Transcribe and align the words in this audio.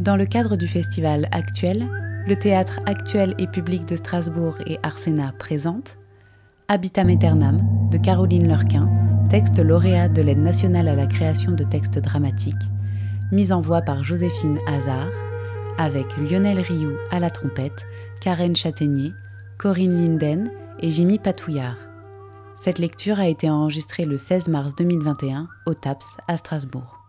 Dans 0.00 0.16
le 0.16 0.24
cadre 0.24 0.56
du 0.56 0.66
festival 0.66 1.28
actuel, 1.30 1.86
le 2.26 2.34
théâtre 2.34 2.80
actuel 2.86 3.34
et 3.36 3.46
public 3.46 3.86
de 3.86 3.96
Strasbourg 3.96 4.56
et 4.64 4.78
Arsena 4.82 5.34
présente 5.38 5.98
Habitam 6.68 7.10
Aeternam 7.10 7.60
de 7.90 7.98
Caroline 7.98 8.48
Lurquin, 8.48 8.88
texte 9.28 9.58
lauréat 9.58 10.08
de 10.08 10.22
l'aide 10.22 10.38
nationale 10.38 10.88
à 10.88 10.94
la 10.94 11.06
création 11.06 11.52
de 11.52 11.64
textes 11.64 11.98
dramatiques, 11.98 12.54
mise 13.30 13.52
en 13.52 13.60
voix 13.60 13.82
par 13.82 14.02
Joséphine 14.02 14.58
Hazard, 14.66 15.12
avec 15.76 16.16
Lionel 16.16 16.60
Rioux 16.60 16.96
à 17.10 17.20
la 17.20 17.28
trompette, 17.28 17.84
Karen 18.22 18.56
Châtaignier, 18.56 19.12
Corinne 19.58 19.98
Linden 19.98 20.50
et 20.78 20.90
Jimmy 20.90 21.18
Patouillard. 21.18 21.76
Cette 22.58 22.78
lecture 22.78 23.20
a 23.20 23.28
été 23.28 23.50
enregistrée 23.50 24.06
le 24.06 24.16
16 24.16 24.48
mars 24.48 24.74
2021 24.76 25.46
au 25.66 25.74
TAPS 25.74 26.16
à 26.26 26.38
Strasbourg. 26.38 26.99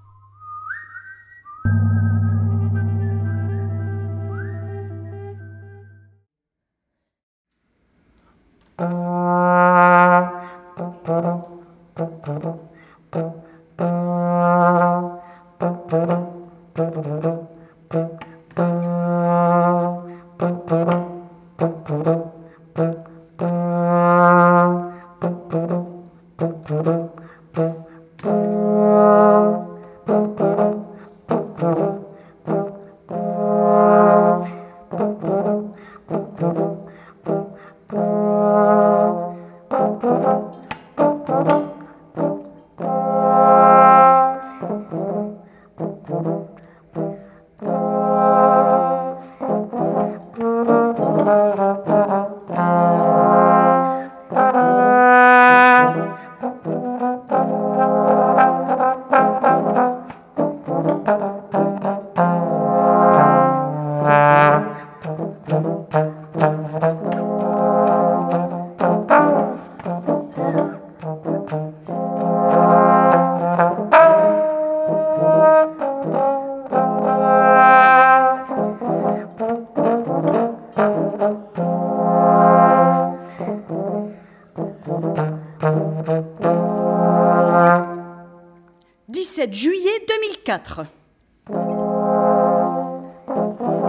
Juillet 90.52 90.60
2004. 90.60 90.86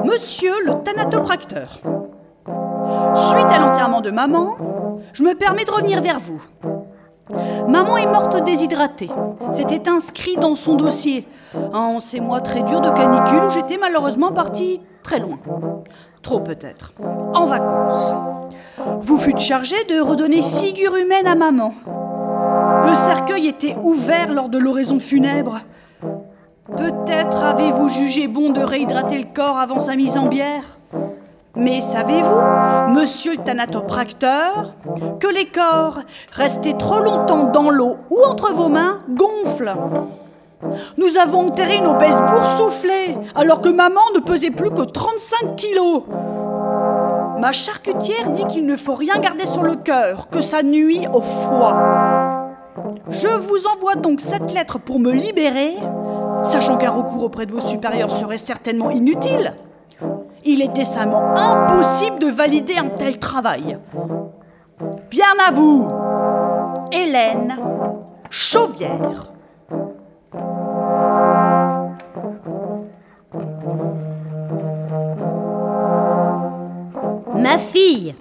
Monsieur 0.04 0.52
le 0.64 0.74
thanatopracteur, 0.84 1.80
suite 3.14 3.46
à 3.46 3.58
l'enterrement 3.58 4.00
de 4.00 4.10
maman, 4.10 4.56
je 5.12 5.22
me 5.22 5.34
permets 5.34 5.64
de 5.64 5.70
revenir 5.70 6.02
vers 6.02 6.20
vous. 6.20 6.42
Maman 7.68 7.96
est 7.96 8.06
morte 8.06 8.44
déshydratée. 8.44 9.10
C'était 9.52 9.88
inscrit 9.88 10.36
dans 10.36 10.54
son 10.54 10.74
dossier. 10.74 11.26
En 11.72 12.00
ces 12.00 12.20
mois 12.20 12.40
très 12.40 12.62
durs 12.62 12.80
de 12.80 12.90
canicule 12.90 13.44
où 13.46 13.50
j'étais 13.50 13.78
malheureusement 13.78 14.32
partie 14.32 14.80
très 15.02 15.18
loin. 15.18 15.38
Trop 16.22 16.40
peut-être. 16.40 16.92
En 17.32 17.46
vacances. 17.46 18.12
Vous 19.00 19.18
fûtes 19.18 19.38
chargé 19.38 19.84
de 19.84 20.00
redonner 20.00 20.42
figure 20.42 20.96
humaine 20.96 21.26
à 21.26 21.34
maman. 21.34 21.72
Le 22.84 22.94
cercueil 22.94 23.46
était 23.46 23.76
ouvert 23.76 24.32
lors 24.32 24.48
de 24.48 24.58
l'oraison 24.58 24.98
funèbre. 24.98 25.60
Réhydrater 28.72 29.18
le 29.18 29.26
corps 29.34 29.58
avant 29.58 29.80
sa 29.80 29.96
mise 29.96 30.16
en 30.16 30.28
bière 30.28 30.78
mais 31.54 31.82
savez-vous, 31.82 32.94
monsieur 32.94 33.32
le 33.32 33.44
thanatopracteur, 33.44 34.72
que 35.20 35.26
les 35.26 35.44
corps 35.44 35.98
restés 36.32 36.74
trop 36.78 37.00
longtemps 37.00 37.44
dans 37.44 37.68
l'eau 37.68 37.98
ou 38.08 38.24
entre 38.26 38.54
vos 38.54 38.68
mains 38.68 39.00
gonflent 39.10 39.76
Nous 40.96 41.18
avons 41.20 41.48
enterré 41.48 41.80
nos 41.80 41.90
obèse 41.90 42.18
boursouflée, 42.26 43.18
alors 43.34 43.60
que 43.60 43.68
maman 43.68 44.00
ne 44.14 44.20
pesait 44.20 44.50
plus 44.50 44.70
que 44.70 44.80
35 44.80 45.56
kilos. 45.56 46.04
Ma 47.38 47.52
charcutière 47.52 48.30
dit 48.30 48.46
qu'il 48.46 48.64
ne 48.64 48.76
faut 48.76 48.94
rien 48.94 49.18
garder 49.18 49.44
sur 49.44 49.62
le 49.62 49.74
cœur, 49.74 50.30
que 50.30 50.40
ça 50.40 50.62
nuit 50.62 51.06
au 51.12 51.20
foie. 51.20 52.48
Je 53.10 53.28
vous 53.28 53.66
envoie 53.66 53.96
donc 53.96 54.22
cette 54.22 54.54
lettre 54.54 54.78
pour 54.78 54.98
me 54.98 55.12
libérer, 55.12 55.74
sachant 56.44 56.76
qu'un 56.76 56.90
recours 56.90 57.24
auprès 57.24 57.46
de 57.46 57.52
vos 57.52 57.60
supérieurs 57.60 58.10
serait 58.10 58.38
certainement 58.38 58.90
inutile. 58.90 59.54
Il 60.44 60.60
est 60.62 60.72
décemment 60.72 61.34
impossible 61.36 62.18
de 62.18 62.26
valider 62.26 62.76
un 62.76 62.88
tel 62.88 63.18
travail. 63.18 63.78
Bien 65.10 65.34
à 65.46 65.52
vous, 65.52 65.88
Hélène 66.90 67.56
Chauvière. 68.30 69.30
Ma 77.34 77.58
fille, 77.58 78.14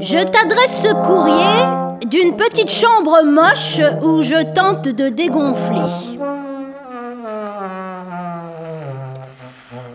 je 0.00 0.18
t'adresse 0.18 0.82
ce 0.82 0.92
courrier 1.02 2.06
d'une 2.06 2.36
petite 2.36 2.70
chambre 2.70 3.24
moche 3.24 3.80
où 4.02 4.22
je 4.22 4.42
tente 4.54 4.88
de 4.88 5.08
dégonfler. 5.08 6.20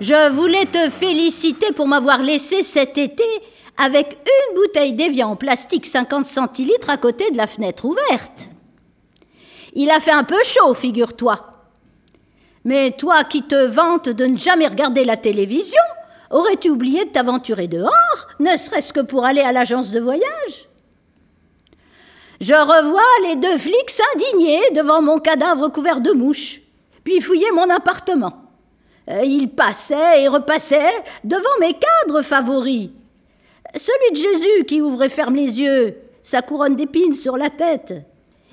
Je 0.01 0.29
voulais 0.29 0.65
te 0.65 0.89
féliciter 0.89 1.71
pour 1.71 1.87
m'avoir 1.87 2.21
laissé 2.21 2.63
cet 2.63 2.97
été 2.97 3.23
avec 3.77 4.17
une 4.25 4.55
bouteille 4.55 4.93
d'évian 4.93 5.31
en 5.31 5.35
plastique 5.37 5.85
50 5.85 6.25
centilitres 6.25 6.89
à 6.89 6.97
côté 6.97 7.31
de 7.31 7.37
la 7.37 7.47
fenêtre 7.47 7.85
ouverte. 7.85 8.49
Il 9.73 9.89
a 9.89 10.01
fait 10.01 10.11
un 10.11 10.25
peu 10.25 10.41
chaud, 10.43 10.73
figure-toi. 10.73 11.39
Mais 12.65 12.91
toi 12.91 13.23
qui 13.23 13.43
te 13.43 13.65
vantes 13.67 14.09
de 14.09 14.25
ne 14.25 14.37
jamais 14.37 14.67
regarder 14.67 15.05
la 15.05 15.15
télévision, 15.15 15.81
aurais-tu 16.29 16.69
oublié 16.69 17.05
de 17.05 17.11
t'aventurer 17.11 17.67
dehors, 17.67 18.27
ne 18.39 18.57
serait-ce 18.57 18.91
que 18.91 19.01
pour 19.01 19.23
aller 19.23 19.41
à 19.41 19.53
l'agence 19.53 19.91
de 19.91 19.99
voyage? 19.99 20.69
Je 22.41 22.53
revois 22.53 23.29
les 23.29 23.37
deux 23.37 23.57
flics 23.57 23.89
s'indigner 23.89 24.59
devant 24.71 25.01
mon 25.01 25.19
cadavre 25.19 25.69
couvert 25.69 26.01
de 26.01 26.11
mouches, 26.11 26.61
puis 27.05 27.21
fouiller 27.21 27.51
mon 27.51 27.69
appartement. 27.69 28.44
Euh, 29.09 29.21
ils 29.23 29.49
passaient 29.49 30.23
et 30.23 30.27
repassaient 30.27 31.03
devant 31.23 31.59
mes 31.59 31.73
cadres 31.73 32.21
favoris. 32.21 32.89
Celui 33.75 34.11
de 34.11 34.15
Jésus 34.15 34.65
qui 34.65 34.81
ouvre 34.81 35.03
et 35.03 35.09
ferme 35.09 35.35
les 35.35 35.59
yeux, 35.59 35.97
sa 36.23 36.41
couronne 36.41 36.75
d'épines 36.75 37.13
sur 37.13 37.37
la 37.37 37.49
tête. 37.49 37.93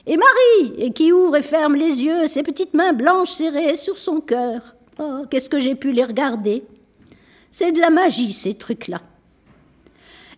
Et 0.06 0.16
Marie 0.16 0.92
qui 0.92 1.12
ouvre 1.12 1.36
et 1.36 1.42
ferme 1.42 1.76
les 1.76 2.02
yeux, 2.02 2.26
ses 2.26 2.42
petites 2.42 2.74
mains 2.74 2.92
blanches 2.92 3.30
serrées 3.30 3.76
sur 3.76 3.98
son 3.98 4.20
cœur. 4.20 4.74
Oh, 4.98 5.22
qu'est-ce 5.30 5.48
que 5.48 5.60
j'ai 5.60 5.74
pu 5.74 5.92
les 5.92 6.04
regarder 6.04 6.64
C'est 7.50 7.72
de 7.72 7.80
la 7.80 7.90
magie, 7.90 8.32
ces 8.32 8.54
trucs-là. 8.54 9.00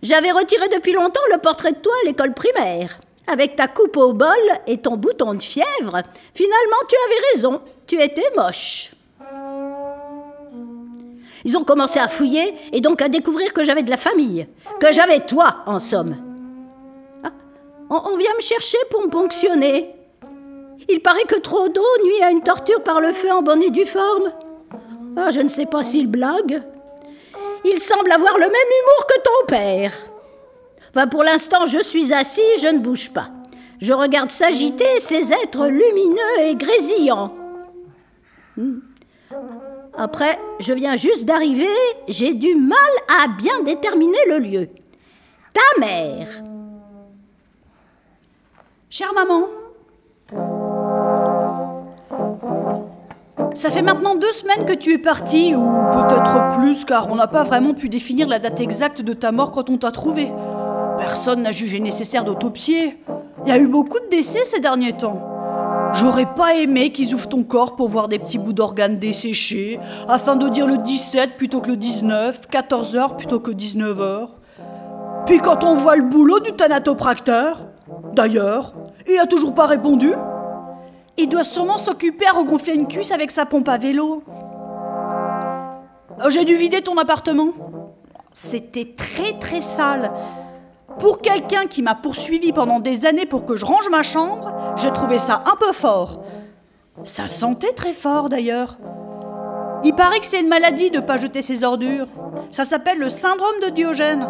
J'avais 0.02 0.32
retiré 0.32 0.68
depuis 0.68 0.92
longtemps 0.92 1.20
le 1.32 1.40
portrait 1.40 1.72
de 1.72 1.78
toi 1.78 1.92
à 2.02 2.06
l'école 2.06 2.34
primaire. 2.34 3.00
Avec 3.26 3.56
ta 3.56 3.68
coupe 3.68 3.96
au 3.96 4.12
bol 4.12 4.28
et 4.66 4.76
ton 4.78 4.96
bouton 4.96 5.32
de 5.32 5.42
fièvre, 5.42 6.02
finalement 6.34 6.76
tu 6.86 6.96
avais 7.06 7.20
raison, 7.32 7.62
tu 7.86 8.00
étais 8.02 8.30
moche. 8.36 8.93
Ils 11.44 11.56
ont 11.56 11.64
commencé 11.64 11.98
à 11.98 12.08
fouiller 12.08 12.54
et 12.72 12.80
donc 12.80 13.02
à 13.02 13.08
découvrir 13.08 13.52
que 13.52 13.62
j'avais 13.62 13.82
de 13.82 13.90
la 13.90 13.96
famille, 13.96 14.46
que 14.80 14.92
j'avais 14.92 15.20
toi, 15.20 15.62
en 15.66 15.78
somme. 15.78 16.16
Ah, 17.22 17.32
on, 17.90 18.16
vient 18.16 18.34
me 18.34 18.42
chercher 18.42 18.78
pour 18.90 19.02
me 19.02 19.10
ponctionner. 19.10 19.94
Il 20.88 21.00
paraît 21.00 21.24
que 21.28 21.38
trop 21.38 21.68
d'eau 21.68 21.82
nuit 22.04 22.22
à 22.22 22.30
une 22.30 22.42
torture 22.42 22.82
par 22.82 23.00
le 23.00 23.12
feu 23.12 23.30
en 23.30 23.42
bonne 23.42 23.62
et 23.62 23.70
due 23.70 23.86
forme. 23.86 24.32
Ah, 25.16 25.30
je 25.30 25.40
ne 25.40 25.48
sais 25.48 25.66
pas 25.66 25.82
s'il 25.82 26.06
blague. 26.08 26.62
Il 27.64 27.78
semble 27.78 28.12
avoir 28.12 28.34
le 28.34 28.46
même 28.46 28.50
humour 28.50 29.06
que 29.06 29.22
ton 29.22 29.46
père 29.46 29.92
pour 31.10 31.24
l'instant, 31.24 31.66
je 31.66 31.82
suis 31.82 32.12
assis, 32.12 32.40
je 32.62 32.68
ne 32.68 32.78
bouge 32.78 33.10
pas. 33.10 33.30
Je 33.80 33.92
regarde 33.92 34.30
s'agiter 34.30 35.00
ces 35.00 35.32
êtres 35.32 35.66
lumineux 35.66 36.40
et 36.40 36.54
grésillants. 36.54 37.34
Hmm. 38.56 38.78
Après, 39.96 40.38
je 40.58 40.72
viens 40.72 40.96
juste 40.96 41.24
d'arriver, 41.24 41.68
j'ai 42.08 42.34
du 42.34 42.54
mal 42.56 42.78
à 43.22 43.28
bien 43.28 43.62
déterminer 43.62 44.18
le 44.28 44.38
lieu. 44.38 44.68
Ta 45.52 45.80
mère. 45.80 46.28
Chère 48.90 49.12
maman, 49.14 49.46
ça 53.54 53.70
fait 53.70 53.82
maintenant 53.82 54.16
deux 54.16 54.32
semaines 54.32 54.64
que 54.64 54.72
tu 54.72 54.94
es 54.94 54.98
partie, 54.98 55.54
ou 55.54 55.62
peut-être 55.92 56.58
plus, 56.58 56.84
car 56.84 57.10
on 57.10 57.14
n'a 57.14 57.28
pas 57.28 57.44
vraiment 57.44 57.74
pu 57.74 57.88
définir 57.88 58.26
la 58.26 58.40
date 58.40 58.60
exacte 58.60 59.00
de 59.00 59.12
ta 59.12 59.30
mort 59.30 59.52
quand 59.52 59.70
on 59.70 59.78
t'a 59.78 59.92
trouvé. 59.92 60.32
Personne 60.98 61.42
n'a 61.42 61.52
jugé 61.52 61.78
nécessaire 61.78 62.24
d'autopsier. 62.24 62.98
Il 63.44 63.48
y 63.48 63.52
a 63.52 63.58
eu 63.58 63.68
beaucoup 63.68 64.00
de 64.00 64.08
décès 64.08 64.44
ces 64.44 64.58
derniers 64.58 64.96
temps. 64.96 65.33
J'aurais 65.94 66.34
pas 66.34 66.54
aimé 66.54 66.90
qu'ils 66.90 67.14
ouvrent 67.14 67.28
ton 67.28 67.44
corps 67.44 67.76
pour 67.76 67.88
voir 67.88 68.08
des 68.08 68.18
petits 68.18 68.38
bouts 68.38 68.52
d'organes 68.52 68.98
desséchés, 68.98 69.78
afin 70.08 70.34
de 70.34 70.48
dire 70.48 70.66
le 70.66 70.78
17 70.78 71.36
plutôt 71.36 71.60
que 71.60 71.70
le 71.70 71.76
19, 71.76 72.48
14 72.48 72.96
heures 72.96 73.16
plutôt 73.16 73.38
que 73.38 73.52
19 73.52 74.00
heures. 74.00 74.30
Puis 75.26 75.38
quand 75.38 75.64
on 75.64 75.76
voit 75.76 75.96
le 75.96 76.02
boulot 76.02 76.40
du 76.40 76.52
thanatopracteur, 76.52 77.62
d'ailleurs, 78.12 78.74
il 79.08 79.18
a 79.18 79.26
toujours 79.26 79.54
pas 79.54 79.66
répondu. 79.66 80.12
Il 81.16 81.28
doit 81.28 81.44
sûrement 81.44 81.78
s'occuper 81.78 82.26
à 82.26 82.32
regonfler 82.32 82.74
une 82.74 82.88
cuisse 82.88 83.12
avec 83.12 83.30
sa 83.30 83.46
pompe 83.46 83.68
à 83.68 83.78
vélo. 83.78 84.24
Oh, 86.24 86.28
j'ai 86.28 86.44
dû 86.44 86.56
vider 86.56 86.80
ton 86.80 86.98
appartement. 86.98 87.50
C'était 88.32 88.94
très 88.96 89.38
très 89.38 89.60
sale. 89.60 90.10
Pour 90.98 91.20
quelqu'un 91.20 91.66
qui 91.66 91.82
m'a 91.82 91.94
poursuivi 91.94 92.52
pendant 92.52 92.80
des 92.80 93.06
années 93.06 93.26
pour 93.26 93.44
que 93.44 93.56
je 93.56 93.64
range 93.64 93.88
ma 93.90 94.02
chambre, 94.02 94.52
j'ai 94.76 94.92
trouvé 94.92 95.18
ça 95.18 95.42
un 95.46 95.56
peu 95.56 95.72
fort. 95.72 96.22
Ça 97.02 97.26
sentait 97.26 97.72
très 97.72 97.92
fort 97.92 98.28
d'ailleurs. 98.28 98.78
Il 99.84 99.94
paraît 99.94 100.20
que 100.20 100.26
c'est 100.26 100.40
une 100.40 100.48
maladie 100.48 100.90
de 100.90 100.96
ne 100.96 101.02
pas 101.02 101.16
jeter 101.16 101.42
ses 101.42 101.64
ordures. 101.64 102.06
Ça 102.50 102.64
s'appelle 102.64 102.98
le 102.98 103.08
syndrome 103.08 103.60
de 103.62 103.70
Diogène. 103.70 104.26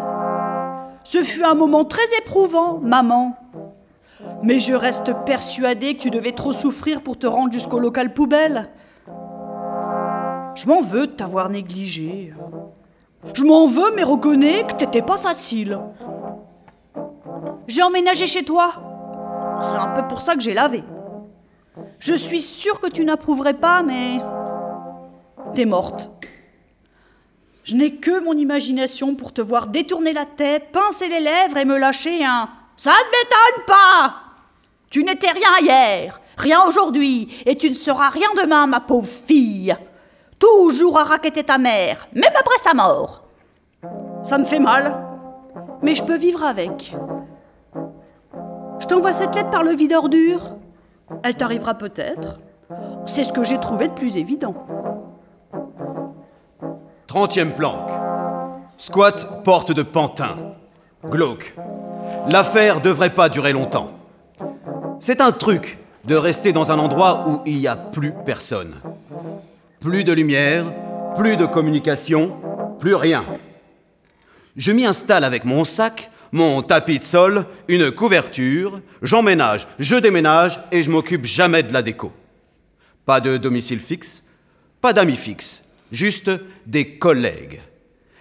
Ce 1.03 1.21
fut 1.21 1.43
un 1.43 1.53
moment 1.53 1.85
très 1.85 2.05
éprouvant, 2.17 2.79
maman. 2.79 3.37
Mais 4.41 4.59
je 4.59 4.73
reste 4.73 5.13
persuadée 5.25 5.95
que 5.95 6.01
tu 6.01 6.09
devais 6.09 6.31
trop 6.33 6.51
souffrir 6.51 7.01
pour 7.01 7.17
te 7.17 7.27
rendre 7.27 7.53
jusqu'au 7.53 7.79
local 7.79 8.13
poubelle. 8.13 8.69
Je 10.55 10.67
m'en 10.67 10.81
veux 10.81 11.07
de 11.07 11.11
t'avoir 11.11 11.49
négligé. 11.49 12.33
Je 13.33 13.43
m'en 13.43 13.67
veux, 13.67 13.93
mais 13.95 14.03
reconnais 14.03 14.65
que 14.65 14.73
t'étais 14.73 15.01
pas 15.01 15.17
facile. 15.17 15.79
J'ai 17.67 17.83
emménagé 17.83 18.27
chez 18.27 18.43
toi. 18.43 18.73
C'est 19.61 19.77
un 19.77 19.89
peu 19.89 20.07
pour 20.07 20.21
ça 20.21 20.35
que 20.35 20.41
j'ai 20.41 20.53
lavé. 20.53 20.83
Je 21.99 22.13
suis 22.13 22.41
sûre 22.41 22.79
que 22.79 22.89
tu 22.89 23.05
n'approuverais 23.05 23.53
pas, 23.53 23.83
mais. 23.83 24.19
T'es 25.53 25.65
morte. 25.65 26.09
Je 27.63 27.75
n'ai 27.75 27.95
que 27.95 28.23
mon 28.23 28.33
imagination 28.33 29.15
pour 29.15 29.33
te 29.33 29.41
voir 29.41 29.67
détourner 29.67 30.13
la 30.13 30.25
tête, 30.25 30.71
pincer 30.71 31.07
les 31.07 31.19
lèvres 31.19 31.57
et 31.57 31.65
me 31.65 31.77
lâcher 31.77 32.23
un 32.23 32.47
Ça 32.77 32.91
ne 32.91 32.95
m'étonne 32.95 33.65
pas 33.65 34.15
Tu 34.91 35.03
n'étais 35.03 35.31
rien 35.31 35.49
hier, 35.61 36.21
rien 36.37 36.63
aujourd'hui, 36.67 37.29
et 37.45 37.55
tu 37.55 37.69
ne 37.69 37.73
seras 37.73 38.09
rien 38.09 38.27
demain, 38.39 38.67
ma 38.67 38.81
pauvre 38.81 39.07
fille. 39.07 39.75
Toujours 40.37 40.99
à 40.99 41.05
raqueter 41.05 41.43
ta 41.43 41.57
mère, 41.57 42.07
même 42.13 42.33
après 42.39 42.59
sa 42.59 42.75
mort. 42.75 43.23
Ça 44.23 44.37
me 44.37 44.45
fait 44.45 44.59
mal, 44.59 44.95
mais 45.81 45.95
je 45.95 46.03
peux 46.03 46.17
vivre 46.17 46.43
avec. 46.43 46.95
Je 48.85 48.89
t'envoie 48.89 49.13
cette 49.13 49.33
lettre 49.33 49.49
par 49.49 49.63
le 49.63 49.71
vide 49.71 49.93
ordure. 49.93 50.57
Elle 51.23 51.33
t'arrivera 51.33 51.73
peut-être. 51.73 52.39
C'est 53.07 53.23
ce 53.23 53.33
que 53.33 53.43
j'ai 53.43 53.59
trouvé 53.59 53.87
de 53.87 53.93
plus 53.93 54.15
évident. 54.15 54.53
Trentième 57.07 57.55
planque. 57.55 57.89
Squat 58.77 59.43
porte 59.43 59.71
de 59.71 59.81
Pantin. 59.81 60.35
Glauque. 61.03 61.55
L'affaire 62.27 62.79
devrait 62.79 63.15
pas 63.15 63.27
durer 63.27 63.53
longtemps. 63.53 63.89
C'est 64.99 65.19
un 65.19 65.31
truc 65.31 65.79
de 66.03 66.15
rester 66.15 66.53
dans 66.53 66.71
un 66.71 66.77
endroit 66.77 67.23
où 67.27 67.41
il 67.47 67.55
n'y 67.55 67.67
a 67.67 67.75
plus 67.75 68.13
personne. 68.23 68.75
Plus 69.79 70.03
de 70.03 70.13
lumière, 70.13 70.63
plus 71.15 71.37
de 71.37 71.47
communication, 71.47 72.33
plus 72.77 72.93
rien. 72.93 73.25
Je 74.55 74.71
m'y 74.71 74.85
installe 74.85 75.23
avec 75.23 75.43
mon 75.43 75.65
sac 75.65 76.11
mon 76.31 76.61
tapis 76.61 76.99
de 76.99 77.03
sol, 77.03 77.45
une 77.67 77.91
couverture, 77.91 78.81
j'emménage, 79.01 79.67
je 79.79 79.95
déménage 79.95 80.59
et 80.71 80.83
je 80.83 80.91
m'occupe 80.91 81.25
jamais 81.25 81.63
de 81.63 81.73
la 81.73 81.81
déco. 81.81 82.11
Pas 83.05 83.19
de 83.19 83.37
domicile 83.37 83.79
fixe, 83.79 84.23
pas 84.81 84.93
d'amis 84.93 85.15
fixes, 85.15 85.63
juste 85.91 86.31
des 86.65 86.97
collègues. 86.97 87.61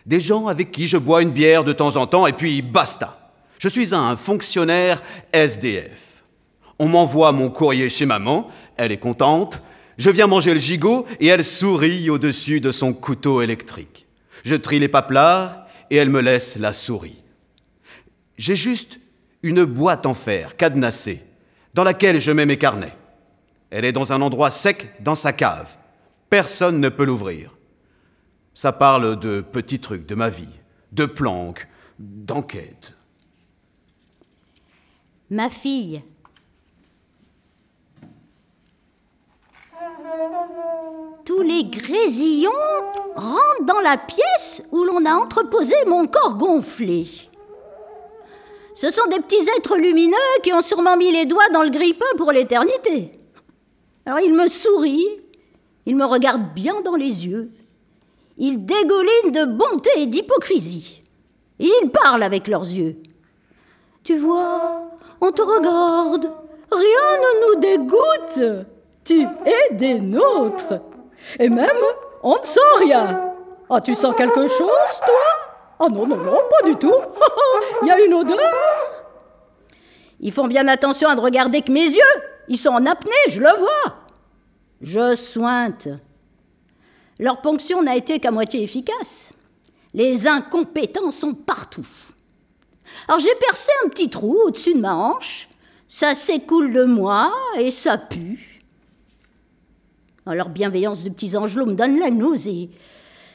Des 0.06 0.20
gens 0.20 0.48
avec 0.48 0.70
qui 0.70 0.86
je 0.86 0.98
bois 0.98 1.22
une 1.22 1.30
bière 1.30 1.64
de 1.64 1.72
temps 1.72 1.96
en 1.96 2.06
temps 2.06 2.26
et 2.26 2.32
puis 2.32 2.60
basta. 2.62 3.32
Je 3.58 3.68
suis 3.68 3.94
un 3.94 4.16
fonctionnaire 4.16 5.02
SDF. 5.32 5.98
On 6.78 6.88
m'envoie 6.88 7.32
mon 7.32 7.48
courrier 7.48 7.88
chez 7.88 8.04
maman, 8.04 8.50
elle 8.76 8.92
est 8.92 8.98
contente. 8.98 9.62
Je 9.96 10.10
viens 10.10 10.26
manger 10.26 10.52
le 10.52 10.60
gigot 10.60 11.06
et 11.20 11.28
elle 11.28 11.44
sourit 11.44 12.10
au-dessus 12.10 12.60
de 12.60 12.72
son 12.72 12.92
couteau 12.92 13.40
électrique. 13.40 14.06
Je 14.44 14.56
trie 14.56 14.78
les 14.78 14.88
paplards 14.88 15.66
et 15.90 15.96
elle 15.96 16.10
me 16.10 16.20
laisse 16.20 16.56
la 16.56 16.72
souris. 16.72 17.23
J'ai 18.36 18.56
juste 18.56 18.98
une 19.42 19.64
boîte 19.64 20.06
en 20.06 20.14
fer 20.14 20.56
cadenassée 20.56 21.22
dans 21.74 21.84
laquelle 21.84 22.20
je 22.20 22.32
mets 22.32 22.46
mes 22.46 22.58
carnets. 22.58 22.96
Elle 23.70 23.84
est 23.84 23.92
dans 23.92 24.12
un 24.12 24.22
endroit 24.22 24.50
sec 24.50 24.94
dans 25.00 25.14
sa 25.14 25.32
cave. 25.32 25.76
Personne 26.30 26.80
ne 26.80 26.88
peut 26.88 27.04
l'ouvrir. 27.04 27.54
Ça 28.54 28.72
parle 28.72 29.18
de 29.18 29.40
petits 29.40 29.80
trucs 29.80 30.06
de 30.06 30.14
ma 30.14 30.28
vie, 30.28 30.48
de 30.92 31.06
planques, 31.06 31.66
d'enquêtes. 31.98 32.96
Ma 35.30 35.50
fille. 35.50 36.02
Tous 41.24 41.42
les 41.42 41.64
grésillons 41.64 42.50
rentrent 43.16 43.64
dans 43.64 43.80
la 43.80 43.96
pièce 43.96 44.62
où 44.70 44.84
l'on 44.84 45.04
a 45.04 45.14
entreposé 45.14 45.74
mon 45.86 46.06
corps 46.06 46.36
gonflé. 46.36 47.06
Ce 48.74 48.90
sont 48.90 49.06
des 49.08 49.20
petits 49.20 49.48
êtres 49.56 49.76
lumineux 49.76 50.16
qui 50.42 50.52
ont 50.52 50.62
sûrement 50.62 50.96
mis 50.96 51.12
les 51.12 51.26
doigts 51.26 51.48
dans 51.52 51.62
le 51.62 51.70
grippin 51.70 52.06
pour 52.16 52.32
l'éternité. 52.32 53.12
Alors 54.04 54.20
ils 54.20 54.34
me 54.34 54.48
sourient, 54.48 55.20
ils 55.86 55.96
me 55.96 56.04
regardent 56.04 56.52
bien 56.54 56.80
dans 56.82 56.96
les 56.96 57.26
yeux, 57.26 57.50
ils 58.36 58.64
dégoulinent 58.64 59.32
de 59.32 59.44
bonté 59.44 59.90
et 59.96 60.06
d'hypocrisie. 60.06 61.02
Ils 61.58 61.90
parlent 61.92 62.24
avec 62.24 62.48
leurs 62.48 62.62
yeux. 62.62 62.96
Tu 64.02 64.18
vois, 64.18 64.82
on 65.20 65.30
te 65.30 65.40
regarde, 65.40 66.32
rien 66.70 67.18
ne 67.20 67.46
nous 67.46 67.60
dégoûte. 67.60 68.66
Tu 69.04 69.22
es 69.22 69.74
des 69.74 70.00
nôtres. 70.00 70.80
Et 71.38 71.48
même, 71.48 71.70
on 72.22 72.36
ne 72.36 72.44
sent 72.44 72.60
rien. 72.80 73.32
Ah, 73.70 73.80
tu 73.80 73.94
sens 73.94 74.14
quelque 74.16 74.46
chose, 74.48 75.00
toi? 75.06 75.33
Oh 75.84 75.90
non, 75.90 76.06
non, 76.06 76.16
non, 76.16 76.38
pas 76.50 76.66
du 76.66 76.76
tout. 76.76 76.94
Il 77.82 77.88
y 77.88 77.90
a 77.90 78.04
une 78.04 78.14
odeur. 78.14 78.38
Ils 80.20 80.32
font 80.32 80.46
bien 80.46 80.66
attention 80.68 81.08
à 81.08 81.14
ne 81.14 81.20
regarder 81.20 81.62
que 81.62 81.72
mes 81.72 81.84
yeux. 81.84 82.22
Ils 82.48 82.58
sont 82.58 82.70
en 82.70 82.86
apnée, 82.86 83.12
je 83.28 83.40
le 83.40 83.58
vois. 83.58 83.96
Je 84.80 85.14
sointe. 85.14 85.88
Leur 87.18 87.40
ponction 87.40 87.82
n'a 87.82 87.96
été 87.96 88.18
qu'à 88.18 88.30
moitié 88.30 88.62
efficace. 88.62 89.32
Les 89.92 90.26
incompétents 90.26 91.10
sont 91.10 91.34
partout. 91.34 91.86
Alors 93.08 93.20
j'ai 93.20 93.34
percé 93.36 93.70
un 93.84 93.88
petit 93.88 94.10
trou 94.10 94.38
au-dessus 94.46 94.74
de 94.74 94.80
ma 94.80 94.94
hanche. 94.94 95.48
Ça 95.88 96.14
s'écoule 96.14 96.72
de 96.72 96.84
moi 96.84 97.32
et 97.58 97.70
ça 97.70 97.98
pue. 97.98 98.62
leur 100.26 100.48
bienveillance 100.48 101.04
de 101.04 101.10
petits 101.10 101.36
angelots 101.36 101.66
me 101.66 101.74
donne 101.74 101.98
la 101.98 102.10
nausée. 102.10 102.70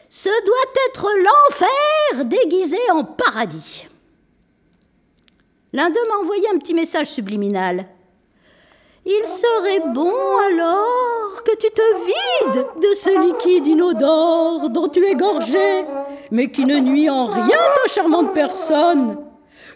Ce 0.10 0.30
doit 0.46 0.74
être 0.90 1.08
l'enfer 1.18 2.26
déguisé 2.26 2.80
en 2.92 3.04
paradis. 3.04 3.88
L'un 5.72 5.92
d'eux 5.92 6.08
m'a 6.10 6.18
envoyé 6.18 6.50
un 6.50 6.58
petit 6.58 6.74
message 6.74 7.08
subliminal. 7.08 7.86
Il 9.06 9.28
serait 9.28 9.82
bon 9.94 10.14
alors 10.48 11.44
que 11.44 11.56
tu 11.58 11.70
te 11.70 11.82
vides 12.06 12.66
de 12.82 12.96
ce 12.96 13.22
liquide 13.22 13.68
inodore 13.68 14.70
dont 14.70 14.88
tu 14.88 15.06
es 15.06 15.14
gorgé, 15.14 15.84
mais 16.32 16.50
qui 16.50 16.66
ne 16.66 16.80
nuit 16.80 17.10
en 17.10 17.26
rien 17.26 17.60
ta 17.76 17.88
charmante 17.88 18.34
personne. 18.34 19.18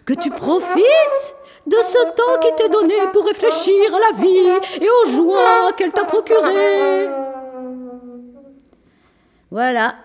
Que 0.06 0.14
tu 0.14 0.32
profites 0.32 1.36
de 1.68 1.78
ce 1.78 2.04
temps 2.16 2.40
qui 2.42 2.56
t'est 2.58 2.70
donné 2.70 2.96
pour 3.14 3.26
réfléchir 3.26 3.96
à 3.96 4.00
la 4.00 4.20
vie 4.20 4.82
et 4.82 4.90
aux 4.90 5.10
joies 5.12 5.72
qu'elle 5.78 5.92
t'a 5.92 6.06
procurées. 6.06 7.08
Voilà, 9.52 9.96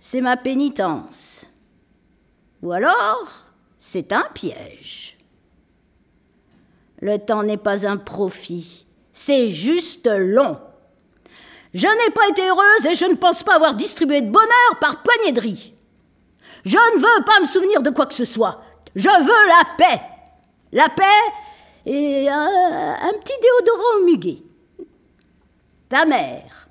c'est 0.00 0.20
ma 0.20 0.36
pénitence. 0.36 1.44
Ou 2.62 2.72
alors, 2.72 3.46
c'est 3.78 4.12
un 4.12 4.26
piège. 4.34 5.16
Le 7.00 7.18
temps 7.18 7.42
n'est 7.42 7.56
pas 7.56 7.86
un 7.86 7.96
profit, 7.96 8.86
c'est 9.12 9.50
juste 9.50 10.08
long. 10.08 10.58
Je 11.74 11.86
n'ai 11.86 12.12
pas 12.12 12.28
été 12.28 12.48
heureuse 12.48 12.86
et 12.90 12.94
je 12.94 13.04
ne 13.04 13.14
pense 13.14 13.42
pas 13.42 13.56
avoir 13.56 13.74
distribué 13.74 14.20
de 14.20 14.30
bonheur 14.30 14.78
par 14.80 15.02
poignée 15.02 15.32
de 15.32 15.40
riz. 15.40 15.74
Je 16.64 16.76
ne 16.76 16.98
veux 16.98 17.24
pas 17.24 17.40
me 17.40 17.46
souvenir 17.46 17.82
de 17.82 17.90
quoi 17.90 18.06
que 18.06 18.14
ce 18.14 18.24
soit. 18.24 18.62
Je 18.96 19.08
veux 19.08 19.48
la 19.48 19.76
paix. 19.76 20.02
La 20.72 20.88
paix 20.88 21.04
et 21.86 22.28
un, 22.28 23.12
petit 23.20 23.32
déodorant 23.40 24.00
au 24.00 24.04
muguet. 24.04 24.42
Ta 25.88 26.04
mère. 26.04 26.68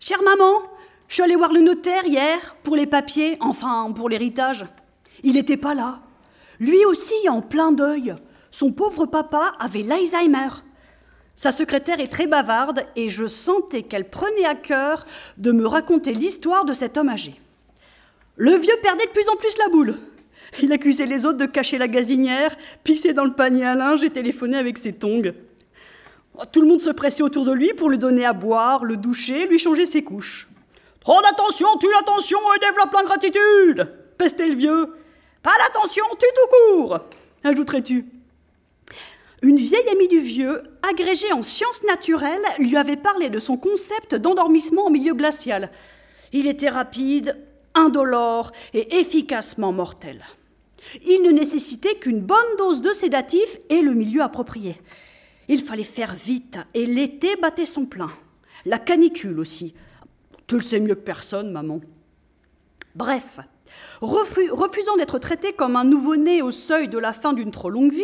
Chère 0.00 0.22
maman, 0.22 0.62
je 1.08 1.14
suis 1.14 1.22
allée 1.22 1.36
voir 1.36 1.52
le 1.52 1.60
notaire 1.60 2.06
hier 2.06 2.54
pour 2.62 2.76
les 2.76 2.86
papiers, 2.86 3.38
enfin 3.40 3.90
pour 3.96 4.10
l'héritage. 4.10 4.66
Il 5.22 5.34
n'était 5.34 5.56
pas 5.56 5.74
là. 5.74 6.00
Lui 6.60 6.84
aussi 6.84 7.28
en 7.28 7.40
plein 7.40 7.72
deuil. 7.72 8.14
Son 8.50 8.72
pauvre 8.72 9.06
papa 9.06 9.52
avait 9.58 9.82
l'Alzheimer. 9.82 10.48
Sa 11.34 11.50
secrétaire 11.50 12.00
est 12.00 12.12
très 12.12 12.26
bavarde 12.26 12.84
et 12.94 13.08
je 13.08 13.26
sentais 13.26 13.82
qu'elle 13.82 14.10
prenait 14.10 14.44
à 14.44 14.54
cœur 14.54 15.06
de 15.38 15.52
me 15.52 15.66
raconter 15.66 16.12
l'histoire 16.12 16.64
de 16.64 16.72
cet 16.72 16.98
homme 16.98 17.08
âgé. 17.08 17.40
Le 18.36 18.56
vieux 18.56 18.76
perdait 18.82 19.06
de 19.06 19.10
plus 19.10 19.28
en 19.28 19.36
plus 19.36 19.56
la 19.58 19.68
boule. 19.68 19.96
Il 20.62 20.72
accusait 20.72 21.06
les 21.06 21.26
autres 21.26 21.38
de 21.38 21.46
cacher 21.46 21.78
la 21.78 21.88
gazinière, 21.88 22.54
pisser 22.84 23.12
dans 23.12 23.24
le 23.24 23.34
panier 23.34 23.64
à 23.64 23.74
linge 23.74 24.04
et 24.04 24.10
téléphoner 24.10 24.58
avec 24.58 24.78
ses 24.78 24.92
tongs. 24.92 25.32
Tout 26.52 26.60
le 26.60 26.68
monde 26.68 26.80
se 26.80 26.90
pressait 26.90 27.22
autour 27.22 27.44
de 27.44 27.52
lui 27.52 27.72
pour 27.72 27.88
lui 27.88 27.98
donner 27.98 28.24
à 28.24 28.32
boire, 28.32 28.84
le 28.84 28.96
doucher, 28.96 29.46
lui 29.46 29.58
changer 29.58 29.86
ses 29.86 30.02
couches. 30.02 30.48
Trop 31.08 31.22
d'attention 31.22 31.68
tue 31.80 31.90
l'attention 31.90 32.38
et 32.54 32.58
développe 32.58 32.92
l'ingratitude 32.92 33.90
pestait 34.18 34.46
le 34.46 34.54
vieux. 34.54 34.94
Pas 35.42 35.54
d'attention, 35.58 36.04
tue 36.18 36.26
tout 36.34 36.82
court 36.84 37.00
ajouterais-tu. 37.44 38.04
Une 39.40 39.56
vieille 39.56 39.88
amie 39.88 40.08
du 40.08 40.20
vieux, 40.20 40.64
agrégée 40.86 41.32
en 41.32 41.40
sciences 41.40 41.82
naturelles, 41.84 42.44
lui 42.58 42.76
avait 42.76 42.98
parlé 42.98 43.30
de 43.30 43.38
son 43.38 43.56
concept 43.56 44.16
d'endormissement 44.16 44.84
en 44.84 44.90
milieu 44.90 45.14
glacial. 45.14 45.70
Il 46.34 46.46
était 46.46 46.68
rapide, 46.68 47.38
indolore 47.72 48.52
et 48.74 48.98
efficacement 48.98 49.72
mortel. 49.72 50.22
Il 51.06 51.22
ne 51.22 51.30
nécessitait 51.30 51.98
qu'une 51.98 52.20
bonne 52.20 52.56
dose 52.58 52.82
de 52.82 52.92
sédatif 52.92 53.56
et 53.70 53.80
le 53.80 53.94
milieu 53.94 54.20
approprié. 54.20 54.76
Il 55.48 55.62
fallait 55.62 55.84
faire 55.84 56.14
vite 56.14 56.58
et 56.74 56.84
l'été 56.84 57.34
battait 57.36 57.64
son 57.64 57.86
plein. 57.86 58.10
La 58.66 58.78
canicule 58.78 59.40
aussi. 59.40 59.74
Tu 60.48 60.56
le 60.56 60.62
sais 60.62 60.80
mieux 60.80 60.94
que 60.94 61.00
personne, 61.00 61.52
maman. 61.52 61.80
Bref, 62.94 63.38
refusant 64.00 64.96
d'être 64.96 65.18
traité 65.18 65.52
comme 65.52 65.76
un 65.76 65.84
nouveau-né 65.84 66.40
au 66.40 66.50
seuil 66.50 66.88
de 66.88 66.98
la 66.98 67.12
fin 67.12 67.34
d'une 67.34 67.50
trop 67.50 67.68
longue 67.68 67.92
vie, 67.92 68.02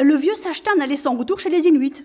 le 0.00 0.14
vieux 0.14 0.36
s'acheta 0.36 0.70
un 0.76 0.80
aller 0.80 0.96
sans 0.96 1.16
retour 1.16 1.40
chez 1.40 1.50
les 1.50 1.66
Inuits. 1.66 2.04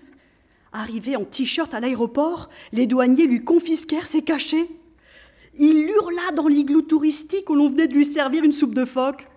Arrivé 0.72 1.14
en 1.14 1.24
t-shirt 1.24 1.72
à 1.72 1.80
l'aéroport, 1.80 2.50
les 2.72 2.86
douaniers 2.86 3.26
lui 3.26 3.44
confisquèrent 3.44 4.06
ses 4.06 4.22
cachets. 4.22 4.68
Il 5.54 5.88
hurla 5.88 6.32
dans 6.34 6.48
l'igloo 6.48 6.82
touristique 6.82 7.48
où 7.48 7.54
l'on 7.54 7.68
venait 7.68 7.88
de 7.88 7.94
lui 7.94 8.04
servir 8.04 8.42
une 8.42 8.52
soupe 8.52 8.74
de 8.74 8.84
phoque. 8.84 9.28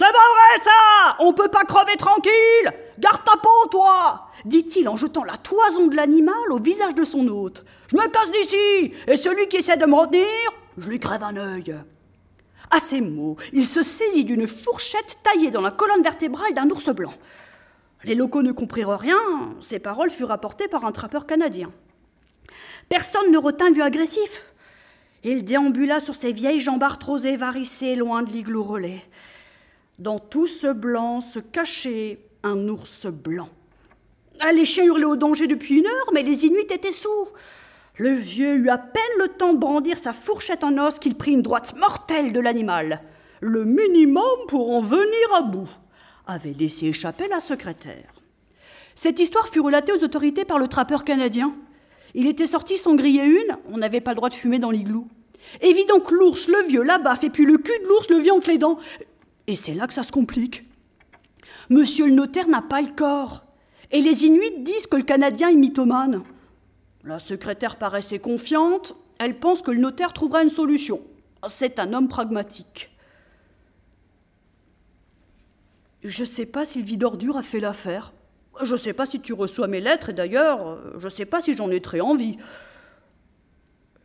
C'est 0.00 0.06
pas 0.06 0.12
vrai 0.12 0.62
ça 0.62 1.16
On 1.18 1.34
peut 1.34 1.48
pas 1.48 1.64
crever 1.64 1.94
tranquille 1.98 2.72
Garde 2.98 3.22
ta 3.22 3.36
peau, 3.36 3.68
toi 3.70 4.30
dit-il 4.46 4.88
en 4.88 4.96
jetant 4.96 5.24
la 5.24 5.36
toison 5.36 5.88
de 5.88 5.96
l'animal 5.96 6.34
au 6.48 6.58
visage 6.58 6.94
de 6.94 7.04
son 7.04 7.28
hôte. 7.28 7.66
Je 7.90 7.96
me 7.98 8.08
casse 8.08 8.32
d'ici 8.32 8.94
Et 9.06 9.16
celui 9.16 9.46
qui 9.48 9.58
essaie 9.58 9.76
de 9.76 9.84
me 9.84 9.94
retenir, 9.94 10.24
je 10.78 10.88
lui 10.88 10.98
crève 10.98 11.22
un 11.22 11.36
œil. 11.36 11.74
À 12.70 12.80
ces 12.80 13.02
mots, 13.02 13.36
il 13.52 13.66
se 13.66 13.82
saisit 13.82 14.24
d'une 14.24 14.46
fourchette 14.46 15.18
taillée 15.22 15.50
dans 15.50 15.60
la 15.60 15.70
colonne 15.70 16.02
vertébrale 16.02 16.54
d'un 16.54 16.70
ours 16.70 16.88
blanc. 16.94 17.12
Les 18.04 18.14
locaux 18.14 18.42
ne 18.42 18.52
comprirent 18.52 18.98
rien, 18.98 19.20
ces 19.60 19.80
paroles 19.80 20.10
furent 20.10 20.28
rapportées 20.28 20.68
par 20.68 20.86
un 20.86 20.92
trappeur 20.92 21.26
canadien. 21.26 21.70
Personne 22.88 23.30
ne 23.30 23.36
retint 23.36 23.70
vieux 23.70 23.84
agressif. 23.84 24.46
Il 25.24 25.44
déambula 25.44 26.00
sur 26.00 26.14
ses 26.14 26.32
vieilles 26.32 26.60
jambes 26.60 26.82
arthrosées 26.82 27.36
varicées 27.36 27.96
loin 27.96 28.22
de 28.22 28.32
l'igloo 28.32 28.64
relais. 28.64 29.02
Dans 30.00 30.18
tout 30.18 30.46
ce 30.46 30.72
blanc 30.72 31.20
se 31.20 31.40
cachait 31.40 32.20
un 32.42 32.68
ours 32.68 33.06
blanc. 33.06 33.50
Les 34.54 34.64
chiens 34.64 34.86
hurlaient 34.86 35.04
au 35.04 35.16
danger 35.16 35.46
depuis 35.46 35.76
une 35.76 35.86
heure, 35.86 36.10
mais 36.14 36.22
les 36.22 36.46
Inuits 36.46 36.62
étaient 36.70 36.90
sourds. 36.90 37.34
Le 37.98 38.14
vieux 38.14 38.56
eut 38.56 38.70
à 38.70 38.78
peine 38.78 39.02
le 39.18 39.28
temps 39.28 39.52
de 39.52 39.58
brandir 39.58 39.98
sa 39.98 40.14
fourchette 40.14 40.64
en 40.64 40.78
os 40.78 40.98
qu'il 40.98 41.16
prit 41.16 41.32
une 41.32 41.42
droite 41.42 41.74
mortelle 41.78 42.32
de 42.32 42.40
l'animal. 42.40 43.02
Le 43.42 43.66
minimum 43.66 44.46
pour 44.48 44.70
en 44.70 44.80
venir 44.80 45.34
à 45.34 45.42
bout, 45.42 45.68
avait 46.26 46.54
laissé 46.58 46.86
échapper 46.86 47.28
la 47.28 47.40
secrétaire. 47.40 48.14
Cette 48.94 49.20
histoire 49.20 49.48
fut 49.48 49.60
relatée 49.60 49.92
aux 49.92 50.02
autorités 50.02 50.46
par 50.46 50.58
le 50.58 50.68
trappeur 50.68 51.04
canadien. 51.04 51.54
Il 52.14 52.26
était 52.26 52.46
sorti 52.46 52.78
sans 52.78 52.94
griller 52.94 53.24
une, 53.24 53.54
on 53.70 53.76
n'avait 53.76 54.00
pas 54.00 54.12
le 54.12 54.16
droit 54.16 54.30
de 54.30 54.34
fumer 54.34 54.58
dans 54.58 54.70
l'igloo. 54.70 55.06
Et 55.60 55.72
vit 55.74 55.86
donc 55.86 56.10
l'ours, 56.10 56.48
le 56.48 56.62
vieux, 56.66 56.82
là-bas, 56.82 57.16
fait 57.16 57.30
puis 57.30 57.44
le 57.44 57.58
cul 57.58 57.78
de 57.82 57.88
l'ours, 57.88 58.08
le 58.08 58.18
vieux 58.18 58.32
entre 58.32 58.50
les 58.50 58.58
dents. 58.58 58.78
Et 59.46 59.56
c'est 59.56 59.74
là 59.74 59.86
que 59.86 59.94
ça 59.94 60.02
se 60.02 60.12
complique. 60.12 60.64
Monsieur 61.68 62.06
le 62.06 62.12
notaire 62.12 62.48
n'a 62.48 62.62
pas 62.62 62.80
le 62.80 62.92
corps. 62.94 63.44
Et 63.90 64.00
les 64.00 64.24
Inuits 64.24 64.62
disent 64.62 64.86
que 64.86 64.96
le 64.96 65.02
Canadien 65.02 65.48
est 65.48 65.56
mythomane. 65.56 66.22
La 67.02 67.18
secrétaire 67.18 67.76
paraissait 67.76 68.18
confiante, 68.18 68.94
elle 69.18 69.38
pense 69.38 69.62
que 69.62 69.70
le 69.70 69.80
notaire 69.80 70.12
trouvera 70.12 70.42
une 70.42 70.48
solution. 70.48 71.00
C'est 71.48 71.78
un 71.78 71.92
homme 71.92 72.08
pragmatique. 72.08 72.90
Je 76.02 76.22
ne 76.22 76.26
sais 76.26 76.46
pas 76.46 76.64
si 76.64 76.80
le 76.80 76.84
vide 76.84 77.04
ordure 77.04 77.36
a 77.36 77.42
fait 77.42 77.60
l'affaire. 77.60 78.12
Je 78.62 78.72
ne 78.72 78.78
sais 78.78 78.92
pas 78.92 79.06
si 79.06 79.20
tu 79.20 79.32
reçois 79.32 79.66
mes 79.66 79.80
lettres, 79.80 80.10
et 80.10 80.12
d'ailleurs, 80.12 80.78
je 80.98 81.04
ne 81.04 81.10
sais 81.10 81.24
pas 81.24 81.40
si 81.40 81.54
j'en 81.56 81.70
ai 81.70 81.80
très 81.80 82.00
envie. 82.00 82.36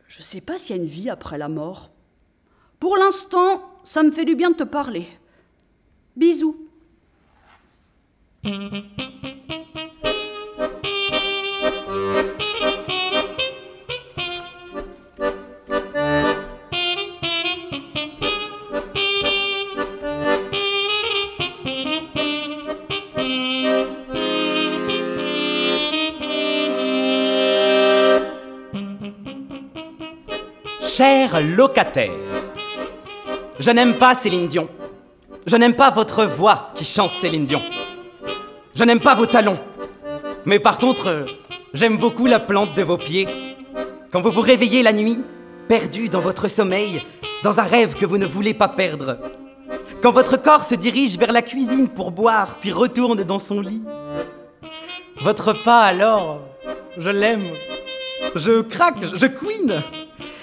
Je 0.06 0.18
ne 0.18 0.24
sais 0.24 0.40
pas 0.40 0.58
s'il 0.58 0.76
y 0.76 0.78
a 0.78 0.82
une 0.82 0.88
vie 0.88 1.10
après 1.10 1.38
la 1.38 1.48
mort. 1.48 1.90
Pour 2.78 2.96
l'instant, 2.96 3.62
ça 3.82 4.02
me 4.02 4.10
fait 4.10 4.24
du 4.24 4.34
bien 4.34 4.50
de 4.50 4.56
te 4.56 4.64
parler. 4.64 5.06
Bisous. 6.16 6.56
Cher 30.88 31.42
locataire, 31.42 32.10
je 33.60 33.70
n'aime 33.70 33.94
pas 33.96 34.14
Céline 34.14 34.48
Dion. 34.48 34.66
Je 35.46 35.54
n'aime 35.54 35.76
pas 35.76 35.92
votre 35.92 36.24
voix 36.24 36.72
qui 36.74 36.84
chante 36.84 37.12
Céline 37.20 37.46
Dion. 37.46 37.62
Je 38.74 38.82
n'aime 38.82 38.98
pas 38.98 39.14
vos 39.14 39.26
talons. 39.26 39.60
Mais 40.44 40.58
par 40.58 40.76
contre, 40.76 41.06
euh, 41.06 41.24
j'aime 41.72 41.98
beaucoup 41.98 42.26
la 42.26 42.40
plante 42.40 42.74
de 42.74 42.82
vos 42.82 42.96
pieds. 42.96 43.28
Quand 44.10 44.20
vous 44.20 44.32
vous 44.32 44.40
réveillez 44.40 44.82
la 44.82 44.92
nuit, 44.92 45.22
perdu 45.68 46.08
dans 46.08 46.20
votre 46.20 46.48
sommeil, 46.48 47.00
dans 47.44 47.60
un 47.60 47.62
rêve 47.62 47.94
que 47.94 48.04
vous 48.04 48.18
ne 48.18 48.26
voulez 48.26 48.54
pas 48.54 48.66
perdre. 48.66 49.18
Quand 50.02 50.10
votre 50.10 50.36
corps 50.36 50.64
se 50.64 50.74
dirige 50.74 51.16
vers 51.16 51.30
la 51.30 51.42
cuisine 51.42 51.88
pour 51.88 52.10
boire, 52.10 52.58
puis 52.60 52.72
retourne 52.72 53.22
dans 53.22 53.38
son 53.38 53.60
lit. 53.60 53.82
Votre 55.20 55.52
pas 55.62 55.82
alors, 55.82 56.40
je 56.98 57.10
l'aime. 57.10 57.46
Je 58.34 58.62
craque, 58.62 59.14
je 59.14 59.26
couine. 59.26 59.80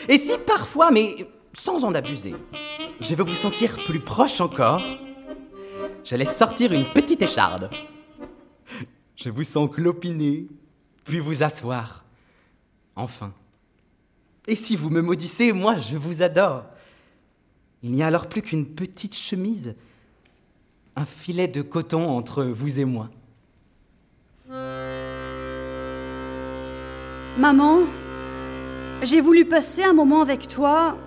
Et 0.08 0.18
si 0.18 0.38
parfois, 0.48 0.92
mais 0.92 1.28
sans 1.52 1.84
en 1.84 1.94
abuser, 1.94 2.36
je 3.00 3.16
veux 3.16 3.24
vous 3.24 3.36
sentir 3.36 3.78
plus 3.78 4.00
proche 4.00 4.42
encore, 4.42 4.84
je 6.04 6.16
laisse 6.16 6.36
sortir 6.36 6.72
une 6.72 6.86
petite 6.86 7.22
écharde. 7.22 7.70
Je 9.16 9.30
vous 9.30 9.44
sens 9.44 9.70
clopiner, 9.72 10.48
puis 11.04 11.20
vous 11.20 11.44
asseoir. 11.44 12.04
Enfin. 12.96 13.34
Et 14.48 14.56
si 14.56 14.76
vous 14.76 14.90
me 14.90 15.02
maudissez, 15.02 15.54
moi 15.54 15.78
je 15.78 15.98
vous 15.98 16.22
adore. 16.22 16.66
Il 17.82 17.92
n'y 17.92 18.04
a 18.04 18.08
alors 18.08 18.28
plus 18.28 18.42
qu'une 18.42 18.66
petite 18.66 19.16
chemise, 19.16 19.76
un 20.96 21.06
filet 21.06 21.48
de 21.48 21.62
coton 21.62 22.10
entre 22.10 22.44
vous 22.44 22.80
et 22.80 22.86
moi. 22.86 23.10
Maman, 27.38 27.80
j'ai 29.02 29.22
voulu 29.22 29.46
passer 29.46 29.84
un 29.84 29.94
moment 29.94 30.22
avec 30.22 30.48
toi, 30.48 30.98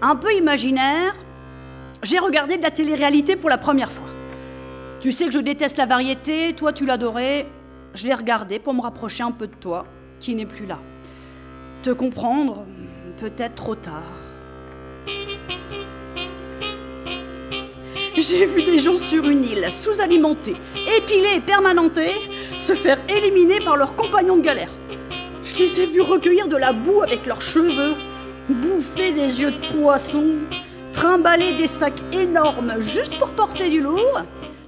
un 0.00 0.16
peu 0.16 0.32
imaginaire. 0.34 1.14
J'ai 2.04 2.18
regardé 2.18 2.58
de 2.58 2.62
la 2.62 2.70
télé-réalité 2.70 3.34
pour 3.34 3.48
la 3.48 3.56
première 3.56 3.90
fois. 3.90 4.04
Tu 5.00 5.10
sais 5.10 5.24
que 5.24 5.30
je 5.30 5.38
déteste 5.38 5.78
la 5.78 5.86
variété, 5.86 6.52
toi 6.54 6.70
tu 6.70 6.84
l'adorais. 6.84 7.46
Je 7.94 8.06
l'ai 8.06 8.12
regardé 8.12 8.58
pour 8.58 8.74
me 8.74 8.82
rapprocher 8.82 9.22
un 9.22 9.30
peu 9.30 9.46
de 9.46 9.54
toi, 9.54 9.86
qui 10.20 10.34
n'est 10.34 10.44
plus 10.44 10.66
là. 10.66 10.78
Te 11.82 11.90
comprendre, 11.90 12.66
peut-être 13.16 13.54
trop 13.54 13.74
tard. 13.74 14.02
J'ai 18.14 18.44
vu 18.44 18.62
des 18.62 18.78
gens 18.80 18.98
sur 18.98 19.24
une 19.24 19.44
île, 19.44 19.66
sous-alimentés, 19.70 20.56
épilés 20.98 21.36
et 21.36 21.40
permanentés, 21.40 22.10
se 22.52 22.74
faire 22.74 22.98
éliminer 23.08 23.60
par 23.60 23.78
leurs 23.78 23.96
compagnons 23.96 24.36
de 24.36 24.42
galère. 24.42 24.70
Je 25.42 25.56
les 25.56 25.80
ai 25.80 25.86
vus 25.86 26.02
recueillir 26.02 26.48
de 26.48 26.56
la 26.56 26.74
boue 26.74 27.02
avec 27.02 27.24
leurs 27.24 27.42
cheveux, 27.42 27.94
bouffer 28.48 29.12
des 29.12 29.40
yeux 29.40 29.52
de 29.52 29.80
poisson, 29.80 30.34
trimballer 30.94 31.56
des 31.58 31.66
sacs 31.66 32.02
énormes 32.12 32.80
juste 32.80 33.18
pour 33.18 33.30
porter 33.32 33.68
du 33.68 33.80
lourd, 33.80 34.22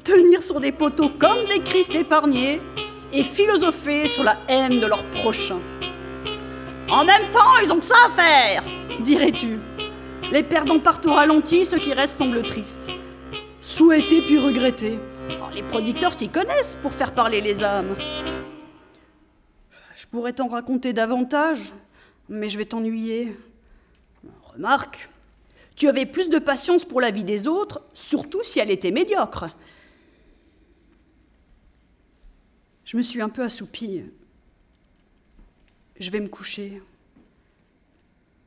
tenir 0.05 0.43
sur 0.43 0.61
des 0.61 0.73
poteaux 0.73 1.09
comme 1.19 1.45
des 1.47 1.61
Christ 1.61 1.95
épargnés 1.95 2.61
et 3.13 3.23
philosopher 3.23 4.05
sur 4.05 4.25
la 4.25 4.37
haine 4.49 4.79
de 4.81 4.87
leur 4.87 5.03
prochain. 5.05 5.61
En 6.91 7.05
même 7.05 7.31
temps, 7.31 7.57
ils 7.63 7.73
ont 7.73 7.79
que 7.79 7.87
ça 7.87 7.95
à 8.07 8.11
faire, 8.11 8.63
dirais-tu. 9.01 9.59
Les 10.33 10.43
perdants 10.43 10.81
partent 10.81 11.07
au 11.07 11.13
ralenti, 11.13 11.65
ceux 11.65 11.79
qui 11.79 11.95
restent 11.95 12.19
semblent 12.19 12.43
tristes. 12.43 12.91
Souhaiter 13.61 14.21
puis 14.21 14.39
regretter. 14.39 14.99
Oh, 15.41 15.47
les 15.55 15.63
producteurs 15.63 16.15
s'y 16.15 16.29
connaissent 16.29 16.77
pour 16.83 16.93
faire 16.93 17.13
parler 17.13 17.41
les 17.41 17.65
âmes. 17.65 17.95
Je 19.95 20.07
pourrais 20.07 20.33
t'en 20.33 20.49
raconter 20.49 20.93
davantage, 20.93 21.73
mais 22.29 22.49
je 22.49 22.59
vais 22.59 22.65
t'ennuyer. 22.65 23.37
Remarque, 24.55 25.09
tu 25.77 25.89
avais 25.89 26.07
plus 26.07 26.31
de 26.31 26.39
patience 26.39 26.85
pour 26.85 27.01
la 27.01 27.11
vie 27.11 27.23
des 27.23 27.47
autres, 27.47 27.83
surtout 27.93 28.43
si 28.43 28.59
elle 28.59 28.71
était 28.71 28.91
médiocre. 28.91 29.55
Je 32.85 32.97
me 32.97 33.03
suis 33.03 33.21
un 33.21 33.29
peu 33.29 33.43
assoupie. 33.43 34.05
Je 35.99 36.11
vais 36.11 36.21
me 36.21 36.29
coucher. 36.29 36.83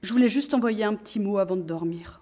Je 0.01 0.11
voulais 0.11 0.29
juste 0.29 0.53
envoyer 0.53 0.83
un 0.83 0.95
petit 0.95 1.19
mot 1.19 1.37
avant 1.37 1.55
de 1.55 1.61
dormir. 1.61 2.21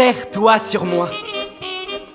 Cher 0.00 0.30
toi 0.30 0.58
sur 0.58 0.86
moi. 0.86 1.10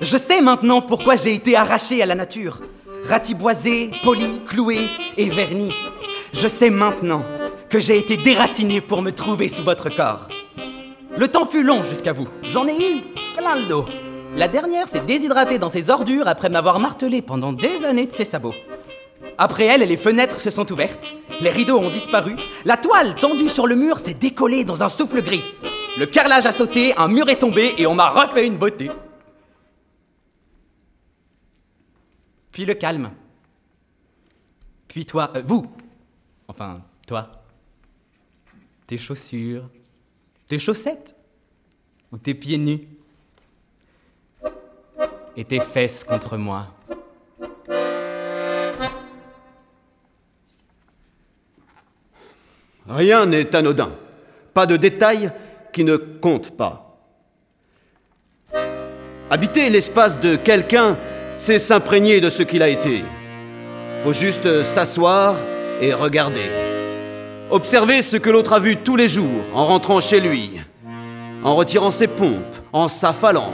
Je 0.02 0.18
sais 0.18 0.42
maintenant 0.42 0.82
pourquoi 0.82 1.18
j'ai 1.18 1.36
été 1.36 1.56
arraché 1.56 2.02
à 2.02 2.08
la 2.08 2.16
nature, 2.16 2.62
ratiboisé, 3.04 3.92
poli, 4.04 4.42
cloué 4.48 4.80
et 5.18 5.30
verni. 5.30 5.70
Je 6.34 6.48
sais 6.48 6.72
maintenant 6.72 7.24
que 7.70 7.80
j'ai 7.80 8.00
été 8.00 8.18
déraciné 8.18 8.82
pour 8.82 9.04
me 9.04 9.12
trouver 9.12 9.50
sous 9.50 9.62
votre 9.62 9.96
corps. 9.96 10.28
Le 11.16 11.28
temps 11.28 11.46
fut 11.46 11.62
long 11.62 11.84
jusqu'à 11.84 12.12
vous. 12.12 12.28
J'en 12.42 12.66
ai 12.68 12.76
eu 12.76 13.04
plein 13.38 13.54
le 13.54 13.70
dos. 13.70 13.86
La 14.36 14.48
dernière 14.48 14.88
s'est 14.88 15.02
déshydratée 15.02 15.60
dans 15.60 15.70
ses 15.70 15.92
ordures 15.92 16.28
après 16.28 16.50
m'avoir 16.50 16.80
martelé 16.80 17.22
pendant 17.22 17.54
des 17.54 17.86
années 17.86 18.08
de 18.08 18.14
ses 18.14 18.26
sabots. 18.26 18.56
Après 19.38 19.66
elle, 19.66 19.88
les 19.88 19.98
fenêtres 19.98 20.42
se 20.42 20.50
sont 20.50 20.72
ouvertes, 20.72 21.14
les 21.40 21.52
rideaux 21.52 21.78
ont 21.78 21.90
disparu, 21.90 22.36
la 22.66 22.78
toile 22.78 23.14
tendue 23.14 23.50
sur 23.50 23.68
le 23.68 23.76
mur 23.76 24.00
s'est 24.00 24.16
décollée 24.16 24.64
dans 24.64 24.82
un 24.82 24.90
souffle 24.90 25.22
gris. 25.22 25.44
Le 25.98 26.06
carrelage 26.06 26.46
a 26.46 26.52
sauté, 26.52 26.94
un 26.98 27.08
mur 27.08 27.30
est 27.30 27.38
tombé 27.38 27.74
et 27.78 27.88
on 27.88 27.96
m'a 27.96 28.10
refait 28.10 28.46
une 28.46 28.58
beauté. 28.58 28.92
Puis 32.52 32.66
le 32.66 32.74
calme. 32.74 33.12
Puis 34.90 35.06
toi, 35.06 35.32
euh, 35.36 35.42
vous, 35.46 35.66
enfin 36.48 36.82
toi, 37.08 37.30
tes 38.88 38.98
chaussures, 38.98 39.70
tes 40.48 40.60
chaussettes, 40.60 41.16
ou 42.12 42.18
tes 42.18 42.34
pieds 42.34 42.58
nus, 42.58 42.88
et 45.38 45.46
tes 45.46 45.60
fesses 45.60 46.04
contre 46.04 46.38
moi. 46.38 46.74
Rien 52.88 53.26
n'est 53.26 53.56
anodin. 53.56 53.96
Pas 54.54 54.66
de 54.66 54.78
détails 54.78 55.32
qui 55.76 55.84
ne 55.84 55.98
comptent 55.98 56.56
pas. 56.56 56.98
Habiter 59.30 59.70
l'espace 59.70 60.22
de 60.22 60.38
quelqu'un, 60.38 60.96
c'est 61.36 61.60
s'imprégner 61.60 62.22
de 62.22 62.30
ce 62.30 62.44
qu'il 62.44 62.64
a 62.64 62.70
été. 62.70 63.04
Faut 64.02 64.14
juste 64.14 64.64
s'asseoir 64.64 65.36
et 65.82 65.94
regarder. 65.94 66.50
Observer 67.50 68.02
ce 68.02 68.16
que 68.16 68.30
l'autre 68.30 68.54
a 68.54 68.60
vu 68.62 68.78
tous 68.78 68.96
les 68.96 69.10
jours 69.10 69.44
en 69.54 69.66
rentrant 69.66 70.00
chez 70.00 70.22
lui, 70.22 70.62
en 71.44 71.56
retirant 71.58 71.92
ses 71.92 72.08
pompes, 72.08 72.56
en 72.72 72.88
s'affalant 72.88 73.52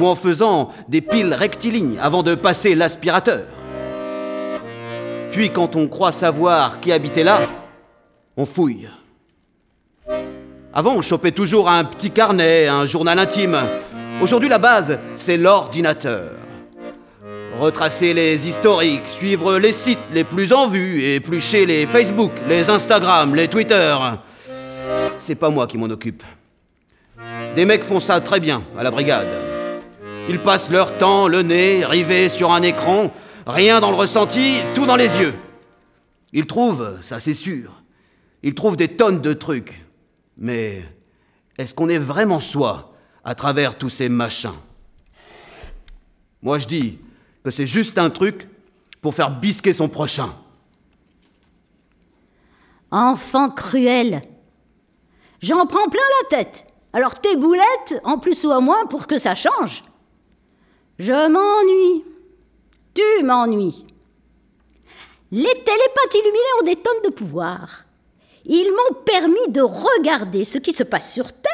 ou 0.00 0.06
en 0.06 0.16
faisant 0.16 0.72
des 0.88 1.00
piles 1.00 1.32
rectilignes 1.32 1.96
avant 2.00 2.24
de 2.24 2.34
passer 2.34 2.74
l'aspirateur. 2.74 3.44
Puis 5.30 5.50
quand 5.50 5.76
on 5.76 5.86
croit 5.86 6.10
savoir 6.10 6.80
qui 6.80 6.90
habitait 6.90 7.22
là, 7.22 7.42
on 8.36 8.46
fouille. 8.46 8.88
Avant, 10.74 10.94
on 10.94 11.02
chopait 11.02 11.32
toujours 11.32 11.68
un 11.68 11.84
petit 11.84 12.10
carnet, 12.10 12.66
un 12.66 12.86
journal 12.86 13.18
intime. 13.18 13.58
Aujourd'hui, 14.22 14.48
la 14.48 14.56
base, 14.56 14.98
c'est 15.16 15.36
l'ordinateur. 15.36 16.30
Retracer 17.60 18.14
les 18.14 18.48
historiques, 18.48 19.06
suivre 19.06 19.58
les 19.58 19.72
sites 19.72 19.98
les 20.14 20.24
plus 20.24 20.50
en 20.54 20.68
vue, 20.68 21.02
éplucher 21.02 21.66
les 21.66 21.84
Facebook, 21.84 22.32
les 22.48 22.70
Instagram, 22.70 23.34
les 23.34 23.48
Twitter. 23.48 23.94
C'est 25.18 25.34
pas 25.34 25.50
moi 25.50 25.66
qui 25.66 25.76
m'en 25.76 25.90
occupe. 25.90 26.22
Des 27.54 27.66
mecs 27.66 27.84
font 27.84 28.00
ça 28.00 28.20
très 28.20 28.40
bien 28.40 28.62
à 28.78 28.82
la 28.82 28.90
brigade. 28.90 29.28
Ils 30.30 30.38
passent 30.38 30.70
leur 30.70 30.96
temps, 30.96 31.28
le 31.28 31.42
nez, 31.42 31.84
rivés 31.84 32.30
sur 32.30 32.50
un 32.50 32.62
écran, 32.62 33.12
rien 33.46 33.80
dans 33.80 33.90
le 33.90 33.96
ressenti, 33.96 34.54
tout 34.74 34.86
dans 34.86 34.96
les 34.96 35.20
yeux. 35.20 35.34
Ils 36.32 36.46
trouvent, 36.46 36.96
ça 37.02 37.20
c'est 37.20 37.34
sûr, 37.34 37.82
ils 38.42 38.54
trouvent 38.54 38.76
des 38.76 38.88
tonnes 38.88 39.20
de 39.20 39.34
trucs. 39.34 39.81
Mais 40.42 40.82
est-ce 41.56 41.72
qu'on 41.72 41.88
est 41.88 42.00
vraiment 42.00 42.40
soi 42.40 42.92
à 43.24 43.36
travers 43.36 43.78
tous 43.78 43.90
ces 43.90 44.08
machins? 44.08 44.58
Moi 46.42 46.58
je 46.58 46.66
dis 46.66 46.98
que 47.44 47.52
c'est 47.52 47.64
juste 47.64 47.96
un 47.96 48.10
truc 48.10 48.48
pour 49.00 49.14
faire 49.14 49.30
bisquer 49.30 49.72
son 49.72 49.88
prochain. 49.88 50.34
Enfant 52.90 53.50
cruel. 53.50 54.22
J'en 55.40 55.64
prends 55.64 55.88
plein 55.88 56.02
la 56.22 56.36
tête. 56.36 56.66
Alors 56.92 57.20
tes 57.20 57.36
boulettes, 57.36 58.00
en 58.02 58.18
plus 58.18 58.44
ou 58.44 58.50
en 58.50 58.60
moins, 58.60 58.84
pour 58.86 59.06
que 59.06 59.18
ça 59.18 59.36
change. 59.36 59.84
Je 60.98 61.12
m'ennuie. 61.12 62.04
Tu 62.94 63.24
m'ennuies. 63.24 63.86
Les 65.30 65.44
télépathes 65.44 66.14
illuminés 66.14 66.60
ont 66.60 66.64
des 66.64 66.76
tonnes 66.76 67.02
de 67.04 67.10
pouvoir. 67.10 67.81
Ils 68.44 68.70
m'ont 68.70 69.02
permis 69.04 69.48
de 69.48 69.60
regarder 69.60 70.44
ce 70.44 70.58
qui 70.58 70.72
se 70.72 70.82
passe 70.82 71.12
sur 71.12 71.32
Terre 71.32 71.52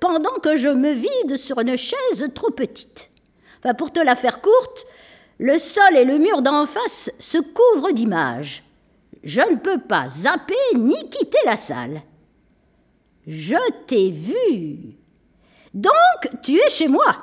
pendant 0.00 0.34
que 0.34 0.56
je 0.56 0.68
me 0.68 0.92
vide 0.92 1.36
sur 1.36 1.60
une 1.60 1.76
chaise 1.76 2.28
trop 2.34 2.50
petite. 2.50 3.10
Enfin, 3.58 3.74
pour 3.74 3.92
te 3.92 4.00
la 4.00 4.16
faire 4.16 4.40
courte, 4.40 4.86
le 5.38 5.58
sol 5.58 5.96
et 5.96 6.04
le 6.04 6.18
mur 6.18 6.42
d'en 6.42 6.66
face 6.66 7.10
se 7.18 7.38
couvrent 7.38 7.92
d'images. 7.92 8.64
Je 9.22 9.40
ne 9.40 9.56
peux 9.56 9.78
pas 9.78 10.08
zapper 10.08 10.54
ni 10.74 11.08
quitter 11.08 11.38
la 11.44 11.56
salle. 11.56 12.02
Je 13.26 13.56
t'ai 13.86 14.10
vu. 14.10 14.96
Donc, 15.72 16.42
tu 16.42 16.56
es 16.56 16.70
chez 16.70 16.88
moi. 16.88 17.16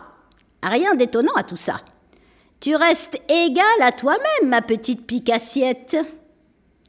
Rien 0.63 0.95
d'étonnant 0.95 1.33
à 1.35 1.43
tout 1.43 1.55
ça. 1.55 1.81
Tu 2.59 2.75
restes 2.75 3.19
égal 3.29 3.81
à 3.81 3.91
toi-même, 3.91 4.49
ma 4.49 4.61
petite 4.61 5.05
pique-assiette. 5.05 5.97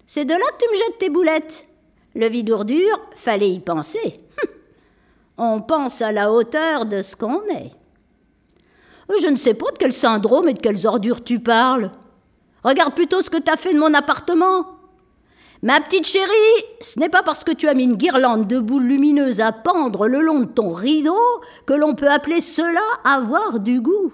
C'est 0.07 0.25
de 0.25 0.33
là 0.33 0.39
que 0.39 0.65
tu 0.65 0.71
me 0.71 0.77
jettes 0.77 0.99
tes 0.99 1.11
boulettes. 1.11 1.67
Le 2.15 2.29
vide-ordure, 2.29 3.01
fallait 3.15 3.51
y 3.51 3.61
penser. 3.61 4.21
Hum. 5.39 5.55
On 5.57 5.61
pense 5.63 6.03
à 6.03 6.13
la 6.13 6.31
hauteur 6.31 6.87
de 6.87 7.03
ce 7.03 7.17
qu'on 7.17 7.43
est. 7.47 7.73
Je 9.21 9.29
ne 9.29 9.37
sais 9.37 9.55
pas 9.55 9.71
de 9.71 9.79
quel 9.79 9.93
syndrome 9.93 10.49
et 10.49 10.55
de 10.55 10.61
quelles 10.61 10.87
ordures 10.87 11.23
tu 11.23 11.41
parles. 11.41 11.91
Regarde 12.65 12.95
plutôt 12.95 13.23
ce 13.23 13.31
que 13.31 13.39
t'as 13.39 13.57
fait 13.57 13.75
de 13.75 13.79
mon 13.79 13.93
appartement. 13.95 14.67
Ma 15.63 15.81
petite 15.81 16.07
chérie, 16.07 16.65
ce 16.81 16.99
n'est 16.99 17.09
pas 17.09 17.23
parce 17.23 17.45
que 17.45 17.53
tu 17.53 17.69
as 17.69 17.75
mis 17.75 17.85
une 17.85 17.97
guirlande 17.97 18.49
de 18.49 18.59
boules 18.59 18.87
lumineuses 18.87 19.41
à 19.41 19.53
pendre 19.53 20.09
le 20.09 20.21
long 20.21 20.41
de 20.41 20.47
ton 20.47 20.73
rideau 20.73 21.21
que 21.67 21.73
l'on 21.73 21.95
peut 21.95 22.11
appeler 22.11 22.41
cela 22.41 22.81
avoir 23.05 23.61
du 23.61 23.81
goût. 23.81 24.13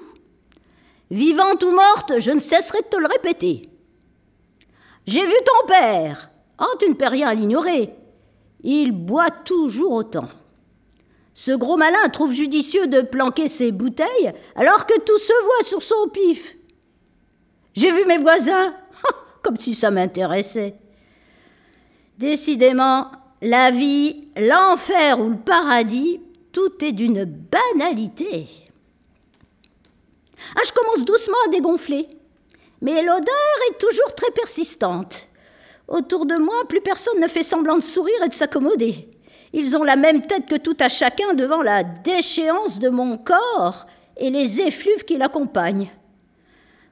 Vivante 1.11 1.63
ou 1.63 1.73
morte, 1.73 2.19
je 2.19 2.33
ne 2.33 2.41
cesserai 2.41 2.83
de 2.83 2.89
te 2.89 2.97
le 2.99 3.07
répéter. 3.07 3.71
J'ai 5.07 5.25
vu 5.25 5.35
ton 5.47 5.67
père. 5.67 6.31
Oh, 6.61 6.75
tu 6.79 6.89
ne 6.89 6.95
peux 6.95 7.09
rien 7.09 7.29
à 7.29 7.35
l'ignorer. 7.35 7.95
Il 8.63 8.93
boit 8.93 9.31
toujours 9.31 9.93
autant. 9.93 10.29
Ce 11.35 11.53
gros 11.53 11.77
malin 11.77 12.09
trouve 12.13 12.33
judicieux 12.33 12.89
de 12.89 13.01
planquer 13.01 13.47
ses 13.47 13.71
bouteilles 13.71 14.33
alors 14.57 14.87
que 14.87 14.99
tout 15.01 15.19
se 15.19 15.45
voit 15.45 15.65
sur 15.65 15.83
son 15.83 16.09
pif. 16.09 16.57
J'ai 17.75 17.93
vu 17.93 18.05
mes 18.07 18.19
voisins, 18.19 18.75
comme 19.43 19.59
si 19.59 19.75
ça 19.75 19.93
m'intéressait. 19.93 20.75
Décidément, 22.19 23.13
la 23.41 23.71
vie, 23.71 24.29
l'enfer 24.37 25.21
ou 25.21 25.31
le 25.31 25.37
paradis, 25.37 26.21
tout 26.51 26.85
est 26.85 26.91
d'une 26.91 27.25
banalité. 27.25 28.49
Ah, 30.57 30.63
je 30.67 30.73
commence 30.73 31.05
doucement 31.05 31.37
à 31.47 31.51
dégonfler. 31.51 32.09
Mais 32.81 33.03
l'odeur 33.03 33.59
est 33.71 33.79
toujours 33.79 34.13
très 34.17 34.31
persistante. 34.33 35.29
Autour 35.89 36.27
de 36.27 36.37
moi, 36.37 36.69
plus 36.69 36.83
personne 36.83 37.19
ne 37.19 37.29
fait 37.29 37.43
semblant 37.43 37.77
de 37.77 37.83
sourire 37.83 38.23
et 38.25 38.29
de 38.29 38.35
s'accommoder. 38.35 39.09
Ils 39.55 39.77
ont 39.77 39.85
la 39.85 39.97
même 39.97 40.21
tête 40.21 40.47
que 40.47 40.57
tout 40.57 40.77
à 40.81 40.91
chacun 40.91 41.33
devant 41.33 41.63
la 41.63 41.83
déchéance 41.83 42.79
de 42.79 42.91
mon 42.91 43.17
corps 43.17 43.87
et 44.19 44.29
les 44.29 44.61
effluves 44.61 45.05
qui 45.05 45.17
l'accompagnent. 45.17 45.91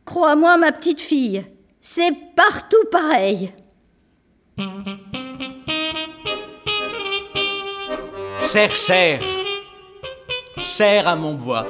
Crois-moi, 0.07 0.57
ma 0.57 0.73
petite 0.73 1.01
fille, 1.01 1.45
c'est 1.81 2.13
partout 2.35 2.85
pareil. 2.91 3.53
Cher, 8.51 8.71
cher, 8.71 9.21
cher 10.57 11.07
à 11.07 11.17
mon 11.17 11.35
bois, 11.35 11.67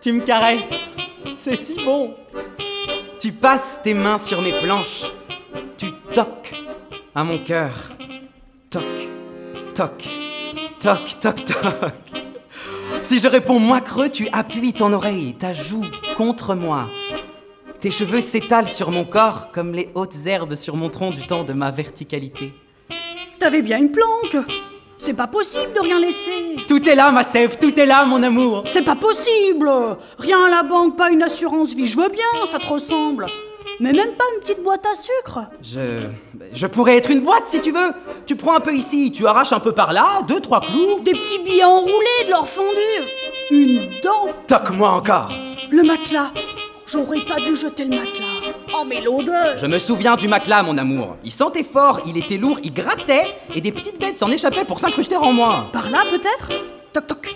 tu 0.00 0.12
me 0.12 0.24
caresses, 0.24 0.90
c'est 1.36 1.54
si 1.54 1.76
bon. 1.84 2.14
Tu 3.20 3.30
passes 3.30 3.80
tes 3.84 3.94
mains 3.94 4.18
sur 4.18 4.42
mes 4.42 4.52
planches, 4.64 5.04
toques 6.14 6.52
à 7.14 7.24
mon 7.24 7.38
cœur. 7.38 7.90
Toc, 8.70 8.82
toc, 9.74 10.04
toc, 10.80 11.20
toc, 11.20 11.44
toc. 11.44 11.92
Si 13.02 13.18
je 13.18 13.26
réponds 13.26 13.58
moi 13.58 13.80
creux, 13.80 14.08
tu 14.08 14.28
appuies 14.32 14.72
ton 14.72 14.92
oreille, 14.92 15.34
ta 15.34 15.52
joue 15.52 15.82
contre 16.16 16.54
moi. 16.54 16.86
Tes 17.80 17.90
cheveux 17.90 18.20
s'étalent 18.20 18.68
sur 18.68 18.92
mon 18.92 19.04
corps 19.04 19.50
comme 19.52 19.74
les 19.74 19.90
hautes 19.94 20.26
herbes 20.26 20.54
sur 20.54 20.76
mon 20.76 20.88
tronc 20.88 21.10
du 21.10 21.26
temps 21.26 21.42
de 21.42 21.52
ma 21.52 21.72
verticalité. 21.72 22.52
T'avais 23.40 23.62
bien 23.62 23.78
une 23.78 23.90
planque 23.90 24.36
C'est 24.98 25.14
pas 25.14 25.26
possible 25.26 25.72
de 25.74 25.80
rien 25.80 26.00
laisser 26.00 26.56
Tout 26.68 26.88
est 26.88 26.94
là, 26.94 27.10
ma 27.10 27.24
sève, 27.24 27.58
tout 27.58 27.78
est 27.78 27.86
là, 27.86 28.06
mon 28.06 28.22
amour. 28.22 28.62
C'est 28.66 28.84
pas 28.84 28.94
possible 28.94 29.68
Rien 30.18 30.44
à 30.44 30.48
la 30.48 30.62
banque, 30.62 30.96
pas 30.96 31.10
une 31.10 31.24
assurance 31.24 31.74
vie, 31.74 31.86
je 31.86 31.96
veux 31.96 32.08
bien, 32.08 32.46
ça 32.46 32.58
te 32.58 32.66
ressemble 32.66 33.26
mais 33.80 33.92
même 33.92 34.12
pas 34.12 34.24
une 34.34 34.40
petite 34.40 34.62
boîte 34.62 34.84
à 34.86 34.94
sucre 34.94 35.40
Je. 35.62 35.80
Je 36.52 36.66
pourrais 36.66 36.96
être 36.96 37.10
une 37.10 37.20
boîte 37.20 37.44
si 37.46 37.60
tu 37.60 37.72
veux. 37.72 37.92
Tu 38.26 38.36
prends 38.36 38.54
un 38.54 38.60
peu 38.60 38.74
ici, 38.74 39.10
tu 39.12 39.26
arraches 39.26 39.52
un 39.52 39.60
peu 39.60 39.72
par 39.72 39.92
là, 39.92 40.22
deux, 40.28 40.40
trois 40.40 40.60
clous. 40.60 41.00
Des 41.04 41.12
petits 41.12 41.38
billets 41.44 41.64
enroulés, 41.64 42.24
de 42.26 42.30
l'or 42.30 42.48
fondu 42.48 42.68
Une 43.50 43.80
dent 44.02 44.28
Toque-moi 44.46 44.90
encore 44.90 45.28
Le 45.70 45.82
matelas 45.82 46.30
J'aurais 46.86 47.20
pas 47.20 47.36
dû 47.36 47.56
jeter 47.56 47.84
le 47.84 47.90
matelas 47.90 48.52
Oh 48.76 48.84
mais 48.86 49.00
l'odeur 49.00 49.56
Je 49.56 49.66
me 49.66 49.78
souviens 49.78 50.16
du 50.16 50.28
matelas, 50.28 50.62
mon 50.62 50.76
amour. 50.78 51.16
Il 51.24 51.32
sentait 51.32 51.64
fort, 51.64 52.00
il 52.06 52.16
était 52.16 52.36
lourd, 52.36 52.58
il 52.62 52.72
grattait, 52.74 53.24
et 53.54 53.60
des 53.60 53.72
petites 53.72 53.98
bêtes 54.00 54.18
s'en 54.18 54.30
échappaient 54.30 54.64
pour 54.64 54.78
s'incruster 54.78 55.16
en 55.16 55.32
moi. 55.32 55.66
Par 55.72 55.90
là 55.90 55.98
peut-être? 56.10 56.48
Toc 56.92 57.06
toc 57.06 57.34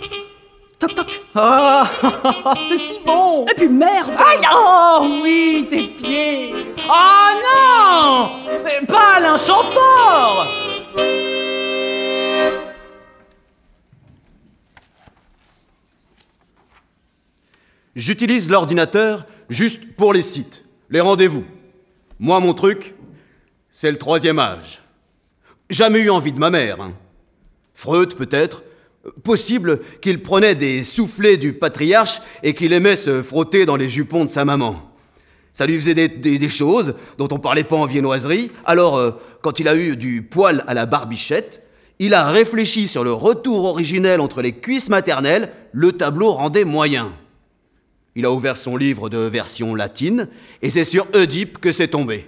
Toc 0.78 0.94
toc 0.94 1.20
Ah, 1.34 1.90
c'est 2.68 2.78
si 2.78 2.98
bon 3.04 3.44
Et 3.46 3.54
puis 3.54 3.68
merde 3.68 4.10
Aïe 4.16 4.46
Oh 4.54 5.02
oui, 5.22 5.66
tes 5.68 5.76
pieds 5.78 6.54
Oh 6.88 7.30
non 7.44 8.28
Mais 8.64 8.86
Pas 8.86 9.16
Alain 9.16 9.36
Chamfort 9.38 10.46
J'utilise 17.96 18.48
l'ordinateur 18.48 19.26
juste 19.48 19.94
pour 19.96 20.12
les 20.12 20.22
sites, 20.22 20.64
les 20.90 21.00
rendez-vous. 21.00 21.44
Moi, 22.18 22.38
mon 22.40 22.54
truc, 22.54 22.94
c'est 23.70 23.90
le 23.90 23.98
troisième 23.98 24.38
âge. 24.38 24.80
Jamais 25.70 26.00
eu 26.00 26.10
envie 26.10 26.32
de 26.32 26.38
ma 26.38 26.50
mère. 26.50 26.80
hein. 26.80 26.94
Freud, 27.74 28.14
peut-être. 28.14 28.62
Possible 29.24 29.80
qu'il 30.00 30.22
prenait 30.22 30.54
des 30.54 30.84
soufflets 30.84 31.36
du 31.36 31.52
patriarche 31.52 32.20
et 32.42 32.54
qu'il 32.54 32.72
aimait 32.72 32.96
se 32.96 33.22
frotter 33.22 33.66
dans 33.66 33.76
les 33.76 33.88
jupons 33.88 34.24
de 34.24 34.30
sa 34.30 34.44
maman. 34.44 34.88
Ça 35.52 35.66
lui 35.66 35.76
faisait 35.76 36.08
des, 36.08 36.48
choses 36.48 36.94
dont 37.16 37.28
on 37.32 37.38
parlait 37.38 37.64
pas 37.64 37.76
en 37.76 37.86
viennoiserie. 37.86 38.50
Alors, 38.64 38.96
euh, 38.96 39.10
quand 39.42 39.58
il 39.58 39.66
a 39.66 39.74
eu 39.74 39.96
du 39.96 40.22
poil 40.22 40.62
à 40.68 40.74
la 40.74 40.86
barbichette, 40.86 41.62
il 41.98 42.14
a 42.14 42.28
réfléchi 42.28 42.86
sur 42.86 43.02
le 43.02 43.12
retour 43.12 43.64
originel 43.64 44.20
entre 44.20 44.40
les 44.40 44.52
cuisses 44.52 44.88
maternelles, 44.88 45.52
le 45.72 45.92
tableau 45.92 46.30
rendait 46.32 46.64
moyen. 46.64 47.12
Il 48.14 48.24
a 48.24 48.32
ouvert 48.32 48.56
son 48.56 48.76
livre 48.76 49.08
de 49.08 49.18
version 49.18 49.74
latine 49.74 50.28
et 50.62 50.70
c'est 50.70 50.84
sur 50.84 51.06
Oedipe 51.14 51.58
que 51.58 51.72
c'est 51.72 51.88
tombé. 51.88 52.26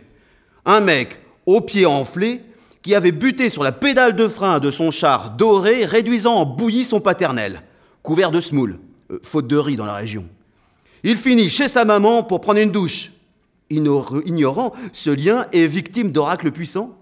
Un 0.65 0.81
mec 0.81 1.21
aux 1.47 1.61
pieds 1.61 1.87
enflés 1.87 2.43
qui 2.83 2.95
avait 2.95 3.13
buté 3.13 3.51
sur 3.51 3.63
la 3.63 3.73
pédale 3.73 4.17
de 4.17 4.27
frein 4.29 4.59
de 4.59 4.71
son 4.71 4.91
char 4.91 5.31
doré, 5.37 5.85
réduisant 5.85 6.35
en 6.35 6.47
bouillie 6.47 6.85
son 6.85 7.01
paternel, 7.01 7.63
couvert 8.03 8.31
de 8.31 8.41
semoule, 8.41 8.79
euh, 9.11 9.19
faute 9.23 9.47
de 9.47 9.57
riz 9.57 9.77
dans 9.77 9.87
la 9.87 9.95
région. 9.95 10.27
Il 11.05 11.17
finit 11.17 11.49
chez 11.49 11.69
sa 11.69 11.85
maman 11.85 12.23
pour 12.23 12.41
prendre 12.41 12.61
une 12.61 12.71
douche. 12.73 13.13
Ignor- 13.71 14.23
Ignorant 14.27 14.73
ce 14.93 15.11
lien 15.11 15.47
et 15.53 15.67
victime 15.67 16.11
d'oracles 16.11 16.51
puissants, 16.51 16.97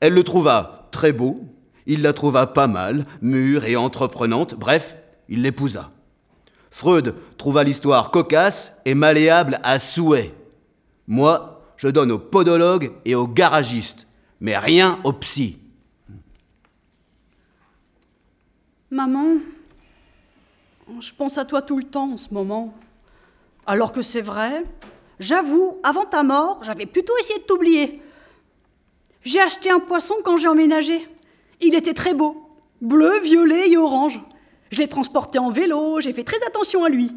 elle 0.00 0.14
le 0.14 0.24
trouva 0.24 0.88
très 0.90 1.12
beau, 1.12 1.36
il 1.86 2.02
la 2.02 2.12
trouva 2.12 2.46
pas 2.48 2.66
mal, 2.66 3.06
mûre 3.22 3.64
et 3.64 3.76
entreprenante, 3.76 4.54
bref, 4.54 4.96
il 5.28 5.42
l'épousa. 5.42 5.90
Freud 6.70 7.14
trouva 7.38 7.64
l'histoire 7.64 8.10
cocasse 8.10 8.74
et 8.84 8.94
malléable 8.94 9.60
à 9.62 9.78
souhait. 9.78 10.34
Moi, 11.06 11.62
je 11.76 11.88
donne 11.88 12.10
aux 12.12 12.18
podologues 12.18 12.90
et 13.04 13.14
aux 13.14 13.28
garagistes, 13.28 14.06
mais 14.40 14.56
rien 14.56 15.00
aux 15.04 15.12
psy. 15.12 15.58
Maman, 18.90 19.36
je 21.00 21.12
pense 21.12 21.36
à 21.38 21.44
toi 21.44 21.60
tout 21.62 21.76
le 21.76 21.84
temps 21.84 22.12
en 22.12 22.16
ce 22.16 22.32
moment. 22.32 22.74
Alors 23.66 23.92
que 23.92 24.00
c'est 24.00 24.22
vrai, 24.22 24.64
j'avoue, 25.20 25.78
avant 25.82 26.04
ta 26.04 26.22
mort, 26.22 26.60
j'avais 26.64 26.86
plutôt 26.86 27.12
essayé 27.18 27.38
de 27.38 27.44
t'oublier. 27.44 28.00
J'ai 29.24 29.40
acheté 29.40 29.70
un 29.70 29.80
poisson 29.80 30.14
quand 30.24 30.38
j'ai 30.38 30.48
emménagé. 30.48 31.06
Il 31.60 31.74
était 31.74 31.92
très 31.92 32.14
beau, 32.14 32.48
bleu, 32.80 33.20
violet 33.20 33.68
et 33.68 33.76
orange. 33.76 34.20
Je 34.70 34.78
l'ai 34.78 34.88
transporté 34.88 35.38
en 35.38 35.50
vélo, 35.50 36.00
j'ai 36.00 36.12
fait 36.12 36.24
très 36.24 36.42
attention 36.46 36.84
à 36.84 36.88
lui. 36.88 37.10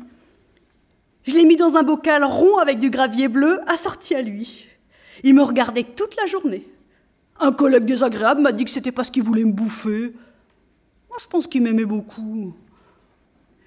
Je 1.24 1.36
l'ai 1.36 1.46
mis 1.46 1.56
dans 1.56 1.78
un 1.78 1.84
bocal 1.84 2.24
rond 2.24 2.58
avec 2.58 2.80
du 2.80 2.90
gravier 2.90 3.28
bleu 3.28 3.62
assorti 3.68 4.16
à 4.16 4.22
lui. 4.22 4.68
Il 5.24 5.36
me 5.36 5.44
regardait 5.44 5.84
toute 5.84 6.16
la 6.16 6.26
journée. 6.26 6.68
Un 7.42 7.52
collègue 7.52 7.86
désagréable 7.86 8.42
m'a 8.42 8.52
dit 8.52 8.66
que 8.66 8.72
c'était 8.72 8.92
parce 8.92 9.10
qu'il 9.10 9.24
voulait 9.24 9.44
me 9.44 9.52
bouffer. 9.52 10.14
Moi, 11.10 11.18
je 11.20 11.28
pense 11.28 11.48
qu'il 11.48 11.64
m'aimait 11.64 11.86
beaucoup. 11.86 12.54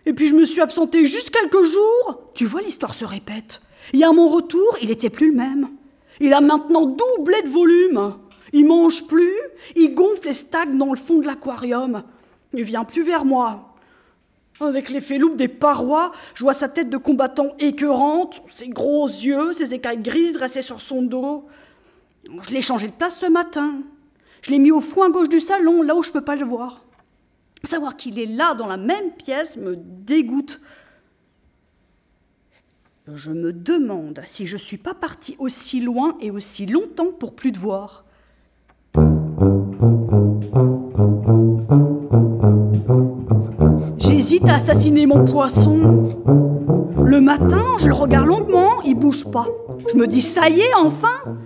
Et 0.07 0.13
puis 0.13 0.29
je 0.29 0.35
me 0.35 0.45
suis 0.45 0.61
absentée 0.61 1.05
juste 1.07 1.31
quelques 1.31 1.65
jours. 1.65 2.31
Tu 2.35 2.47
vois, 2.47 2.63
l'histoire 2.63 2.95
se 2.95 3.05
répète. 3.05 3.61
Et 3.93 4.05
à 4.05 4.13
mon 4.13 4.29
retour, 4.29 4.77
il 4.81 4.91
était 4.91 5.11
plus 5.11 5.31
le 5.31 5.37
même. 5.37 5.69
Il 6.21 6.33
a 6.33 6.41
maintenant 6.41 6.87
doublé 6.87 7.43
de 7.43 7.49
volume. 7.49 8.15
Il 8.53 8.67
mange 8.67 9.07
plus, 9.09 9.35
il 9.75 9.95
gonfle 9.95 10.29
et 10.29 10.33
stagne 10.33 10.79
dans 10.79 10.91
le 10.91 10.97
fond 10.97 11.19
de 11.19 11.27
l'aquarium. 11.27 12.05
Il 12.53 12.63
vient 12.63 12.85
plus 12.85 13.03
vers 13.03 13.25
moi. 13.25 13.75
Avec 14.61 14.89
l'effet 14.91 15.19
loupe 15.19 15.37
des 15.37 15.49
parois, 15.49 16.13
je 16.35 16.45
vois 16.45 16.53
sa 16.55 16.69
tête 16.69 16.89
de 16.89 16.97
combattant 16.97 17.57
écœurante, 17.59 18.41
ses 18.47 18.69
gros 18.69 19.09
yeux, 19.09 19.53
ses 19.53 19.75
écailles 19.75 20.01
grises 20.01 20.33
dressées 20.33 20.63
sur 20.63 20.81
son 20.81 21.03
dos. 21.03 21.47
Je 22.43 22.51
l'ai 22.51 22.63
changé 22.63 22.89
de 22.89 22.93
place 22.93 23.19
ce 23.19 23.27
matin. 23.27 23.77
Je 24.43 24.51
l'ai 24.51 24.59
mis 24.59 24.71
au 24.71 24.81
fond 24.81 25.03
à 25.03 25.11
gauche 25.11 25.29
du 25.29 25.41
salon, 25.41 25.83
là 25.83 25.95
où 25.95 26.03
je 26.03 26.13
peux 26.13 26.21
pas 26.21 26.37
le 26.37 26.45
voir. 26.45 26.85
Savoir 27.63 27.97
qu'il 27.97 28.19
est 28.19 28.27
là 28.27 28.55
dans 28.55 28.67
la 28.67 28.77
même 28.77 29.11
pièce 29.13 29.57
me 29.57 29.77
dégoûte. 29.77 30.61
Je 33.13 33.31
me 33.33 33.53
demande 33.53 34.21
si 34.25 34.47
je 34.47 34.57
suis 34.57 34.77
pas 34.77 34.95
partie 34.95 35.37
aussi 35.39 35.81
loin 35.81 36.17
et 36.21 36.31
aussi 36.31 36.67
longtemps 36.67 37.13
pour 37.13 37.35
plus 37.35 37.53
te 37.53 37.59
voir. 37.59 38.05
J'hésite 43.99 44.49
à 44.49 44.55
assassiner 44.55 45.07
mon 45.07 45.25
poisson. 45.25 46.17
Le 47.05 47.21
matin, 47.21 47.65
je 47.79 47.89
le 47.89 47.95
regarde 47.95 48.27
longuement, 48.27 48.83
il 48.83 48.95
bouge 48.95 49.31
pas. 49.31 49.47
Je 49.93 49.97
me 49.97 50.07
dis 50.07 50.23
ça 50.23 50.49
y 50.49 50.61
est, 50.61 50.75
enfin. 50.75 51.37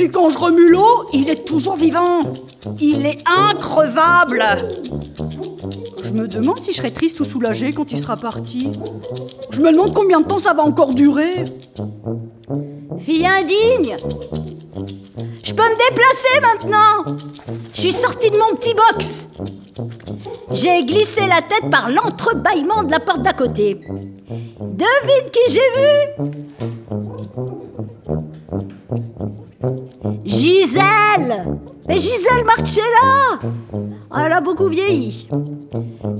Puis 0.00 0.08
quand 0.08 0.30
je 0.30 0.38
remue 0.38 0.70
l'eau, 0.70 1.04
il 1.12 1.28
est 1.28 1.44
toujours 1.44 1.76
vivant. 1.76 2.20
Il 2.80 3.04
est 3.04 3.18
increvable. 3.26 4.42
Je 6.02 6.12
me 6.14 6.26
demande 6.26 6.58
si 6.58 6.72
je 6.72 6.78
serai 6.78 6.90
triste 6.90 7.20
ou 7.20 7.26
soulagée 7.26 7.74
quand 7.74 7.92
il 7.92 7.98
sera 7.98 8.16
parti. 8.16 8.70
Je 9.50 9.60
me 9.60 9.70
demande 9.70 9.92
combien 9.92 10.22
de 10.22 10.26
temps 10.26 10.38
ça 10.38 10.54
va 10.54 10.62
encore 10.62 10.94
durer. 10.94 11.44
Fille 12.98 13.26
indigne 13.26 13.98
Je 15.42 15.52
peux 15.52 15.64
me 15.64 15.90
déplacer 15.90 16.40
maintenant 16.40 17.14
Je 17.74 17.80
suis 17.80 17.92
sortie 17.92 18.30
de 18.30 18.38
mon 18.38 18.56
petit 18.56 18.72
box 18.72 19.26
J'ai 20.52 20.82
glissé 20.86 21.20
la 21.26 21.42
tête 21.42 21.70
par 21.70 21.90
l'entrebâillement 21.90 22.84
de 22.84 22.90
la 22.90 23.00
porte 23.00 23.20
d'à 23.20 23.34
côté. 23.34 23.74
Devine 24.60 25.30
qui 25.30 25.52
j'ai 25.52 25.60
vu? 25.76 26.99
Gisèle 30.70 31.44
Mais 31.88 31.98
Gisèle 31.98 32.44
Marcella 32.44 33.40
Elle 34.16 34.32
a 34.32 34.40
beaucoup 34.40 34.68
vieilli. 34.68 35.28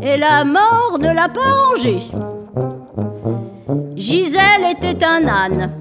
Et 0.03 0.17
la 0.17 0.45
mort 0.45 0.99
ne 0.99 1.13
l'a 1.15 1.29
pas 1.29 1.41
arrangée. 1.41 2.01
Gisèle 3.95 4.67
était 4.73 5.05
un 5.05 5.29
âne. 5.29 5.73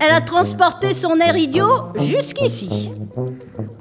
Elle 0.00 0.12
a 0.12 0.22
transporté 0.22 0.94
son 0.94 1.18
air 1.20 1.36
idiot 1.36 1.92
jusqu'ici. 1.96 2.92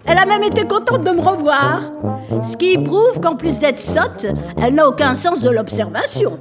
Elle 0.06 0.18
a 0.18 0.26
même 0.26 0.44
été 0.44 0.68
contente 0.68 1.04
de 1.04 1.12
me 1.12 1.22
revoir, 1.22 1.82
ce 2.44 2.58
qui 2.58 2.78
prouve 2.78 3.22
qu'en 3.22 3.36
plus 3.36 3.60
d'être 3.60 3.80
sotte, 3.80 4.28
elle 4.62 4.76
n'a 4.76 4.88
aucun 4.88 5.16
sens 5.16 5.40
de 5.40 5.50
l'observation. 5.50 6.40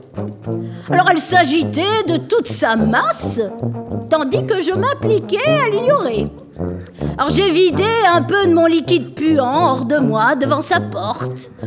Alors 0.91 1.09
elle 1.11 1.19
s'agitait 1.19 2.03
de 2.09 2.17
toute 2.17 2.49
sa 2.49 2.75
masse, 2.75 3.41
tandis 4.11 4.45
que 4.45 4.61
je 4.61 4.73
m'appliquais 4.73 5.47
à 5.47 5.69
l'ignorer. 5.69 6.27
Alors 7.19 7.31
j'ai 7.31 7.51
vidé 7.51 7.85
un 8.12 8.23
peu 8.23 8.47
de 8.47 8.53
mon 8.53 8.67
liquide 8.67 9.15
puant 9.15 9.71
hors 9.71 9.85
de 9.85 9.99
moi 9.99 10.35
devant 10.35 10.61
sa 10.61 10.81
porte. 10.81 11.51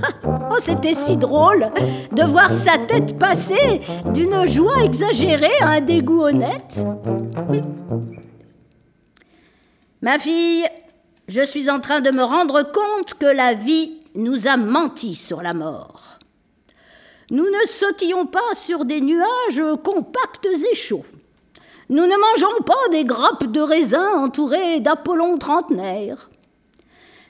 Oh, 0.47 0.57
c'était 0.59 0.93
si 0.93 1.17
drôle 1.17 1.71
de 2.11 2.23
voir 2.23 2.51
sa 2.51 2.77
tête 2.77 3.17
passer 3.17 3.81
d'une 4.13 4.47
joie 4.47 4.83
exagérée 4.83 5.57
à 5.59 5.69
un 5.69 5.81
dégoût 5.81 6.21
honnête. 6.21 6.85
Ma 10.01 10.19
fille, 10.19 10.65
je 11.27 11.41
suis 11.41 11.69
en 11.69 11.79
train 11.79 11.99
de 11.99 12.11
me 12.11 12.23
rendre 12.23 12.61
compte 12.61 13.15
que 13.15 13.25
la 13.25 13.53
vie 13.53 14.01
nous 14.13 14.47
a 14.47 14.55
menti 14.55 15.15
sur 15.15 15.41
la 15.41 15.53
mort. 15.53 16.19
Nous 17.31 17.45
ne 17.45 17.67
sautillons 17.67 18.27
pas 18.27 18.53
sur 18.53 18.85
des 18.85 19.01
nuages 19.01 19.63
compacts 19.83 20.47
et 20.71 20.75
chauds. 20.75 21.05
Nous 21.89 22.03
ne 22.03 22.07
mangeons 22.07 22.63
pas 22.65 22.89
des 22.91 23.05
grappes 23.05 23.45
de 23.45 23.61
raisin 23.61 24.15
entourées 24.17 24.79
d'Apollon 24.79 25.37
trentenaire. 25.37 26.29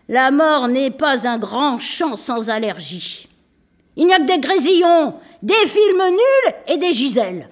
La 0.07 0.31
mort 0.31 0.67
n'est 0.67 0.91
pas 0.91 1.27
un 1.27 1.37
grand 1.37 1.79
champ 1.79 2.15
sans 2.15 2.49
allergie. 2.49 3.27
Il 3.97 4.05
n'y 4.05 4.13
a 4.13 4.17
que 4.17 4.27
des 4.27 4.39
grésillons, 4.39 5.15
des 5.41 5.53
films 5.53 6.03
nuls 6.09 6.55
et 6.67 6.77
des 6.77 6.93
giselles. 6.93 7.49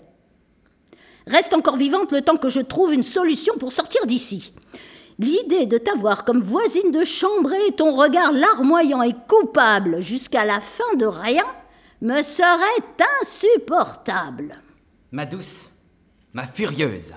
Reste 1.28 1.54
encore 1.54 1.78
vivante 1.78 2.12
le 2.12 2.22
temps 2.22 2.38
que 2.38 2.50
je 2.50 2.60
trouve 2.60 2.94
une 2.94 3.04
solution 3.04 3.56
pour 3.58 3.72
sortir 3.72 4.06
d'ici. 4.06 4.54
L'idée 5.20 5.66
de 5.66 5.78
t'avoir 5.78 6.26
comme 6.26 6.42
voisine 6.42 6.92
de 6.92 7.04
chambre 7.04 7.54
et 7.54 7.72
ton 7.74 7.96
regard 7.96 8.32
larmoyant 8.32 9.02
et 9.02 9.16
coupable 9.28 10.02
jusqu'à 10.02 10.46
la 10.46 10.60
fin 10.60 10.96
de 10.96 11.06
rien 11.06 11.46
me 12.02 12.22
serait 12.22 12.84
insupportable. 13.22 14.62
Ma 15.12 15.26
douce, 15.26 15.70
ma 16.34 16.48
furieuse. 16.48 17.14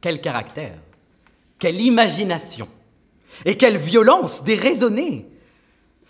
Quel 0.00 0.20
caractère, 0.20 0.78
quelle 1.58 1.80
imagination, 1.80 2.68
et 3.44 3.56
quelle 3.56 3.76
violence 3.76 4.42
déraisonnée. 4.42 5.26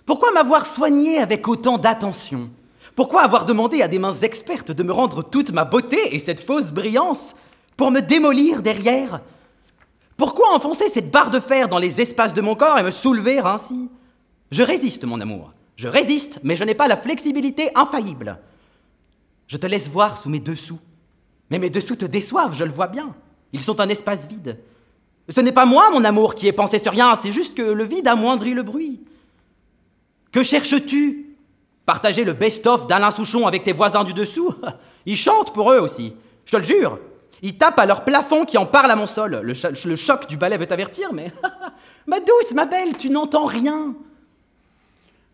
Pourquoi 0.07 0.33
m'avoir 0.33 0.67
soigné 0.67 1.19
avec 1.19 1.47
autant 1.49 1.79
d'attention? 1.79 2.51
Pourquoi 2.97 3.23
avoir 3.23 3.45
demandé 3.45 3.83
à 3.83 3.89
des 3.89 3.99
mains 3.99 4.13
expertes 4.13 4.73
de 4.73 4.83
me 4.83 4.93
rendre 4.93 5.23
toute 5.23 5.53
ma 5.53 5.65
beauté 5.65 6.15
et 6.15 6.19
cette 6.19 6.41
fausse 6.41 6.73
brillance 6.73 7.35
pour 7.77 7.91
me 7.91 8.01
démolir 8.01 8.63
derrière? 8.63 9.21
Pourquoi 10.17 10.53
enfoncer 10.55 10.89
cette 10.89 11.11
barre 11.11 11.31
de 11.31 11.41
fer 11.41 11.69
dans 11.69 11.79
les 11.79 12.01
espaces 12.01 12.35
de 12.35 12.41
mon 12.41 12.55
corps 12.55 12.79
et 12.79 12.83
me 12.83 12.91
soulever 12.91 13.39
ainsi? 13.39 13.89
Je 14.51 14.63
résiste, 14.63 15.05
mon 15.05 15.21
amour. 15.21 15.53
Je 15.77 15.89
résiste, 15.89 16.41
mais 16.43 16.57
je 16.57 16.65
n'ai 16.65 16.75
pas 16.75 16.89
la 16.89 16.97
flexibilité 16.97 17.71
infaillible. 17.75 18.39
Je 19.47 19.57
te 19.57 19.67
laisse 19.67 19.89
voir 19.89 20.19
sous 20.19 20.29
mes 20.29 20.41
dessous. 20.41 20.79
Mais 21.51 21.59
mes 21.59 21.71
dessous 21.71 21.97
te 21.97 22.05
déçoivent, 22.05 22.55
je 22.55 22.65
le 22.65 22.71
vois 22.71 22.87
bien. 22.87 23.15
Ils 23.53 23.61
sont 23.61 23.81
un 23.81 23.89
espace 23.89 24.27
vide. 24.27 24.59
Ce 25.29 25.41
n'est 25.41 25.53
pas 25.53 25.67
moi, 25.67 25.91
mon 25.91 26.05
amour, 26.05 26.35
qui 26.35 26.47
ai 26.49 26.53
pensé 26.53 26.79
sur 26.79 26.93
rien, 26.93 27.15
c'est 27.17 27.33
juste 27.33 27.55
que 27.55 27.63
le 27.63 27.85
vide 27.85 28.09
amoindrit 28.09 28.55
le 28.55 28.63
bruit. 28.63 29.01
Que 30.33 30.43
cherches-tu? 30.43 31.37
Partager 31.87 32.25
le 32.25 32.33
best-of 32.33 32.87
d'Alain 32.87 33.11
Souchon 33.11 33.47
avec 33.47 33.65
tes 33.65 33.73
voisins 33.73 34.05
du 34.05 34.13
dessous? 34.13 34.55
Ils 35.07 35.17
chantent 35.17 35.53
pour 35.53 35.73
eux 35.73 35.79
aussi, 35.79 36.15
je 36.45 36.53
te 36.53 36.57
le 36.57 36.63
jure. 36.63 36.99
Ils 37.43 37.57
tapent 37.57 37.79
à 37.79 37.87
leur 37.87 38.05
plafond 38.05 38.45
qui 38.45 38.59
en 38.59 38.67
parle 38.67 38.91
à 38.91 38.97
mon 38.97 39.07
sol. 39.07 39.41
Le, 39.43 39.55
le 39.89 39.97
choc 39.97 40.29
du 40.29 40.37
balai 40.37 40.57
veut 40.59 40.67
t'avertir, 40.67 41.13
mais... 41.13 41.33
ma 42.07 42.21
douce, 42.21 42.53
ma 42.55 42.67
belle, 42.67 42.97
tu 42.97 43.09
n'entends 43.09 43.47
rien. 43.47 43.95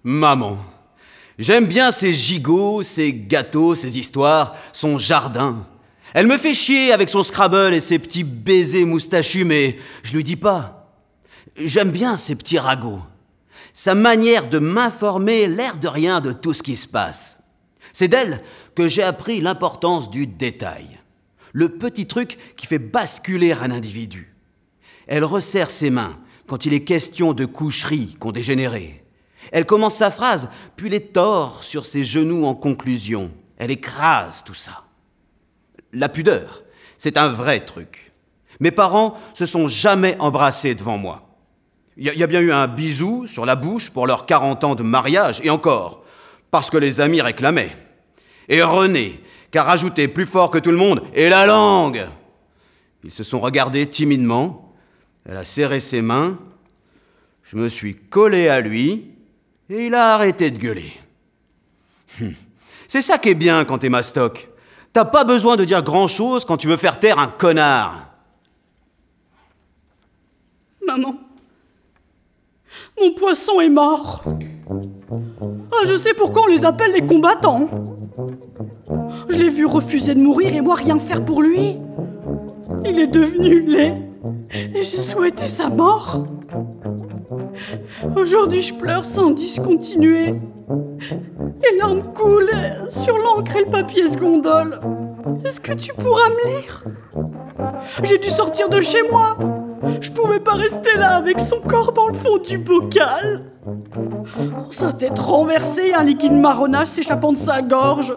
Maman, 0.05 0.59
j'aime 1.38 1.66
bien 1.66 1.90
ces 1.90 2.12
gigots, 2.12 2.85
ces 2.85 3.12
gâteaux, 3.12 3.74
ces 3.74 3.98
histoires, 3.98 4.55
son 4.72 4.98
jardin. 4.98 5.66
Elle 6.16 6.29
me 6.29 6.38
fait 6.38 6.55
chier 6.55 6.92
avec 6.92 7.11
son 7.11 7.22
Scrabble 7.22 7.74
et 7.74 7.81
ses 7.81 7.98
petits 7.98 8.24
baisers 8.24 8.87
moustachus, 8.87 9.44
mais 9.44 9.76
je 10.02 10.14
lui 10.14 10.24
dis 10.24 10.37
pas. 10.37 10.90
J'aime 11.59 11.90
bien 11.90 12.16
ces 12.16 12.37
petits 12.37 12.59
ragots. 12.59 13.02
Sa 13.74 13.94
manière 13.94 14.48
de 14.48 14.59
m'informer 14.59 15.46
l'air 15.46 15.76
de 15.76 15.88
rien 15.88 16.22
de 16.22 16.33
tout 16.33 16.55
ce 16.55 16.62
qui 16.62 16.79
se 16.79 16.88
passe. 16.88 17.38
C'est 17.92 18.09
d'elle 18.09 18.42
que 18.74 18.88
j'ai 18.88 19.02
appris 19.02 19.42
l'importance 19.42 20.11
du 20.11 20.26
détail. 20.26 20.87
Le 21.52 21.68
petit 21.68 22.07
truc 22.07 22.38
qui 22.57 22.66
fait 22.66 22.79
basculer 22.79 23.52
un 23.52 23.70
individu. 23.70 24.35
Elle 25.07 25.22
resserre 25.22 25.68
ses 25.68 25.90
mains 25.90 26.18
quand 26.46 26.64
il 26.64 26.72
est 26.72 26.85
question 26.85 27.35
de 27.35 27.44
coucherie 27.44 28.16
qu'on 28.18 28.33
dégénéré. 28.33 29.05
Elle 29.52 29.66
commence 29.66 29.96
sa 29.96 30.11
phrase, 30.11 30.48
puis 30.76 30.88
les 30.88 31.09
tord 31.09 31.62
sur 31.62 31.85
ses 31.85 32.05
genoux 32.05 32.46
en 32.46 32.55
conclusion. 32.55 33.33
Elle 33.59 33.70
écrase 33.70 34.44
tout 34.44 34.55
ça. 34.55 34.86
La 35.92 36.09
pudeur, 36.09 36.62
c'est 36.99 37.16
un 37.16 37.29
vrai 37.29 37.64
truc. 37.64 38.11
Mes 38.61 38.70
parents 38.70 39.18
se 39.35 39.46
sont 39.46 39.68
jamais 39.68 40.16
embrassés 40.18 40.75
devant 40.75 40.99
moi. 40.99 41.22
Il 41.99 42.05
y, 42.05 42.22
a 42.22 42.27
bien 42.27 42.40
eu 42.40 42.53
un 42.53 42.66
bisou 42.66 43.27
sur 43.27 43.46
la 43.46 43.57
bouche 43.57 43.88
pour 43.88 44.07
leurs 44.07 44.27
40 44.27 44.64
ans 44.64 44.75
de 44.75 44.83
mariage, 44.83 45.40
et 45.42 45.49
encore, 45.49 46.05
parce 46.51 46.68
que 46.68 46.77
les 46.77 47.01
amis 47.01 47.22
réclamaient. 47.22 47.75
Et 48.51 48.62
René, 48.62 49.22
qui 49.51 49.57
a 49.57 49.62
rajouté 49.62 50.07
plus 50.07 50.27
fort 50.27 50.51
que 50.51 50.59
tout 50.59 50.70
le 50.70 50.77
monde, 50.77 51.03
et 51.14 51.31
la 51.31 51.46
langue 51.46 52.07
Ils 53.03 53.12
se 53.12 53.25
sont 53.25 53.40
regardés 53.40 53.88
timidement, 53.88 54.75
elle 55.25 55.38
a 55.38 55.44
serré 55.44 55.81
ses 55.81 56.03
mains, 56.03 56.38
je 57.44 57.57
me 57.57 57.70
suis 57.70 57.96
collé 57.96 58.49
à 58.49 58.61
lui, 58.61 59.12
et 59.70 59.87
il 59.87 59.94
a 59.94 60.14
arrêté 60.14 60.51
de 60.51 60.59
gueuler. 60.59 60.92
C'est 62.88 63.03
ça 63.03 63.16
qui 63.16 63.31
est 63.31 63.35
bien 63.35 63.64
quand 63.64 63.79
t'es 63.79 63.88
mastoc. 63.88 64.51
T'as 64.97 65.05
pas 65.05 65.25
besoin 65.25 65.57
de 65.57 65.65
dire 65.67 65.83
grand-chose 65.83 66.47
quand 66.47 66.57
tu 66.57 66.69
veux 66.69 66.79
faire 66.79 66.99
taire 66.99 67.19
un 67.19 67.27
connard. 67.27 68.07
Maman, 70.87 71.17
mon 72.99 73.13
poisson 73.13 73.61
est 73.61 73.69
mort. 73.69 74.25
Ah, 75.71 75.85
je 75.85 75.95
sais 75.97 76.15
pourquoi 76.15 76.45
on 76.45 76.47
les 76.47 76.65
appelle 76.65 76.93
les 76.93 77.05
combattants. 77.05 77.69
Je 79.29 79.37
l'ai 79.37 79.51
vu 79.51 79.67
refuser 79.67 80.15
de 80.15 80.21
mourir 80.21 80.55
et 80.55 80.63
moi 80.63 80.77
rien 80.77 80.99
faire 80.99 81.23
pour 81.23 81.43
lui. 81.43 81.77
Il 82.87 82.99
est 82.99 83.07
devenu 83.07 83.67
laid 83.67 83.97
et 84.51 84.83
j'ai 84.83 85.03
souhaité 85.03 85.47
sa 85.47 85.69
mort. 85.69 86.25
Aujourd'hui, 88.17 88.63
je 88.63 88.73
pleure 88.73 89.05
sans 89.05 89.29
discontinuer. 89.29 90.37
Les 90.68 91.79
larmes 91.79 92.02
coulent 92.14 92.50
sur 92.88 93.16
l'encre 93.18 93.57
et 93.57 93.64
le 93.64 93.70
papier 93.70 94.07
se 94.07 94.18
gondole. 94.18 94.81
Est-ce 95.44 95.61
que 95.61 95.72
tu 95.72 95.92
pourras 95.94 96.29
me 96.31 96.59
lire? 96.59 96.85
J'ai 98.02 98.18
dû 98.18 98.29
sortir 98.29 98.68
de 98.68 98.81
chez 98.81 99.02
moi. 99.11 99.37
Je 100.00 100.11
pouvais 100.11 100.40
pas 100.40 100.55
rester 100.55 100.96
là 100.96 101.16
avec 101.16 101.40
son 101.40 101.61
corps 101.61 101.92
dans 101.92 102.09
le 102.09 102.14
fond 102.14 102.38
du 102.38 102.59
bocal. 102.59 103.44
Sa 104.70 104.92
tête 104.92 105.18
renversée, 105.18 105.92
un 105.94 106.02
liquide 106.02 106.33
marronnage 106.33 106.88
s'échappant 106.88 107.33
de 107.33 107.38
sa 107.38 107.62
gorge. 107.62 108.16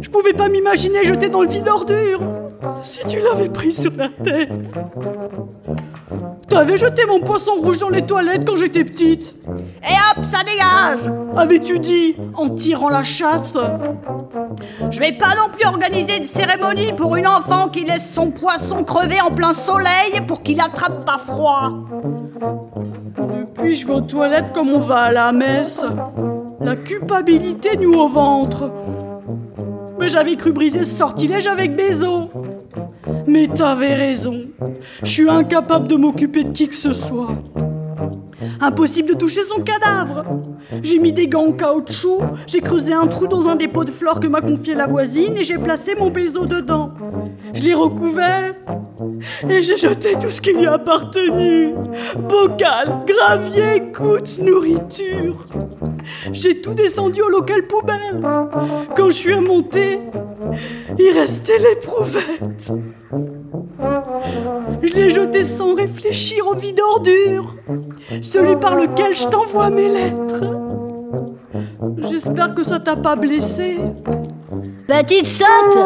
Je 0.00 0.10
pouvais 0.10 0.34
pas 0.34 0.48
m'imaginer 0.48 1.04
jeter 1.04 1.28
dans 1.28 1.42
le 1.42 1.48
vide 1.48 1.68
ordure. 1.68 2.20
Si 2.82 3.00
tu 3.06 3.20
l'avais 3.20 3.48
pris 3.48 3.72
sur 3.72 3.92
la 3.96 4.08
tête. 4.08 4.50
T'avais 6.52 6.76
jeté 6.76 7.06
mon 7.06 7.18
poisson 7.18 7.52
rouge 7.54 7.78
dans 7.78 7.88
les 7.88 8.02
toilettes 8.02 8.46
quand 8.46 8.56
j'étais 8.56 8.84
petite. 8.84 9.34
Et 9.82 9.94
hop, 9.94 10.26
ça 10.26 10.44
dégage 10.44 11.10
Avais-tu 11.34 11.78
dit 11.78 12.14
en 12.34 12.50
tirant 12.50 12.90
la 12.90 13.02
chasse? 13.02 13.56
Je 14.90 15.00
vais 15.00 15.12
pas 15.12 15.34
non 15.34 15.48
plus 15.50 15.66
organiser 15.66 16.18
une 16.18 16.24
cérémonie 16.24 16.92
pour 16.92 17.16
une 17.16 17.26
enfant 17.26 17.68
qui 17.68 17.84
laisse 17.86 18.12
son 18.12 18.30
poisson 18.30 18.84
crever 18.84 19.22
en 19.22 19.30
plein 19.30 19.54
soleil 19.54 20.20
pour 20.28 20.42
qu'il 20.42 20.60
attrape 20.60 21.06
pas 21.06 21.16
froid. 21.16 21.72
Depuis, 23.34 23.74
je 23.74 23.86
vais 23.86 23.94
aux 23.94 24.02
toilettes 24.02 24.52
comme 24.52 24.68
on 24.68 24.80
va 24.80 25.04
à 25.04 25.10
la 25.10 25.32
messe? 25.32 25.86
La 26.60 26.76
culpabilité 26.76 27.78
nous 27.78 27.94
au 27.94 28.08
ventre. 28.08 28.70
Mais 29.98 30.10
j'avais 30.10 30.36
cru 30.36 30.52
briser 30.52 30.84
ce 30.84 30.96
sortilège 30.96 31.46
avec 31.46 31.74
Bézo. 31.74 32.28
Mais 33.26 33.48
t'avais 33.48 33.94
raison. 33.94 34.42
Je 35.02 35.10
suis 35.10 35.28
incapable 35.28 35.88
de 35.88 35.96
m'occuper 35.96 36.44
de 36.44 36.50
qui 36.50 36.68
que 36.68 36.76
ce 36.76 36.92
soit. 36.92 37.32
Impossible 38.60 39.10
de 39.10 39.14
toucher 39.14 39.42
son 39.42 39.60
cadavre. 39.62 40.24
J'ai 40.82 40.98
mis 40.98 41.12
des 41.12 41.28
gants 41.28 41.46
en 41.46 41.52
caoutchouc, 41.52 42.20
j'ai 42.46 42.60
creusé 42.60 42.92
un 42.92 43.06
trou 43.06 43.26
dans 43.26 43.48
un 43.48 43.56
dépôt 43.56 43.84
de 43.84 43.90
fleurs 43.90 44.20
que 44.20 44.26
m'a 44.26 44.40
confié 44.40 44.74
la 44.74 44.86
voisine 44.86 45.36
et 45.36 45.44
j'ai 45.44 45.58
placé 45.58 45.94
mon 45.94 46.10
bézo 46.10 46.46
dedans. 46.46 46.92
Je 47.52 47.62
l'ai 47.62 47.74
recouvert 47.74 48.54
et 49.48 49.62
j'ai 49.62 49.76
jeté 49.76 50.14
tout 50.20 50.30
ce 50.30 50.40
qui 50.40 50.52
lui 50.52 50.66
appartenu. 50.66 51.74
Bocal, 52.28 53.04
gravier, 53.06 53.82
gouttes, 53.92 54.38
nourriture. 54.38 55.46
J'ai 56.32 56.60
tout 56.60 56.74
descendu 56.74 57.22
au 57.22 57.28
local 57.28 57.66
poubelle. 57.66 58.20
Quand 58.96 59.06
je 59.06 59.16
suis 59.16 59.34
remontée, 59.34 60.00
il 60.98 61.18
restait 61.18 61.58
l'éprouvette. 61.58 62.72
Je 64.82 64.92
l'ai 64.94 65.10
jeté 65.10 65.42
sans 65.42 65.74
réfléchir 65.74 66.46
au 66.46 66.54
vide 66.54 66.80
ordure, 66.80 67.54
celui 68.20 68.56
par 68.56 68.76
lequel 68.76 69.14
je 69.14 69.26
t'envoie 69.26 69.70
mes 69.70 69.88
lettres. 69.88 70.44
J'espère 71.98 72.54
que 72.54 72.62
ça 72.62 72.80
t'a 72.80 72.96
pas 72.96 73.16
blessé. 73.16 73.78
Petite 74.86 75.26
sotte 75.26 75.78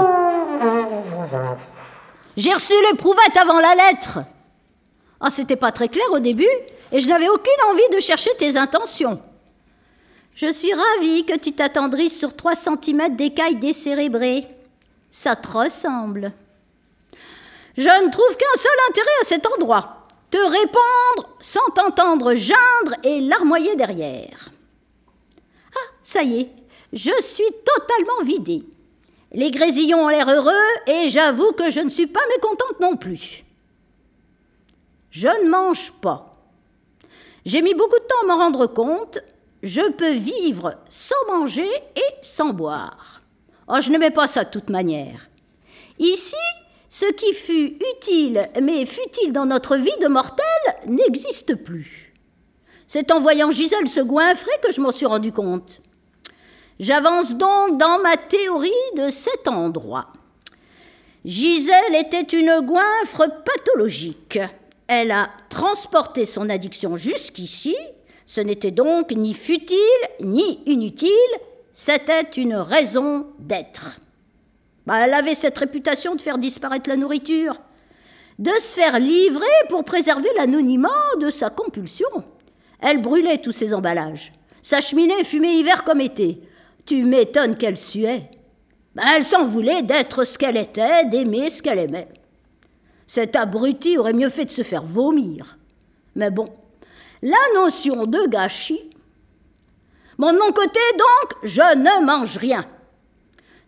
J'ai 2.37 2.53
reçu 2.53 2.73
l'éprouvette 2.91 3.37
avant 3.41 3.61
la 3.61 3.75
lettre. 3.75 4.21
Ah, 5.21 5.31
c'était 5.31 5.57
pas 5.57 5.73
très 5.73 5.89
clair 5.89 6.07
au 6.13 6.19
début, 6.19 6.45
et 6.93 7.01
je 7.01 7.09
n'avais 7.09 7.29
aucune 7.29 7.71
envie 7.71 7.97
de 7.97 8.01
chercher 8.01 8.31
tes 8.39 8.57
intentions. 8.57 9.21
Je 10.35 10.53
suis 10.53 10.73
ravie 10.73 11.25
que 11.25 11.39
tu 11.39 11.53
t'attendrisses 11.53 12.19
sur 12.19 12.37
3 12.37 12.55
cm 12.55 13.17
d'écailles 13.17 13.57
décérébrées. 13.57 14.47
Ça 15.11 15.37
te 15.37 15.49
ressemble. 15.49 16.33
Je 17.77 17.83
ne 17.83 18.11
trouve 18.11 18.37
qu'un 18.37 18.59
seul 18.59 18.73
intérêt 18.89 19.09
à 19.23 19.25
cet 19.25 19.47
endroit. 19.47 20.07
Te 20.31 20.39
répondre 20.39 21.37
sans 21.41 21.65
t'entendre 21.75 22.35
geindre 22.35 22.95
et 23.05 23.21
larmoyer 23.21 23.77
derrière. 23.77 24.51
Ah, 25.75 25.93
ça 26.03 26.23
y 26.23 26.41
est, 26.41 26.51
je 26.93 27.13
suis 27.23 27.51
totalement 27.65 28.23
vidée. 28.25 28.65
Les 29.33 29.51
grésillons 29.51 30.05
ont 30.05 30.09
l'air 30.09 30.29
heureux 30.29 30.53
et 30.87 31.11
j'avoue 31.11 31.53
que 31.53 31.71
je 31.71 31.81
ne 31.81 31.91
suis 31.91 32.07
pas 32.07 32.27
mécontente 32.29 32.81
non 32.81 32.97
plus. 32.97 33.45
Je 35.11 35.29
ne 35.29 35.49
mange 35.49 35.93
pas. 35.93 36.37
J'ai 37.45 37.63
mis 37.63 37.75
beaucoup 37.75 37.99
de 37.99 38.05
temps 38.05 38.23
à 38.25 38.27
m'en 38.27 38.39
rendre 38.39 38.67
compte. 38.67 39.19
Je 39.63 39.91
peux 39.93 40.13
vivre 40.13 40.75
sans 40.89 41.15
manger 41.29 41.71
et 41.97 42.15
sans 42.23 42.51
boire. 42.51 43.16
Oh, 43.69 43.79
je 43.81 43.91
n'aimais 43.91 44.11
pas 44.11 44.29
ça 44.29 44.45
de 44.45 44.51
toute 44.51 44.71
manière. 44.71 45.29
Ici, 45.99 46.35
ce 46.89 47.07
qui 47.13 47.35
fut 47.35 47.79
utile, 47.95 48.49
mais 48.63 48.87
futile 48.87 49.33
dans 49.33 49.47
notre 49.47 49.77
vie 49.77 49.97
de 50.01 50.09
mortel, 50.09 50.47
n'existe 50.87 51.55
plus. 51.57 52.15
C'est 52.87 53.11
en 53.11 53.21
voyant 53.21 53.51
Gisèle 53.51 53.89
se 53.89 54.01
goinfrer 54.01 54.53
que 54.63 54.73
je 54.73 54.81
m'en 54.81 54.93
suis 54.93 55.07
rendu 55.07 55.33
compte. 55.33 55.83
J'avance 56.79 57.35
donc 57.35 57.79
dans 57.79 57.99
ma 57.99 58.17
théorie 58.17 58.71
de 58.97 59.11
cet 59.11 59.49
endroit. 59.49 60.13
Gisèle 61.25 61.97
était 61.99 62.39
une 62.39 62.61
goinfre 62.61 63.27
pathologique. 63.45 64.39
Elle 64.87 65.11
a 65.11 65.31
transporté 65.49 66.25
son 66.25 66.49
addiction 66.49 66.97
jusqu'ici. 66.97 67.75
Ce 68.27 68.41
n'était 68.41 68.71
donc 68.71 69.11
ni 69.11 69.35
futile 69.35 69.77
ni 70.21 70.61
inutile, 70.67 71.11
c'était 71.79 72.23
une 72.39 72.55
raison 72.55 73.27
d'être. 73.39 74.01
Bah, 74.87 75.05
elle 75.05 75.13
avait 75.13 75.35
cette 75.35 75.59
réputation 75.59 76.15
de 76.15 76.23
faire 76.23 76.39
disparaître 76.39 76.89
la 76.89 76.97
nourriture, 76.97 77.61
de 78.39 78.51
se 78.51 78.73
faire 78.73 78.99
livrer 78.99 79.45
pour 79.69 79.85
préserver 79.85 80.31
l'anonymat 80.39 80.89
de 81.21 81.29
sa 81.29 81.51
compulsion. 81.51 82.09
Elle 82.81 83.03
brûlait 83.03 83.43
tous 83.43 83.53
ses 83.53 83.75
emballages. 83.75 84.33
Sa 84.63 84.81
cheminée 84.81 85.23
fumait 85.23 85.59
hiver 85.59 85.85
comme 85.85 86.01
été. 86.01 86.41
Tu 86.87 87.05
m'étonnes 87.05 87.59
qu'elle 87.59 87.77
suait. 87.77 88.31
Bah, 88.95 89.03
elle 89.15 89.23
s'en 89.23 89.45
voulait 89.45 89.83
d'être 89.83 90.25
ce 90.25 90.39
qu'elle 90.39 90.57
était, 90.57 91.05
d'aimer 91.05 91.51
ce 91.51 91.61
qu'elle 91.61 91.79
aimait. 91.79 92.09
Cet 93.07 93.37
abruti 93.37 93.99
aurait 93.99 94.15
mieux 94.15 94.31
fait 94.31 94.47
de 94.47 94.51
se 94.51 94.63
faire 94.63 94.83
vomir. 94.83 95.59
Mais 96.15 96.31
bon, 96.31 96.47
la 97.21 97.37
notion 97.55 98.07
de 98.07 98.27
gâchis 98.29 98.89
Bon, 100.19 100.33
de 100.33 100.39
mon 100.39 100.53
côté, 100.53 100.81
donc, 100.99 101.39
je 101.43 101.61
ne 101.61 102.05
mange 102.05 102.39
rien. 102.39 102.67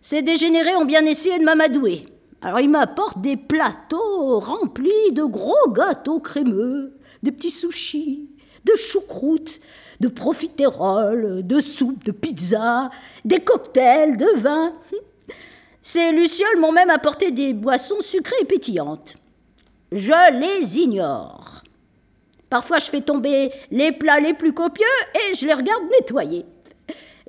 Ces 0.01 0.21
dégénérés 0.21 0.75
ont 0.75 0.85
bien 0.85 1.05
essayé 1.05 1.37
de 1.37 1.43
m'amadouer. 1.43 2.05
Alors 2.41 2.59
ils 2.61 2.69
m'apportent 2.69 3.21
des 3.21 3.35
plateaux 3.35 4.39
remplis 4.39 5.11
de 5.11 5.23
gros 5.23 5.69
gâteaux 5.71 6.19
crémeux, 6.19 6.97
des 7.21 7.31
petits 7.31 7.51
sushis, 7.51 8.29
de 8.65 8.75
choucroute, 8.77 9.59
de 9.99 10.07
profiteroles, 10.07 11.45
de 11.45 11.59
soupe, 11.59 12.05
de 12.05 12.11
pizza, 12.11 12.89
des 13.25 13.41
cocktails, 13.41 14.17
de 14.17 14.39
vin. 14.39 14.73
Ces 15.81 16.11
lucioles 16.13 16.59
m'ont 16.59 16.71
même 16.71 16.89
apporté 16.89 17.31
des 17.31 17.53
boissons 17.53 17.99
sucrées 17.99 18.37
et 18.41 18.45
pétillantes. 18.45 19.17
Je 19.91 20.39
les 20.39 20.79
ignore. 20.79 21.63
Parfois, 22.49 22.79
je 22.79 22.85
fais 22.89 23.01
tomber 23.01 23.51
les 23.71 23.91
plats 23.91 24.19
les 24.19 24.33
plus 24.33 24.53
copieux 24.53 24.85
et 25.15 25.35
je 25.35 25.45
les 25.45 25.53
regarde 25.53 25.83
nettoyer. 25.91 26.45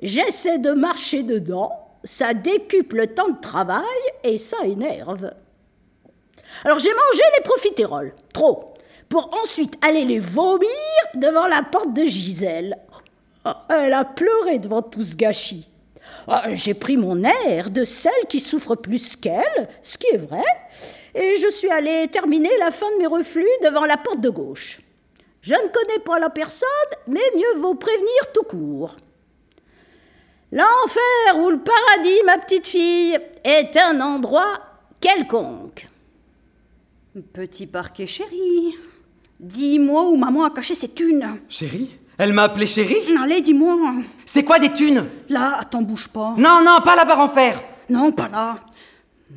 J'essaie 0.01 0.57
de 0.57 0.71
marcher 0.71 1.21
dedans, 1.21 1.71
ça 2.03 2.33
décuple 2.33 2.97
le 2.97 3.07
temps 3.07 3.29
de 3.29 3.39
travail 3.39 3.83
et 4.23 4.39
ça 4.39 4.57
énerve. 4.65 5.31
Alors 6.65 6.79
j'ai 6.79 6.89
mangé 6.89 7.21
les 7.37 7.43
profiteroles, 7.43 8.13
trop, 8.33 8.73
pour 9.09 9.29
ensuite 9.41 9.75
aller 9.81 10.05
les 10.05 10.19
vomir 10.19 10.69
devant 11.13 11.47
la 11.47 11.61
porte 11.61 11.93
de 11.93 12.03
Gisèle. 12.03 12.77
Ah, 13.45 13.65
elle 13.69 13.93
a 13.93 14.05
pleuré 14.05 14.57
devant 14.57 14.81
tout 14.81 15.03
ce 15.03 15.15
gâchis. 15.15 15.67
Ah, 16.27 16.43
j'ai 16.53 16.73
pris 16.73 16.97
mon 16.97 17.23
air 17.23 17.69
de 17.69 17.85
celle 17.85 18.27
qui 18.27 18.39
souffre 18.39 18.75
plus 18.75 19.15
qu'elle, 19.15 19.69
ce 19.83 19.97
qui 19.97 20.07
est 20.13 20.17
vrai, 20.17 20.43
et 21.15 21.35
je 21.39 21.49
suis 21.49 21.69
allée 21.69 22.07
terminer 22.07 22.51
la 22.59 22.71
fin 22.71 22.89
de 22.91 22.97
mes 22.97 23.07
reflux 23.07 23.47
devant 23.63 23.85
la 23.85 23.97
porte 23.97 24.21
de 24.21 24.29
gauche. 24.29 24.80
Je 25.41 25.55
ne 25.55 25.69
connais 25.69 25.99
pas 26.05 26.19
la 26.19 26.29
personne, 26.29 26.67
mais 27.07 27.21
mieux 27.35 27.59
vaut 27.59 27.73
prévenir 27.75 28.31
tout 28.33 28.43
court. 28.43 28.95
L'enfer 30.51 31.39
ou 31.39 31.49
le 31.49 31.59
paradis, 31.59 32.19
ma 32.25 32.37
petite 32.37 32.67
fille, 32.67 33.17
est 33.43 33.75
un 33.77 33.99
endroit 34.01 34.59
quelconque. 34.99 35.87
Petit 37.33 37.67
parquet 37.67 38.05
chéri, 38.07 38.77
dis-moi 39.39 40.03
où 40.09 40.15
maman 40.15 40.45
a 40.45 40.49
caché 40.49 40.75
ses 40.75 40.89
thunes. 40.89 41.39
Chérie 41.49 41.89
Elle 42.17 42.33
m'a 42.33 42.43
appelé 42.43 42.67
chérie? 42.67 43.15
Allez, 43.21 43.41
dis-moi. 43.41 43.95
C'est 44.25 44.43
quoi 44.43 44.59
des 44.59 44.71
thunes? 44.71 45.05
Là, 45.29 45.57
attends, 45.59 45.81
bouge 45.81 46.07
pas. 46.09 46.35
Non, 46.37 46.61
non, 46.63 46.81
pas 46.83 46.95
la 46.95 47.05
barre 47.05 47.19
en 47.19 47.27
fer 47.27 47.59
Non, 47.89 48.11
pas 48.11 48.27
là. 48.29 48.59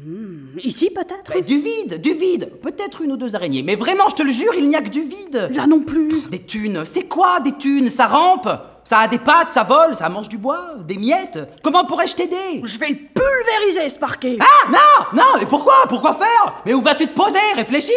Hmm, 0.02 0.59
ici, 0.62 0.90
peut-être? 0.90 1.40
Du 1.44 1.59
vide, 1.61 2.00
du 2.00 2.12
vide. 2.12 2.50
Peut-être 2.62 3.02
une 3.02 3.12
ou 3.12 3.16
deux 3.16 3.37
araignées, 3.37 3.62
mais 3.62 3.76
vraiment, 3.76 4.09
je 4.09 4.16
te 4.16 4.22
le 4.22 4.30
jure, 4.30 4.52
il 4.57 4.68
n'y 4.68 4.76
a 4.76 4.83
que 4.83 4.88
du 4.88 5.02
vide. 5.02 5.50
Là 5.54 5.66
non 5.66 5.80
plus. 5.80 6.09
Des 6.30 6.40
thunes. 6.40 6.85
C'est 6.85 7.04
quoi 7.04 7.40
des 7.40 7.52
thunes? 7.52 7.90
Ça 7.90 8.07
rampe? 8.07 8.48
Ça 8.85 8.98
a 8.98 9.09
des 9.09 9.18
pattes, 9.18 9.50
ça 9.50 9.62
vole, 9.62 9.94
ça 9.96 10.09
mange 10.11 10.28
du 10.28 10.37
bois, 10.37 10.74
des 10.87 10.96
miettes? 10.96 11.38
Comment 11.62 11.87
pourrais-je 11.87 12.16
t'aider? 12.16 12.61
Je 12.64 12.78
vais 12.78 12.88
le 12.88 12.96
pulvériser, 12.96 13.88
ce 13.88 13.98
parquet. 13.98 14.37
Ah 14.40 14.70
Non 14.70 15.18
Non 15.22 15.38
Mais 15.38 15.46
pourquoi? 15.46 15.85
Pourquoi 15.88 16.14
faire? 16.14 16.62
Mais 16.66 16.74
où 16.74 16.83
vas-tu 16.83 17.07
te 17.07 17.14
poser? 17.14 17.38
Réfléchis. 17.57 17.92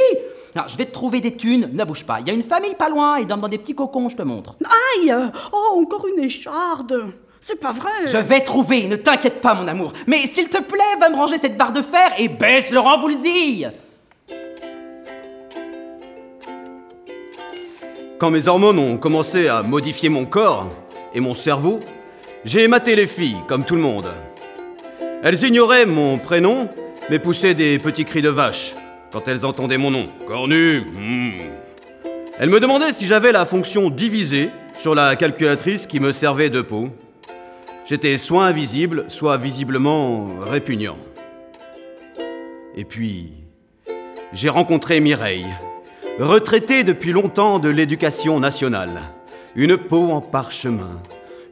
Non, 0.56 0.64
je 0.68 0.78
vais 0.78 0.86
te 0.86 0.94
trouver 0.94 1.20
des 1.20 1.36
thunes, 1.36 1.70
ne 1.74 1.84
bouge 1.84 2.06
pas. 2.06 2.20
Il 2.22 2.28
y 2.28 2.32
a 2.32 2.34
une 2.34 2.42
famille 2.44 2.74
pas 2.76 2.90
loin, 2.90 3.20
ils 3.20 3.28
dorment 3.28 3.42
dans 3.42 3.48
des 3.50 3.58
petits 3.58 3.76
cocons, 3.76 4.08
je 4.08 4.16
te 4.16 4.24
montre. 4.24 4.56
Aïe! 4.64 5.14
Oh, 5.52 5.82
encore 5.82 6.08
une 6.08 6.24
écharde 6.24 7.12
C'est 7.50 7.62
pas 7.62 7.72
vrai 7.72 7.90
Je 8.06 8.18
vais 8.18 8.42
trouver, 8.42 8.90
ne 8.90 8.98
t'inquiète 8.98 9.40
pas, 9.40 9.54
mon 9.54 9.70
amour. 9.70 9.94
Mais 10.06 10.26
s'il 10.26 10.50
te 10.50 10.62
plaît, 10.62 11.00
va 11.00 11.10
me 11.10 11.16
ranger 11.16 11.38
cette 11.38 11.56
barre 11.56 11.72
de 11.72 11.82
fer 11.82 12.12
et 12.18 12.28
baisse 12.28 12.72
le 12.72 12.80
renvoulzille 12.80 13.70
Quand 18.20 18.32
mes 18.32 18.50
hormones 18.50 18.78
ont 18.78 18.98
commencé 18.98 19.48
à 19.48 19.64
modifier 19.64 20.10
mon 20.10 20.26
corps 20.26 20.70
et 21.14 21.22
mon 21.22 21.34
cerveau, 21.34 21.80
j'ai 22.44 22.64
ématé 22.64 22.98
les 22.98 23.08
filles, 23.08 23.38
comme 23.48 23.64
tout 23.64 23.76
le 23.76 23.82
monde. 23.82 24.10
Elles 25.24 25.42
ignoraient 25.42 25.86
mon 25.86 26.18
prénom, 26.18 26.68
mais 27.10 27.18
poussaient 27.18 27.54
des 27.54 27.80
petits 27.80 28.04
cris 28.04 28.22
de 28.22 28.28
vache 28.28 28.76
quand 29.14 29.26
elles 29.30 29.46
entendaient 29.46 29.78
mon 29.78 29.92
nom. 29.92 30.10
Cornu 30.28 30.82
hmm. 30.82 31.32
Elles 32.40 32.50
me 32.50 32.60
demandaient 32.60 32.92
si 32.92 33.06
j'avais 33.08 33.32
la 33.32 33.46
fonction 33.46 33.90
divisée 33.90 34.50
sur 34.78 34.94
la 34.94 35.16
calculatrice 35.16 35.88
qui 35.88 36.02
me 36.02 36.12
servait 36.12 36.50
de 36.50 36.60
peau. 36.60 36.90
J'étais 37.90 38.18
soit 38.18 38.44
invisible, 38.44 39.06
soit 39.08 39.38
visiblement 39.38 40.28
répugnant. 40.42 40.98
Et 42.76 42.84
puis, 42.84 43.32
j'ai 44.34 44.50
rencontré 44.50 45.00
Mireille, 45.00 45.48
retraitée 46.20 46.84
depuis 46.84 47.14
longtemps 47.14 47.60
de 47.60 47.70
l'éducation 47.70 48.42
nationale. 48.42 49.04
Une 49.56 49.78
peau 49.78 50.12
en 50.12 50.20
parchemin, 50.20 51.02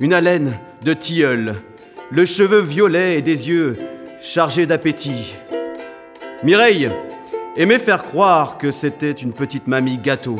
une 0.01 0.13
haleine 0.13 0.59
de 0.83 0.93
tilleul, 0.93 1.55
le 2.11 2.25
cheveu 2.25 2.59
violet 2.59 3.17
et 3.17 3.21
des 3.21 3.47
yeux 3.47 3.77
chargés 4.21 4.65
d'appétit. 4.65 5.33
Mireille 6.43 6.89
aimait 7.55 7.79
faire 7.79 8.03
croire 8.03 8.57
que 8.57 8.71
c'était 8.71 9.11
une 9.11 9.31
petite 9.31 9.67
mamie 9.67 9.99
gâteau, 9.99 10.36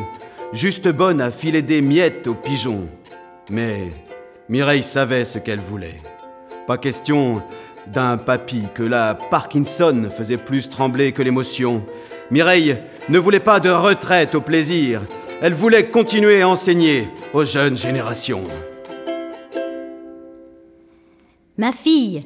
juste 0.52 0.88
bonne 0.88 1.22
à 1.22 1.30
filer 1.30 1.62
des 1.62 1.80
miettes 1.80 2.26
aux 2.26 2.34
pigeons. 2.34 2.86
Mais 3.48 3.92
Mireille 4.48 4.84
savait 4.84 5.24
ce 5.24 5.38
qu'elle 5.38 5.58
voulait. 5.58 6.00
Pas 6.68 6.78
question 6.78 7.42
d'un 7.88 8.16
papy 8.16 8.62
que 8.74 8.84
la 8.84 9.16
Parkinson 9.16 10.08
faisait 10.16 10.36
plus 10.36 10.70
trembler 10.70 11.10
que 11.10 11.22
l'émotion. 11.22 11.84
Mireille 12.30 12.76
ne 13.08 13.18
voulait 13.18 13.40
pas 13.40 13.58
de 13.58 13.70
retraite 13.70 14.36
au 14.36 14.40
plaisir. 14.40 15.02
Elle 15.42 15.52
voulait 15.52 15.88
continuer 15.88 16.42
à 16.42 16.48
enseigner 16.48 17.08
aux 17.34 17.44
jeunes 17.44 17.76
générations. 17.76 18.44
Ma 21.58 21.72
fille, 21.72 22.24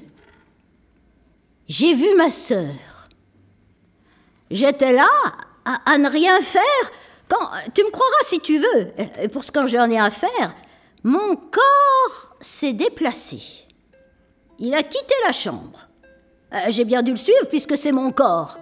j'ai 1.69 1.95
vu 1.95 2.15
ma 2.17 2.31
sœur. 2.31 2.75
J'étais 4.51 4.93
là 4.93 5.09
à, 5.65 5.97
ne 5.97 6.11
rien 6.11 6.39
faire 6.43 6.91
quand. 7.29 7.49
Tu 7.75 7.83
me 7.83 7.91
croiras 7.91 8.25
si 8.25 8.41
tu 8.41 8.59
veux. 8.59 9.29
Pour 9.29 9.43
ce 9.43 9.53
que 9.53 9.67
j'en 9.67 9.89
ai 9.89 9.99
à 9.99 10.11
faire, 10.11 10.55
mon 11.03 11.37
corps 11.37 12.37
s'est 12.41 12.75
déplacé. 12.75 13.41
Il 14.59 14.75
a 14.75 14.83
quitté 14.83 15.15
la 15.27 15.33
chambre. 15.33 15.89
Euh, 16.53 16.59
j'ai 16.69 16.85
bien 16.85 17.03
dû 17.03 17.13
le 17.13 17.17
suivre 17.17 17.49
puisque 17.49 17.79
c'est 17.79 17.93
mon 17.93 18.13
corps. 18.13 18.59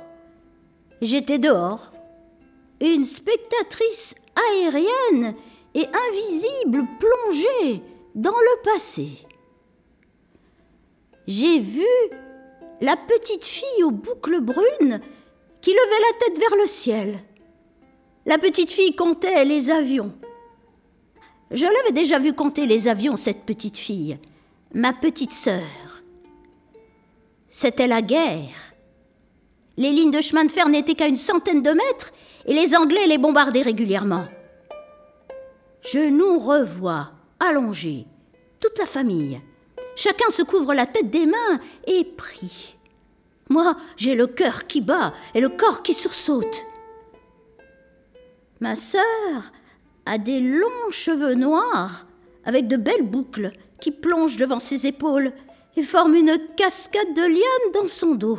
J'étais 1.03 1.39
dehors. 1.39 1.93
Une 2.80 3.05
spectatrice 3.05 4.14
aérienne 4.53 5.34
et 5.74 5.86
invisible 6.09 6.84
plongée 7.01 7.82
dans 8.14 8.30
le 8.30 8.62
passé. 8.62 9.09
J'ai 11.26 11.59
vu 11.59 11.86
la 12.80 12.97
petite 12.97 13.45
fille 13.45 13.84
aux 13.84 13.91
boucles 13.91 14.41
brunes 14.41 15.01
qui 15.61 15.70
levait 15.70 16.05
la 16.12 16.26
tête 16.26 16.39
vers 16.39 16.59
le 16.61 16.66
ciel. 16.68 17.18
La 18.26 18.39
petite 18.39 18.70
fille 18.70 18.95
comptait 18.95 19.45
les 19.45 19.70
avions. 19.70 20.12
Je 21.51 21.64
l'avais 21.64 21.92
déjà 21.92 22.18
vu 22.18 22.34
compter 22.34 22.66
les 22.66 22.88
avions, 22.88 23.16
cette 23.16 23.44
petite 23.44 23.78
fille, 23.78 24.18
ma 24.74 24.92
petite 24.92 25.32
sœur. 25.32 25.64
C'était 27.49 27.86
la 27.86 28.03
guerre. 28.03 28.74
Les 29.78 29.90
lignes 29.90 30.11
de 30.11 30.20
chemin 30.20 30.44
de 30.44 30.53
fer 30.53 30.68
n'étaient 30.68 30.94
qu'à 30.94 31.07
une 31.07 31.16
centaine 31.16 31.62
de 31.62 31.70
mètres 31.70 32.12
et 32.46 32.53
les 32.53 32.76
Anglais 32.76 33.07
les 33.07 33.16
bombardaient 33.16 33.62
régulièrement. 33.62 34.26
Je 35.80 36.11
nous 36.11 36.38
revois, 36.38 37.12
allongés, 37.40 38.07
toute 38.61 38.78
la 38.78 38.86
famille. 38.86 39.40
Chacun 39.96 40.28
se 40.30 40.42
couvre 40.42 40.74
la 40.74 40.86
tête 40.86 41.11
des 41.11 41.26
mains 41.26 41.61
et 41.86 42.05
prie. 42.05 42.76
Moi, 43.49 43.76
j'ai 43.96 44.14
le 44.14 44.26
cœur 44.26 44.66
qui 44.66 44.82
bat 44.82 45.14
et 45.34 45.40
le 45.40 45.49
corps 45.49 45.82
qui 45.82 45.94
sursaute. 45.94 46.66
Ma 48.61 48.76
sœur 48.76 49.53
a 50.09 50.16
des 50.16 50.40
longs 50.40 50.90
cheveux 50.90 51.34
noirs 51.34 52.06
avec 52.44 52.66
de 52.66 52.76
belles 52.76 53.02
boucles 53.02 53.52
qui 53.78 53.90
plongent 53.90 54.38
devant 54.38 54.59
ses 54.59 54.86
épaules 54.86 55.32
et 55.76 55.82
forment 55.82 56.14
une 56.14 56.38
cascade 56.56 57.14
de 57.14 57.22
lianes 57.22 57.72
dans 57.74 57.86
son 57.86 58.14
dos. 58.14 58.38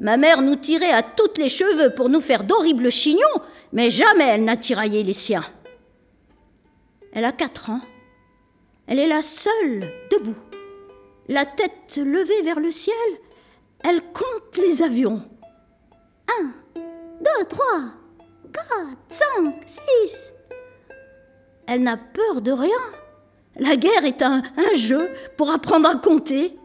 Ma 0.00 0.16
mère 0.16 0.40
nous 0.40 0.56
tirait 0.56 0.90
à 0.90 1.02
toutes 1.02 1.36
les 1.36 1.50
cheveux 1.50 1.94
pour 1.94 2.08
nous 2.08 2.22
faire 2.22 2.44
d'horribles 2.44 2.90
chignons, 2.90 3.20
mais 3.72 3.90
jamais 3.90 4.24
elle 4.24 4.44
n'a 4.44 4.56
tiraillé 4.56 5.02
les 5.02 5.12
siens. 5.12 5.44
Elle 7.12 7.24
a 7.24 7.32
quatre 7.32 7.70
ans. 7.70 7.82
Elle 8.86 8.98
est 8.98 9.08
la 9.08 9.22
seule, 9.22 9.84
debout, 10.10 10.36
la 11.28 11.44
tête 11.44 11.96
levée 11.96 12.40
vers 12.42 12.60
le 12.60 12.70
ciel, 12.70 12.94
elle 13.84 14.00
compte 14.12 14.56
les 14.56 14.82
avions. 14.82 15.22
Un, 16.40 16.52
deux, 17.20 17.44
trois, 17.48 17.82
quatre, 18.56 18.96
cinq, 19.08 19.54
six. 19.66 20.32
Elle 21.66 21.82
n'a 21.82 21.96
peur 21.96 22.40
de 22.40 22.52
rien. 22.52 22.70
La 23.56 23.76
guerre 23.76 24.04
est 24.04 24.22
un, 24.22 24.42
un 24.56 24.74
jeu 24.76 25.08
pour 25.36 25.50
apprendre 25.50 25.88
à 25.88 25.96
compter. 25.96 26.58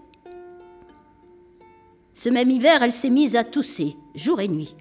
Ce 2.13 2.29
même 2.29 2.51
hiver, 2.51 2.83
elle 2.83 2.91
s'est 2.91 3.09
mise 3.09 3.35
à 3.35 3.43
tousser, 3.43 3.95
jour 4.13 4.41
et 4.41 4.47
nuit, 4.47 4.75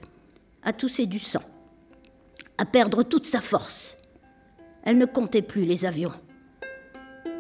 à 0.63 0.73
tousser 0.73 1.07
du 1.07 1.19
sang, 1.19 1.43
à 2.59 2.65
perdre 2.65 3.03
toute 3.03 3.27
sa 3.27 3.41
force. 3.41 3.97
Elle 4.83 4.99
ne 4.99 5.07
comptait 5.07 5.43
plus 5.43 5.65
les 5.65 5.87
avions. 5.87 6.13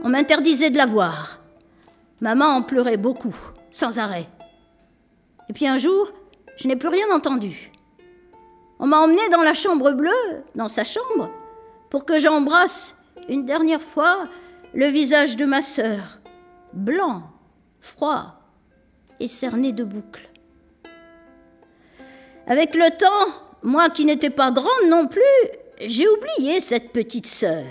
On 0.02 0.08
m'interdisait 0.08 0.70
de 0.70 0.76
la 0.76 0.86
voir. 0.86 1.40
Maman 2.20 2.46
en 2.46 2.62
pleurait 2.62 2.96
beaucoup, 2.96 3.36
sans 3.70 3.98
arrêt. 3.98 4.28
Et 5.48 5.52
puis 5.52 5.66
un 5.66 5.76
jour, 5.76 6.12
je 6.56 6.68
n'ai 6.68 6.76
plus 6.76 6.88
rien 6.88 7.10
entendu. 7.12 7.72
On 8.82 8.86
m'a 8.86 8.98
emmené 8.98 9.28
dans 9.30 9.42
la 9.42 9.52
chambre 9.52 9.92
bleue, 9.92 10.42
dans 10.54 10.68
sa 10.68 10.84
chambre, 10.84 11.30
pour 11.90 12.06
que 12.06 12.18
j'embrasse 12.18 12.94
une 13.28 13.44
dernière 13.44 13.82
fois 13.82 14.26
le 14.72 14.86
visage 14.86 15.36
de 15.36 15.44
ma 15.44 15.60
sœur, 15.60 16.20
blanc, 16.72 17.24
froid 17.82 18.40
et 19.20 19.28
cerné 19.28 19.72
de 19.72 19.84
boucles. 19.84 20.30
Avec 22.46 22.74
le 22.74 22.88
temps, 22.96 23.34
moi 23.62 23.90
qui 23.90 24.06
n'étais 24.06 24.30
pas 24.30 24.50
grande 24.50 24.88
non 24.88 25.06
plus, 25.06 25.20
j'ai 25.80 26.08
oublié 26.08 26.60
cette 26.60 26.90
petite 26.90 27.26
sœur, 27.26 27.66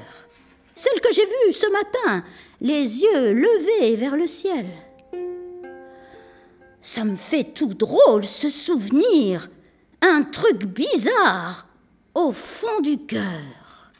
celle 0.76 1.02
que 1.02 1.12
j'ai 1.12 1.26
vue 1.26 1.54
ce 1.54 1.72
matin, 1.72 2.24
les 2.62 3.02
yeux 3.02 3.34
levés 3.34 3.96
vers 3.96 4.16
le 4.16 4.28
ciel. 4.28 4.68
Ça 6.84 7.04
me 7.04 7.16
fait 7.16 7.46
tout 7.46 7.74
drôle 7.74 8.26
ce 8.26 8.50
souvenir. 8.50 9.50
Un 10.02 10.24
truc 10.24 10.66
bizarre 10.66 11.68
au 12.14 12.32
fond 12.32 12.80
du 12.82 12.98
cœur. 12.98 13.92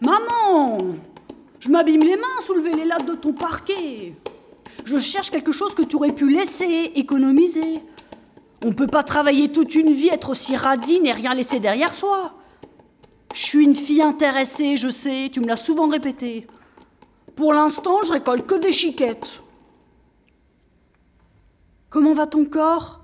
Maman 0.00 0.78
Je 1.58 1.68
m'abîme 1.68 2.02
les 2.02 2.16
mains 2.16 2.26
à 2.38 2.42
soulever 2.44 2.72
les 2.72 2.84
lattes 2.84 3.06
de 3.06 3.14
ton 3.14 3.32
parquet. 3.32 4.14
Je 4.84 4.98
cherche 4.98 5.30
quelque 5.30 5.52
chose 5.52 5.74
que 5.74 5.82
tu 5.82 5.96
aurais 5.96 6.12
pu 6.12 6.30
laisser, 6.30 6.92
économiser. 6.94 7.82
On 8.64 8.68
ne 8.68 8.74
peut 8.74 8.86
pas 8.86 9.02
travailler 9.02 9.50
toute 9.50 9.74
une 9.74 9.92
vie, 9.92 10.08
être 10.08 10.30
aussi 10.30 10.54
radine 10.54 11.06
et 11.06 11.12
rien 11.12 11.34
laisser 11.34 11.58
derrière 11.58 11.92
soi. 11.92 12.34
Je 13.34 13.40
suis 13.40 13.64
une 13.64 13.74
fille 13.76 14.02
intéressée, 14.02 14.76
je 14.76 14.88
sais, 14.88 15.28
tu 15.32 15.40
me 15.40 15.46
l'as 15.46 15.56
souvent 15.56 15.88
répété. 15.88 16.46
Pour 17.36 17.52
l'instant, 17.52 18.02
je 18.02 18.12
récolte 18.12 18.46
que 18.46 18.54
des 18.54 18.72
chiquettes. 18.72 19.40
Comment 21.90 22.14
va 22.14 22.26
ton 22.26 22.46
corps? 22.46 23.02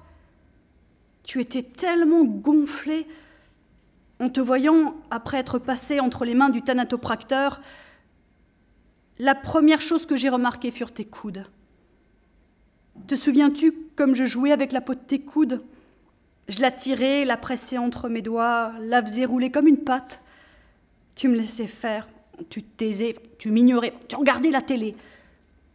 Tu 1.23 1.41
étais 1.41 1.63
tellement 1.63 2.25
gonflé. 2.25 3.07
En 4.19 4.31
te 4.31 4.41
voyant, 4.41 4.97
après 5.11 5.39
être 5.39 5.59
passé 5.59 6.01
entre 6.01 6.25
les 6.25 6.35
mains 6.35 6.49
du 6.49 6.63
thanatopracteur, 6.63 7.61
la 9.19 9.35
première 9.35 9.81
chose 9.81 10.07
que 10.07 10.17
j'ai 10.17 10.29
remarquée 10.29 10.71
furent 10.71 10.93
tes 10.93 11.05
coudes. 11.05 11.45
Te 13.07 13.15
souviens-tu 13.15 13.73
comme 13.97 14.15
je 14.15 14.25
jouais 14.25 14.53
avec 14.53 14.73
la 14.73 14.81
peau 14.81 14.95
de 14.95 15.01
tes 15.01 15.21
coudes? 15.21 15.63
Je 16.49 16.61
la 16.61 16.71
tirais, 16.71 17.25
la 17.25 17.37
pressais 17.37 17.79
entre 17.79 18.09
mes 18.09 18.23
doigts, 18.23 18.73
la 18.81 19.03
faisais 19.03 19.25
rouler 19.25 19.51
comme 19.51 19.67
une 19.67 19.85
pâte. 19.85 20.23
Tu 21.17 21.29
me 21.29 21.37
laissais 21.37 21.67
faire, 21.67 22.09
tu 22.49 22.63
taisais, 22.63 23.15
tu 23.39 23.51
m'ignorais, 23.51 23.95
tu 24.09 24.17
regardais 24.17 24.51
la 24.51 24.63
télé, 24.63 24.97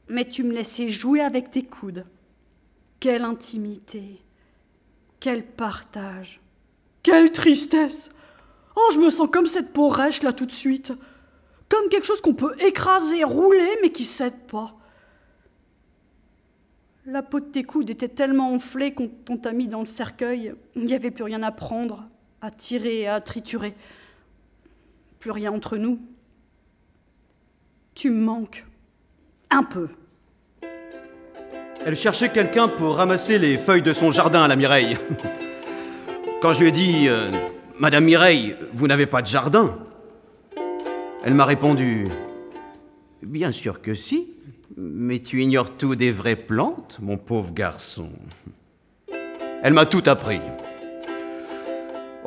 mais 0.07 0.25
tu 0.25 0.43
me 0.43 0.53
laissais 0.53 0.89
jouer 0.89 1.21
avec 1.21 1.51
tes 1.51 1.63
coudes. 1.63 2.05
Quelle 2.99 3.23
intimité, 3.23 4.21
quel 5.19 5.45
partage, 5.45 6.41
quelle 7.03 7.31
tristesse. 7.31 8.11
Oh, 8.75 8.89
je 8.93 8.99
me 8.99 9.09
sens 9.09 9.29
comme 9.31 9.47
cette 9.47 9.73
peau 9.73 9.89
rêche 9.89 10.23
là 10.23 10.33
tout 10.33 10.45
de 10.45 10.51
suite, 10.51 10.93
comme 11.69 11.89
quelque 11.89 12.05
chose 12.05 12.21
qu'on 12.21 12.33
peut 12.33 12.55
écraser, 12.59 13.23
rouler, 13.23 13.77
mais 13.81 13.91
qui 13.91 14.03
cède 14.03 14.37
pas. 14.47 14.75
La 17.05 17.23
peau 17.23 17.39
de 17.39 17.45
tes 17.45 17.63
coudes 17.63 17.89
était 17.89 18.09
tellement 18.09 18.51
enflée 18.51 18.93
qu'on 18.93 19.37
t'a 19.37 19.53
mis 19.53 19.67
dans 19.67 19.79
le 19.79 19.85
cercueil, 19.85 20.53
il 20.75 20.83
n'y 20.83 20.93
avait 20.93 21.11
plus 21.11 21.23
rien 21.23 21.41
à 21.41 21.51
prendre, 21.51 22.05
à 22.41 22.51
tirer, 22.51 23.07
à 23.07 23.21
triturer 23.21 23.75
plus 25.19 25.31
rien 25.31 25.51
entre 25.51 25.77
nous. 25.77 25.99
Tu 27.97 28.11
manques. 28.11 28.63
Un 29.49 29.63
peu. 29.63 29.87
Elle 31.83 31.95
cherchait 31.95 32.29
quelqu'un 32.29 32.67
pour 32.67 32.97
ramasser 32.97 33.39
les 33.39 33.57
feuilles 33.57 33.81
de 33.81 33.91
son 33.91 34.11
jardin 34.11 34.43
à 34.43 34.47
la 34.47 34.55
Mireille. 34.55 34.99
Quand 36.43 36.53
je 36.53 36.59
lui 36.59 36.67
ai 36.67 36.71
dit 36.71 37.07
euh, 37.07 37.27
Madame 37.79 38.05
Mireille, 38.05 38.55
vous 38.71 38.85
n'avez 38.85 39.07
pas 39.07 39.23
de 39.23 39.27
jardin? 39.27 39.79
Elle 41.23 41.33
m'a 41.33 41.45
répondu 41.45 42.05
Bien 43.23 43.51
sûr 43.51 43.81
que 43.81 43.95
si, 43.95 44.27
mais 44.77 45.17
tu 45.17 45.41
ignores 45.41 45.71
tout 45.71 45.95
des 45.95 46.11
vraies 46.11 46.35
plantes, 46.35 46.99
mon 47.01 47.17
pauvre 47.17 47.51
garçon. 47.51 48.11
Elle 49.63 49.73
m'a 49.73 49.87
tout 49.87 50.03
appris. 50.05 50.41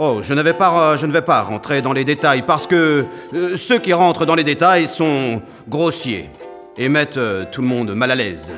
Oh, 0.03 0.21
je 0.23 0.33
ne 0.33 0.41
vais 0.41 0.55
pas, 0.55 0.97
je 0.97 1.05
ne 1.05 1.13
vais 1.13 1.21
pas 1.21 1.43
rentrer 1.43 1.83
dans 1.83 1.93
les 1.93 2.05
détails 2.07 2.41
parce 2.41 2.67
que 2.67 3.05
euh, 3.35 3.55
ceux 3.55 3.79
qui 3.79 3.93
rentrent 3.93 4.25
dans 4.25 4.35
les 4.35 4.45
détails 4.45 4.89
sont 4.89 5.43
grossiers 5.69 6.31
et 6.79 6.89
mettent 6.89 7.19
euh, 7.19 7.45
tout 7.53 7.61
le 7.61 7.69
monde 7.69 7.95
mal 7.95 8.11
à 8.11 8.15
l'aise. 8.15 8.51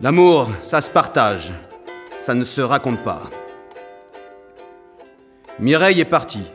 L'amour, 0.00 0.48
ça 0.62 0.80
se 0.80 0.90
partage, 0.90 1.52
ça 2.18 2.34
ne 2.34 2.42
se 2.42 2.60
raconte 2.60 3.04
pas. 3.04 3.22
Mireille 5.60 6.00
est 6.00 6.04
partie, 6.04 6.50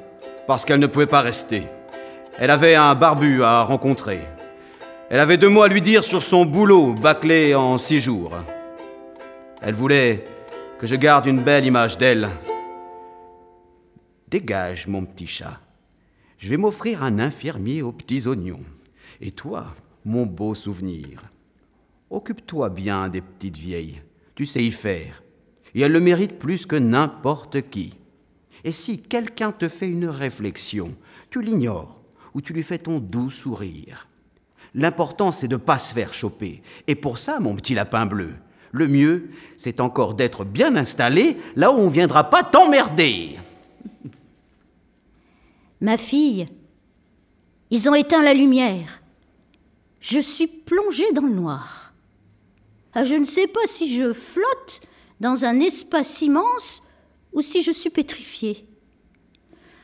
parce 0.45 0.65
qu'elle 0.65 0.81
ne 0.81 0.87
pouvait 0.87 1.05
pas 1.05 1.21
rester. 1.21 1.67
Elle 2.39 2.49
avait 2.49 2.75
un 2.75 2.93
barbu 2.93 3.41
à 3.41 3.63
rencontrer. 3.63 4.19
Elle 5.09 5.21
avait 5.21 5.37
deux 5.37 5.47
mots 5.47 5.63
à 5.63 5.69
lui 5.69 5.81
dire 5.81 6.03
sur 6.03 6.21
son 6.21 6.43
boulot, 6.43 6.91
bâclé 6.91 7.55
en 7.55 7.77
six 7.77 8.01
jours. 8.01 8.33
Elle 9.61 9.75
voulait 9.75 10.25
que 10.77 10.87
je 10.87 10.95
garde 10.97 11.25
une 11.25 11.39
belle 11.39 11.63
image 11.63 11.97
d'elle. 11.97 12.27
Dégage, 14.31 14.87
mon 14.87 15.03
petit 15.03 15.27
chat. 15.27 15.59
Je 16.37 16.47
vais 16.47 16.55
m'offrir 16.55 17.03
un 17.03 17.19
infirmier 17.19 17.81
aux 17.81 17.91
petits 17.91 18.27
oignons. 18.27 18.63
Et 19.19 19.31
toi, 19.31 19.75
mon 20.05 20.25
beau 20.25 20.55
souvenir, 20.55 21.21
occupe-toi 22.09 22.69
bien 22.69 23.09
des 23.09 23.19
petites 23.19 23.57
vieilles. 23.57 24.01
Tu 24.35 24.45
sais 24.45 24.63
y 24.63 24.71
faire. 24.71 25.21
Et 25.75 25.81
elle 25.81 25.91
le 25.91 25.99
mérite 25.99 26.39
plus 26.39 26.65
que 26.65 26.77
n'importe 26.77 27.69
qui. 27.69 27.93
Et 28.63 28.71
si 28.71 29.01
quelqu'un 29.01 29.51
te 29.51 29.67
fait 29.67 29.89
une 29.89 30.07
réflexion, 30.07 30.95
tu 31.29 31.41
l'ignores 31.41 32.01
ou 32.33 32.39
tu 32.39 32.53
lui 32.53 32.63
fais 32.63 32.79
ton 32.79 32.99
doux 32.99 33.31
sourire. 33.31 34.07
L'important, 34.73 35.33
c'est 35.33 35.49
de 35.49 35.55
ne 35.55 35.61
pas 35.61 35.77
se 35.77 35.93
faire 35.93 36.13
choper. 36.13 36.63
Et 36.87 36.95
pour 36.95 37.17
ça, 37.17 37.41
mon 37.41 37.57
petit 37.57 37.75
lapin 37.75 38.05
bleu, 38.05 38.29
le 38.71 38.87
mieux, 38.87 39.31
c'est 39.57 39.81
encore 39.81 40.13
d'être 40.13 40.45
bien 40.45 40.77
installé 40.77 41.35
là 41.57 41.73
où 41.73 41.79
on 41.79 41.87
ne 41.87 41.89
viendra 41.89 42.29
pas 42.29 42.43
t'emmerder. 42.43 43.37
Ma 45.81 45.97
fille, 45.97 46.47
ils 47.71 47.89
ont 47.89 47.95
éteint 47.95 48.21
la 48.21 48.35
lumière. 48.35 49.01
Je 49.99 50.19
suis 50.19 50.47
plongée 50.47 51.11
dans 51.13 51.25
le 51.25 51.33
noir. 51.33 51.93
Ah, 52.93 53.03
je 53.03 53.15
ne 53.15 53.25
sais 53.25 53.47
pas 53.47 53.65
si 53.65 53.95
je 53.95 54.13
flotte 54.13 54.81
dans 55.19 55.45
un 55.45 55.59
espace 55.59 56.21
immense 56.21 56.83
ou 57.33 57.41
si 57.41 57.63
je 57.63 57.71
suis 57.71 57.89
pétrifiée. 57.89 58.67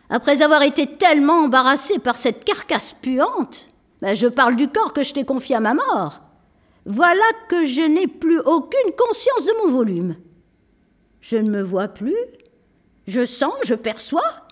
Après 0.09 0.41
avoir 0.41 0.61
été 0.61 0.85
tellement 0.97 1.45
embarrassée 1.45 1.99
par 1.99 2.17
cette 2.17 2.43
carcasse 2.43 2.93
puante, 2.93 3.67
ben 4.01 4.13
je 4.13 4.27
parle 4.27 4.55
du 4.55 4.67
corps 4.67 4.93
que 4.93 5.03
je 5.03 5.13
t'ai 5.13 5.25
confié 5.25 5.55
à 5.55 5.59
ma 5.59 5.73
mort. 5.73 6.21
Voilà 6.85 7.25
que 7.49 7.65
je 7.65 7.81
n'ai 7.81 8.07
plus 8.07 8.39
aucune 8.39 8.91
conscience 8.97 9.45
de 9.45 9.63
mon 9.63 9.71
volume. 9.71 10.15
Je 11.21 11.37
ne 11.37 11.49
me 11.49 11.61
vois 11.61 11.89
plus, 11.89 12.15
je 13.07 13.25
sens, 13.25 13.53
je 13.63 13.75
perçois. 13.75 14.46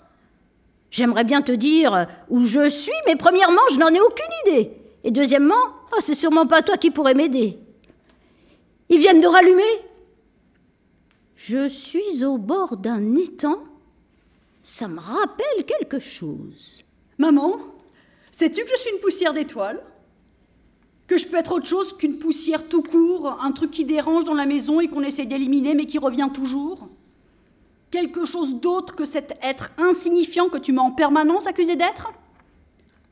J'aimerais 0.96 1.26
bien 1.26 1.42
te 1.42 1.52
dire 1.52 2.08
où 2.30 2.46
je 2.46 2.70
suis, 2.70 2.94
mais 3.06 3.18
premièrement, 3.18 3.68
je 3.70 3.78
n'en 3.78 3.90
ai 3.90 4.00
aucune 4.00 4.32
idée. 4.48 4.72
Et 5.04 5.12
deuxièmement, 5.12 5.74
oh, 5.92 5.98
c'est 6.00 6.16
sûrement 6.16 6.48
pas 6.48 6.62
toi 6.62 6.78
qui 6.78 6.90
pourrais 6.90 7.14
m'aider. 7.14 7.60
Ils 8.88 9.00
viennent 9.00 9.20
de 9.20 9.28
rallumer. 9.28 9.82
Je 11.36 11.68
suis 11.68 12.24
au 12.24 12.38
bord 12.38 12.78
d'un 12.78 13.14
étang. 13.16 13.62
Ça 14.64 14.88
me 14.88 15.02
rappelle 15.02 15.66
quelque 15.68 16.00
chose. 16.00 16.82
Maman, 17.18 17.58
sais-tu 18.32 18.64
que 18.64 18.70
je 18.70 18.80
suis 18.80 18.92
une 18.92 19.02
poussière 19.02 19.34
d'étoiles? 19.34 19.84
Que 21.08 21.18
je 21.18 21.28
peux 21.28 21.36
être 21.36 21.56
autre 21.56 21.68
chose 21.68 21.92
qu'une 21.98 22.20
poussière 22.20 22.70
tout 22.70 22.84
court, 22.84 23.38
un 23.44 23.52
truc 23.52 23.72
qui 23.72 23.84
dérange 23.84 24.24
dans 24.24 24.34
la 24.34 24.46
maison 24.46 24.80
et 24.80 24.88
qu'on 24.88 25.04
essaie 25.04 25.26
d'éliminer 25.26 25.76
mais 25.76 25.88
qui 25.88 25.98
revient 25.98 26.30
toujours? 26.34 26.88
Quelque 27.92 28.26
chose 28.26 28.60
d'autre 28.60 28.96
que 28.96 29.06
cet 29.06 29.38
être 29.42 29.70
insignifiant 29.78 30.50
que 30.50 30.58
tu 30.58 30.74
m'as 30.74 30.82
en 30.82 30.92
permanence 30.92 31.48
accusé 31.48 31.76
d'être? 31.76 32.12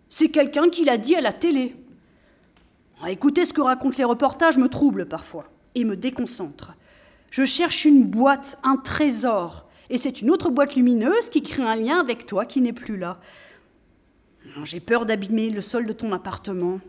C'est 0.10 0.30
quelqu'un 0.30 0.70
qui 0.70 0.86
l'a 0.86 0.98
dit 0.98 1.16
à 1.16 1.22
la 1.22 1.34
télé. 1.34 1.76
Ah, 3.02 3.12
écouter 3.12 3.46
ce 3.46 3.54
que 3.54 3.62
racontent 3.62 3.98
les 3.98 4.04
reportages 4.04 4.58
me 4.58 4.70
trouble 4.70 5.08
parfois 5.08 5.46
et 5.76 5.84
me 5.84 5.96
déconcentre. 5.96 6.74
Je 7.32 7.46
cherche 7.46 7.86
une 7.86 8.04
boîte, 8.04 8.58
un 8.64 8.78
trésor, 8.78 9.68
et 9.90 9.98
c'est 9.98 10.22
une 10.22 10.32
autre 10.32 10.50
boîte 10.50 10.76
lumineuse 10.76 11.30
qui 11.30 11.42
crée 11.42 11.64
un 11.64 11.76
lien 11.76 12.00
avec 12.00 12.26
toi 12.26 12.46
qui 12.46 12.62
n'est 12.62 12.74
plus 12.74 12.98
là. 12.98 13.20
J'ai 14.64 14.80
peur 14.80 15.06
d'abîmer 15.06 15.50
le 15.50 15.62
sol 15.62 15.86
de 15.86 15.94
ton 15.94 16.12
appartement. 16.12 16.80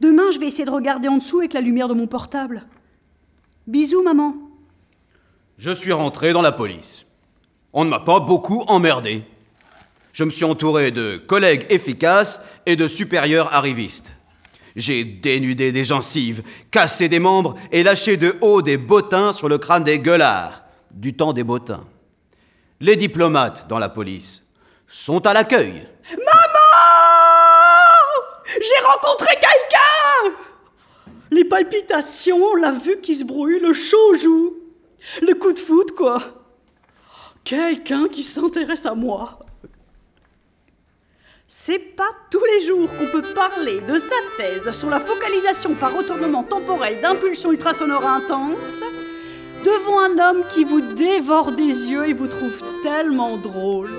Demain, 0.00 0.30
je 0.32 0.38
vais 0.38 0.46
essayer 0.46 0.64
de 0.64 0.70
regarder 0.70 1.08
en 1.08 1.18
dessous 1.18 1.38
avec 1.38 1.52
la 1.52 1.60
lumière 1.60 1.88
de 1.88 1.94
mon 1.94 2.06
portable. 2.06 2.64
Bisous, 3.66 4.02
maman. 4.02 4.34
Je 5.58 5.70
suis 5.70 5.92
rentré 5.92 6.32
dans 6.32 6.42
la 6.42 6.52
police. 6.52 7.04
On 7.72 7.84
ne 7.84 7.90
m'a 7.90 8.00
pas 8.00 8.20
beaucoup 8.20 8.62
emmerdé. 8.68 9.22
Je 10.12 10.24
me 10.24 10.30
suis 10.30 10.44
entouré 10.44 10.90
de 10.90 11.16
collègues 11.16 11.66
efficaces 11.70 12.42
et 12.66 12.76
de 12.76 12.86
supérieurs 12.86 13.52
arrivistes. 13.54 14.12
J'ai 14.76 15.04
dénudé 15.04 15.72
des 15.72 15.84
gencives, 15.84 16.42
cassé 16.70 17.08
des 17.08 17.18
membres 17.18 17.56
et 17.70 17.82
lâché 17.82 18.16
de 18.16 18.36
haut 18.40 18.62
des 18.62 18.76
bottins 18.78 19.32
sur 19.32 19.48
le 19.48 19.58
crâne 19.58 19.84
des 19.84 19.98
gueulards, 19.98 20.62
du 20.90 21.14
temps 21.14 21.32
des 21.32 21.44
bottins. 21.44 21.84
Les 22.80 22.96
diplomates 22.96 23.68
dans 23.68 23.78
la 23.78 23.88
police 23.88 24.42
sont 24.86 25.26
à 25.26 25.32
l'accueil. 25.32 25.86
Maman 26.10 26.62
J'ai 28.46 28.86
rencontré 28.86 29.34
quelqu'un 29.34 30.36
Les 31.30 31.44
palpitations, 31.44 32.56
la 32.56 32.72
vue 32.72 33.00
qui 33.00 33.14
se 33.14 33.24
brouille, 33.24 33.60
le 33.60 33.72
chaud 33.72 34.14
joue, 34.16 34.61
le 35.20 35.34
coup 35.34 35.52
de 35.52 35.58
foot, 35.58 35.92
quoi. 35.92 36.22
Quelqu'un 37.44 38.08
qui 38.08 38.22
s'intéresse 38.22 38.86
à 38.86 38.94
moi. 38.94 39.38
C'est 41.46 41.78
pas 41.78 42.08
tous 42.30 42.44
les 42.44 42.66
jours 42.66 42.88
qu'on 42.96 43.08
peut 43.08 43.34
parler 43.34 43.80
de 43.82 43.98
sa 43.98 44.16
thèse 44.38 44.70
sur 44.70 44.88
la 44.88 45.00
focalisation 45.00 45.74
par 45.74 45.94
retournement 45.94 46.44
temporel 46.44 47.00
d'impulsions 47.02 47.52
ultrasonores 47.52 48.06
intenses 48.06 48.82
devant 49.62 50.00
un 50.00 50.18
homme 50.18 50.44
qui 50.48 50.64
vous 50.64 50.80
dévore 50.94 51.52
des 51.52 51.90
yeux 51.90 52.08
et 52.08 52.14
vous 52.14 52.26
trouve 52.26 52.62
tellement 52.82 53.36
drôle. 53.36 53.90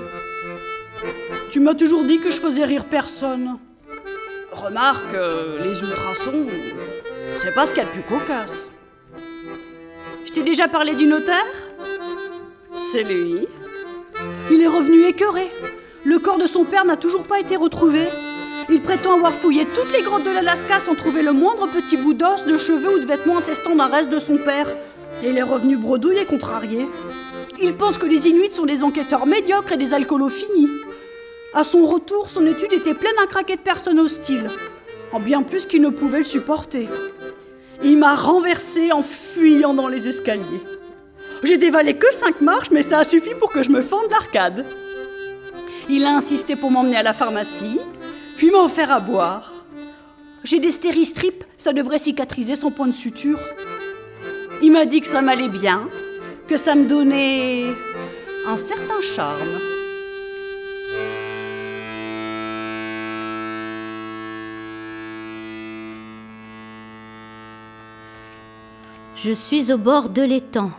Tu 1.50 1.60
m'as 1.60 1.74
toujours 1.74 2.04
dit 2.04 2.18
que 2.18 2.30
je 2.30 2.40
faisais 2.40 2.64
rire 2.64 2.86
personne. 2.86 3.58
Remarque, 4.50 5.14
euh, 5.14 5.62
les 5.62 5.80
ultrasons, 5.80 6.46
c'est 7.36 7.54
pas 7.54 7.66
ce 7.66 7.74
qu'il 7.74 7.82
y 7.82 7.86
a 7.86 7.88
de 7.88 7.92
plus 7.92 8.02
cocasse. 8.02 8.68
Je 10.24 10.32
t'ai 10.32 10.42
déjà 10.42 10.68
parlé 10.68 10.94
du 10.94 11.06
notaire 11.06 11.44
C'est 12.80 13.02
lui. 13.02 13.46
Il 14.50 14.62
est 14.62 14.66
revenu 14.66 15.04
écœuré. 15.04 15.48
Le 16.04 16.18
corps 16.18 16.38
de 16.38 16.46
son 16.46 16.64
père 16.64 16.84
n'a 16.84 16.96
toujours 16.96 17.24
pas 17.24 17.40
été 17.40 17.56
retrouvé. 17.56 18.08
Il 18.70 18.80
prétend 18.80 19.14
avoir 19.14 19.34
fouillé 19.34 19.66
toutes 19.66 19.92
les 19.92 20.02
grottes 20.02 20.24
de 20.24 20.30
l'Alaska 20.30 20.80
sans 20.80 20.94
trouver 20.94 21.22
le 21.22 21.32
moindre 21.32 21.66
petit 21.66 21.96
bout 21.96 22.14
d'os, 22.14 22.44
de 22.46 22.56
cheveux 22.56 22.96
ou 22.96 22.98
de 23.00 23.04
vêtements 23.04 23.38
attestant 23.38 23.76
d'un 23.76 23.86
reste 23.86 24.08
de 24.08 24.18
son 24.18 24.38
père. 24.38 24.68
Et 25.22 25.28
il 25.28 25.36
est 25.36 25.42
revenu 25.42 25.76
bredouille 25.76 26.18
et 26.18 26.24
contrarié. 26.24 26.86
Il 27.60 27.76
pense 27.76 27.98
que 27.98 28.06
les 28.06 28.26
Inuits 28.28 28.50
sont 28.50 28.66
des 28.66 28.82
enquêteurs 28.82 29.26
médiocres 29.26 29.72
et 29.72 29.76
des 29.76 29.92
alcoolos 29.92 30.30
finis. 30.30 30.70
À 31.52 31.64
son 31.64 31.84
retour, 31.84 32.28
son 32.28 32.46
étude 32.46 32.72
était 32.72 32.94
pleine 32.94 33.18
à 33.22 33.26
craquer 33.26 33.56
de 33.56 33.60
personnes 33.60 34.00
hostiles, 34.00 34.50
en 35.12 35.20
bien 35.20 35.42
plus 35.42 35.66
qu'il 35.66 35.82
ne 35.82 35.90
pouvait 35.90 36.18
le 36.18 36.24
supporter. 36.24 36.88
Il 37.82 37.98
m'a 37.98 38.14
renversé 38.14 38.92
en 38.92 39.02
fuyant 39.02 39.74
dans 39.74 39.88
les 39.88 40.08
escaliers. 40.08 40.62
J'ai 41.42 41.58
dévalé 41.58 41.98
que 41.98 42.12
cinq 42.12 42.40
marches, 42.40 42.70
mais 42.70 42.82
ça 42.82 42.98
a 42.98 43.04
suffi 43.04 43.30
pour 43.38 43.52
que 43.52 43.62
je 43.62 43.70
me 43.70 43.82
fende 43.82 44.10
l'arcade. 44.10 44.64
Il 45.88 46.04
a 46.04 46.16
insisté 46.16 46.56
pour 46.56 46.70
m'emmener 46.70 46.96
à 46.96 47.02
la 47.02 47.12
pharmacie, 47.12 47.78
puis 48.36 48.50
m'a 48.50 48.58
offert 48.58 48.90
à 48.90 49.00
boire. 49.00 49.52
J'ai 50.42 50.60
des 50.60 50.70
stéristrips, 50.70 51.44
ça 51.56 51.72
devrait 51.72 51.98
cicatriser 51.98 52.54
son 52.54 52.70
point 52.70 52.86
de 52.86 52.92
suture. 52.92 53.38
Il 54.62 54.72
m'a 54.72 54.86
dit 54.86 55.00
que 55.00 55.06
ça 55.06 55.20
m'allait 55.20 55.48
bien, 55.48 55.88
que 56.48 56.56
ça 56.56 56.74
me 56.74 56.86
donnait 56.86 57.66
un 58.46 58.56
certain 58.56 59.00
charme. 59.00 59.73
Je 69.24 69.32
suis 69.32 69.72
au 69.72 69.78
bord 69.78 70.10
de 70.10 70.20
l'étang 70.20 70.70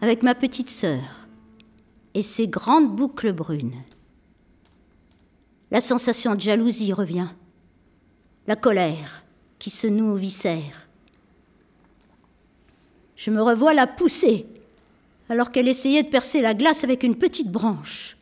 avec 0.00 0.22
ma 0.22 0.36
petite 0.36 0.70
sœur 0.70 1.02
et 2.14 2.22
ses 2.22 2.46
grandes 2.46 2.94
boucles 2.94 3.32
brunes. 3.32 3.82
La 5.72 5.80
sensation 5.80 6.36
de 6.36 6.40
jalousie 6.40 6.92
revient, 6.92 7.26
la 8.46 8.54
colère 8.54 9.24
qui 9.58 9.70
se 9.70 9.88
noue 9.88 10.12
aux 10.12 10.14
viscères. 10.14 10.86
Je 13.16 13.32
me 13.32 13.42
revois 13.42 13.74
la 13.74 13.88
pousser 13.88 14.46
alors 15.28 15.50
qu'elle 15.50 15.66
essayait 15.66 16.04
de 16.04 16.08
percer 16.08 16.40
la 16.40 16.54
glace 16.54 16.84
avec 16.84 17.02
une 17.02 17.18
petite 17.18 17.50
branche. 17.50 18.16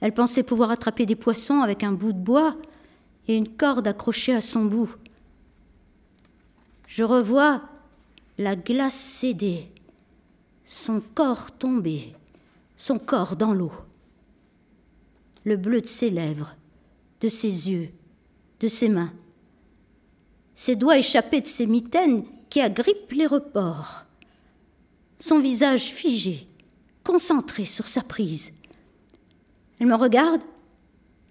Elle 0.00 0.14
pensait 0.14 0.42
pouvoir 0.42 0.70
attraper 0.70 1.04
des 1.04 1.16
poissons 1.16 1.60
avec 1.60 1.84
un 1.84 1.92
bout 1.92 2.14
de 2.14 2.18
bois 2.18 2.56
et 3.28 3.36
une 3.36 3.54
corde 3.54 3.88
accrochée 3.88 4.34
à 4.34 4.40
son 4.40 4.64
bout. 4.64 4.96
Je 6.86 7.04
revois 7.04 7.62
la 8.38 8.56
glace 8.56 8.94
céder, 8.94 9.70
son 10.64 11.00
corps 11.14 11.52
tomber 11.52 12.14
son 12.76 12.98
corps 12.98 13.36
dans 13.36 13.54
l'eau. 13.54 13.72
Le 15.44 15.56
bleu 15.56 15.80
de 15.80 15.86
ses 15.86 16.10
lèvres, 16.10 16.54
de 17.20 17.28
ses 17.28 17.70
yeux, 17.70 17.90
de 18.60 18.68
ses 18.68 18.88
mains. 18.88 19.12
ses 20.54 20.76
doigts 20.76 20.98
échappés 20.98 21.40
de 21.40 21.46
ses 21.46 21.66
mitaines 21.66 22.24
qui 22.48 22.60
agrippent 22.60 23.12
les 23.12 23.26
reports. 23.26 24.04
Son 25.18 25.40
visage 25.40 25.86
figé, 25.86 26.46
concentré 27.02 27.64
sur 27.64 27.88
sa 27.88 28.02
prise. 28.02 28.52
Elle 29.80 29.88
me 29.88 29.96
regarde, 29.96 30.42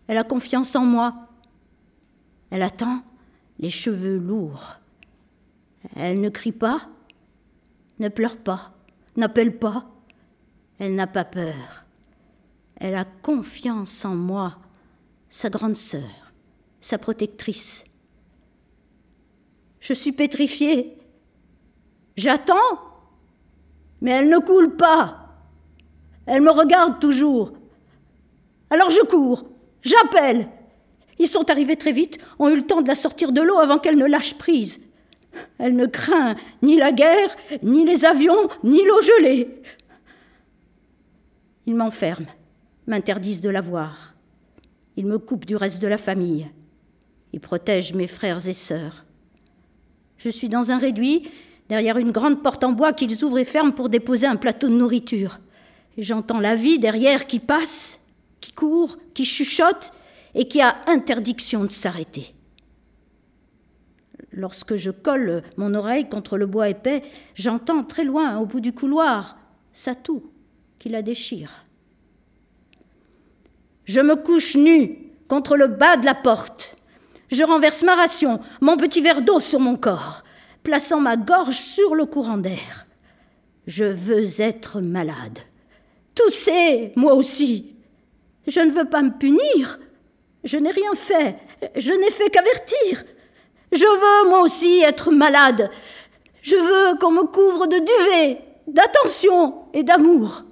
elle 0.08 0.18
a 0.18 0.24
confiance 0.24 0.76
en 0.76 0.86
moi. 0.86 1.30
Elle 2.49 2.64
attend, 2.64 3.01
les 3.60 3.70
cheveux 3.70 4.18
lourds. 4.18 4.76
Elle 5.96 6.22
ne 6.22 6.30
crie 6.30 6.52
pas, 6.52 6.90
ne 8.00 8.10
pleure 8.10 8.38
pas, 8.38 8.74
n'appelle 9.16 9.58
pas. 9.58 9.90
Elle 10.80 10.96
n'a 10.96 11.08
pas 11.08 11.26
peur. 11.26 11.86
Elle 12.76 12.96
a 12.96 13.06
confiance 13.06 14.04
en 14.06 14.16
moi, 14.16 14.58
sa 15.30 15.50
grande 15.50 15.78
sœur, 15.78 16.34
sa 16.82 16.98
protectrice. 16.98 17.86
Je 19.80 19.94
suis 19.94 20.12
pétrifiée. 20.12 20.98
J'attends, 22.16 22.56
mais 24.02 24.12
elle 24.12 24.30
ne 24.30 24.40
coule 24.40 24.76
pas. 24.76 25.30
Elle 26.26 26.42
me 26.42 26.52
regarde 26.52 27.00
toujours. 27.00 27.54
Alors 28.70 28.90
je 28.90 29.06
cours, 29.06 29.46
j'appelle. 29.82 30.50
Ils 31.20 31.28
sont 31.28 31.50
arrivés 31.50 31.76
très 31.76 31.92
vite, 31.92 32.18
ont 32.40 32.50
eu 32.50 32.56
le 32.56 32.66
temps 32.66 32.82
de 32.82 32.88
la 32.88 32.96
sortir 32.96 33.32
de 33.32 33.42
l'eau 33.42 33.60
avant 33.60 33.78
qu'elle 33.78 33.98
ne 33.98 34.06
lâche 34.06 34.36
prise. 34.38 34.82
Elle 35.58 35.76
ne 35.76 35.86
craint 35.86 36.36
ni 36.62 36.78
la 36.78 36.92
guerre, 36.92 37.36
ni 37.62 37.86
les 37.86 38.06
avions, 38.06 38.50
ni 38.64 38.84
l'eau 38.84 39.02
gelée. 39.02 39.62
Ils 41.66 41.76
m'enferment, 41.76 42.28
m'interdisent 42.88 43.42
de 43.42 43.50
la 43.50 43.62
voir. 43.62 44.14
Ils 44.98 45.06
me 45.06 45.18
coupent 45.18 45.46
du 45.46 45.56
reste 45.56 45.82
de 45.82 45.88
la 45.88 45.98
famille. 45.98 46.48
Ils 47.32 47.40
protègent 47.40 47.94
mes 47.94 48.08
frères 48.08 48.48
et 48.48 48.54
sœurs. 48.54 49.06
Je 50.18 50.30
suis 50.30 50.50
dans 50.50 50.72
un 50.72 50.78
réduit, 50.78 51.30
derrière 51.70 51.98
une 51.98 52.12
grande 52.12 52.44
porte 52.44 52.64
en 52.64 52.72
bois 52.72 52.94
qu'ils 52.94 53.24
ouvrent 53.24 53.40
et 53.40 53.46
ferment 53.46 53.72
pour 53.72 53.90
déposer 53.90 54.28
un 54.28 54.36
plateau 54.36 54.70
de 54.70 54.76
nourriture. 54.76 55.40
Et 55.98 56.04
j'entends 56.04 56.40
la 56.40 56.56
vie 56.56 56.80
derrière 56.80 57.26
qui 57.26 57.40
passe, 57.40 58.00
qui 58.40 58.52
court, 58.52 58.98
qui 59.14 59.26
chuchote 59.26 59.92
et 60.36 60.48
qui 60.48 60.62
a 60.62 60.78
interdiction 60.88 61.64
de 61.64 61.72
s'arrêter. 61.72 62.36
Lorsque 64.34 64.76
je 64.76 64.90
colle 64.90 65.44
mon 65.58 65.76
oreille 65.76 66.10
contre 66.10 66.38
le 66.38 66.48
bois 66.48 66.70
épais, 66.70 67.04
j'entends 67.36 67.84
très 67.84 68.04
loin, 68.04 68.40
au 68.40 68.48
bout 68.48 68.62
du 68.62 68.74
couloir, 68.74 69.38
sa 69.74 69.94
toux 69.94 70.32
qui 70.80 70.90
la 70.90 71.04
déchire. 71.04 71.66
Je 73.86 74.02
me 74.02 74.16
couche 74.16 74.56
nu 74.56 75.12
contre 75.28 75.56
le 75.56 75.68
bas 75.68 75.98
de 75.98 76.06
la 76.06 76.16
porte. 76.16 76.76
Je 77.32 77.44
renverse 77.44 77.84
ma 77.84 77.96
ration, 77.96 78.40
mon 78.60 78.76
petit 78.76 79.02
verre 79.02 79.22
d'eau 79.22 79.40
sur 79.40 79.60
mon 79.60 79.76
corps, 79.76 80.24
plaçant 80.64 81.00
ma 81.00 81.16
gorge 81.16 81.56
sur 81.56 81.94
le 81.94 82.06
courant 82.06 82.38
d'air. 82.38 82.88
Je 83.68 83.86
veux 83.86 84.42
être 84.42 84.82
malade. 84.82 85.40
Tousser, 86.16 86.92
moi 86.96 87.14
aussi. 87.14 87.76
Je 88.48 88.60
ne 88.60 88.72
veux 88.72 88.90
pas 88.90 89.02
me 89.04 89.18
punir. 89.18 89.80
Je 90.44 90.58
n'ai 90.58 90.72
rien 90.72 90.96
fait. 90.96 91.38
Je 91.76 91.92
n'ai 91.92 92.12
fait 92.12 92.30
qu'avertir. 92.30 93.04
Je 93.74 94.24
veux, 94.24 94.30
moi 94.30 94.42
aussi, 94.42 94.82
être 94.82 95.12
malade. 95.12 95.72
Je 96.42 96.56
veux 96.56 96.98
qu'on 97.00 97.12
me 97.12 97.24
couvre 97.24 97.68
de 97.68 97.78
duvet, 97.78 98.42
d'attention 98.68 99.66
et 99.74 99.84
d'amour. 99.84 100.44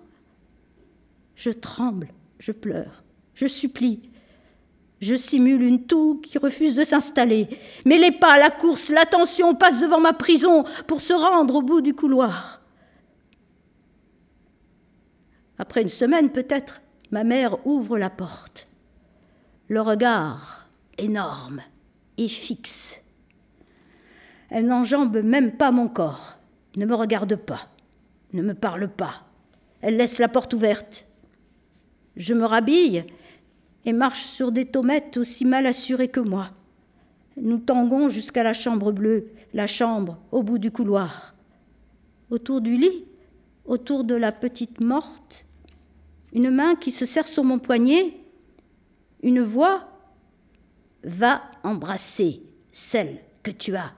Je 1.36 1.50
tremble, 1.50 2.08
je 2.40 2.52
pleure, 2.52 3.04
je 3.34 3.48
supplie. 3.48 4.12
Je 5.02 5.16
simule 5.16 5.64
une 5.64 5.86
toux 5.86 6.22
qui 6.22 6.38
refuse 6.38 6.76
de 6.76 6.84
s'installer. 6.84 7.48
Mais 7.86 7.98
les 7.98 8.12
pas, 8.12 8.38
la 8.38 8.52
course, 8.52 8.90
l'attention 8.90 9.56
passent 9.56 9.82
devant 9.82 10.00
ma 10.00 10.14
prison 10.14 10.64
pour 10.86 11.02
se 11.02 11.14
rendre 11.14 11.56
au 11.56 11.62
bout 11.64 11.82
du 11.82 11.96
couloir. 11.96 12.62
Après 15.58 15.82
une 15.82 15.90
semaine 15.90 16.32
peut-être, 16.32 16.82
ma 17.10 17.24
mère 17.24 17.66
ouvre 17.66 17.98
la 17.98 18.10
porte. 18.10 18.68
Le 19.68 19.82
regard 19.82 20.68
énorme 20.98 21.62
et 22.18 22.28
fixe. 22.28 23.01
Elle 24.52 24.68
n'enjambe 24.68 25.24
même 25.24 25.54
pas 25.54 25.72
mon 25.72 25.88
corps, 25.88 26.38
ne 26.76 26.86
me 26.86 26.94
regarde 26.94 27.38
pas, 27.38 27.70
ne 28.34 28.42
me 28.42 28.54
parle 28.54 28.90
pas. 28.90 29.26
Elle 29.80 29.96
laisse 29.96 30.20
la 30.20 30.28
porte 30.28 30.54
ouverte. 30.54 31.08
Je 32.18 32.34
me 32.34 32.44
rhabille 32.44 33.06
et 33.86 33.94
marche 33.94 34.24
sur 34.24 34.52
des 34.52 34.66
tomettes 34.66 35.16
aussi 35.16 35.46
mal 35.46 35.66
assurées 35.66 36.10
que 36.10 36.20
moi. 36.20 36.50
Nous 37.38 37.60
tanguons 37.60 38.10
jusqu'à 38.10 38.44
la 38.44 38.52
chambre 38.52 38.92
bleue, 38.92 39.30
la 39.54 39.68
chambre 39.68 40.20
au 40.34 40.44
bout 40.44 40.60
du 40.60 40.70
couloir. 40.70 41.34
Autour 42.30 42.60
du 42.60 42.76
lit, 42.76 43.06
autour 43.64 44.04
de 44.04 44.16
la 44.16 44.34
petite 44.34 44.82
morte, 44.82 45.46
une 46.34 46.52
main 46.52 46.76
qui 46.76 46.92
se 46.92 47.06
serre 47.06 47.30
sur 47.30 47.46
mon 47.46 47.58
poignet, 47.58 48.18
une 49.24 49.42
voix 49.42 49.88
Va 51.04 51.42
embrasser 51.64 52.44
celle 52.72 53.18
que 53.42 53.50
tu 53.50 53.76
as 53.76 53.92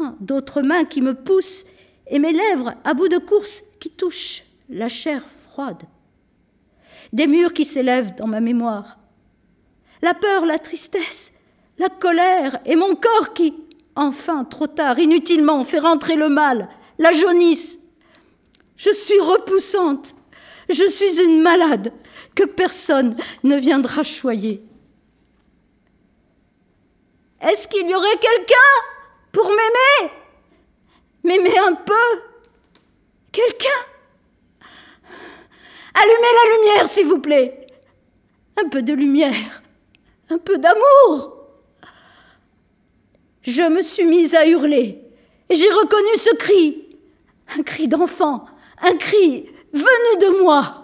Ah, 0.00 0.14
d'autres 0.20 0.62
mains 0.62 0.84
qui 0.84 1.02
me 1.02 1.14
poussent 1.14 1.64
et 2.06 2.18
mes 2.18 2.32
lèvres 2.32 2.74
à 2.84 2.94
bout 2.94 3.08
de 3.08 3.18
course 3.18 3.62
qui 3.78 3.90
touchent 3.90 4.44
la 4.68 4.88
chair 4.88 5.22
froide. 5.28 5.82
Des 7.12 7.26
murs 7.26 7.52
qui 7.52 7.64
s'élèvent 7.64 8.14
dans 8.16 8.26
ma 8.26 8.40
mémoire. 8.40 8.98
La 10.02 10.14
peur, 10.14 10.46
la 10.46 10.58
tristesse, 10.58 11.32
la 11.78 11.88
colère 11.88 12.60
et 12.64 12.76
mon 12.76 12.94
corps 12.94 13.34
qui, 13.34 13.54
enfin, 13.96 14.44
trop 14.44 14.66
tard, 14.66 14.98
inutilement, 14.98 15.64
fait 15.64 15.78
rentrer 15.78 16.16
le 16.16 16.28
mal, 16.28 16.68
la 16.98 17.12
jaunisse. 17.12 17.78
Je 18.76 18.92
suis 18.92 19.20
repoussante, 19.20 20.14
je 20.70 20.88
suis 20.88 21.22
une 21.22 21.42
malade 21.42 21.92
que 22.34 22.44
personne 22.44 23.14
ne 23.44 23.56
viendra 23.56 24.02
choyer. 24.04 24.64
Est-ce 27.40 27.68
qu'il 27.68 27.88
y 27.88 27.94
aurait 27.94 28.18
quelqu'un 28.18 28.54
pour 29.32 29.48
m'aimer? 29.48 30.12
M'aimer 31.24 31.58
un 31.58 31.74
peu? 31.74 32.22
Quelqu'un? 33.32 33.68
Allumez 35.94 36.28
la 36.44 36.56
lumière, 36.56 36.88
s'il 36.88 37.06
vous 37.06 37.20
plaît. 37.20 37.66
Un 38.62 38.68
peu 38.68 38.82
de 38.82 38.92
lumière, 38.92 39.62
un 40.28 40.38
peu 40.38 40.58
d'amour. 40.58 41.36
Je 43.42 43.62
me 43.62 43.82
suis 43.82 44.04
mise 44.04 44.34
à 44.34 44.46
hurler 44.46 45.02
et 45.48 45.56
j'ai 45.56 45.70
reconnu 45.70 46.16
ce 46.16 46.34
cri. 46.36 46.88
Un 47.58 47.62
cri 47.62 47.88
d'enfant, 47.88 48.44
un 48.82 48.96
cri 48.96 49.50
venu 49.72 50.18
de 50.20 50.42
moi. 50.42 50.79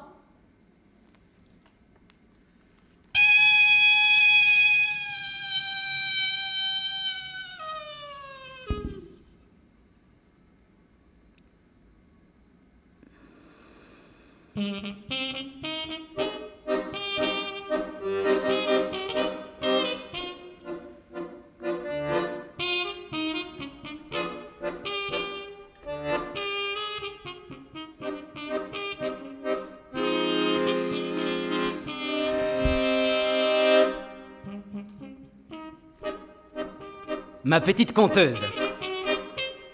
Ma 37.45 37.61
petite 37.61 37.93
conteuse, 37.93 38.41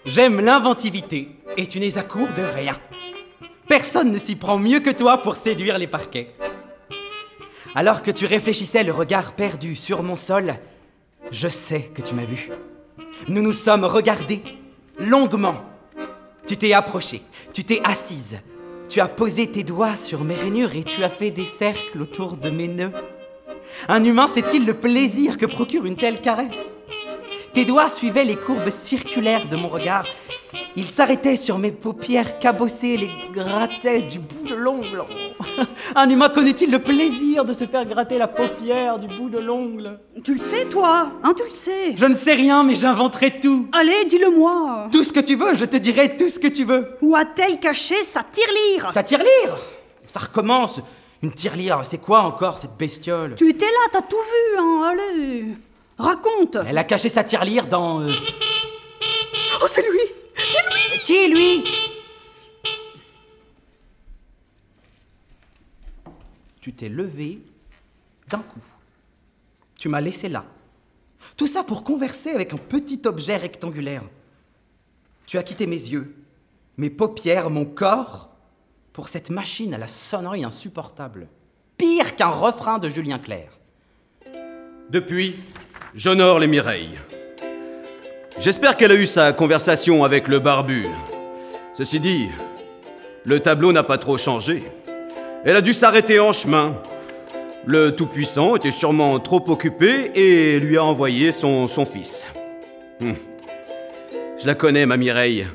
j'aime 0.05 0.41
l'inventivité 0.41 1.29
et 1.55 1.67
tu 1.67 1.79
n'es 1.79 1.97
à 1.97 2.03
court 2.03 2.27
de 2.35 2.41
rien. 2.41 2.75
Personne 3.73 4.11
ne 4.11 4.19
s'y 4.19 4.35
prend 4.35 4.59
mieux 4.59 4.81
que 4.81 4.91
toi 4.91 5.17
pour 5.17 5.33
séduire 5.33 5.79
les 5.79 5.87
parquets. 5.87 6.29
Alors 7.73 8.03
que 8.03 8.11
tu 8.11 8.27
réfléchissais 8.27 8.83
le 8.83 8.91
regard 8.91 9.31
perdu 9.31 9.75
sur 9.75 10.03
mon 10.03 10.15
sol, 10.15 10.57
je 11.31 11.47
sais 11.47 11.89
que 11.91 12.03
tu 12.03 12.13
m'as 12.13 12.23
vu. 12.23 12.51
Nous 13.29 13.41
nous 13.41 13.51
sommes 13.51 13.83
regardés 13.83 14.43
longuement. 14.99 15.55
Tu 16.45 16.55
t'es 16.55 16.73
approchée, 16.73 17.23
tu 17.51 17.63
t'es 17.63 17.81
assise, 17.83 18.37
tu 18.89 18.99
as 18.99 19.07
posé 19.07 19.49
tes 19.49 19.63
doigts 19.63 19.97
sur 19.97 20.23
mes 20.23 20.35
rainures 20.35 20.75
et 20.75 20.83
tu 20.83 21.03
as 21.03 21.09
fait 21.09 21.31
des 21.31 21.43
cercles 21.43 21.99
autour 21.99 22.37
de 22.37 22.51
mes 22.51 22.67
nœuds. 22.67 22.93
Un 23.87 24.03
humain 24.03 24.27
sait-il 24.27 24.67
le 24.67 24.75
plaisir 24.75 25.35
que 25.35 25.47
procure 25.47 25.87
une 25.87 25.97
telle 25.97 26.21
caresse? 26.21 26.77
Tes 27.55 27.65
doigts 27.65 27.89
suivaient 27.89 28.23
les 28.23 28.35
courbes 28.35 28.69
circulaires 28.69 29.47
de 29.49 29.55
mon 29.55 29.67
regard 29.67 30.05
Il 30.75 30.87
s'arrêtait 30.87 31.35
sur 31.35 31.59
mes 31.59 31.71
paupières 31.71 32.39
cabossées, 32.39 32.97
les 32.97 33.09
grattait 33.31 34.01
du 34.01 34.17
bout 34.17 34.47
de 34.47 34.55
l'ongle. 34.55 35.03
Un 35.95 36.09
humain 36.09 36.29
connaît-il 36.29 36.71
le 36.71 36.79
plaisir 36.79 37.45
de 37.45 37.53
se 37.53 37.65
faire 37.67 37.85
gratter 37.85 38.17
la 38.17 38.27
paupière 38.27 38.97
du 38.97 39.05
bout 39.15 39.29
de 39.29 39.37
l'ongle? 39.37 39.99
Tu 40.23 40.33
le 40.33 40.39
sais, 40.39 40.65
toi 40.65 41.11
Hein, 41.23 41.33
tu 41.37 41.43
le 41.43 41.51
sais. 41.51 41.95
Je 41.95 42.05
ne 42.05 42.15
sais 42.15 42.33
rien, 42.33 42.63
mais 42.63 42.73
j'inventerai 42.73 43.39
tout. 43.39 43.67
Allez, 43.71 44.05
dis-le-moi. 44.05 44.87
Tout 44.91 45.03
ce 45.03 45.13
que 45.13 45.19
tu 45.19 45.35
veux, 45.35 45.53
je 45.53 45.65
te 45.65 45.77
dirai 45.77 46.17
tout 46.17 46.27
ce 46.29 46.39
que 46.39 46.47
tu 46.47 46.63
veux. 46.63 46.87
Où 47.03 47.15
a-t-elle 47.15 47.59
caché 47.59 48.01
sa 48.01 48.23
tirelire? 48.23 48.91
Ça 48.93 49.03
tire-lire? 49.03 49.55
Ça 50.07 50.21
recommence. 50.21 50.79
Une 51.21 51.31
tirelire, 51.33 51.81
c'est 51.83 51.99
quoi 51.99 52.21
encore 52.21 52.57
cette 52.57 52.75
bestiole? 52.77 53.35
Tu 53.35 53.47
étais 53.51 53.65
là, 53.67 53.89
t'as 53.91 54.01
tout 54.01 54.15
vu, 54.17 54.57
hein 54.59 54.91
Allez. 54.91 55.45
Raconte. 55.99 56.57
Elle 56.67 56.79
a 56.79 56.83
caché 56.83 57.09
sa 57.09 57.23
tirelire 57.23 57.67
dans... 57.67 58.01
euh, 58.01 58.07
Oh, 59.61 59.65
c'est 59.67 59.83
lui 59.83 59.99
Qui, 61.13 61.27
lui? 61.27 61.63
Tu 66.59 66.73
t'es 66.73 66.89
levé 66.89 67.39
d'un 68.29 68.39
coup. 68.39 68.63
Tu 69.77 69.89
m'as 69.89 70.01
laissé 70.01 70.27
là. 70.27 70.43
Tout 71.37 71.45
ça 71.45 71.63
pour 71.63 71.83
converser 71.83 72.31
avec 72.31 72.51
un 72.53 72.57
petit 72.57 72.99
objet 73.05 73.37
rectangulaire. 73.37 74.01
Tu 75.27 75.37
as 75.37 75.43
quitté 75.43 75.67
mes 75.67 75.75
yeux, 75.75 76.15
mes 76.77 76.89
paupières, 76.89 77.51
mon 77.51 77.65
corps, 77.65 78.31
pour 78.91 79.07
cette 79.07 79.29
machine 79.29 79.75
à 79.75 79.77
la 79.77 79.85
sonnerie 79.85 80.43
insupportable. 80.43 81.27
Pire 81.77 82.15
qu'un 82.15 82.29
refrain 82.29 82.79
de 82.79 82.89
Julien 82.89 83.19
Clerc. 83.19 83.59
Depuis, 84.89 85.35
j'honore 85.93 86.39
les 86.39 86.47
Mireilles. 86.47 86.97
J'espère 88.39 88.75
qu'elle 88.75 88.91
a 88.91 88.95
eu 88.95 89.05
sa 89.05 89.31
conversation 89.31 90.03
avec 90.03 90.27
le 90.27 90.39
barbu. 90.39 90.87
Ceci 91.73 91.99
dit, 91.99 92.29
le 93.25 93.39
tableau 93.39 93.71
n'a 93.71 93.83
pas 93.83 93.97
trop 93.97 94.17
changé. 94.17 94.63
Elle 95.45 95.55
a 95.55 95.61
dû 95.61 95.73
s'arrêter 95.73 96.19
en 96.19 96.33
chemin. 96.33 96.75
Le 97.65 97.95
Tout-Puissant 97.95 98.55
était 98.55 98.71
sûrement 98.71 99.19
trop 99.19 99.43
occupé 99.47 100.11
et 100.15 100.59
lui 100.59 100.77
a 100.77 100.83
envoyé 100.83 101.31
son, 101.31 101.67
fils. 101.85 102.25
Hum. 103.01 103.15
Je 104.37 104.47
la 104.47 104.55
connais, 104.55 104.85
ma 104.85 104.97
Mireille. 104.97 105.47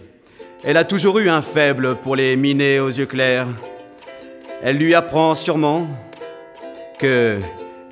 Elle 0.64 0.76
a 0.76 0.84
toujours 0.84 1.18
eu 1.18 1.28
un 1.28 1.42
faible 1.42 1.96
pour 1.96 2.16
les 2.16 2.36
minets 2.36 2.78
aux 2.78 2.88
yeux 2.88 3.06
clairs. 3.06 3.48
Elle 4.62 4.76
lui 4.76 4.94
apprend 4.94 5.34
sûrement 5.34 5.86
que 6.98 7.38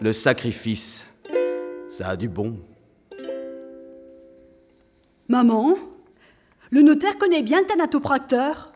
le 0.01 0.13
sacrifice, 0.13 1.05
ça 1.89 2.09
a 2.11 2.17
du 2.17 2.29
bon. 2.29 2.57
Maman, 5.29 5.77
le 6.71 6.83
notaire 6.83 7.19
connaît 7.19 7.43
bien 7.43 7.61
le 7.61 7.67
thanatopracteur. 7.67 8.73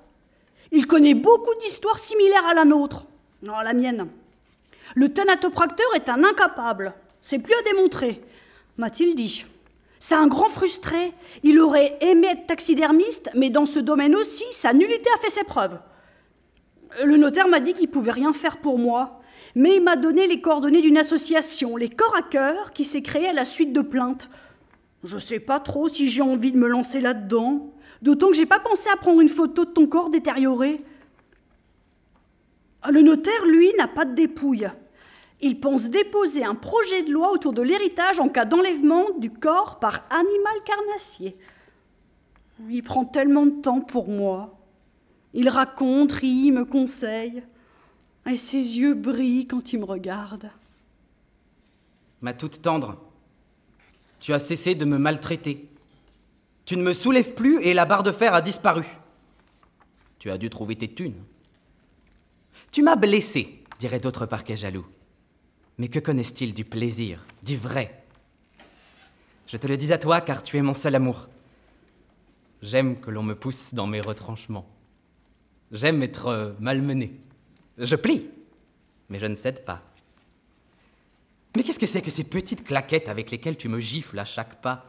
Il 0.72 0.86
connaît 0.86 1.14
beaucoup 1.14 1.54
d'histoires 1.60 1.98
similaires 1.98 2.46
à 2.46 2.54
la 2.54 2.64
nôtre. 2.64 3.06
Non, 3.42 3.54
à 3.54 3.64
la 3.64 3.72
mienne. 3.72 4.08
Le 4.94 5.08
thanatopracteur 5.08 5.86
est 5.94 6.08
un 6.08 6.24
incapable. 6.24 6.94
C'est 7.20 7.38
plus 7.38 7.54
à 7.54 7.62
démontrer, 7.62 8.22
m'a-t-il 8.76 9.14
dit. 9.14 9.46
C'est 9.98 10.14
un 10.14 10.26
grand 10.26 10.48
frustré. 10.48 11.12
Il 11.42 11.60
aurait 11.60 11.98
aimé 12.00 12.28
être 12.32 12.46
taxidermiste, 12.46 13.30
mais 13.34 13.50
dans 13.50 13.66
ce 13.66 13.78
domaine 13.78 14.16
aussi, 14.16 14.44
sa 14.50 14.72
nullité 14.72 15.10
a 15.14 15.20
fait 15.20 15.30
ses 15.30 15.44
preuves. 15.44 15.78
Le 17.04 17.16
notaire 17.16 17.48
m'a 17.48 17.60
dit 17.60 17.74
qu'il 17.74 17.90
pouvait 17.90 18.10
rien 18.10 18.32
faire 18.32 18.56
pour 18.56 18.78
moi, 18.78 19.20
mais 19.54 19.76
il 19.76 19.82
m'a 19.82 19.96
donné 19.96 20.26
les 20.26 20.40
coordonnées 20.40 20.82
d'une 20.82 20.98
association, 20.98 21.76
les 21.76 21.88
Corps 21.88 22.16
à 22.16 22.22
Cœur, 22.22 22.72
qui 22.72 22.84
s'est 22.84 23.02
créée 23.02 23.28
à 23.28 23.32
la 23.32 23.44
suite 23.44 23.72
de 23.72 23.82
plaintes. 23.82 24.28
Je 25.04 25.18
sais 25.18 25.40
pas 25.40 25.60
trop 25.60 25.88
si 25.88 26.08
j'ai 26.08 26.22
envie 26.22 26.52
de 26.52 26.58
me 26.58 26.68
lancer 26.68 27.00
là-dedans, 27.00 27.72
d'autant 28.02 28.28
que 28.28 28.34
j'ai 28.34 28.46
pas 28.46 28.60
pensé 28.60 28.90
à 28.90 28.96
prendre 28.96 29.20
une 29.20 29.28
photo 29.28 29.64
de 29.64 29.70
ton 29.70 29.86
corps 29.86 30.10
détérioré. 30.10 30.84
Le 32.88 33.02
notaire, 33.02 33.44
lui, 33.46 33.72
n'a 33.78 33.88
pas 33.88 34.04
de 34.04 34.14
dépouille. 34.14 34.68
Il 35.42 35.58
pense 35.58 35.88
déposer 35.88 36.44
un 36.44 36.54
projet 36.54 37.02
de 37.02 37.12
loi 37.12 37.32
autour 37.32 37.54
de 37.54 37.62
l'héritage 37.62 38.20
en 38.20 38.28
cas 38.28 38.44
d'enlèvement 38.44 39.06
du 39.18 39.30
corps 39.30 39.78
par 39.78 40.06
animal 40.10 40.52
carnassier. 40.64 41.36
Il 42.68 42.82
prend 42.82 43.06
tellement 43.06 43.46
de 43.46 43.62
temps 43.62 43.80
pour 43.80 44.08
moi. 44.08 44.58
Il 45.32 45.48
raconte, 45.48 46.12
rit, 46.12 46.52
me 46.52 46.64
conseille. 46.64 47.42
Et 48.26 48.36
ses 48.36 48.78
yeux 48.78 48.92
brillent 48.92 49.46
quand 49.46 49.72
il 49.72 49.80
me 49.80 49.84
regarde. 49.84 50.50
Ma 52.20 52.34
toute 52.34 52.60
tendre, 52.60 52.98
tu 54.20 54.32
as 54.32 54.38
cessé 54.38 54.74
de 54.74 54.84
me 54.84 54.98
maltraiter. 54.98 55.68
Tu 56.64 56.76
ne 56.76 56.82
me 56.82 56.92
soulèves 56.92 57.34
plus 57.34 57.60
et 57.62 57.74
la 57.74 57.86
barre 57.86 58.02
de 58.02 58.12
fer 58.12 58.34
a 58.34 58.40
disparu. 58.40 58.84
Tu 60.18 60.30
as 60.30 60.38
dû 60.38 60.50
trouver 60.50 60.76
tes 60.76 60.92
thunes. 60.92 61.24
Tu 62.70 62.82
m'as 62.82 62.96
blessé, 62.96 63.64
dirait 63.78 63.98
d'autres 63.98 64.26
parquets 64.26 64.56
jaloux. 64.56 64.86
Mais 65.78 65.88
que 65.88 65.98
connaissent-ils 65.98 66.54
du 66.54 66.64
plaisir, 66.64 67.24
du 67.42 67.56
vrai? 67.56 68.04
Je 69.46 69.56
te 69.56 69.66
le 69.66 69.76
dis 69.76 69.92
à 69.92 69.98
toi 69.98 70.20
car 70.20 70.42
tu 70.42 70.58
es 70.58 70.62
mon 70.62 70.74
seul 70.74 70.94
amour. 70.94 71.28
J'aime 72.62 73.00
que 73.00 73.10
l'on 73.10 73.22
me 73.22 73.34
pousse 73.34 73.72
dans 73.72 73.86
mes 73.86 74.02
retranchements. 74.02 74.68
J'aime 75.72 76.02
être 76.02 76.54
malmené. 76.60 77.18
Je 77.78 77.96
plie, 77.96 78.28
mais 79.08 79.18
je 79.18 79.26
ne 79.26 79.34
cède 79.34 79.64
pas. 79.64 79.82
Mais 81.56 81.62
qu'est-ce 81.62 81.78
que 81.78 81.86
c'est 81.86 82.02
que 82.02 82.10
ces 82.10 82.24
petites 82.24 82.64
claquettes 82.64 83.08
avec 83.08 83.30
lesquelles 83.30 83.56
tu 83.56 83.68
me 83.68 83.80
gifles 83.80 84.18
à 84.18 84.24
chaque 84.24 84.60
pas? 84.60 84.86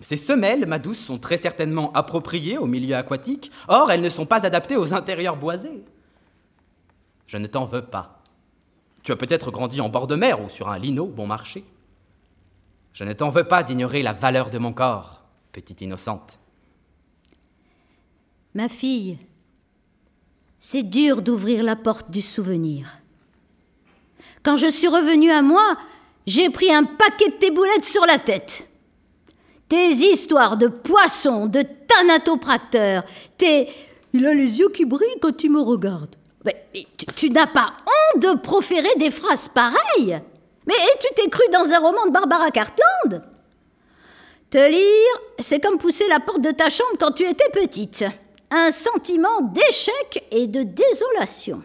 Ces 0.00 0.16
semelles, 0.16 0.66
ma 0.66 0.78
douce, 0.78 0.98
sont 0.98 1.18
très 1.18 1.38
certainement 1.38 1.92
appropriées 1.92 2.56
au 2.56 2.66
milieu 2.66 2.94
aquatique, 2.94 3.50
or 3.66 3.90
elles 3.90 4.00
ne 4.00 4.08
sont 4.08 4.26
pas 4.26 4.46
adaptées 4.46 4.76
aux 4.76 4.94
intérieurs 4.94 5.36
boisés. 5.36 5.84
Je 7.26 7.36
ne 7.36 7.48
t'en 7.48 7.64
veux 7.64 7.84
pas. 7.84 8.22
Tu 9.02 9.10
as 9.10 9.16
peut-être 9.16 9.50
grandi 9.50 9.80
en 9.80 9.88
bord 9.88 10.06
de 10.06 10.14
mer 10.14 10.42
ou 10.42 10.48
sur 10.48 10.68
un 10.68 10.78
lino 10.78 11.06
bon 11.06 11.26
marché. 11.26 11.64
Je 12.92 13.04
ne 13.04 13.12
t'en 13.12 13.30
veux 13.30 13.44
pas 13.44 13.62
d'ignorer 13.62 14.02
la 14.02 14.12
valeur 14.12 14.50
de 14.50 14.58
mon 14.58 14.72
corps, 14.72 15.22
petite 15.52 15.80
innocente. 15.80 16.38
Ma 18.54 18.68
fille, 18.68 19.18
c'est 20.58 20.82
dur 20.82 21.22
d'ouvrir 21.22 21.62
la 21.62 21.76
porte 21.76 22.10
du 22.10 22.22
souvenir. 22.22 22.98
Quand 24.42 24.56
je 24.56 24.68
suis 24.68 24.88
revenue 24.88 25.30
à 25.30 25.42
moi, 25.42 25.76
j'ai 26.26 26.50
pris 26.50 26.72
un 26.72 26.84
paquet 26.84 27.30
de 27.30 27.36
tes 27.36 27.50
boulettes 27.50 27.84
sur 27.84 28.04
la 28.06 28.18
tête. 28.18 28.68
Tes 29.68 29.90
histoires 29.90 30.56
de 30.56 30.68
poissons, 30.68 31.46
de 31.46 31.62
thanatopracteurs, 31.62 33.04
tes... 33.36 33.68
Il 34.14 34.26
a 34.26 34.32
les 34.32 34.58
yeux 34.58 34.70
qui 34.70 34.86
brillent 34.86 35.20
quand 35.20 35.36
tu 35.36 35.50
me 35.50 35.60
regardes. 35.60 36.16
Mais 36.44 36.66
tu, 37.16 37.30
n'as 37.30 37.46
pas 37.46 37.74
honte 37.86 38.22
de 38.22 38.38
proférer 38.38 38.94
des 38.96 39.10
phrases 39.10 39.48
pareilles? 39.48 40.18
Mais 40.66 40.74
tu 41.00 41.08
t'es 41.14 41.28
cru 41.28 41.42
dans 41.52 41.70
un 41.70 41.78
roman 41.78 42.06
de 42.06 42.10
Barbara 42.10 42.50
Cartland? 42.50 43.22
Te 44.50 44.70
lire, 44.70 45.22
c'est 45.38 45.60
comme 45.60 45.76
pousser 45.76 46.08
la 46.08 46.20
porte 46.20 46.40
de 46.40 46.52
ta 46.52 46.70
chambre 46.70 46.96
quand 46.98 47.12
tu 47.12 47.24
étais 47.24 47.50
petite. 47.52 48.04
Un 48.50 48.70
sentiment 48.70 49.42
d'échec 49.42 50.24
et 50.30 50.46
de 50.46 50.62
désolation. 50.62 51.62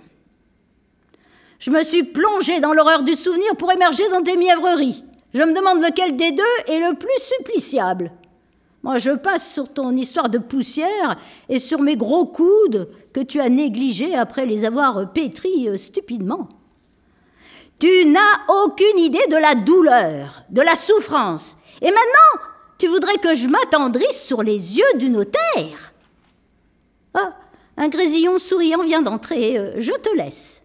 Je 1.64 1.72
me 1.72 1.82
suis 1.82 2.04
plongée 2.04 2.60
dans 2.60 2.74
l'horreur 2.74 3.04
du 3.04 3.16
souvenir 3.16 3.56
pour 3.58 3.72
émerger 3.72 4.10
dans 4.10 4.20
des 4.20 4.36
mièvreries. 4.36 5.06
Je 5.34 5.42
me 5.44 5.54
demande 5.54 5.82
lequel 5.82 6.18
des 6.18 6.34
deux 6.34 6.44
est 6.68 6.80
le 6.80 6.94
plus 6.94 7.08
suppliciable. 7.20 8.12
Moi, 8.84 8.98
je 8.98 9.12
passe 9.12 9.54
sur 9.54 9.72
ton 9.72 9.96
histoire 9.96 10.28
de 10.28 10.40
poussière 10.40 11.18
et 11.48 11.60
sur 11.60 11.80
mes 11.80 11.96
gros 11.96 12.26
coudes 12.26 12.90
que 13.14 13.22
tu 13.22 13.40
as 13.40 13.48
négligés 13.48 14.14
après 14.14 14.46
les 14.46 14.66
avoir 14.66 15.14
pétris 15.14 15.70
euh, 15.70 15.78
stupidement. 15.78 16.50
Tu 17.80 18.08
n'as 18.08 18.64
aucune 18.66 19.00
idée 19.00 19.26
de 19.30 19.38
la 19.38 19.56
douleur, 19.56 20.44
de 20.50 20.62
la 20.62 20.76
souffrance. 20.76 21.56
Et 21.82 21.92
maintenant, 21.92 22.44
tu 22.78 22.88
voudrais 22.88 23.20
que 23.20 23.36
je 23.36 23.48
m'attendrisse 23.48 24.22
sur 24.22 24.44
les 24.44 24.80
yeux 24.80 24.98
du 24.98 25.10
notaire. 25.10 25.94
Ah, 27.14 27.38
un 27.78 27.88
grésillon 27.88 28.38
souriant 28.38 28.84
vient 28.84 29.02
d'entrer. 29.02 29.58
euh, 29.58 29.76
Je 29.78 29.94
te 29.94 30.14
laisse. 30.18 30.63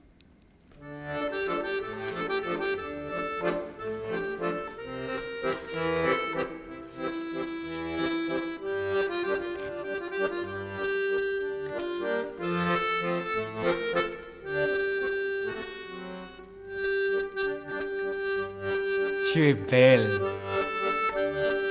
tu 19.38 19.48
es 19.48 19.54
belle. 19.54 20.20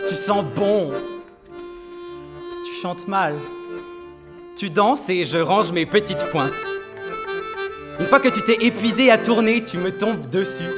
Tu 0.07 0.15
sens 0.15 0.45
bon. 0.55 0.93
Tu 2.65 2.81
chantes 2.81 3.05
mal. 3.09 3.35
Tu 4.55 4.69
danses 4.69 5.09
et 5.09 5.25
je 5.25 5.39
range 5.39 5.73
mes 5.73 5.85
petites 5.85 6.23
pointes. 6.31 6.53
Une 7.99 8.05
fois 8.05 8.21
que 8.21 8.29
tu 8.29 8.41
t'es 8.41 8.65
épuisé 8.65 9.11
à 9.11 9.17
tourner, 9.17 9.65
tu 9.65 9.77
me 9.77 9.91
tombes 9.91 10.29
dessus. 10.29 10.71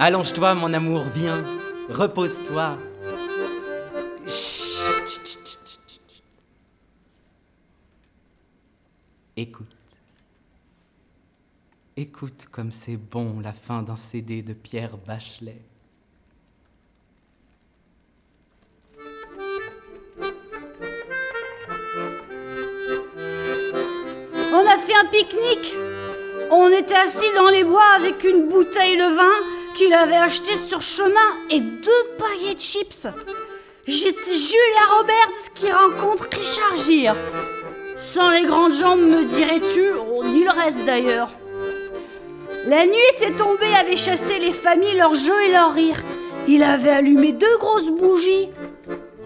Allonge-toi, 0.00 0.54
mon 0.54 0.74
amour, 0.74 1.04
viens, 1.14 1.44
repose-toi. 1.90 2.76
Écoute. 9.36 9.75
Écoute 11.98 12.44
comme 12.52 12.72
c'est 12.72 12.98
bon 12.98 13.40
la 13.42 13.54
fin 13.54 13.80
d'un 13.80 13.96
CD 13.96 14.42
de 14.42 14.52
Pierre 14.52 14.98
Bachelet. 14.98 15.62
On 24.52 24.66
a 24.66 24.76
fait 24.76 24.94
un 24.94 25.06
pique-nique. 25.06 25.74
On 26.50 26.68
était 26.68 26.96
assis 26.96 27.32
dans 27.34 27.48
les 27.48 27.64
bois 27.64 27.94
avec 27.96 28.22
une 28.24 28.46
bouteille 28.46 28.98
de 28.98 29.16
vin 29.16 29.74
qu'il 29.74 29.94
avait 29.94 30.16
acheté 30.16 30.54
sur 30.68 30.82
chemin 30.82 31.48
et 31.48 31.60
deux 31.60 32.04
paillets 32.18 32.56
de 32.56 32.60
chips. 32.60 33.08
J'étais 33.86 34.32
Julia 34.32 34.86
Roberts 34.98 35.54
qui 35.54 35.72
rencontre 35.72 36.28
Richard 36.30 36.76
Gere. 36.76 37.16
Sans 37.96 38.28
les 38.28 38.44
grandes 38.44 38.74
jambes, 38.74 39.00
me 39.00 39.24
dirais-tu, 39.24 39.92
dit 40.30 40.44
le 40.44 40.50
reste 40.50 40.84
d'ailleurs. 40.84 41.30
La 42.66 42.84
nuit 42.84 42.96
était 43.14 43.36
tombée, 43.36 43.72
avait 43.78 43.94
chassé 43.94 44.40
les 44.40 44.50
familles, 44.50 44.96
leurs 44.96 45.14
jeux 45.14 45.40
et 45.46 45.52
leurs 45.52 45.72
rires. 45.72 46.02
Il 46.48 46.64
avait 46.64 46.90
allumé 46.90 47.30
deux 47.30 47.56
grosses 47.58 47.92
bougies. 47.92 48.48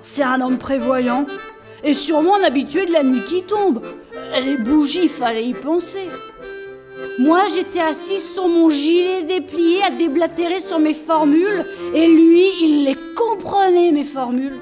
C'est 0.02 0.22
un 0.22 0.42
homme 0.42 0.58
prévoyant 0.58 1.24
et 1.82 1.94
sûrement 1.94 2.36
un 2.36 2.42
habitué 2.42 2.84
de 2.84 2.92
la 2.92 3.02
nuit 3.02 3.24
qui 3.24 3.42
tombe. 3.44 3.80
Les 4.44 4.58
bougies, 4.58 5.08
fallait 5.08 5.46
y 5.46 5.54
penser. 5.54 6.06
Moi, 7.20 7.48
j'étais 7.54 7.80
assise 7.80 8.32
sur 8.32 8.48
mon 8.48 8.70
gilet 8.70 9.24
déplié 9.24 9.82
à 9.82 9.90
déblatérer 9.90 10.58
sur 10.58 10.78
mes 10.78 10.94
formules, 10.94 11.66
et 11.94 12.08
lui, 12.08 12.46
il 12.62 12.84
les 12.86 12.96
comprenait, 13.14 13.92
mes 13.92 14.04
formules. 14.04 14.58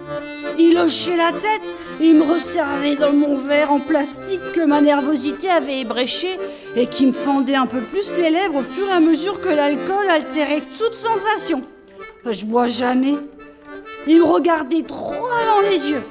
Il 0.58 0.76
hochait 0.76 1.16
la 1.16 1.30
tête, 1.30 1.72
il 2.00 2.16
me 2.16 2.24
resservait 2.24 2.96
dans 2.96 3.12
mon 3.12 3.36
verre 3.36 3.70
en 3.70 3.78
plastique 3.78 4.40
que 4.52 4.66
ma 4.66 4.80
nervosité 4.80 5.48
avait 5.48 5.82
ébréché, 5.82 6.36
et 6.74 6.88
qui 6.88 7.06
me 7.06 7.12
fendait 7.12 7.54
un 7.54 7.66
peu 7.66 7.80
plus 7.80 8.12
les 8.16 8.30
lèvres 8.30 8.56
au 8.56 8.64
fur 8.64 8.88
et 8.88 8.92
à 8.92 8.98
mesure 8.98 9.40
que 9.40 9.50
l'alcool 9.50 10.10
altérait 10.10 10.64
toute 10.76 10.94
sensation. 10.94 11.62
Je 12.26 12.44
bois 12.44 12.66
jamais. 12.66 13.14
Il 14.08 14.18
me 14.18 14.24
regardait 14.24 14.82
droit 14.82 15.44
dans 15.46 15.60
les 15.60 15.90
yeux. 15.90 16.02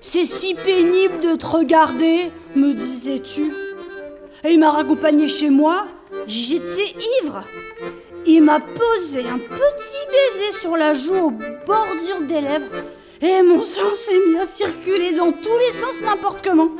C'est 0.00 0.24
si 0.24 0.54
pénible 0.54 1.18
de 1.18 1.34
te 1.34 1.46
regarder, 1.46 2.30
me 2.54 2.74
disais-tu. 2.74 3.67
Et 4.44 4.52
il 4.52 4.58
m'a 4.60 4.70
raccompagné 4.70 5.26
chez 5.26 5.50
moi. 5.50 5.86
J'étais 6.26 6.94
ivre. 7.22 7.44
Il 8.26 8.42
m'a 8.42 8.60
posé 8.60 9.20
un 9.20 9.38
petit 9.38 10.06
baiser 10.10 10.58
sur 10.58 10.76
la 10.76 10.92
joue 10.92 11.16
aux 11.16 11.32
bordures 11.66 12.26
des 12.28 12.40
lèvres. 12.40 12.84
Et 13.20 13.42
mon 13.42 13.60
sang 13.60 13.94
s'est 13.96 14.20
mis 14.28 14.38
à 14.38 14.46
circuler 14.46 15.12
dans 15.12 15.32
tous 15.32 15.58
les 15.66 15.72
sens 15.72 16.00
n'importe 16.00 16.44
comment. 16.44 16.70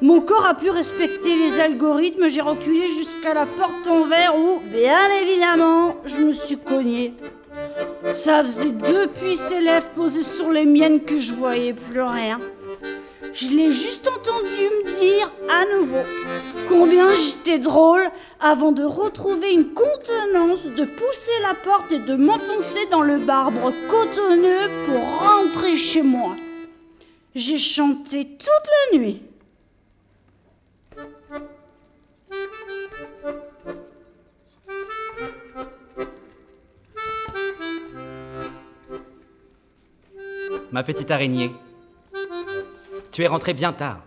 Mon 0.00 0.20
corps 0.20 0.46
a 0.46 0.54
pu 0.54 0.70
respecter 0.70 1.36
les 1.36 1.60
algorithmes. 1.60 2.28
J'ai 2.28 2.40
reculé 2.40 2.88
jusqu'à 2.88 3.34
la 3.34 3.46
porte 3.46 3.86
en 3.86 4.04
verre 4.04 4.34
où, 4.36 4.60
bien 4.70 5.10
évidemment, 5.22 5.96
je 6.04 6.20
me 6.20 6.32
suis 6.32 6.56
cogné. 6.56 7.14
Ça 8.14 8.42
faisait 8.42 8.70
depuis 8.70 9.36
ses 9.36 9.60
lèvres 9.60 9.90
posées 9.94 10.22
sur 10.22 10.50
les 10.50 10.64
miennes 10.64 11.00
que 11.00 11.18
je 11.18 11.34
voyais 11.34 11.74
plus 11.74 12.02
rien. 12.02 12.40
Je 13.34 13.48
l'ai 13.48 13.72
juste 13.72 14.06
entendu 14.06 14.62
me 14.84 14.96
dire 14.96 15.32
à 15.50 15.76
nouveau 15.76 16.04
combien 16.68 17.12
j'étais 17.16 17.58
drôle 17.58 18.08
avant 18.38 18.70
de 18.70 18.84
retrouver 18.84 19.52
une 19.52 19.74
contenance, 19.74 20.66
de 20.66 20.84
pousser 20.84 21.40
la 21.42 21.54
porte 21.54 21.90
et 21.90 21.98
de 21.98 22.14
m'enfoncer 22.14 22.86
dans 22.92 23.02
le 23.02 23.18
marbre 23.18 23.72
cotonneux 23.88 24.70
pour 24.86 25.28
rentrer 25.28 25.74
chez 25.74 26.02
moi. 26.02 26.36
J'ai 27.34 27.58
chanté 27.58 28.24
toute 28.24 28.48
la 28.92 28.98
nuit. 28.98 29.20
Ma 40.70 40.84
petite 40.84 41.10
araignée, 41.10 41.50
tu 43.14 43.22
es 43.22 43.28
rentrée 43.28 43.54
bien 43.54 43.72
tard. 43.72 44.00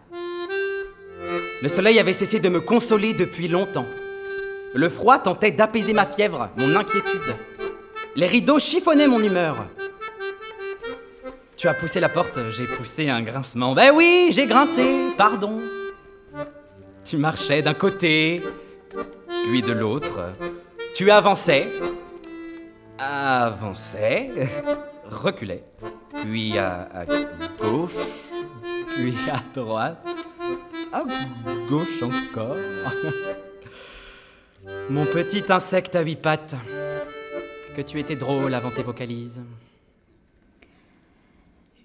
Le 1.62 1.70
soleil 1.70 1.97
avait 1.97 2.12
cessé 2.12 2.41
de 2.41 2.49
me 2.49 2.60
consoler 2.60 3.14
depuis 3.14 3.47
longtemps. 3.47 3.86
Le 4.76 4.89
froid 4.89 5.18
tentait 5.18 5.51
d'apaiser 5.51 5.93
ma 5.93 6.05
fièvre, 6.05 6.49
mon 6.58 6.76
inquiétude. 6.76 7.38
Les 8.18 8.26
rideaux 8.26 8.60
chiffonnaient 8.60 9.08
mon 9.08 9.24
humeur. 9.24 9.66
Tu 11.55 11.70
as 11.70 11.74
poussé 11.74 12.01
la 12.01 12.10
porte, 12.10 12.38
j'ai 12.51 12.68
poussé 12.68 13.08
un 13.08 13.22
grincement. 13.22 13.74
Ben 13.74 13.91
oui, 13.95 14.32
j'ai 14.34 14.45
grincé, 14.45 14.84
pardon. 15.18 15.62
Tu 17.05 17.16
marchais 17.16 17.62
d'un 17.62 17.74
côté, 17.74 18.43
puis 19.45 19.62
de 19.62 19.72
l'autre. 19.72 20.34
Tu 20.93 21.10
avançais, 21.12 21.70
avançais, 22.99 24.32
reculais, 25.10 25.64
puis 26.22 26.58
à, 26.58 26.89
à 26.93 27.05
gauche, 27.05 27.95
puis 28.98 29.14
à 29.32 29.41
droite, 29.54 30.06
à 30.91 31.04
gauche 31.70 32.02
encore. 32.02 32.58
Mon 34.89 35.06
petit 35.06 35.43
insecte 35.50 35.95
à 35.95 36.02
huit 36.02 36.22
pattes, 36.22 36.56
que 37.76 37.82
tu 37.82 38.00
étais 38.00 38.16
drôle 38.16 38.54
avant 38.54 38.72
tes 38.72 38.84
vocalises. 38.84 39.41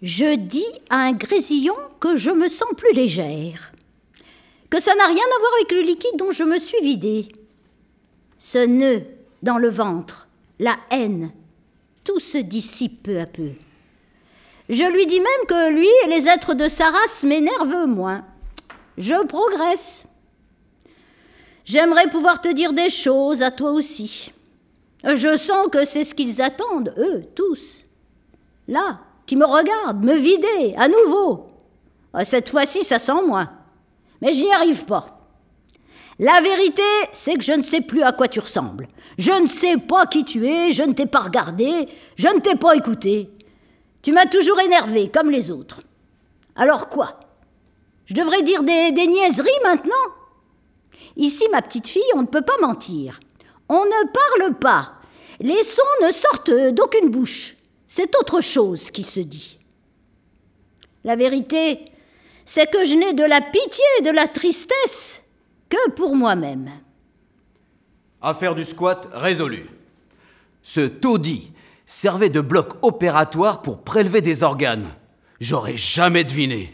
Je 0.01 0.37
dis 0.37 0.65
à 0.91 0.97
un 0.97 1.13
grésillon 1.13 1.77
que 2.01 2.17
je 2.17 2.31
me 2.31 2.49
sens 2.49 2.71
plus 2.77 2.93
légère, 2.93 3.73
que 4.69 4.81
ça 4.81 4.95
n'a 4.95 5.07
rien 5.07 5.17
à 5.17 5.39
voir 5.39 5.53
avec 5.61 5.73
le 5.73 5.83
liquide 5.83 6.19
dont 6.19 6.33
je 6.33 6.45
me 6.45 6.59
suis 6.59 6.83
vidée. 6.83 7.29
Ce 8.39 8.59
nœud 8.59 9.05
dans 9.43 9.59
le 9.59 9.69
ventre, 9.69 10.29
la 10.59 10.77
haine, 10.91 11.31
tout 12.05 12.19
se 12.19 12.39
dissipe 12.39 13.05
peu 13.05 13.21
à 13.21 13.27
peu. 13.27 13.53
Je 14.73 14.85
lui 14.85 15.05
dis 15.05 15.21
même 15.21 15.47
que 15.47 15.71
lui 15.71 15.89
et 16.05 16.09
les 16.09 16.27
êtres 16.27 16.55
de 16.55 16.67
sa 16.67 16.87
race 16.87 17.25
m'énervent 17.25 17.87
moins. 17.87 18.25
Je 18.97 19.23
progresse. 19.27 20.05
J'aimerais 21.67 22.09
pouvoir 22.09 22.41
te 22.41 22.51
dire 22.51 22.73
des 22.73 22.89
choses 22.89 23.43
à 23.43 23.51
toi 23.51 23.73
aussi. 23.73 24.33
Je 25.05 25.37
sens 25.37 25.69
que 25.71 25.85
c'est 25.85 26.05
ce 26.05 26.15
qu'ils 26.15 26.41
attendent, 26.41 26.95
eux, 26.97 27.23
tous. 27.35 27.83
Là, 28.67 29.01
qui 29.27 29.37
me 29.37 29.45
regardent, 29.45 30.03
me 30.03 30.15
vider, 30.15 30.75
à 30.79 30.89
nouveau. 30.89 31.51
Cette 32.25 32.49
fois-ci, 32.49 32.83
ça 32.83 32.99
sent 32.99 33.23
moins. 33.27 33.51
Mais 34.23 34.33
je 34.33 34.43
n'y 34.43 34.53
arrive 34.55 34.87
pas. 34.87 35.21
La 36.19 36.41
vérité, 36.41 36.83
c'est 37.13 37.35
que 37.35 37.45
je 37.45 37.53
ne 37.53 37.63
sais 37.63 37.83
plus 37.83 38.03
à 38.03 38.13
quoi 38.13 38.27
tu 38.27 38.41
ressembles. 38.41 38.89
Je 39.19 39.33
ne 39.33 39.47
sais 39.47 39.77
pas 39.77 40.07
qui 40.07 40.25
tu 40.25 40.49
es, 40.49 40.73
je 40.73 40.83
ne 40.83 40.95
t'ai 40.95 41.07
pas 41.07 41.21
regardé, 41.21 41.89
je 42.17 42.29
ne 42.29 42.41
t'ai 42.41 42.57
pas 42.57 42.75
écouté. 42.75 43.29
Tu 44.03 44.13
m'as 44.13 44.27
toujours 44.27 44.61
énervé, 44.61 45.11
comme 45.11 45.31
les 45.31 45.51
autres. 45.51 45.83
Alors 46.57 46.89
quoi? 46.89 47.21
Je 48.05 48.15
devrais 48.15 48.43
dire 48.43 48.63
des, 48.63 48.93
des 48.93 49.07
niaiseries 49.07 49.51
maintenant? 49.63 49.95
Ici, 51.17 51.45
ma 51.51 51.63
petite 51.63 51.89
fille, 51.89 52.03
on 52.15 52.23
ne 52.23 52.27
peut 52.27 52.43
pas 52.43 52.59
mentir. 52.61 53.21
On 53.69 53.85
ne 53.85 54.39
parle 54.39 54.59
pas. 54.59 54.95
Les 55.41 55.63
sons 55.65 55.83
ne 56.03 56.11
sortent 56.11 56.75
d'aucune 56.75 57.11
bouche. 57.11 57.57
C'est 57.87 58.17
autre 58.17 58.41
chose 58.41 58.91
qui 58.91 59.05
se 59.05 59.21
dit. 59.21 59.59
La 61.05 61.17
vérité, 61.17 61.85
c'est 62.45 62.71
que 62.71 62.85
je 62.85 62.95
n'ai 62.95 63.13
de 63.13 63.25
la 63.25 63.41
pitié 63.41 63.85
et 63.99 64.03
de 64.03 64.11
la 64.11 64.27
tristesse 64.27 65.23
que 65.69 65.91
pour 65.91 66.17
moi-même. 66.17 66.71
Affaire 68.21 68.55
du 68.55 68.65
squat 68.65 69.09
résolue. 69.13 69.69
Ce 70.63 70.81
taudis 70.81 71.53
servait 71.93 72.31
de 72.31 72.41
bloc 72.41 72.73
opératoire 72.81 73.61
pour 73.61 73.83
prélever 73.83 74.23
des 74.23 74.43
organes. 74.43 74.89
J'aurais 75.41 75.77
jamais 75.77 76.25
deviné. 76.25 76.73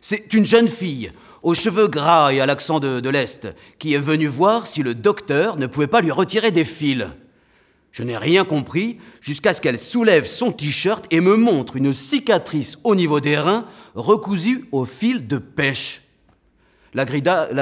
C'est 0.00 0.32
une 0.32 0.46
jeune 0.46 0.68
fille, 0.68 1.12
aux 1.42 1.52
cheveux 1.54 1.88
gras 1.88 2.32
et 2.32 2.40
à 2.40 2.46
l'accent 2.46 2.80
de, 2.80 3.08
l'Est, 3.10 3.48
qui 3.78 3.92
est 3.92 3.98
venue 3.98 4.28
voir 4.28 4.66
si 4.66 4.82
le 4.82 4.94
docteur 4.94 5.56
ne 5.56 5.66
pouvait 5.66 5.86
pas 5.86 6.00
lui 6.00 6.10
retirer 6.10 6.50
des 6.50 6.64
fils. 6.64 7.06
Je 7.92 8.02
n'ai 8.02 8.16
rien 8.16 8.44
compris 8.44 8.96
jusqu'à 9.20 9.52
ce 9.52 9.60
qu'elle 9.60 9.78
soulève 9.78 10.24
son 10.24 10.52
t-shirt 10.52 11.04
et 11.10 11.20
me 11.20 11.36
montre 11.36 11.76
une 11.76 11.92
cicatrice 11.92 12.78
au 12.82 12.94
niveau 12.94 13.20
des 13.20 13.36
reins 13.36 13.66
recousue 13.94 14.64
au 14.72 14.86
fil 14.86 15.28
de 15.28 15.36
pêche. 15.36 16.04
La 16.94 17.04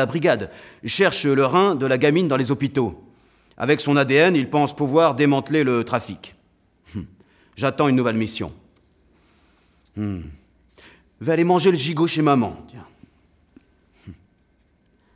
brigade 0.07 0.51
cherche 0.85 1.25
le 1.25 1.45
rein 1.45 1.75
de 1.75 1.87
la 1.87 1.99
gamine 1.99 2.29
dans 2.29 2.37
les 2.37 2.53
hôpitaux. 2.53 3.03
Avec 3.57 3.81
son 3.81 3.97
ADN, 3.97 4.37
il 4.37 4.49
pense 4.49 4.77
pouvoir 4.77 5.17
démanteler 5.17 5.65
le 5.65 5.83
trafic. 5.85 6.37
J'attends 7.59 7.89
une 7.89 7.97
nouvelle 7.97 8.17
mission. 8.17 8.53
Hum. 9.97 10.23
Vais 11.21 11.33
aller 11.33 11.43
manger 11.43 11.73
le 11.73 11.77
gigot 11.77 12.07
chez 12.07 12.23
maman. 12.23 12.57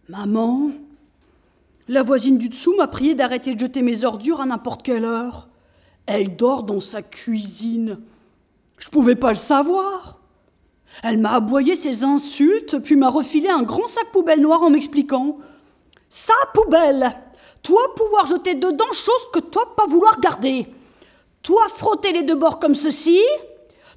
Maman, 0.09 0.73
la 1.87 2.03
voisine 2.03 2.39
du 2.39 2.49
dessous 2.49 2.75
m'a 2.77 2.89
prié 2.89 3.15
d'arrêter 3.15 3.55
de 3.55 3.61
jeter 3.61 3.81
mes 3.83 4.03
ordures 4.03 4.41
à 4.41 4.47
n'importe 4.47 4.83
quelle 4.83 5.05
heure. 5.05 5.47
Elle 6.07 6.35
dort 6.35 6.65
dans 6.65 6.81
sa 6.81 7.01
cuisine. 7.01 8.01
Je 8.77 8.89
pouvais 8.89 9.15
pas 9.15 9.31
le 9.31 9.37
savoir. 9.37 10.19
Elle 11.05 11.19
m'a 11.19 11.35
aboyé 11.35 11.77
ses 11.77 12.03
insultes, 12.03 12.81
puis 12.81 12.97
m'a 12.97 13.09
refilé 13.09 13.51
un 13.51 13.63
grand 13.63 13.87
sac 13.87 14.11
poubelle 14.11 14.41
noir 14.41 14.65
en 14.65 14.71
m'expliquant 14.71 15.39
Ça, 16.09 16.35
poubelle 16.55 17.09
Toi 17.63 17.83
pouvoir 17.95 18.27
jeter 18.27 18.57
dedans 18.57 18.91
chose 18.93 19.31
que 19.33 19.39
toi 19.39 19.77
pas 19.77 19.87
vouloir 19.87 20.19
garder. 20.19 20.67
Toi 21.43 21.67
frotter 21.69 22.13
les 22.13 22.23
deux 22.23 22.35
bords 22.35 22.59
comme 22.59 22.75
ceci. 22.75 23.21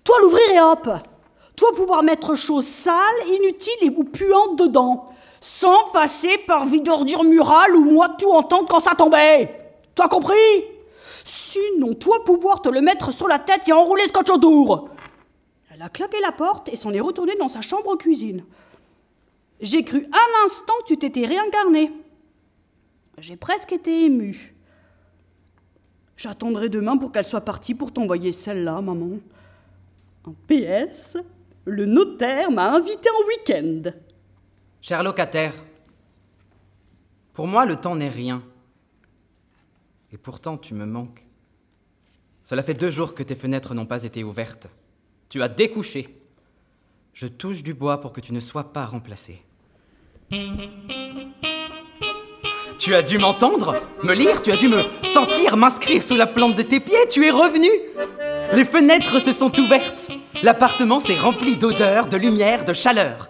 Toi 0.04 0.16
l'ouvrir 0.22 0.50
et 0.52 0.60
hop 0.60 0.90
Toi 1.56 1.70
pouvoir 1.76 2.04
mettre 2.04 2.36
choses 2.36 2.68
sales, 2.68 3.28
inutiles 3.28 3.94
ou 3.96 4.04
puantes 4.04 4.58
dedans. 4.58 5.06
Sans 5.40 5.90
passer 5.92 6.40
par 6.40 6.66
vide 6.66 6.90
ordure 6.90 7.24
murale 7.24 7.76
ou 7.76 7.86
moi 7.86 8.10
tout 8.10 8.32
entendre 8.32 8.68
quand 8.68 8.80
ça 8.80 8.96
tombait. 8.96 9.74
Toi 9.94 10.10
compris? 10.10 10.34
Sinon, 11.24 11.94
toi 11.94 12.24
pouvoir 12.24 12.62
te 12.62 12.70
le 12.70 12.82
mettre 12.82 13.12
sur 13.14 13.28
la 13.28 13.40
tête 13.40 13.68
et 13.68 13.74
enrouler 13.74 14.06
scotch 14.06 14.30
autour. 14.30 14.90
Elle 15.72 15.82
a 15.82 15.90
claqué 15.90 16.20
la 16.22 16.32
porte 16.32 16.70
et 16.70 16.76
s'en 16.76 16.94
est 16.94 17.00
retournée 17.00 17.36
dans 17.36 17.48
sa 17.48 17.62
chambre 17.62 17.96
cuisine. 17.96 18.46
J'ai 19.62 19.84
cru 19.84 20.08
un 20.12 20.46
instant 20.46 20.74
que 20.82 20.94
tu 20.94 20.98
t'étais 20.98 21.26
réincarné. 21.26 21.92
J'ai 23.20 23.38
presque 23.38 23.72
été 23.72 24.06
émue. 24.06 24.55
J'attendrai 26.18 26.70
demain 26.70 26.98
pour 26.98 27.12
qu'elle 27.12 27.26
soit 27.26 27.42
partie 27.42 27.76
pour 27.76 27.92
t'envoyer 27.92 28.32
celle-là, 28.32 28.82
maman. 28.82 29.20
En 30.24 30.34
PS, 30.48 31.18
le 31.66 31.86
notaire 31.86 32.52
m'a 32.52 32.74
invité 32.74 33.10
en 33.10 33.28
week-end. 33.28 33.92
Cher 34.82 35.04
locataire, 35.04 35.54
pour 37.34 37.48
moi 37.48 37.66
le 37.66 37.76
temps 37.76 37.96
n'est 37.96 38.10
rien. 38.10 38.44
Et 40.12 40.18
pourtant 40.18 40.58
tu 40.58 40.74
me 40.74 40.86
manques. 40.86 41.26
Cela 42.44 42.64
fait 42.64 42.76
deux 42.76 42.92
jours 42.92 43.16
que 43.16 43.24
tes 43.24 43.36
fenêtres 43.36 43.74
n'ont 43.74 43.88
pas 43.88 44.04
été 44.04 44.24
ouvertes. 44.24 44.68
Tu 45.30 45.42
as 45.42 45.50
découché. 45.50 46.22
Je 47.14 47.28
touche 47.28 47.64
du 47.64 47.74
bois 47.74 48.00
pour 48.00 48.14
que 48.14 48.22
tu 48.22 48.34
ne 48.34 48.40
sois 48.40 48.72
pas 48.72 48.86
remplacé. 48.86 49.42
Tu 52.78 52.94
as 52.94 53.02
dû 53.02 53.18
m'entendre, 53.18 53.82
me 54.04 54.14
lire, 54.14 54.42
tu 54.42 54.52
as 54.52 54.58
dû 54.58 54.68
me 54.68 55.05
sentir, 55.16 55.56
m'inscrire 55.56 56.04
sous 56.04 56.18
la 56.18 56.28
plante 56.28 56.56
de 56.56 56.62
tes 56.62 56.82
pieds, 56.82 57.08
tu 57.10 57.26
es 57.26 57.32
revenu. 57.32 57.70
Les 58.54 58.66
fenêtres 58.66 59.22
se 59.22 59.32
sont 59.32 59.52
ouvertes. 59.58 60.12
L'appartement 60.44 61.00
s'est 61.00 61.18
rempli 61.18 61.56
d'odeur, 61.56 62.08
de 62.08 62.18
lumière, 62.18 62.66
de 62.66 62.74
chaleur. 62.74 63.30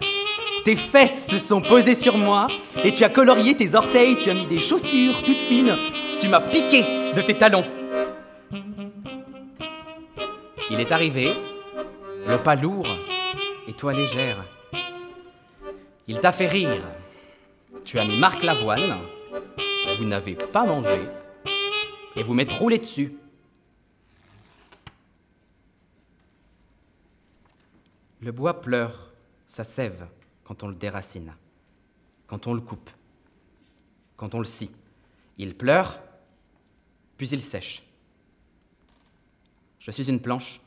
Tes 0.64 0.74
fesses 0.74 1.28
se 1.28 1.38
sont 1.38 1.60
posées 1.60 1.94
sur 1.94 2.18
moi 2.18 2.48
et 2.84 2.92
tu 2.92 3.04
as 3.04 3.08
colorié 3.08 3.54
tes 3.56 3.76
orteils, 3.76 4.16
tu 4.16 4.30
as 4.30 4.34
mis 4.34 4.48
des 4.48 4.58
chaussures 4.58 5.22
toutes 5.22 5.36
fines, 5.36 5.72
tu 6.20 6.26
m'as 6.26 6.40
piqué 6.40 6.82
de 7.14 7.22
tes 7.22 7.34
talons. 7.34 7.64
Il 10.72 10.80
est 10.80 10.90
arrivé, 10.90 11.30
le 12.26 12.38
pas 12.38 12.56
lourd 12.56 12.88
et 13.68 13.72
toi 13.74 13.92
légère. 13.92 14.44
Il 16.08 16.18
t'a 16.18 16.32
fait 16.32 16.48
rire. 16.48 16.82
Tu 17.84 17.96
as 18.00 18.04
mis 18.04 18.18
Marc 18.18 18.42
Lavoine, 18.42 18.96
vous 19.98 20.04
n'avez 20.04 20.34
pas 20.34 20.64
mangé, 20.64 21.02
et 22.16 22.22
vous 22.22 22.34
m'êtes 22.34 22.52
roulé 22.52 22.78
dessus. 22.78 23.14
Le 28.20 28.32
bois 28.32 28.60
pleure, 28.60 29.12
ça 29.46 29.62
sève 29.62 30.08
quand 30.44 30.62
on 30.62 30.68
le 30.68 30.74
déracine, 30.74 31.34
quand 32.26 32.46
on 32.46 32.54
le 32.54 32.60
coupe, 32.60 32.90
quand 34.16 34.34
on 34.34 34.38
le 34.38 34.44
scie. 34.44 34.70
Il 35.36 35.54
pleure, 35.54 36.00
puis 37.18 37.28
il 37.28 37.42
sèche. 37.42 37.82
Je 39.78 39.90
suis 39.90 40.08
une 40.08 40.20
planche, 40.20 40.60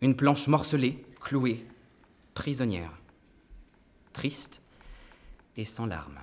une 0.00 0.16
planche 0.16 0.48
morcelée, 0.48 1.04
clouée, 1.20 1.66
prisonnière, 2.34 2.92
triste 4.12 4.60
et 5.56 5.64
sans 5.64 5.86
larmes. 5.86 6.18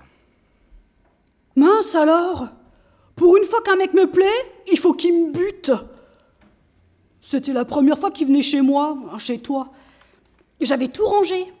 Mince 1.54 1.94
alors 1.94 2.48
Pour 3.16 3.36
une 3.38 3.44
fois 3.44 3.62
qu'un 3.62 3.76
mec 3.76 3.94
me 3.94 4.06
plaît, 4.06 4.52
il 4.70 4.78
faut 4.78 4.92
qu'il 4.92 5.14
me 5.14 5.32
bute 5.32 5.72
C'était 7.20 7.54
la 7.54 7.64
première 7.64 7.98
fois 7.98 8.10
qu'il 8.10 8.26
venait 8.26 8.42
chez 8.42 8.60
moi, 8.60 8.96
chez 9.18 9.38
toi. 9.38 9.72
J'avais 10.60 10.88
tout 10.88 11.06
rangé. 11.06 11.52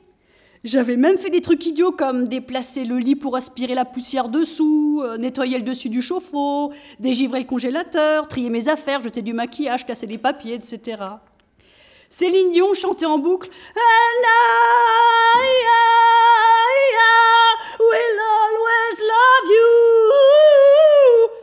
J'avais 0.64 0.96
même 0.96 1.16
fait 1.16 1.30
des 1.30 1.40
trucs 1.40 1.64
idiots 1.64 1.92
comme 1.92 2.28
déplacer 2.28 2.84
le 2.84 2.98
lit 2.98 3.14
pour 3.14 3.36
aspirer 3.36 3.74
la 3.74 3.84
poussière 3.84 4.28
dessous, 4.28 5.00
euh, 5.04 5.16
nettoyer 5.16 5.58
le 5.58 5.62
dessus 5.62 5.88
du 5.88 6.02
chauffe-eau, 6.02 6.72
dégivrer 6.98 7.38
le 7.38 7.46
congélateur, 7.46 8.26
trier 8.26 8.50
mes 8.50 8.68
affaires, 8.68 9.02
jeter 9.02 9.22
du 9.22 9.32
maquillage, 9.32 9.86
casser 9.86 10.06
des 10.06 10.18
papiers, 10.18 10.54
etc. 10.54 11.02
Céline 12.10 12.50
Dion 12.50 12.74
chantait 12.74 13.06
en 13.06 13.18
boucle 13.18 13.48
And 13.48 14.24
I, 14.24 15.66
always 18.18 18.98
love 19.00 19.50
you. 19.50 20.95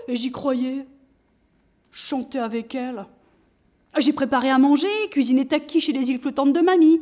Et 0.07 0.15
j'y 0.15 0.31
croyais. 0.31 0.85
Chanter 1.91 2.39
avec 2.39 2.75
elle. 2.75 3.05
J'ai 3.97 4.13
préparé 4.13 4.49
à 4.49 4.57
manger, 4.57 4.87
cuisiné 5.11 5.47
taki 5.47 5.79
chez 5.79 5.91
les 5.91 6.09
îles 6.09 6.19
flottantes 6.19 6.53
de 6.53 6.61
mamie. 6.61 7.01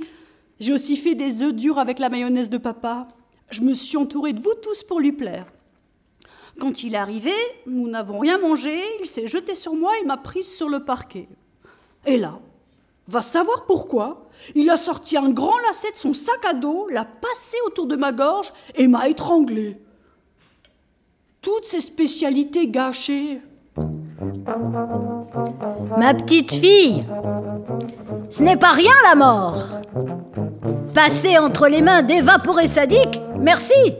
J'ai 0.59 0.73
aussi 0.73 0.97
fait 0.97 1.15
des 1.15 1.43
œufs 1.43 1.53
durs 1.53 1.79
avec 1.79 1.99
la 1.99 2.09
mayonnaise 2.09 2.49
de 2.49 2.57
papa. 2.57 3.07
Je 3.49 3.61
me 3.61 3.73
suis 3.73 3.97
entourée 3.97 4.33
de 4.33 4.41
vous 4.41 4.53
tous 4.61 4.83
pour 4.83 4.99
lui 4.99 5.11
plaire. 5.11 5.45
Quand 6.59 6.83
il 6.83 6.95
est 6.95 6.97
arrivé, 6.97 7.33
nous 7.65 7.87
n'avons 7.87 8.19
rien 8.19 8.37
mangé, 8.37 8.79
il 8.99 9.07
s'est 9.07 9.27
jeté 9.27 9.55
sur 9.55 9.73
moi 9.73 9.93
et 10.01 10.05
m'a 10.05 10.17
prise 10.17 10.47
sur 10.47 10.67
le 10.67 10.83
parquet. 10.83 11.29
Et 12.05 12.17
là, 12.17 12.39
va 13.07 13.21
savoir 13.21 13.65
pourquoi, 13.65 14.29
il 14.55 14.69
a 14.69 14.77
sorti 14.77 15.17
un 15.17 15.29
grand 15.29 15.57
lacet 15.67 15.93
de 15.93 15.97
son 15.97 16.13
sac 16.13 16.43
à 16.45 16.53
dos, 16.53 16.87
l'a 16.89 17.05
passé 17.05 17.57
autour 17.65 17.87
de 17.87 17.95
ma 17.95 18.11
gorge 18.11 18.51
et 18.75 18.87
m'a 18.87 19.07
étranglé. 19.07 19.77
Toutes 21.41 21.65
ces 21.65 21.81
spécialités 21.81 22.67
gâchées. 22.67 23.41
Ma 25.97 26.13
petite 26.13 26.51
fille, 26.51 27.03
ce 28.29 28.43
n'est 28.43 28.57
pas 28.57 28.73
rien 28.73 28.91
la 29.09 29.15
mort. 29.15 29.57
Passer 30.93 31.39
entre 31.39 31.67
les 31.67 31.81
mains 31.81 32.03
d'évaporés 32.03 32.67
sadiques, 32.67 33.19
merci. 33.39 33.95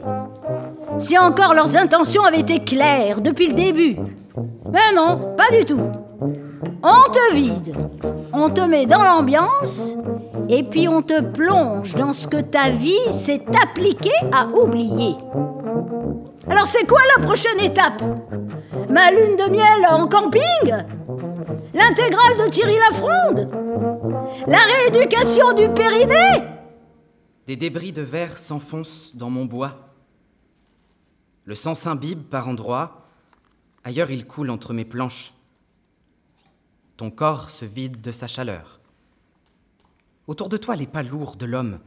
Si 1.00 1.18
encore 1.18 1.56
leurs 1.56 1.76
intentions 1.76 2.22
avaient 2.22 2.42
été 2.42 2.64
claires 2.64 3.22
depuis 3.22 3.48
le 3.48 3.54
début. 3.54 3.98
Mais 4.72 4.94
non, 4.94 5.34
pas 5.36 5.50
du 5.58 5.66
tout. 5.66 5.82
On 6.84 7.12
te 7.12 7.34
vide, 7.34 7.76
on 8.34 8.52
te 8.52 8.62
met 8.62 8.86
dans 8.86 9.04
l'ambiance, 9.04 9.96
et 10.48 10.62
puis 10.62 10.88
on 10.88 11.02
te 11.02 11.20
plonge 11.20 11.96
dans 11.96 12.14
ce 12.14 12.28
que 12.28 12.40
ta 12.40 12.70
vie 12.70 13.12
s'est 13.12 13.46
appliquée 13.64 14.12
à 14.32 14.46
oublier. 14.46 15.16
Alors 16.48 16.68
c'est 16.68 16.86
quoi 16.86 17.02
la 17.16 17.24
prochaine 17.24 17.60
étape 17.60 18.02
Ma 18.90 19.12
lune 19.12 19.36
de 19.38 19.50
miel 19.50 19.86
en 19.90 20.08
camping 20.08 20.42
L'intégrale 21.74 22.38
de 22.38 22.50
Thierry 22.50 22.78
Lafronde 22.78 23.48
La 24.48 24.60
rééducation 24.60 25.54
du 25.54 25.70
périnée 25.70 26.48
Des 27.48 27.56
débris 27.56 27.92
de 27.92 28.02
verre 28.02 28.38
s'enfoncent 28.38 29.16
dans 29.16 29.30
mon 29.30 29.46
bois. 29.46 29.94
Le 31.46 31.56
sang 31.56 31.76
s'imbibe 31.76 32.24
par 32.24 32.48
endroits. 32.48 33.06
Ailleurs, 33.84 34.12
il 34.12 34.26
coule 34.26 34.50
entre 34.50 34.74
mes 34.74 34.86
planches. 34.86 35.34
Ton 36.98 37.12
corps 37.12 37.50
se 37.50 37.66
vide 37.66 38.02
de 38.02 38.12
sa 38.12 38.28
chaleur. 38.28 38.80
Autour 40.28 40.50
de 40.50 40.58
toi, 40.58 40.76
les 40.76 40.88
pas 40.88 41.04
lourds 41.04 41.36
de 41.36 41.46
l'homme. 41.46 41.80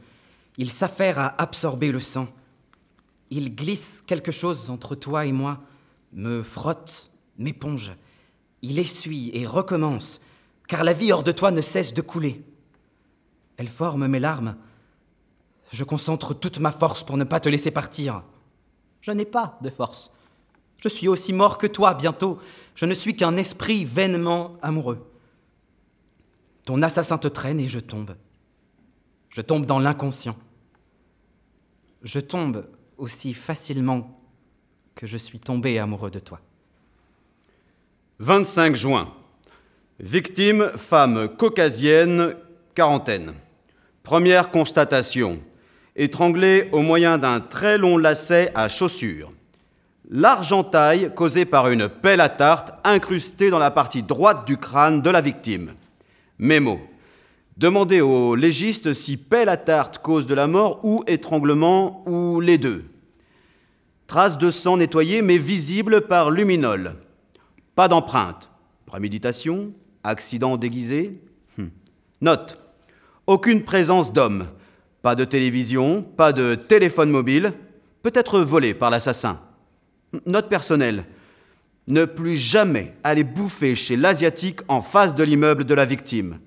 Il 0.57 0.71
s'affaire 0.71 1.19
à 1.19 1.41
absorber 1.41 1.91
le 1.91 1.99
sang. 1.99 2.27
Il 3.29 3.55
glisse 3.55 4.03
quelque 4.05 4.31
chose 4.31 4.69
entre 4.69 4.95
toi 4.95 5.25
et 5.25 5.31
moi, 5.31 5.61
me 6.13 6.43
frotte, 6.43 7.11
m'éponge. 7.37 7.91
Il 8.61 8.79
essuie 8.79 9.31
et 9.33 9.45
recommence, 9.45 10.21
car 10.67 10.83
la 10.83 10.93
vie 10.93 11.11
hors 11.11 11.23
de 11.23 11.31
toi 11.31 11.51
ne 11.51 11.61
cesse 11.61 11.93
de 11.93 12.01
couler. 12.01 12.43
Elle 13.57 13.67
forme 13.67 14.07
mes 14.07 14.19
larmes. 14.19 14.55
Je 15.71 15.83
concentre 15.83 16.33
toute 16.33 16.59
ma 16.59 16.71
force 16.71 17.03
pour 17.03 17.17
ne 17.17 17.23
pas 17.23 17.39
te 17.39 17.49
laisser 17.49 17.71
partir. 17.71 18.23
Je 19.01 19.11
n'ai 19.11 19.25
pas 19.25 19.57
de 19.61 19.69
force. 19.69 20.11
Je 20.77 20.89
suis 20.89 21.07
aussi 21.07 21.33
mort 21.33 21.57
que 21.57 21.67
toi 21.67 21.93
bientôt. 21.93 22.39
Je 22.75 22.85
ne 22.85 22.93
suis 22.93 23.15
qu'un 23.15 23.37
esprit 23.37 23.85
vainement 23.85 24.57
amoureux. 24.61 25.11
Ton 26.65 26.81
assassin 26.81 27.17
te 27.17 27.27
traîne 27.27 27.59
et 27.59 27.67
je 27.67 27.79
tombe. 27.79 28.15
Je 29.29 29.41
tombe 29.41 29.65
dans 29.65 29.79
l'inconscient. 29.79 30.35
Je 32.03 32.19
tombe 32.19 32.65
aussi 32.97 33.33
facilement 33.33 34.19
que 34.95 35.07
je 35.07 35.17
suis 35.17 35.39
tombé 35.39 35.79
amoureux 35.79 36.11
de 36.11 36.19
toi. 36.19 36.39
25 38.19 38.75
juin. 38.75 39.13
Victime, 39.99 40.71
femme 40.77 41.29
caucasienne, 41.37 42.35
quarantaine. 42.73 43.33
Première 44.03 44.51
constatation. 44.51 45.39
Étranglée 45.95 46.69
au 46.71 46.81
moyen 46.81 47.17
d'un 47.17 47.39
très 47.39 47.77
long 47.77 47.97
lacet 47.97 48.51
à 48.55 48.69
chaussures. 48.69 49.31
L'argentaille 50.09 51.11
causée 51.15 51.45
par 51.45 51.69
une 51.69 51.89
pelle 51.89 52.21
à 52.21 52.29
tarte 52.29 52.73
incrustée 52.83 53.49
dans 53.49 53.59
la 53.59 53.71
partie 53.71 54.03
droite 54.03 54.45
du 54.45 54.57
crâne 54.57 55.01
de 55.01 55.09
la 55.09 55.21
victime. 55.21 55.73
Mémo. 56.37 56.79
Demandez 57.57 58.01
au 58.01 58.35
légiste 58.35 58.91
si 58.91 59.15
pelle 59.15 59.47
à 59.47 59.55
tarte 59.55 59.99
cause 59.99 60.27
de 60.27 60.33
la 60.33 60.45
mort 60.45 60.81
ou 60.83 61.03
étranglement 61.07 62.03
ou 62.05 62.41
les 62.41 62.57
deux. 62.57 62.83
Traces 64.07 64.37
de 64.37 64.51
sang 64.51 64.75
nettoyées 64.75 65.21
mais 65.21 65.37
visibles 65.37 66.01
par 66.01 66.31
luminol. 66.31 66.95
Pas 67.73 67.87
d'empreinte. 67.87 68.49
Préméditation 68.85 69.71
Accident 70.03 70.57
déguisé 70.57 71.21
hmm. 71.57 71.67
Note. 72.21 72.59
Aucune 73.25 73.63
présence 73.63 74.11
d'homme. 74.11 74.47
Pas 75.01 75.15
de 75.15 75.23
télévision, 75.23 76.01
pas 76.01 76.33
de 76.33 76.55
téléphone 76.55 77.09
mobile, 77.09 77.53
peut-être 78.03 78.41
volé 78.41 78.73
par 78.73 78.89
l'assassin. 78.89 79.39
Note 80.25 80.49
personnelle. 80.49 81.05
Ne 81.87 82.03
plus 82.05 82.35
jamais 82.35 82.93
aller 83.03 83.23
bouffer 83.23 83.75
chez 83.75 83.95
l'Asiatique 83.95 84.59
en 84.67 84.81
face 84.81 85.15
de 85.15 85.23
l'immeuble 85.23 85.63
de 85.63 85.73
la 85.73 85.85
victime. 85.85 86.39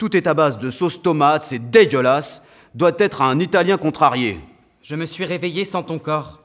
Tout 0.00 0.16
est 0.16 0.26
à 0.26 0.32
base 0.32 0.58
de 0.58 0.70
sauce 0.70 1.02
tomate, 1.02 1.44
c'est 1.44 1.58
dégueulasse. 1.58 2.40
Doit 2.74 2.94
être 2.96 3.20
un 3.20 3.38
Italien 3.38 3.76
contrarié. 3.76 4.40
Je 4.80 4.96
me 4.96 5.04
suis 5.04 5.26
réveillé 5.26 5.66
sans 5.66 5.82
ton 5.82 5.98
corps, 5.98 6.42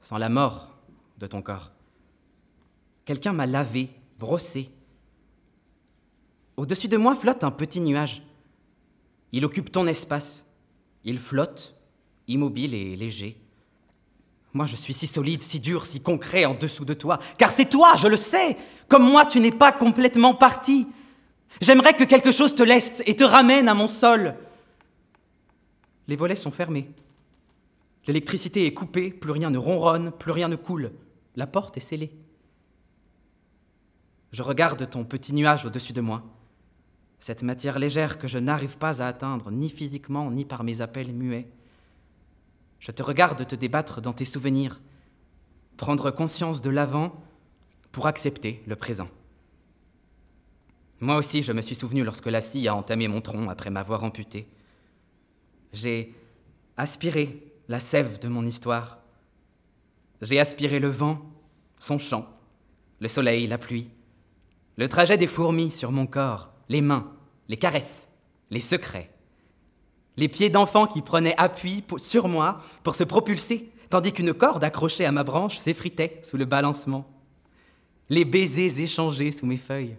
sans 0.00 0.16
la 0.16 0.30
mort 0.30 0.70
de 1.18 1.26
ton 1.26 1.42
corps. 1.42 1.72
Quelqu'un 3.04 3.34
m'a 3.34 3.44
lavé, 3.44 3.90
brossé. 4.18 4.70
Au-dessus 6.56 6.88
de 6.88 6.96
moi 6.96 7.14
flotte 7.14 7.44
un 7.44 7.50
petit 7.50 7.82
nuage. 7.82 8.22
Il 9.30 9.44
occupe 9.44 9.70
ton 9.70 9.86
espace. 9.86 10.46
Il 11.04 11.18
flotte, 11.18 11.76
immobile 12.28 12.72
et 12.72 12.96
léger. 12.96 13.36
Moi, 14.54 14.64
je 14.64 14.76
suis 14.76 14.94
si 14.94 15.06
solide, 15.06 15.42
si 15.42 15.60
dur, 15.60 15.84
si 15.84 16.00
concret 16.00 16.46
en 16.46 16.54
dessous 16.54 16.86
de 16.86 16.94
toi, 16.94 17.18
car 17.36 17.50
c'est 17.50 17.68
toi, 17.68 17.92
je 17.94 18.08
le 18.08 18.16
sais. 18.16 18.56
Comme 18.88 19.04
moi, 19.04 19.26
tu 19.26 19.38
n'es 19.38 19.52
pas 19.52 19.70
complètement 19.70 20.34
parti. 20.34 20.86
J'aimerais 21.60 21.94
que 21.94 22.04
quelque 22.04 22.32
chose 22.32 22.54
te 22.54 22.62
laisse 22.62 23.02
et 23.06 23.16
te 23.16 23.24
ramène 23.24 23.68
à 23.68 23.74
mon 23.74 23.86
sol. 23.86 24.34
Les 26.08 26.16
volets 26.16 26.36
sont 26.36 26.50
fermés. 26.50 26.90
L'électricité 28.06 28.66
est 28.66 28.74
coupée, 28.74 29.10
plus 29.10 29.30
rien 29.30 29.50
ne 29.50 29.58
ronronne, 29.58 30.12
plus 30.12 30.32
rien 30.32 30.48
ne 30.48 30.56
coule. 30.56 30.92
La 31.36 31.46
porte 31.46 31.76
est 31.76 31.80
scellée. 31.80 32.12
Je 34.32 34.42
regarde 34.42 34.90
ton 34.90 35.04
petit 35.04 35.32
nuage 35.32 35.64
au-dessus 35.64 35.92
de 35.92 36.00
moi, 36.00 36.24
cette 37.20 37.42
matière 37.42 37.78
légère 37.78 38.18
que 38.18 38.28
je 38.28 38.36
n'arrive 38.36 38.76
pas 38.76 39.00
à 39.00 39.06
atteindre, 39.06 39.50
ni 39.50 39.70
physiquement, 39.70 40.30
ni 40.30 40.44
par 40.44 40.64
mes 40.64 40.82
appels 40.82 41.12
muets. 41.12 41.48
Je 42.80 42.90
te 42.90 43.02
regarde 43.02 43.46
te 43.46 43.54
débattre 43.54 44.02
dans 44.02 44.12
tes 44.12 44.26
souvenirs, 44.26 44.80
prendre 45.78 46.10
conscience 46.10 46.60
de 46.60 46.68
l'avant 46.68 47.14
pour 47.92 48.08
accepter 48.08 48.62
le 48.66 48.76
présent. 48.76 49.08
Moi 51.04 51.16
aussi, 51.16 51.42
je 51.42 51.52
me 51.52 51.60
suis 51.60 51.74
souvenu 51.74 52.02
lorsque 52.02 52.28
la 52.28 52.40
scie 52.40 52.66
a 52.66 52.74
entamé 52.74 53.08
mon 53.08 53.20
tronc 53.20 53.50
après 53.50 53.68
m'avoir 53.68 54.04
amputé. 54.04 54.48
J'ai 55.74 56.14
aspiré 56.78 57.42
la 57.68 57.78
sève 57.78 58.18
de 58.20 58.28
mon 58.28 58.46
histoire. 58.46 59.00
J'ai 60.22 60.40
aspiré 60.40 60.78
le 60.78 60.88
vent, 60.88 61.20
son 61.78 61.98
chant, 61.98 62.26
le 63.00 63.08
soleil, 63.08 63.46
la 63.46 63.58
pluie, 63.58 63.90
le 64.78 64.88
trajet 64.88 65.18
des 65.18 65.26
fourmis 65.26 65.70
sur 65.70 65.92
mon 65.92 66.06
corps, 66.06 66.54
les 66.70 66.80
mains, 66.80 67.12
les 67.48 67.58
caresses, 67.58 68.08
les 68.48 68.60
secrets, 68.60 69.10
les 70.16 70.28
pieds 70.28 70.48
d'enfant 70.48 70.86
qui 70.86 71.02
prenaient 71.02 71.36
appui 71.36 71.84
sur 71.98 72.28
moi 72.28 72.62
pour 72.82 72.94
se 72.94 73.04
propulser, 73.04 73.70
tandis 73.90 74.14
qu'une 74.14 74.32
corde 74.32 74.64
accrochée 74.64 75.04
à 75.04 75.12
ma 75.12 75.22
branche 75.22 75.58
s'effritait 75.58 76.18
sous 76.22 76.38
le 76.38 76.46
balancement, 76.46 77.06
les 78.08 78.24
baisers 78.24 78.80
échangés 78.80 79.32
sous 79.32 79.44
mes 79.44 79.58
feuilles, 79.58 79.98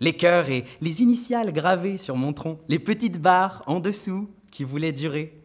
les 0.00 0.16
cœurs 0.16 0.48
et 0.50 0.64
les 0.80 1.02
initiales 1.02 1.52
gravées 1.52 1.98
sur 1.98 2.16
mon 2.16 2.32
tronc, 2.32 2.58
les 2.68 2.78
petites 2.78 3.20
barres 3.20 3.62
en 3.66 3.80
dessous 3.80 4.28
qui 4.50 4.64
voulaient 4.64 4.92
durer, 4.92 5.40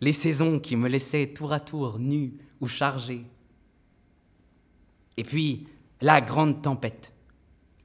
les 0.00 0.12
saisons 0.12 0.58
qui 0.58 0.76
me 0.76 0.88
laissaient 0.88 1.32
tour 1.32 1.52
à 1.52 1.60
tour 1.60 1.98
nu 1.98 2.34
ou 2.60 2.66
chargé. 2.66 3.24
Et 5.16 5.24
puis 5.24 5.66
la 6.00 6.20
grande 6.20 6.62
tempête, 6.62 7.12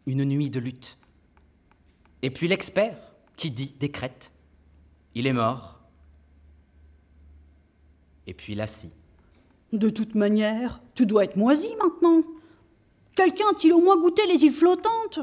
une 0.05 0.25
nuit 0.25 0.49
de 0.49 0.59
lutte. 0.59 0.97
Et 2.21 2.31
puis 2.31 2.47
l'expert 2.47 2.97
qui 3.37 3.51
dit, 3.51 3.73
décrète, 3.79 4.31
il 5.15 5.27
est 5.27 5.33
mort. 5.33 5.79
Et 8.27 8.33
puis 8.33 8.55
la 8.55 8.67
scie. 8.67 8.91
De 9.71 9.89
toute 9.89 10.15
manière, 10.15 10.81
tu 10.95 11.05
dois 11.05 11.23
être 11.23 11.37
moisi 11.37 11.69
maintenant. 11.77 12.23
Quelqu'un 13.15 13.45
a-t-il 13.51 13.73
au 13.73 13.81
moins 13.81 13.97
goûté 13.99 14.25
les 14.27 14.43
îles 14.43 14.51
flottantes? 14.51 15.19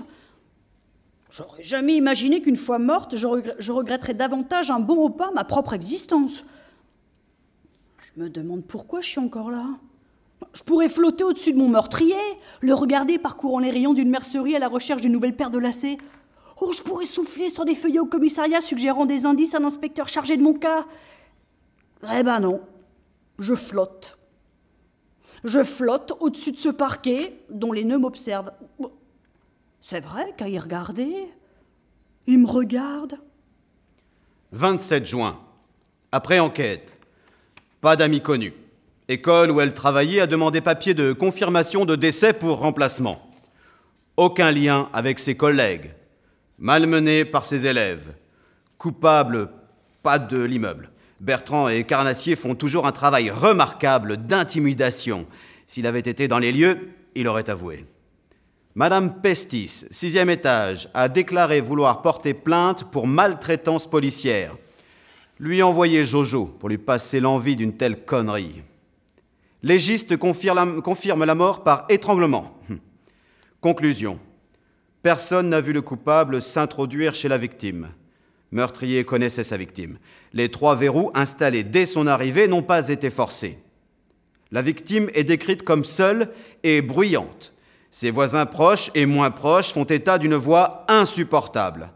J'aurais 1.31 1.63
jamais 1.63 1.97
imaginé 1.97 2.41
qu'une 2.41 2.57
fois 2.57 2.79
morte, 2.79 3.17
je, 3.17 3.27
regretterais 3.73 4.15
davantage 4.15 4.71
un 4.71 4.79
bon 4.79 5.05
repas, 5.05 5.31
ma 5.33 5.45
propre 5.45 5.73
existence. 5.73 6.45
Je 7.99 8.21
me 8.21 8.31
demande 8.31 8.65
pourquoi 8.65 9.01
je 9.01 9.09
suis 9.09 9.21
encore 9.21 9.51
là. 9.51 9.67
Je 10.53 10.63
pourrais 10.63 10.89
flotter 10.89 11.25
au-dessus 11.25 11.53
de 11.53 11.59
mon 11.59 11.69
meurtrier, 11.69 12.15
le 12.61 12.75
regarder 12.75 13.19
parcourant 13.19 13.59
les 13.59 13.71
rayons 13.71 13.95
d'une 13.95 14.09
mercerie 14.09 14.55
à 14.55 14.59
la 14.59 14.69
recherche 14.69 15.03
d'une 15.03 15.13
nouvelle 15.13 15.37
paire 15.37 15.51
de 15.51 15.59
lacets. 15.59 15.99
Oh, 16.61 16.73
je 16.73 16.83
pourrais 16.83 17.05
souffler 17.05 17.49
sur 17.49 17.65
des 17.65 17.75
feuillets 17.75 17.99
au 17.99 18.07
commissariat 18.07 18.61
suggérant 18.61 19.05
des 19.05 19.27
indices 19.27 19.55
à 19.55 19.59
l'inspecteur 19.59 20.09
chargé 20.09 20.37
de 20.37 20.43
mon 20.43 20.55
cas. 20.55 20.87
Eh 22.15 22.23
ben 22.23 22.41
non, 22.41 22.61
je 23.39 23.55
flotte. 23.55 24.19
Je 25.45 25.63
flotte 25.63 26.13
au-dessus 26.21 26.53
de 26.53 26.57
ce 26.57 26.69
parquet 26.69 27.39
dont 27.51 27.73
les 27.73 27.85
nœuds 27.85 27.99
m'observent. 27.99 28.53
C'est 29.81 30.01
vrai 30.01 30.35
qu'à 30.37 30.49
y 30.49 30.59
regarder, 30.59 31.15
il 32.27 32.39
me 32.41 32.47
regarde. 32.47 33.19
27 34.53 35.07
juin. 35.07 35.39
Après 36.13 36.39
enquête. 36.39 37.01
Pas 37.81 37.97
d'amis 37.97 38.23
connus. 38.23 38.55
École 39.09 39.51
où 39.51 39.61
elle 39.61 39.75
travaillait 39.75 40.21
a 40.21 40.27
demandé 40.27 40.61
papier 40.61 40.95
de 40.95 41.13
confirmation 41.13 41.85
de 41.85 41.95
décès 41.95 42.33
pour 42.33 42.59
remplacement. 42.59 43.31
Aucun 44.17 44.51
lien 44.51 44.89
avec 44.93 45.19
ses 45.19 45.37
collègues. 45.37 45.93
Malmenée 46.59 47.25
par 47.25 47.45
ses 47.45 47.67
élèves. 47.67 48.15
Coupable, 48.79 49.51
pas 50.03 50.19
de 50.19 50.43
l'immeuble. 50.43 50.91
Bertrand 51.21 51.69
et 51.69 51.85
Carnassier 51.85 52.37
font 52.37 52.55
toujours 52.55 52.87
un 52.87 52.93
travail 52.93 53.31
remarquable 53.31 54.17
d'intimidation. 54.17 55.27
S'il 55.67 55.87
avait 55.87 56.01
été 56.01 56.29
dans 56.29 56.39
les 56.39 56.53
lieux, 56.53 56.79
il 57.15 57.29
aurait 57.29 57.49
avoué. 57.49 57.87
Madame 58.79 59.23
Pestis, 59.23 59.87
sixième 59.91 60.29
étage, 60.29 60.91
a 60.93 61.09
déclaré 61.09 61.63
vouloir 61.63 62.03
porter 62.03 62.35
plainte 62.35 62.85
pour 62.91 63.07
maltraitance 63.07 63.89
policière. 63.89 64.55
Lui 65.41 65.63
envoyer 65.63 66.05
Jojo 66.05 66.45
pour 66.45 66.69
lui 66.69 66.77
passer 66.77 67.19
l'envie 67.19 67.57
d'une 67.57 67.79
telle 67.79 68.05
connerie. 68.05 68.61
Légiste 69.63 70.19
confirme 70.19 71.25
la, 71.25 71.35
mort 71.35 71.65
par 71.65 71.87
étranglement. 71.89 72.61
Hum. 72.69 72.79
Conclusion. 73.63 74.21
Personne 75.03 75.49
n'a 75.49 75.63
vu 75.63 75.73
le 75.73 75.81
coupable 75.81 76.43
s'introduire 76.43 77.15
chez 77.15 77.29
la 77.29 77.39
victime. 77.39 77.89
Meurtrier 78.53 79.07
connaissait 79.07 79.43
sa 79.43 79.57
victime. 79.57 79.97
Les 80.35 80.51
trois 80.51 80.75
verrous 80.75 81.11
installés 81.15 81.65
dès 81.65 81.87
son 81.87 82.07
arrivée 82.07 82.47
n'ont 82.47 82.63
pas 82.63 82.91
été 82.91 83.09
forcés. 83.09 83.59
La 84.53 84.61
victime 84.61 85.09
est 85.15 85.25
décrite 85.25 85.63
comme 85.63 85.83
seule 85.83 86.29
et 86.63 86.83
bruyante. 86.83 87.55
Ses 87.99 88.11
voisins 88.11 88.45
proches 88.45 88.91
et 88.95 89.07
moins 89.07 89.31
proches 89.31 89.73
font 89.73 89.85
état 89.85 90.19
d'une 90.19 90.35
voix 90.35 90.85
insupportable. 90.87 91.89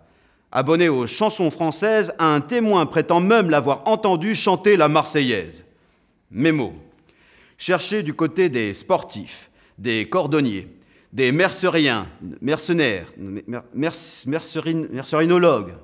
Abonné 0.51 0.89
aux 0.89 1.07
chansons 1.07 1.51
françaises, 1.51 2.15
un 2.19 2.41
témoin 2.41 2.87
prétend 2.87 3.21
même 3.21 3.51
l'avoir 3.51 3.87
entendu 3.87 4.35
chanter 4.35 4.79
la 4.79 4.89
Marseillaise. 4.89 5.63
Mémo. 6.31 6.73
Cherchez 7.59 8.03
du 8.03 8.15
côté 8.15 8.49
des 8.49 8.73
sportifs, 8.73 9.51
des 9.77 10.09
cordonniers, 10.09 10.75
des 11.13 11.33
merceriens, 11.33 12.09
mercenaires, 12.41 13.13
mercerinologues. 13.75 15.75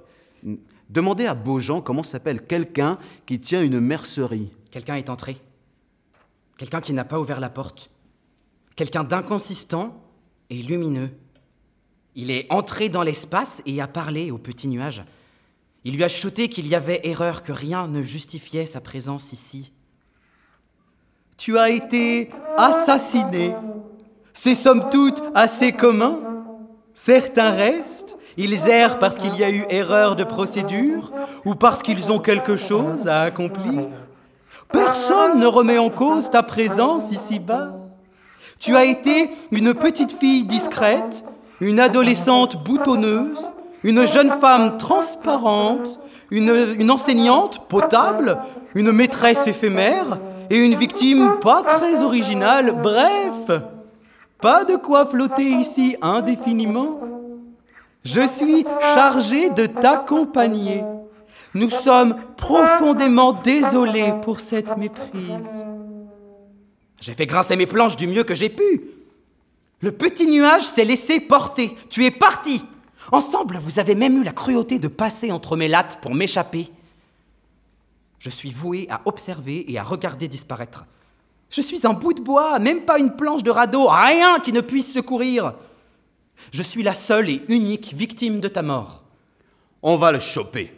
Demandez 0.88 1.26
à 1.26 1.34
Beaujean 1.34 1.82
comment 1.82 2.02
s'appelle 2.02 2.46
quelqu'un 2.46 2.96
qui 3.26 3.38
tient 3.38 3.62
une 3.62 3.80
mercerie. 3.80 4.50
Quelqu'un 4.70 4.94
est 4.94 5.10
entré. 5.10 5.36
Quelqu'un 6.56 6.80
qui 6.80 6.94
n'a 6.94 7.04
pas 7.04 7.20
ouvert 7.20 7.38
la 7.38 7.50
porte. 7.50 7.90
Quelqu'un 8.76 9.04
d'inconsistant 9.04 10.02
et 10.50 10.62
lumineux. 10.62 11.10
Il 12.14 12.30
est 12.30 12.46
entré 12.50 12.88
dans 12.88 13.02
l'espace 13.02 13.62
et 13.66 13.80
a 13.80 13.86
parlé 13.86 14.30
au 14.30 14.38
petit 14.38 14.68
nuage. 14.68 15.04
Il 15.84 15.94
lui 15.94 16.04
a 16.04 16.08
chuté 16.08 16.48
qu'il 16.48 16.66
y 16.66 16.74
avait 16.74 17.00
erreur, 17.04 17.42
que 17.42 17.52
rien 17.52 17.86
ne 17.86 18.02
justifiait 18.02 18.66
sa 18.66 18.80
présence 18.80 19.32
ici. 19.32 19.72
Tu 21.36 21.58
as 21.58 21.70
été 21.70 22.30
assassiné. 22.56 23.54
C'est 24.32 24.54
somme 24.54 24.88
toute 24.90 25.22
assez 25.34 25.72
commun. 25.72 26.20
Certains 26.94 27.52
restent, 27.52 28.16
ils 28.36 28.68
errent 28.68 28.98
parce 28.98 29.18
qu'il 29.18 29.36
y 29.36 29.44
a 29.44 29.50
eu 29.50 29.64
erreur 29.68 30.16
de 30.16 30.24
procédure 30.24 31.12
ou 31.44 31.54
parce 31.54 31.82
qu'ils 31.82 32.10
ont 32.10 32.18
quelque 32.18 32.56
chose 32.56 33.06
à 33.06 33.20
accomplir. 33.20 33.88
Personne 34.72 35.38
ne 35.38 35.46
remet 35.46 35.78
en 35.78 35.90
cause 35.90 36.30
ta 36.30 36.42
présence 36.42 37.12
ici-bas. 37.12 37.85
Tu 38.58 38.76
as 38.76 38.84
été 38.84 39.30
une 39.52 39.74
petite 39.74 40.12
fille 40.12 40.44
discrète, 40.44 41.24
une 41.60 41.80
adolescente 41.80 42.62
boutonneuse, 42.64 43.50
une 43.82 44.06
jeune 44.06 44.30
femme 44.30 44.78
transparente, 44.78 46.00
une, 46.30 46.90
enseignante 46.90 47.68
potable, 47.68 48.38
une 48.74 48.92
maîtresse 48.92 49.46
éphémère 49.46 50.18
et 50.50 50.58
une 50.58 50.74
victime 50.74 51.38
pas 51.40 51.62
très 51.62 52.02
originale. 52.02 52.74
Bref, 52.82 53.62
pas 54.40 54.64
de 54.64 54.76
quoi 54.76 55.06
flotter 55.06 55.48
ici 55.48 55.96
indéfiniment. 56.02 57.00
Je 58.04 58.26
suis 58.26 58.64
chargé 58.94 59.50
de 59.50 59.66
t'accompagner. 59.66 60.84
Nous 61.54 61.70
sommes 61.70 62.16
profondément 62.36 63.32
désolés 63.32 64.12
pour 64.22 64.40
cette 64.40 64.76
méprise. 64.76 65.66
J'ai 67.00 67.14
fait 67.14 67.26
grincer 67.26 67.56
mes 67.56 67.66
planches 67.66 67.96
du 67.96 68.06
mieux 68.06 68.24
que 68.24 68.34
j'ai 68.34 68.48
pu. 68.48 68.90
Le 69.80 69.92
petit 69.92 70.26
nuage 70.26 70.64
s'est 70.64 70.84
laissé 70.84 71.20
porter. 71.20 71.76
Tu 71.90 72.04
es 72.04 72.10
parti. 72.10 72.62
Ensemble, 73.12 73.58
vous 73.58 73.78
avez 73.78 73.94
même 73.94 74.20
eu 74.20 74.24
la 74.24 74.32
cruauté 74.32 74.78
de 74.78 74.88
passer 74.88 75.30
entre 75.30 75.56
mes 75.56 75.68
lattes 75.68 76.00
pour 76.00 76.14
m'échapper. 76.14 76.70
Je 78.18 78.30
suis 78.30 78.50
voué 78.50 78.86
à 78.90 79.02
observer 79.04 79.70
et 79.70 79.78
à 79.78 79.82
regarder 79.82 80.26
disparaître. 80.26 80.86
Je 81.50 81.60
suis 81.60 81.86
un 81.86 81.92
bout 81.92 82.14
de 82.14 82.22
bois, 82.22 82.58
même 82.58 82.80
pas 82.80 82.98
une 82.98 83.14
planche 83.14 83.44
de 83.44 83.50
radeau, 83.50 83.86
rien 83.88 84.40
qui 84.40 84.52
ne 84.52 84.60
puisse 84.60 84.92
secourir. 84.92 85.54
Je 86.50 86.62
suis 86.62 86.82
la 86.82 86.94
seule 86.94 87.30
et 87.30 87.42
unique 87.48 87.94
victime 87.94 88.40
de 88.40 88.48
ta 88.48 88.62
mort. 88.62 89.04
On 89.82 89.96
va 89.96 90.10
le 90.10 90.18
choper. 90.18 90.72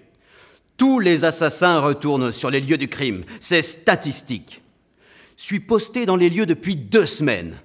Tous 0.76 1.00
les 1.00 1.24
assassins 1.24 1.80
retournent 1.80 2.32
sur 2.32 2.50
les 2.50 2.60
lieux 2.60 2.76
du 2.76 2.88
crime. 2.88 3.24
C'est 3.40 3.62
statistique. 3.62 4.62
Suis 5.40 5.60
posté 5.60 6.04
dans 6.04 6.16
les 6.16 6.30
lieux 6.30 6.46
depuis 6.46 6.74
deux 6.74 7.06
semaines. 7.06 7.58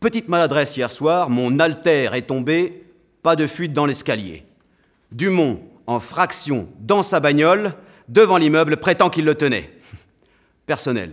Petite 0.00 0.28
maladresse 0.28 0.78
hier 0.78 0.90
soir, 0.90 1.28
mon 1.28 1.58
alter 1.58 2.08
est 2.14 2.22
tombé, 2.22 2.82
pas 3.22 3.36
de 3.36 3.46
fuite 3.46 3.74
dans 3.74 3.84
l'escalier. 3.84 4.46
Dumont, 5.12 5.60
en 5.86 6.00
fraction, 6.00 6.66
dans 6.78 7.02
sa 7.02 7.20
bagnole, 7.20 7.74
devant 8.08 8.38
l'immeuble, 8.38 8.78
prétend 8.78 9.10
qu'il 9.10 9.26
le 9.26 9.34
tenait. 9.34 9.70
Personnel. 10.66 11.12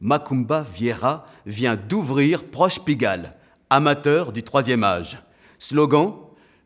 Macumba 0.00 0.66
Vieira 0.74 1.24
vient 1.46 1.76
d'ouvrir 1.76 2.42
Proche 2.42 2.80
Pigalle, 2.80 3.30
amateur 3.70 4.32
du 4.32 4.42
troisième 4.42 4.82
âge. 4.82 5.18
Slogan 5.60 6.14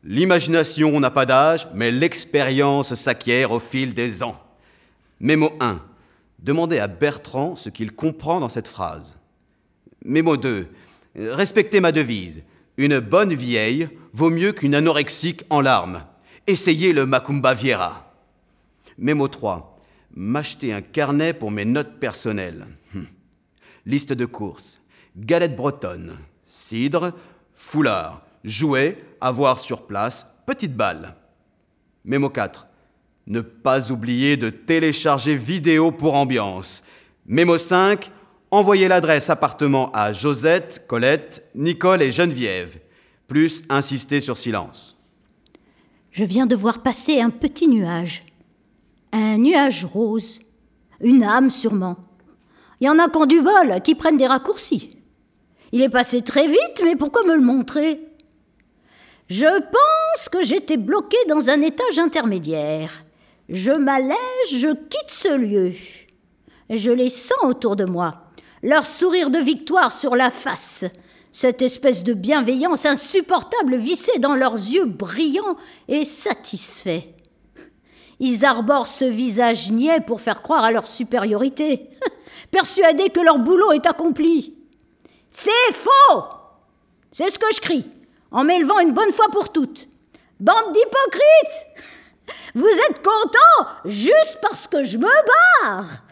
L'imagination 0.03 0.99
n'a 0.99 1.11
pas 1.11 1.27
d'âge, 1.27 1.69
mais 1.75 1.91
l'expérience 1.91 2.95
s'acquiert 2.95 3.53
au 3.53 3.61
fil 3.61 3.93
des 3.93 4.23
ans. 4.23 4.43
Mémo 5.21 5.53
1. 5.61 5.79
Demandez 6.43 6.81
à 6.81 6.89
Bertrand 6.89 7.55
ce 7.55 7.69
qu'il 7.69 7.93
comprend 7.93 8.41
dans 8.41 8.49
cette 8.49 8.67
phrase. 8.67 9.17
Mémo 10.05 10.37
2. 10.37 10.67
Respectez 11.15 11.81
ma 11.81 11.93
devise. 11.93 12.43
Une 12.77 12.99
bonne 12.99 13.33
vieille 13.33 13.89
vaut 14.13 14.31
mieux 14.31 14.53
qu'une 14.53 14.75
anorexique 14.75 15.45
en 15.51 15.61
larmes. 15.61 16.03
Essayez 16.49 16.93
le 16.93 17.07
Macumba 17.07 17.55
Viera. 17.55 18.13
Mémo 18.99 19.29
3. 19.29 19.79
M'acheter 20.15 20.73
un 20.73 20.81
carnet 20.81 21.33
pour 21.33 21.53
mes 21.53 21.65
notes 21.65 22.01
personnelles. 22.01 22.67
Hum. 22.95 23.07
Liste 23.87 24.13
de 24.13 24.27
courses. 24.27 24.81
Galette 25.17 25.55
bretonne. 25.55 26.19
Cidre. 26.45 27.13
Foulard. 27.55 28.23
Jouets. 28.43 28.99
Avoir 29.21 29.61
sur 29.61 29.87
place. 29.87 30.27
Petite 30.45 30.75
balle. 30.75 31.15
Mémo 32.05 32.31
4. 32.31 32.67
Ne 33.27 33.41
pas 33.41 33.93
oublier 33.93 34.37
de 34.37 34.51
télécharger 34.51 35.37
vidéo 35.37 35.93
pour 35.93 36.15
ambiance. 36.15 36.83
Mémo 37.27 37.57
5. 37.57 38.11
Envoyez 38.51 38.89
l'adresse 38.89 39.31
appartement 39.31 39.91
à 39.93 40.13
Josette, 40.13 40.85
Colette, 40.89 41.49
Nicole 41.55 42.03
et 42.03 42.11
Geneviève. 42.11 42.79
Plus 43.29 43.63
insister 43.69 44.21
sur 44.21 44.37
silence. 44.37 44.97
Je 46.11 46.25
viens 46.25 46.47
de 46.47 46.57
voir 46.57 46.83
passer 46.83 47.21
un 47.21 47.31
petit 47.31 47.69
nuage. 47.69 48.25
Un 49.13 49.39
nuage 49.39 49.85
rose. 49.85 50.41
Une 51.01 51.23
âme 51.23 51.51
sûrement. 51.51 51.97
Il 52.81 52.87
y 52.87 52.89
en 52.89 52.99
a 52.99 53.09
qui 53.09 53.17
ont 53.17 53.27
du 53.27 53.41
bol, 53.41 53.81
qui 53.83 53.95
prennent 53.95 54.17
des 54.17 54.27
raccourcis. 54.27 54.99
Il 55.71 55.81
est 55.81 55.89
passé 55.89 56.23
très 56.23 56.49
vite, 56.49 56.83
mais 56.85 56.97
pourquoi 56.97 57.23
me 57.23 57.37
le 57.37 57.41
montrer? 57.41 58.01
Je 59.29 59.47
pense 59.47 60.29
que 60.29 60.43
j'étais 60.43 60.77
bloqué 60.77 61.17
dans 61.29 61.49
un 61.49 61.63
étage 61.63 61.99
intermédiaire. 61.99 63.05
Je 63.53 63.71
m'allège, 63.71 64.17
je 64.49 64.71
quitte 64.71 65.11
ce 65.11 65.37
lieu. 65.37 65.73
Je 66.71 66.91
les 66.91 67.11
sens 67.11 67.37
autour 67.43 67.77
de 67.77 67.85
moi, 67.85 68.23
leur 68.63 68.87
sourire 68.87 69.29
de 69.29 69.39
victoire 69.39 69.93
sur 69.93 70.17
la 70.17 70.31
face, 70.31 70.87
cette 71.33 71.61
espèce 71.61 72.03
de 72.03 72.15
bienveillance 72.15 72.87
insupportable 72.87 73.77
vissée 73.77 74.19
dans 74.21 74.37
leurs 74.37 74.55
yeux 74.55 74.87
brillants 74.87 75.59
et 75.87 76.07
satisfaits. 76.07 77.03
Ils 78.21 78.47
arborent 78.47 78.87
ce 78.87 79.05
visage 79.05 79.71
niais 79.71 80.01
pour 80.01 80.23
faire 80.23 80.41
croire 80.41 80.65
à 80.65 80.73
leur 80.73 80.87
supériorité, 80.87 81.91
persuadés 82.51 83.11
que 83.11 83.21
leur 83.21 83.39
boulot 83.39 83.73
est 83.73 83.85
accompli. 83.85 84.57
C'est 85.31 85.75
faux 85.75 86.25
C'est 87.11 87.31
ce 87.31 87.39
que 87.39 87.55
je 87.55 87.61
crie, 87.61 87.91
en 88.31 88.45
m'élevant 88.45 88.81
une 88.81 88.95
bonne 88.95 89.13
fois 89.13 89.29
pour 89.31 89.53
toutes. 89.53 89.89
Bande 90.41 90.73
d'hypocrites 90.73 91.67
Vous 92.55 92.67
êtes 92.67 93.03
contents 93.03 93.71
juste 93.85 94.39
parce 94.43 94.67
que 94.67 94.83
je 94.85 94.99
me 94.99 95.07
barre 95.63 96.03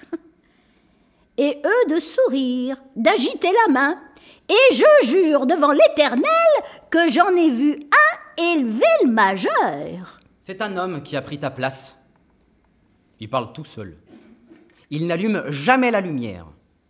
Et 1.36 1.60
eux 1.64 1.94
de 1.94 2.00
sourire, 2.00 2.76
d'agiter 2.96 3.48
la 3.66 3.72
main, 3.72 3.98
et 4.48 4.74
je 4.74 5.06
jure 5.06 5.46
devant 5.46 5.72
l'Éternel 5.72 6.24
que 6.90 7.10
j'en 7.10 7.34
ai 7.36 7.50
vu 7.50 7.80
un 7.92 8.42
élever 8.42 8.84
le 9.04 9.10
majeur. 9.10 10.20
C'est 10.40 10.62
un 10.62 10.76
homme 10.76 11.02
qui 11.02 11.16
a 11.16 11.22
pris 11.22 11.38
ta 11.38 11.50
place. 11.50 11.96
Il 13.20 13.28
parle 13.28 13.52
tout 13.52 13.64
seul. 13.64 13.96
Il 14.90 15.06
n'allume 15.06 15.44
jamais 15.50 15.90
la 15.90 16.00
lumière. 16.00 16.46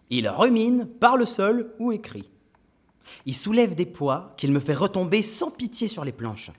Il 0.08 0.28
remine, 0.28 0.86
parle 0.86 1.26
seul 1.26 1.74
ou 1.78 1.92
écrit. 1.92 2.30
Il 3.26 3.34
soulève 3.34 3.74
des 3.74 3.86
poids 3.86 4.34
qu'il 4.36 4.52
me 4.52 4.60
fait 4.60 4.74
retomber 4.74 5.22
sans 5.22 5.50
pitié 5.50 5.88
sur 5.88 6.04
les 6.04 6.12
planches. 6.12 6.50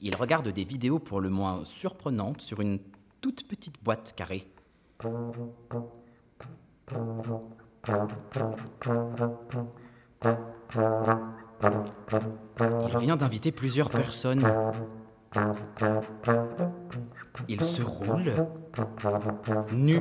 Il 0.00 0.14
regarde 0.14 0.48
des 0.48 0.64
vidéos 0.64 0.98
pour 0.98 1.20
le 1.20 1.28
moins 1.28 1.64
surprenantes 1.64 2.40
sur 2.40 2.60
une 2.60 2.78
toute 3.20 3.46
petite 3.48 3.82
boîte 3.82 4.14
carrée. 4.16 4.46
Il 12.60 12.98
vient 13.00 13.16
d'inviter 13.16 13.52
plusieurs 13.52 13.90
personnes. 13.90 14.46
Il 17.48 17.62
se 17.62 17.82
roule, 17.82 18.34
nu, 19.72 20.00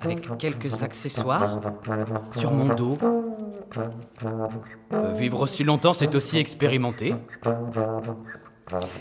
avec 0.00 0.36
quelques 0.38 0.82
accessoires, 0.82 1.60
sur 2.32 2.52
mon 2.52 2.74
dos. 2.74 2.96
Euh, 4.92 5.12
vivre 5.12 5.42
aussi 5.42 5.62
longtemps, 5.62 5.92
c'est 5.92 6.14
aussi 6.14 6.38
expérimenter. 6.38 7.14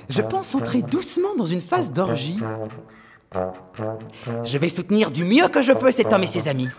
Je 0.09 0.21
pense 0.21 0.55
entrer 0.55 0.81
doucement 0.81 1.35
dans 1.37 1.45
une 1.45 1.61
phase 1.61 1.91
d'orgie. 1.91 2.39
Je 4.43 4.57
vais 4.57 4.69
soutenir 4.69 5.11
du 5.11 5.23
mieux 5.23 5.47
que 5.49 5.61
je 5.61 5.73
peux 5.73 5.91
cet 5.91 6.13
homme 6.13 6.23
et 6.23 6.27
ses 6.27 6.47
amis. 6.47 6.69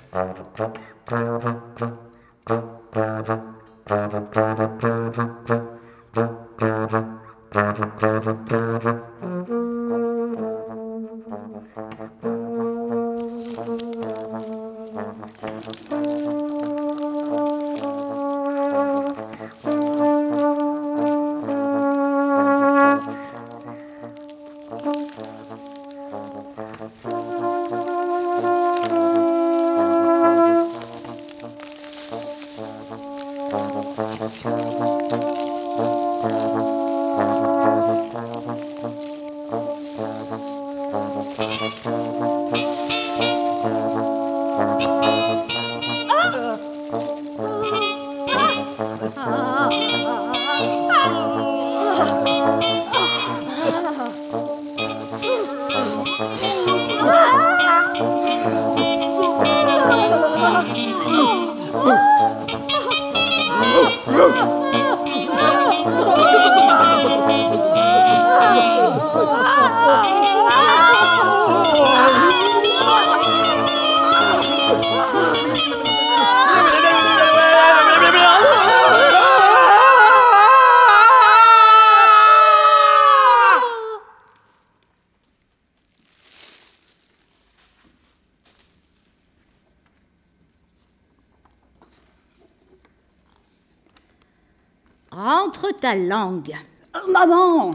Ta 95.89 95.94
langue. 95.97 96.55
Euh, 96.97 97.12
maman, 97.12 97.70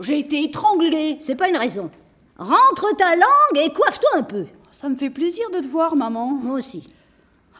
j'ai 0.00 0.18
été 0.18 0.44
étranglée. 0.44 1.18
C'est 1.20 1.34
pas 1.34 1.48
une 1.48 1.56
raison. 1.56 1.90
Rentre 2.38 2.96
ta 2.96 3.14
langue 3.14 3.56
et 3.56 3.70
coiffe-toi 3.72 4.10
un 4.14 4.22
peu. 4.22 4.46
Ça 4.70 4.88
me 4.88 4.96
fait 4.96 5.10
plaisir 5.10 5.50
de 5.50 5.60
te 5.60 5.68
voir, 5.68 5.94
maman. 5.96 6.26
Moi 6.26 6.56
aussi. 6.56 6.88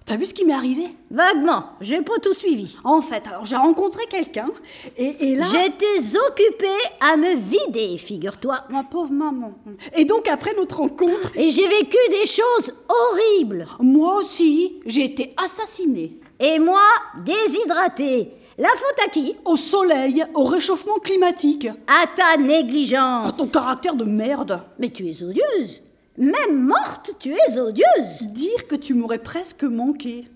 T'as 0.06 0.16
vu 0.16 0.24
ce 0.24 0.32
qui 0.32 0.46
m'est 0.46 0.54
arrivé? 0.54 0.86
Vaguement, 1.10 1.64
j'ai 1.82 2.00
pas 2.00 2.16
tout 2.22 2.32
suivi. 2.32 2.76
En 2.82 3.02
fait, 3.02 3.26
alors 3.26 3.44
j'ai 3.44 3.56
rencontré 3.56 4.06
quelqu'un 4.06 4.48
et, 4.96 5.32
et 5.32 5.34
là. 5.34 5.44
J'étais 5.44 6.16
occupée 6.30 6.66
à 6.98 7.18
me 7.18 7.34
vider, 7.34 7.98
figure-toi. 7.98 8.64
Ma 8.70 8.84
pauvre 8.84 9.12
maman. 9.12 9.52
Et 9.94 10.06
donc 10.06 10.26
après 10.26 10.54
notre 10.54 10.78
rencontre. 10.78 11.30
Et 11.34 11.50
j'ai 11.50 11.68
vécu 11.68 11.98
des 12.08 12.24
choses 12.24 12.74
horribles. 12.88 13.66
Moi 13.80 14.16
aussi, 14.16 14.80
j'ai 14.86 15.04
été 15.04 15.34
assassinée. 15.36 16.18
Et 16.40 16.58
moi, 16.58 16.80
déshydratée. 17.22 18.32
La 18.58 18.70
faute 18.70 19.06
à 19.06 19.08
qui? 19.08 19.36
Au 19.44 19.54
soleil, 19.54 20.24
au 20.34 20.42
réchauffement 20.42 20.98
climatique. 20.98 21.68
À 21.86 22.06
ta 22.16 22.36
négligence. 22.36 23.28
À 23.28 23.32
ton 23.36 23.46
caractère 23.46 23.94
de 23.94 24.04
merde. 24.04 24.60
Mais 24.80 24.90
tu 24.90 25.08
es 25.08 25.22
odieuse. 25.22 25.80
Même 26.16 26.64
morte, 26.64 27.12
tu 27.20 27.32
es 27.32 27.56
odieuse. 27.56 28.22
Dire 28.22 28.66
que 28.66 28.74
tu 28.74 28.94
m'aurais 28.94 29.22
presque 29.22 29.62
manqué. 29.62 30.28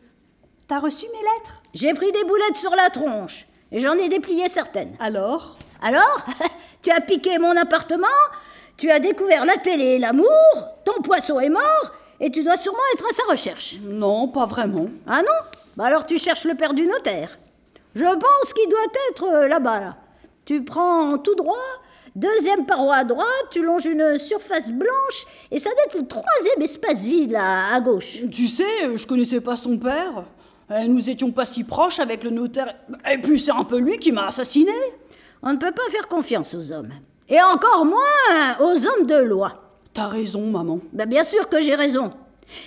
T'as 0.69 0.79
reçu 0.79 1.07
mes 1.07 1.19
lettres? 1.19 1.63
J'ai 1.75 1.93
pris 1.95 2.13
des 2.13 2.23
boulettes 2.23 2.57
sur 2.57 2.71
la 2.71 2.91
tronche. 2.91 3.49
Et 3.73 3.81
j'en 3.81 3.95
ai 3.95 4.09
déplié 4.09 4.49
certaines. 4.49 4.97
Alors? 5.01 5.57
Alors? 5.83 6.25
Tu 6.83 6.91
as 6.91 7.01
piqué 7.01 7.39
mon 7.39 7.57
appartement? 7.57 8.07
Tu 8.77 8.91
as 8.91 8.99
découvert 8.99 9.45
la 9.45 9.57
télé 9.57 9.85
et 9.85 9.99
l'amour? 10.01 10.29
Ton 10.85 11.01
poisson 11.03 11.39
est 11.39 11.49
mort? 11.49 11.93
Et 12.19 12.31
tu 12.31 12.43
dois 12.43 12.57
sûrement 12.57 12.79
être 12.95 13.05
à 13.09 13.15
sa 13.15 13.23
recherche. 13.31 13.77
Non, 13.83 14.27
pas 14.29 14.47
vraiment. 14.47 14.87
Ah 15.07 15.23
non? 15.23 15.59
Bah 15.77 15.87
alors 15.87 16.07
tu 16.07 16.19
cherches 16.19 16.45
le 16.45 16.55
père 16.55 16.75
du 16.75 16.87
notaire. 16.87 17.39
Je 17.95 18.05
pense 18.05 18.53
qu'il 18.55 18.69
doit 18.69 18.81
être 19.11 19.25
euh, 19.25 19.49
là-bas, 19.49 19.81
là. 19.81 19.97
Tu 20.45 20.65
prends 20.65 21.19
tout 21.19 21.35
droit, 21.35 21.57
deuxième 22.17 22.67
paroi 22.67 22.97
à 22.97 23.05
droite, 23.05 23.27
tu 23.51 23.63
longes 23.63 23.85
une 23.87 24.19
surface 24.19 24.73
blanche, 24.73 25.27
et 25.51 25.59
ça 25.59 25.71
doit 25.71 25.85
être 25.85 25.99
le 25.99 26.07
troisième 26.07 26.61
espace 26.61 27.05
vide, 27.05 27.33
là, 27.33 27.75
à 27.75 27.81
gauche. 27.81 28.19
Tu 28.31 28.49
sais, 28.49 28.97
je 28.97 29.07
connaissais 29.07 29.41
pas 29.41 29.57
son 29.57 29.79
père. 29.79 30.25
Et 30.75 30.89
nous 30.89 31.11
étions 31.11 31.31
pas 31.33 31.45
si 31.45 31.65
proches 31.65 31.99
avec 31.99 32.25
le 32.25 32.31
notaire. 32.31 32.75
Et 33.13 33.19
puis 33.19 33.39
c'est 33.39 33.53
un 33.53 33.65
peu 33.65 33.79
lui 33.79 33.99
qui 33.99 34.11
m'a 34.11 34.29
assassiné. 34.29 34.73
On 35.43 35.53
ne 35.53 35.59
peut 35.59 35.73
pas 35.73 35.91
faire 35.91 36.09
confiance 36.09 36.55
aux 36.55 36.73
hommes. 36.73 36.91
Et 37.29 37.41
encore 37.43 37.85
moins 37.85 38.57
aux 38.61 38.87
hommes 38.87 39.07
de 39.07 39.23
loi. 39.23 39.53
T'as 39.93 40.09
raison, 40.09 40.41
maman. 40.47 40.81
Ben 40.93 41.07
bien 41.07 41.25
sûr 41.25 41.49
que 41.49 41.61
j'ai 41.61 41.75
raison. 41.75 42.11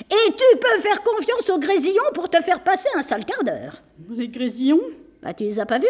Et 0.10 0.32
tu 0.32 0.58
peux 0.60 0.82
faire 0.82 1.02
confiance 1.04 1.50
aux 1.50 1.58
grésillons 1.58 2.12
pour 2.14 2.30
te 2.30 2.42
faire 2.42 2.64
passer 2.64 2.90
un 2.96 3.02
sale 3.02 3.26
quart 3.26 3.44
d'heure. 3.44 3.82
Les 4.10 4.28
grésillons? 4.28 4.82
Bah 5.26 5.34
tu 5.34 5.44
les 5.44 5.60
as 5.60 5.66
pas 5.66 5.80
vus? 5.80 5.88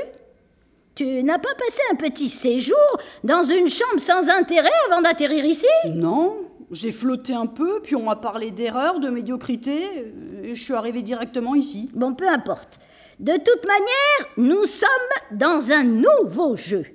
Tu 0.95 1.21
n'as 1.23 1.37
pas 1.37 1.53
passé 1.55 1.81
un 1.91 1.95
petit 1.95 2.29
séjour 2.29 2.77
dans 3.25 3.43
une 3.43 3.67
chambre 3.67 3.99
sans 3.99 4.29
intérêt 4.29 4.69
avant 4.89 5.01
d'atterrir 5.01 5.43
ici? 5.43 5.67
Non. 5.93 6.37
J'ai 6.71 6.93
flotté 6.93 7.33
un 7.33 7.45
peu, 7.45 7.81
puis 7.81 7.97
on 7.97 8.03
m'a 8.03 8.15
parlé 8.15 8.51
d'erreur, 8.51 9.01
de 9.01 9.09
médiocrité, 9.09 10.13
et 10.41 10.53
je 10.53 10.63
suis 10.63 10.73
arrivée 10.73 11.01
directement 11.01 11.53
ici. 11.53 11.89
Bon, 11.93 12.13
peu 12.15 12.29
importe. 12.29 12.79
De 13.19 13.33
toute 13.33 13.65
manière, 13.67 14.31
nous 14.37 14.65
sommes 14.65 14.87
dans 15.31 15.69
un 15.69 15.83
nouveau 15.83 16.55
jeu. 16.55 16.85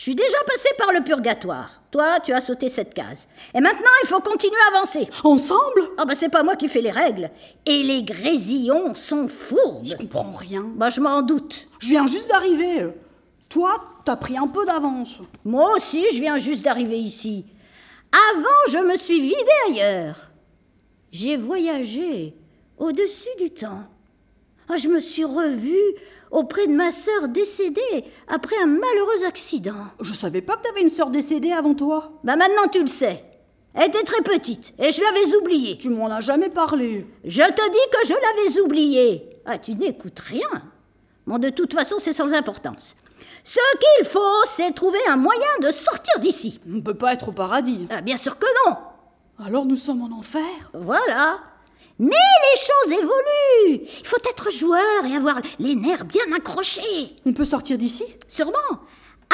Je 0.00 0.04
suis 0.04 0.14
déjà 0.14 0.38
passé 0.46 0.70
par 0.78 0.94
le 0.94 1.04
purgatoire. 1.04 1.82
Toi, 1.90 2.20
tu 2.24 2.32
as 2.32 2.40
sauté 2.40 2.70
cette 2.70 2.94
case. 2.94 3.28
Et 3.54 3.60
maintenant, 3.60 3.90
il 4.02 4.06
faut 4.06 4.20
continuer 4.20 4.56
à 4.66 4.78
avancer. 4.78 5.06
Ensemble? 5.24 5.90
Ah 5.98 6.06
bah 6.06 6.14
c'est 6.14 6.30
pas 6.30 6.42
moi 6.42 6.56
qui 6.56 6.70
fais 6.70 6.80
les 6.80 6.90
règles. 6.90 7.30
Et 7.66 7.82
les 7.82 8.02
grésillons 8.02 8.94
sont 8.94 9.28
fourbes. 9.28 9.84
Je 9.84 9.96
comprends 9.96 10.32
rien. 10.32 10.64
Bah 10.74 10.88
je 10.88 11.02
m'en 11.02 11.20
doute. 11.20 11.68
Je 11.80 11.88
viens 11.88 12.06
juste 12.06 12.30
d'arriver. 12.30 12.88
Toi, 13.50 13.74
t'as 14.06 14.16
pris 14.16 14.38
un 14.38 14.46
peu 14.46 14.64
d'avance. 14.64 15.20
Moi 15.44 15.70
aussi, 15.76 16.02
je 16.14 16.20
viens 16.20 16.38
juste 16.38 16.64
d'arriver 16.64 16.96
ici. 16.96 17.44
Avant, 18.32 18.48
je 18.70 18.78
me 18.78 18.96
suis 18.96 19.20
vidée 19.20 19.36
ailleurs. 19.68 20.30
J'ai 21.12 21.36
voyagé 21.36 22.34
au-dessus 22.78 23.36
du 23.38 23.50
temps. 23.50 23.84
Ah, 24.72 24.76
je 24.76 24.86
me 24.86 25.00
suis 25.00 25.24
revue 25.24 25.74
auprès 26.30 26.68
de 26.68 26.72
ma 26.72 26.92
sœur 26.92 27.26
décédée 27.26 28.04
après 28.28 28.54
un 28.62 28.66
malheureux 28.66 29.24
accident. 29.26 29.86
Je 30.00 30.12
savais 30.12 30.42
pas 30.42 30.56
que 30.56 30.62
t'avais 30.62 30.82
une 30.82 30.88
sœur 30.88 31.10
décédée 31.10 31.50
avant 31.50 31.74
toi. 31.74 32.12
Bah 32.22 32.36
maintenant 32.36 32.68
tu 32.70 32.80
le 32.80 32.86
sais. 32.86 33.24
Elle 33.74 33.88
était 33.88 34.04
très 34.04 34.22
petite 34.22 34.72
et 34.78 34.92
je 34.92 35.02
l'avais 35.02 35.34
oubliée. 35.36 35.76
Tu 35.76 35.88
m'en 35.88 36.06
as 36.06 36.20
jamais 36.20 36.50
parlé. 36.50 37.04
Je 37.24 37.42
te 37.42 37.70
dis 37.72 37.90
que 37.92 38.06
je 38.06 38.14
l'avais 38.14 38.60
oubliée. 38.60 39.30
Ah, 39.44 39.58
tu 39.58 39.72
n'écoutes 39.72 40.20
rien. 40.20 40.62
Bon, 41.26 41.38
de 41.38 41.50
toute 41.50 41.74
façon, 41.74 41.96
c'est 41.98 42.12
sans 42.12 42.32
importance. 42.32 42.94
Ce 43.42 43.58
qu'il 43.78 44.06
faut, 44.06 44.44
c'est 44.46 44.72
trouver 44.72 44.98
un 45.08 45.16
moyen 45.16 45.40
de 45.62 45.70
sortir 45.72 46.20
d'ici. 46.20 46.60
On 46.72 46.80
peut 46.80 46.94
pas 46.94 47.12
être 47.14 47.30
au 47.30 47.32
paradis. 47.32 47.88
Ah, 47.90 48.02
bien 48.02 48.16
sûr 48.16 48.38
que 48.38 48.46
non. 48.68 48.76
Alors 49.44 49.64
nous 49.64 49.76
sommes 49.76 50.02
en 50.02 50.16
enfer 50.16 50.42
Voilà. 50.74 51.38
Mais 52.00 52.06
les 52.08 52.58
choses 52.58 52.92
évoluent. 52.98 53.86
Il 54.00 54.06
faut 54.06 54.16
être 54.30 54.50
joueur 54.50 55.04
et 55.06 55.14
avoir 55.14 55.38
les 55.58 55.74
nerfs 55.74 56.06
bien 56.06 56.32
accrochés. 56.34 57.14
On 57.26 57.34
peut 57.34 57.44
sortir 57.44 57.76
d'ici? 57.76 58.04
Sûrement. 58.26 58.80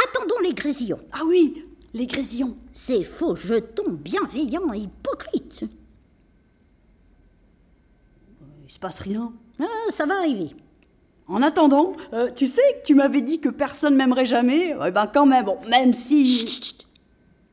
Attendons 0.09 0.41
les 0.43 0.53
grésillons. 0.53 1.01
Ah 1.13 1.21
oui, 1.25 1.65
les 1.95 2.09
grésillons. 2.09 2.57
Ces 2.73 3.05
faux 3.05 3.37
jetons 3.37 3.93
bienveillants 3.93 4.73
et 4.73 4.79
hypocrites. 4.79 5.65
Il 8.65 8.73
se 8.73 8.81
passe 8.81 8.99
rien. 8.99 9.33
Ah, 9.61 9.91
ça 9.91 10.05
va 10.07 10.17
arriver. 10.19 10.51
En 11.29 11.43
attendant, 11.43 11.95
euh, 12.15 12.33
tu 12.33 12.49
sais 12.49 12.81
que 12.81 12.87
tu 12.87 12.97
m'avais 12.97 13.23
dit 13.23 13.41
que 13.41 13.49
personne 13.49 13.95
m'aimerait 13.95 14.27
jamais. 14.27 14.75
Eh 14.85 14.91
ben 14.91 15.07
quand 15.07 15.27
même, 15.27 15.45
bon, 15.45 15.59
même 15.69 15.95
si. 15.95 16.27
Chut, 16.27 16.49
chut, 16.49 16.65
chut. 16.65 16.87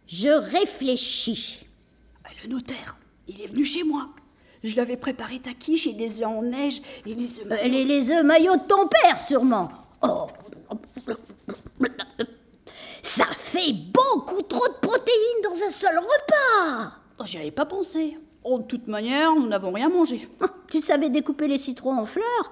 Je 0.07 0.29
réfléchis. 0.29 1.65
Ah, 2.23 2.29
Le 2.43 2.49
notaire, 2.49 2.97
il 3.27 3.41
est 3.41 3.47
venu 3.47 3.63
chez 3.63 3.83
moi. 3.83 4.09
Je 4.63 4.73
lui 4.73 4.79
avais 4.79 4.97
préparé 4.97 5.39
ta 5.39 5.53
quiche 5.53 5.87
et 5.87 5.93
des 5.93 6.21
œufs 6.21 6.27
en 6.27 6.41
neige 6.41 6.81
et 7.05 7.13
les 7.13 7.39
œufs. 7.39 7.47
Euh, 7.51 7.67
les, 7.67 7.83
les 7.83 8.11
œufs 8.11 8.23
maillots 8.23 8.55
de 8.55 8.67
ton 8.67 8.87
père, 8.87 9.19
sûrement. 9.19 9.69
Oh. 10.01 10.27
Ça 13.01 13.25
fait 13.37 13.73
beaucoup 13.93 14.41
trop 14.43 14.67
de 14.67 14.73
protéines 14.87 15.41
dans 15.43 15.51
un 15.65 15.69
seul 15.69 15.97
repas. 15.97 16.93
Oh, 17.19 17.23
J'y 17.25 17.37
avais 17.37 17.51
pas 17.51 17.65
pensé. 17.65 18.17
Oh, 18.43 18.59
de 18.59 18.63
toute 18.63 18.87
manière, 18.87 19.35
nous 19.35 19.47
n'avons 19.47 19.71
rien 19.71 19.89
mangé. 19.89 20.27
Tu 20.71 20.81
savais 20.81 21.09
découper 21.09 21.47
les 21.47 21.57
citrons 21.57 21.97
en 21.97 22.05
fleurs, 22.05 22.51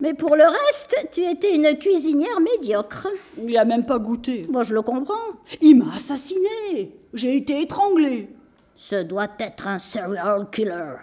mais 0.00 0.14
pour 0.14 0.36
le 0.36 0.44
reste, 0.44 1.08
tu 1.10 1.24
étais 1.24 1.56
une 1.56 1.76
cuisinière 1.78 2.38
médiocre. 2.40 3.08
Il 3.36 3.56
a 3.56 3.64
même 3.64 3.84
pas 3.84 3.98
goûté. 3.98 4.46
Moi, 4.48 4.62
je 4.62 4.74
le 4.74 4.82
comprends. 4.82 5.14
Il 5.60 5.76
m'a 5.78 5.94
assassiné. 5.94 6.94
J'ai 7.12 7.36
été 7.36 7.62
étranglé. 7.62 8.28
Ce 8.74 9.02
doit 9.02 9.28
être 9.38 9.66
un 9.66 9.78
serial 9.78 10.48
killer. 10.50 10.96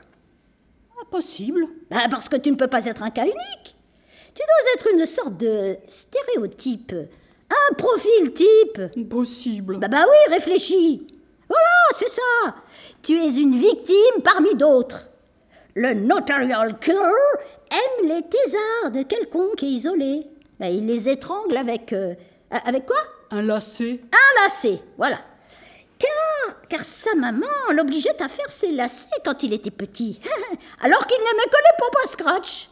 Impossible. 1.04 1.68
Ah, 1.92 2.08
parce 2.10 2.30
que 2.30 2.38
tu 2.38 2.52
ne 2.52 2.56
peux 2.56 2.68
pas 2.68 2.86
être 2.86 3.04
un 3.04 3.10
cas 3.12 3.26
unique. 3.26 3.76
Tu 4.34 4.42
dois 4.42 4.74
être 4.76 4.88
une 4.94 5.06
sorte 5.06 5.38
de 5.38 5.78
stéréotype. 5.88 6.94
Un 7.50 7.74
profil 7.76 8.34
type. 8.34 8.82
Impossible. 8.98 9.78
Bah 9.78 9.88
bah 9.88 10.06
oui, 10.08 10.34
réfléchis. 10.34 11.08
Voilà, 11.48 11.70
c'est 11.96 12.10
ça. 12.10 12.56
Tu 13.04 13.20
es 13.20 13.36
une 13.36 13.56
victime 13.56 14.22
parmi 14.24 14.56
d'autres. 14.56 15.10
Le 15.76 15.94
notarial 15.94 16.80
killer 16.80 16.98
aime 17.72 18.08
les 18.08 18.22
thésards 18.24 18.92
de 18.92 19.04
quelconque 19.04 19.62
et 19.62 19.68
isolé. 19.68 20.28
Bah, 20.60 20.70
il 20.70 20.86
les 20.86 21.10
étrangle 21.10 21.58
avec... 21.58 21.94
euh, 21.94 22.16
avec 22.50 22.86
quoi? 22.86 22.98
Un 23.32 23.42
lacet. 23.42 24.00
Un 24.12 24.44
lacet, 24.44 24.80
voilà. 24.98 25.20
Car, 26.70 26.84
sa 26.84 27.16
maman 27.16 27.46
l'obligeait 27.72 28.22
à 28.22 28.28
faire 28.28 28.50
ses 28.50 28.72
lacets 28.72 29.10
quand 29.24 29.44
il 29.44 29.54
était 29.54 29.72
petit, 29.72 30.20
alors 30.82 31.06
qu'il 31.06 31.20
n'aimait 31.20 31.50
que 31.50 31.58
les 31.58 31.78
pompes 31.78 31.98
à 32.04 32.08
scratch. 32.08 32.70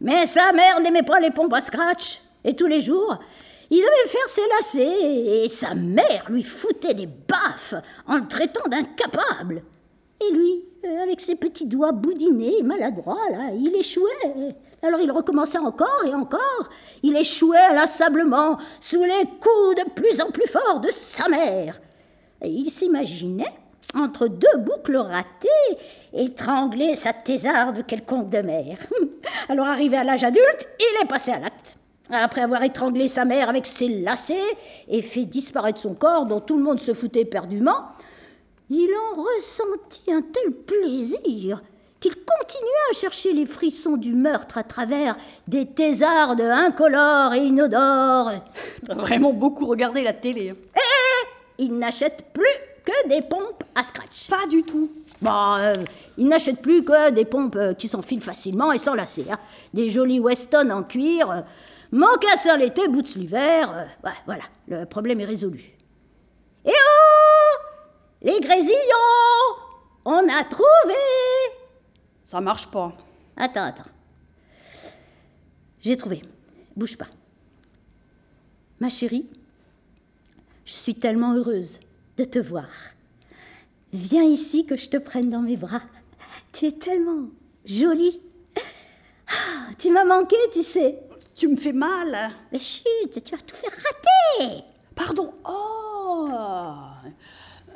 Mais 0.00 0.26
sa 0.26 0.52
mère 0.52 0.80
n'aimait 0.80 1.02
pas 1.02 1.20
les 1.20 1.30
pompes 1.30 1.52
à 1.52 1.60
scratch, 1.60 2.22
et 2.44 2.56
tous 2.56 2.66
les 2.66 2.80
jours, 2.80 3.18
il 3.70 3.78
devait 3.78 4.08
faire 4.08 4.28
ses 4.28 4.48
lacets, 4.56 5.44
et 5.44 5.48
sa 5.48 5.74
mère 5.74 6.26
lui 6.28 6.42
foutait 6.42 6.94
des 6.94 7.06
baffes 7.06 7.74
en 8.06 8.16
le 8.16 8.26
traitant 8.26 8.68
d'incapable. 8.68 9.62
Et 10.20 10.32
lui, 10.32 10.64
euh, 10.84 11.02
avec 11.02 11.20
ses 11.20 11.36
petits 11.36 11.66
doigts 11.66 11.92
boudinés 11.92 12.58
et 12.58 12.62
maladroits, 12.62 13.30
là, 13.30 13.50
il 13.54 13.74
échouait. 13.76 14.56
Alors 14.82 15.00
il 15.00 15.10
recommençait 15.12 15.58
encore 15.58 16.04
et 16.04 16.14
encore. 16.14 16.68
Il 17.02 17.16
échouait 17.16 17.66
inlassablement 17.70 18.58
sous 18.80 19.02
les 19.02 19.24
coups 19.40 19.84
de 19.84 19.90
plus 19.90 20.20
en 20.20 20.30
plus 20.30 20.48
forts 20.48 20.80
de 20.80 20.90
sa 20.90 21.28
mère. 21.28 21.80
Il 22.44 22.70
s'imaginait, 22.70 23.52
entre 23.94 24.26
deux 24.28 24.58
boucles 24.58 24.96
ratées, 24.96 25.78
étrangler 26.12 26.94
sa 26.94 27.12
thésarde 27.12 27.86
quelconque 27.86 28.30
de 28.30 28.38
mère. 28.38 28.78
Alors 29.48 29.66
arrivé 29.66 29.96
à 29.96 30.04
l'âge 30.04 30.24
adulte, 30.24 30.68
il 30.78 31.02
est 31.04 31.08
passé 31.08 31.32
à 31.32 31.38
l'acte. 31.38 31.78
Après 32.10 32.42
avoir 32.42 32.62
étranglé 32.62 33.08
sa 33.08 33.24
mère 33.24 33.48
avec 33.48 33.64
ses 33.64 33.88
lacets 33.88 34.56
et 34.88 35.02
fait 35.02 35.24
disparaître 35.24 35.80
son 35.80 35.94
corps 35.94 36.26
dont 36.26 36.40
tout 36.40 36.58
le 36.58 36.62
monde 36.62 36.80
se 36.80 36.92
foutait 36.92 37.20
éperdument, 37.20 37.86
il 38.68 38.90
en 38.94 39.22
ressentit 39.22 40.12
un 40.12 40.22
tel 40.22 40.52
plaisir 40.52 41.62
qu'il 42.00 42.14
continuait 42.14 42.90
à 42.90 42.94
chercher 42.94 43.32
les 43.32 43.46
frissons 43.46 43.96
du 43.96 44.12
meurtre 44.12 44.58
à 44.58 44.64
travers 44.64 45.16
des 45.46 45.66
thésardes 45.66 46.40
incolores 46.40 47.34
et 47.34 47.44
inodores. 47.44 48.32
T'as 48.86 48.94
vraiment 48.94 49.32
beaucoup 49.32 49.66
regardé 49.66 50.02
la 50.02 50.12
télé. 50.12 50.54
Il 51.62 51.78
n'achète 51.78 52.32
plus 52.32 52.42
que 52.84 53.08
des 53.08 53.22
pompes 53.22 53.62
à 53.76 53.84
scratch. 53.84 54.28
Pas 54.28 54.46
du 54.48 54.64
tout. 54.64 54.90
Bon, 55.20 55.54
euh, 55.58 55.74
il 56.18 56.26
n'achète 56.26 56.60
plus 56.60 56.82
que 56.82 57.10
des 57.10 57.24
pompes 57.24 57.54
euh, 57.54 57.72
qui 57.74 57.86
s'enfilent 57.86 58.20
facilement 58.20 58.72
et 58.72 58.78
sans 58.78 58.94
lacets. 58.94 59.30
hein. 59.30 59.38
Des 59.72 59.88
jolis 59.88 60.18
Weston 60.18 60.70
en 60.70 60.82
cuir, 60.82 61.30
euh, 61.30 61.40
mocassins 61.92 62.56
l'été, 62.56 62.88
boots 62.88 63.14
l'hiver. 63.14 63.70
euh, 63.72 63.84
ouais, 64.08 64.14
voilà, 64.26 64.42
le 64.66 64.84
problème 64.86 65.20
est 65.20 65.24
résolu. 65.24 65.62
Eh 66.64 66.70
oh 66.70 67.58
Les 68.22 68.40
grésillons 68.40 68.74
On 70.04 70.18
a 70.28 70.42
trouvé 70.42 70.98
Ça 72.24 72.40
marche 72.40 72.66
pas. 72.72 72.92
Attends, 73.36 73.66
attends. 73.66 73.90
J'ai 75.80 75.96
trouvé. 75.96 76.22
Bouge 76.74 76.96
pas. 76.98 77.06
Ma 78.80 78.88
chérie, 78.88 79.28
je 80.72 80.78
suis 80.78 80.94
tellement 80.94 81.34
heureuse 81.34 81.80
de 82.16 82.24
te 82.24 82.38
voir. 82.38 82.68
Viens 83.92 84.24
ici 84.24 84.64
que 84.64 84.76
je 84.76 84.88
te 84.88 84.96
prenne 84.96 85.28
dans 85.28 85.42
mes 85.42 85.56
bras. 85.56 85.82
Tu 86.52 86.66
es 86.66 86.72
tellement 86.72 87.28
jolie. 87.66 88.20
Ah, 89.28 89.70
tu 89.78 89.90
m'as 89.90 90.04
manqué, 90.04 90.36
tu 90.52 90.62
sais. 90.62 90.98
Tu 91.34 91.48
me 91.48 91.56
fais 91.56 91.72
mal. 91.72 92.30
Mais 92.50 92.58
chut, 92.58 92.84
tu 93.10 93.34
vas 93.34 93.42
tout 93.42 93.56
faire 93.56 93.70
rater. 93.70 94.64
Pardon. 94.94 95.34
Oh 95.46 96.28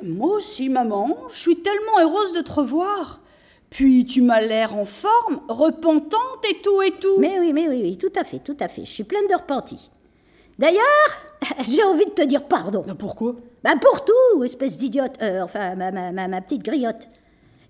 Moi 0.01 0.35
aussi, 0.35 0.69
maman, 0.69 1.17
je 1.29 1.39
suis 1.39 1.61
tellement 1.61 1.99
heureuse 2.01 2.33
de 2.33 2.41
te 2.41 2.51
revoir. 2.51 3.21
Puis 3.69 4.05
tu 4.05 4.21
m'as 4.21 4.41
l'air 4.41 4.75
en 4.75 4.85
forme, 4.85 5.41
repentante 5.49 6.45
et 6.49 6.61
tout 6.61 6.81
et 6.81 6.91
tout. 6.91 7.19
Mais 7.19 7.39
oui, 7.39 7.53
mais 7.53 7.67
oui, 7.67 7.81
oui, 7.83 7.97
tout 7.97 8.13
à 8.15 8.23
fait, 8.23 8.39
tout 8.39 8.57
à 8.59 8.67
fait. 8.67 8.85
Je 8.85 8.91
suis 8.91 9.03
pleine 9.03 9.27
de 9.27 9.35
repentis. 9.35 9.91
D'ailleurs, 10.57 11.26
j'ai 11.67 11.83
envie 11.83 12.05
de 12.05 12.11
te 12.11 12.23
dire 12.25 12.45
pardon. 12.47 12.83
Mais 12.87 12.95
pourquoi? 12.95 13.35
Bah 13.63 13.73
pour 13.81 14.05
tout, 14.05 14.43
espèce 14.43 14.77
d'idiote. 14.77 15.21
Euh, 15.21 15.41
enfin, 15.41 15.75
ma, 15.75 15.91
ma, 15.91 16.11
ma, 16.11 16.27
ma 16.27 16.41
petite 16.41 16.63
griotte. 16.63 17.09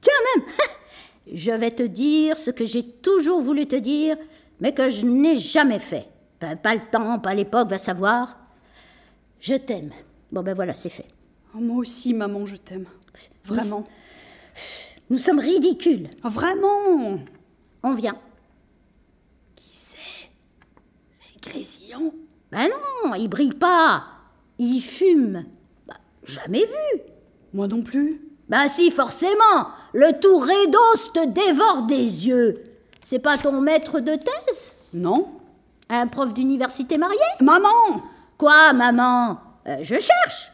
Tiens 0.02 0.14
même, 0.36 0.46
je 1.34 1.52
vais 1.52 1.72
te 1.72 1.84
dire 1.84 2.38
ce 2.38 2.52
que 2.52 2.66
j'ai 2.66 2.84
toujours 2.84 3.42
voulu 3.42 3.68
te 3.68 3.76
dire, 3.76 4.16
mais 4.60 4.74
que 4.74 4.90
je 4.90 5.06
n'ai 5.06 5.38
jamais 5.38 5.80
fait. 5.80 6.08
Ben, 6.40 6.56
pas 6.56 6.76
le 6.76 6.82
temps, 6.92 7.20
pas 7.20 7.34
l'époque, 7.34 7.70
va 7.70 7.78
savoir. 7.78 8.38
Je 9.40 9.56
t'aime. 9.56 9.92
Bon 10.32 10.44
ben 10.44 10.54
voilà, 10.54 10.74
c'est 10.74 10.90
fait. 10.90 11.08
Oh, 11.56 11.60
Moi 11.60 11.78
aussi, 11.78 12.14
maman, 12.14 12.46
je 12.46 12.56
t'aime. 12.58 12.86
Vraiment. 13.46 13.88
Nous 15.10 15.18
sommes 15.18 15.40
ridicules. 15.40 16.10
Ah, 16.24 16.30
Vraiment? 16.30 17.20
On 17.84 17.94
vient. 17.94 18.18
Qui 19.56 19.70
c'est? 19.74 19.98
Les 21.34 21.50
grésillons 21.52 22.14
Ben 22.52 22.70
non, 23.04 23.14
il 23.16 23.28
brille 23.28 23.54
pas. 23.54 24.04
Il 24.60 24.82
fume. 24.82 25.46
Bah, 25.88 25.96
jamais 26.24 26.66
vu. 26.66 27.02
Moi 27.54 27.68
non 27.68 27.82
plus. 27.82 28.22
Ben 28.50 28.68
si, 28.68 28.92
forcément. 28.92 29.68
Le 29.94 30.20
tout 30.20 30.38
Rédos 30.38 31.12
te 31.14 31.26
dévore 31.28 31.84
des 31.84 32.28
yeux. 32.28 32.64
C'est 33.04 33.20
pas 33.20 33.38
ton 33.38 33.62
maître 33.62 34.00
de 34.00 34.16
thèse? 34.16 34.74
Non 34.94 35.28
Un 35.90 36.08
prof 36.08 36.34
d'université 36.34 36.98
marié? 36.98 37.18
Maman 37.42 38.02
Quoi, 38.38 38.74
maman? 38.74 39.38
Euh, 39.68 39.78
Je 39.82 39.96
cherche. 40.00 40.52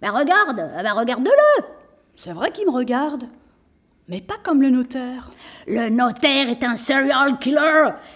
Ben 0.00 0.10
regarde, 0.10 0.56
ben 0.56 0.92
regarde-le. 0.92 1.64
C'est 2.14 2.32
vrai 2.32 2.50
qu'il 2.52 2.66
me 2.66 2.72
regarde. 2.72 3.24
Mais 4.08 4.20
pas 4.20 4.36
comme 4.42 4.62
le 4.62 4.70
notaire. 4.70 5.30
Le 5.66 5.88
notaire 5.88 6.48
est 6.48 6.62
un 6.62 6.76
serial 6.76 7.38
killer. 7.40 7.58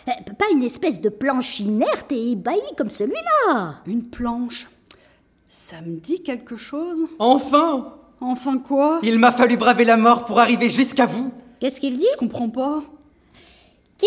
Euh, 0.09 0.12
Pas 0.39 0.45
une 0.53 0.62
espèce 0.62 1.01
de 1.01 1.09
planche 1.09 1.59
inerte 1.61 2.12
et 2.12 2.31
ébahie 2.33 2.61
comme 2.77 2.91
celui-là. 2.91 3.81
Une 3.87 4.05
planche. 4.05 4.69
Ça 5.49 5.81
me 5.81 5.97
dit 5.99 6.23
quelque 6.23 6.55
chose? 6.57 7.05
Enfin 7.19 7.95
Enfin 8.21 8.59
quoi? 8.59 9.01
Il 9.03 9.19
m'a 9.19 9.33
fallu 9.33 9.57
braver 9.57 9.85
la 9.85 9.97
mort 9.97 10.25
pour 10.27 10.39
arriver 10.39 10.69
jusqu'à 10.69 11.07
vous. 11.07 11.33
Qu'est-ce 11.59 11.81
qu'il 11.81 11.97
dit? 11.97 12.07
Je 12.12 12.19
comprends 12.19 12.51
pas. 12.51 12.83
Qui 13.99 14.07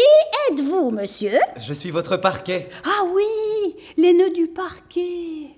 êtes-vous, 0.52 0.92
monsieur? 0.92 1.38
Je 1.58 1.74
suis 1.74 1.92
votre 1.92 2.16
parquet. 2.18 2.70
Ah 2.86 3.04
oui 3.14 3.76
Les 3.98 4.14
nœuds 4.14 4.30
du 4.34 4.48
parquet 4.48 5.50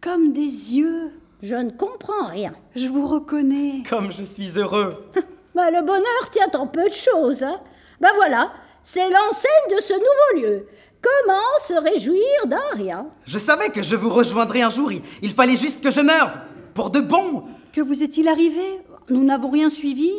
Comme 0.00 0.32
des 0.32 0.40
yeux. 0.76 1.12
Je 1.42 1.54
ne 1.54 1.70
comprends 1.70 2.26
rien. 2.26 2.54
Je 2.74 2.88
vous 2.88 3.06
reconnais. 3.06 3.82
Comme 3.88 4.10
je 4.10 4.24
suis 4.24 4.58
heureux. 4.58 4.90
Bah, 5.54 5.70
le 5.70 5.82
bonheur 5.82 6.30
tient 6.30 6.50
en 6.58 6.66
peu 6.66 6.88
de 6.88 6.94
choses, 6.94 7.42
hein. 7.42 7.60
Bah 8.00 8.08
voilà, 8.16 8.52
c'est 8.82 9.08
l'enseigne 9.08 9.76
de 9.76 9.80
ce 9.80 9.92
nouveau 9.92 10.42
lieu. 10.42 10.66
Comment 11.00 11.58
se 11.58 11.74
réjouir 11.74 12.46
d'un 12.46 12.60
rien? 12.74 13.06
Je 13.24 13.38
savais 13.38 13.68
que 13.68 13.82
je 13.82 13.94
vous 13.94 14.10
rejoindrais 14.10 14.62
un 14.62 14.70
jour. 14.70 14.90
Il, 14.90 15.02
il 15.22 15.32
fallait 15.32 15.56
juste 15.56 15.82
que 15.82 15.90
je 15.90 16.00
meure. 16.00 16.32
Pour 16.74 16.90
de 16.90 17.00
bon. 17.00 17.44
Que 17.72 17.80
vous 17.80 18.02
est-il 18.02 18.26
arrivé? 18.26 18.80
Nous 19.08 19.22
n'avons 19.22 19.50
rien 19.50 19.68
suivi 19.68 20.10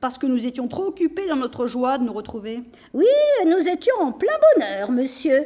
parce 0.00 0.18
que 0.18 0.26
nous 0.26 0.46
étions 0.46 0.68
trop 0.68 0.86
occupés 0.86 1.26
dans 1.26 1.36
notre 1.36 1.66
joie 1.66 1.98
de 1.98 2.04
nous 2.04 2.12
retrouver. 2.12 2.62
Oui, 2.94 3.06
nous 3.46 3.68
étions 3.68 3.96
en 3.98 4.12
plein 4.12 4.32
bonheur, 4.54 4.90
monsieur. 4.90 5.44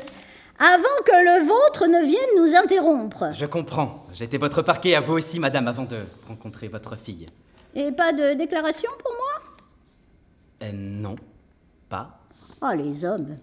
Avant 0.59 1.03
que 1.05 1.13
le 1.13 1.47
vôtre 1.47 1.87
ne 1.87 2.05
vienne 2.05 2.37
nous 2.37 2.55
interrompre. 2.55 3.33
Je 3.33 3.47
comprends. 3.47 4.05
J'étais 4.15 4.39
votre 4.39 4.63
parquet 4.63 4.95
à 4.95 5.01
vous 5.01 5.15
aussi, 5.15 5.41
madame, 5.41 5.67
avant 5.67 5.85
de 5.85 5.99
rencontrer 6.29 6.69
votre 6.69 6.97
fille. 6.97 7.27
Et 7.75 7.91
pas 7.91 8.13
de 8.13 8.35
déclaration 8.35 8.91
pour 8.99 9.13
moi? 9.13 9.53
Euh, 10.63 10.73
non. 10.73 11.17
Pas. 11.89 12.21
Oh, 12.63 12.75
les 12.77 13.05
hommes. 13.05 13.37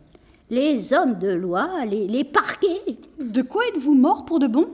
Les 0.50 0.94
hommes 0.94 1.20
de 1.20 1.30
loi, 1.30 1.86
les, 1.86 2.08
les 2.08 2.24
parquets. 2.24 2.82
De 3.20 3.42
quoi 3.42 3.68
êtes-vous 3.68 3.94
mort 3.94 4.26
pour 4.26 4.40
de 4.40 4.48
bon? 4.48 4.72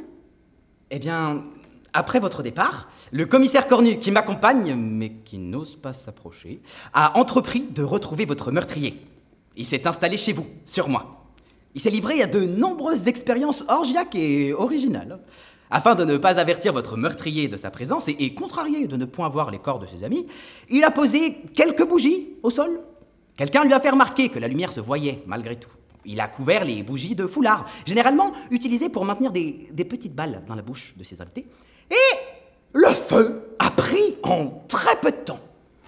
Eh 0.90 1.00
bien, 1.00 1.44
après 1.94 2.20
votre 2.20 2.44
départ, 2.44 2.90
le 3.12 3.26
commissaire 3.26 3.68
Cornu, 3.68 4.00
qui 4.00 4.12
m'accompagne, 4.12 4.76
mais 4.76 5.12
qui 5.12 5.38
n'ose 5.38 5.76
pas 5.76 5.94
s'approcher, 5.94 6.62
a 6.94 7.18
entrepris 7.18 7.62
de 7.62 7.84
retrouver 7.84 8.26
votre 8.26 8.52
meurtrier. 8.52 9.02
Il 9.56 9.66
s'est 9.66 9.88
installé 9.88 10.18
chez 10.18 10.34
vous, 10.34 10.46
sur 10.66 10.88
moi. 10.88 11.26
Il 11.74 11.82
s'est 11.82 11.90
livré 11.90 12.22
à 12.22 12.28
de 12.28 12.46
nombreuses 12.46 13.08
expériences 13.08 13.66
orgiaques 13.68 14.16
et 14.16 14.54
originales. 14.54 15.20
Afin 15.70 15.96
de 15.96 16.06
ne 16.06 16.18
pas 16.18 16.40
avertir 16.40 16.74
votre 16.74 16.96
meurtrier 16.96 17.48
de 17.48 17.58
sa 17.58 17.70
présence 17.72 18.08
et, 18.08 18.34
contrarié 18.34 18.88
de 18.88 18.96
ne 18.96 19.06
point 19.06 19.28
voir 19.28 19.52
les 19.52 19.60
corps 19.60 19.80
de 19.80 19.86
ses 19.86 20.04
amis, 20.04 20.28
il 20.70 20.84
a 20.84 20.92
posé 20.92 21.42
quelques 21.56 21.86
bougies 21.86 22.30
au 22.44 22.50
sol. 22.50 22.80
Quelqu'un 23.36 23.64
lui 23.64 23.74
a 23.74 23.80
fait 23.80 23.90
remarquer 23.90 24.30
que 24.30 24.40
la 24.40 24.48
lumière 24.48 24.72
se 24.72 24.80
voyait 24.80 25.24
malgré 25.26 25.58
tout. 25.58 25.72
Il 26.06 26.22
a 26.22 26.28
couvert 26.28 26.64
les 26.64 26.84
bougies 26.84 27.16
de 27.16 27.28
foulard, 27.28 27.66
généralement 27.86 28.32
utilisées 28.50 28.90
pour 28.90 29.04
maintenir 29.04 29.32
des 29.32 29.86
petites 29.86 30.16
balles 30.16 30.44
dans 30.48 30.56
la 30.56 30.62
bouche 30.62 30.96
de 30.98 31.04
ses 31.04 31.22
invités. 31.22 31.46
Et 31.92 32.18
le 32.74 32.90
feu 32.90 33.56
a 33.60 33.70
pris 33.72 34.18
en 34.24 34.64
très 34.68 34.96
peu 35.02 35.12
de 35.12 35.18
temps. 35.18 35.40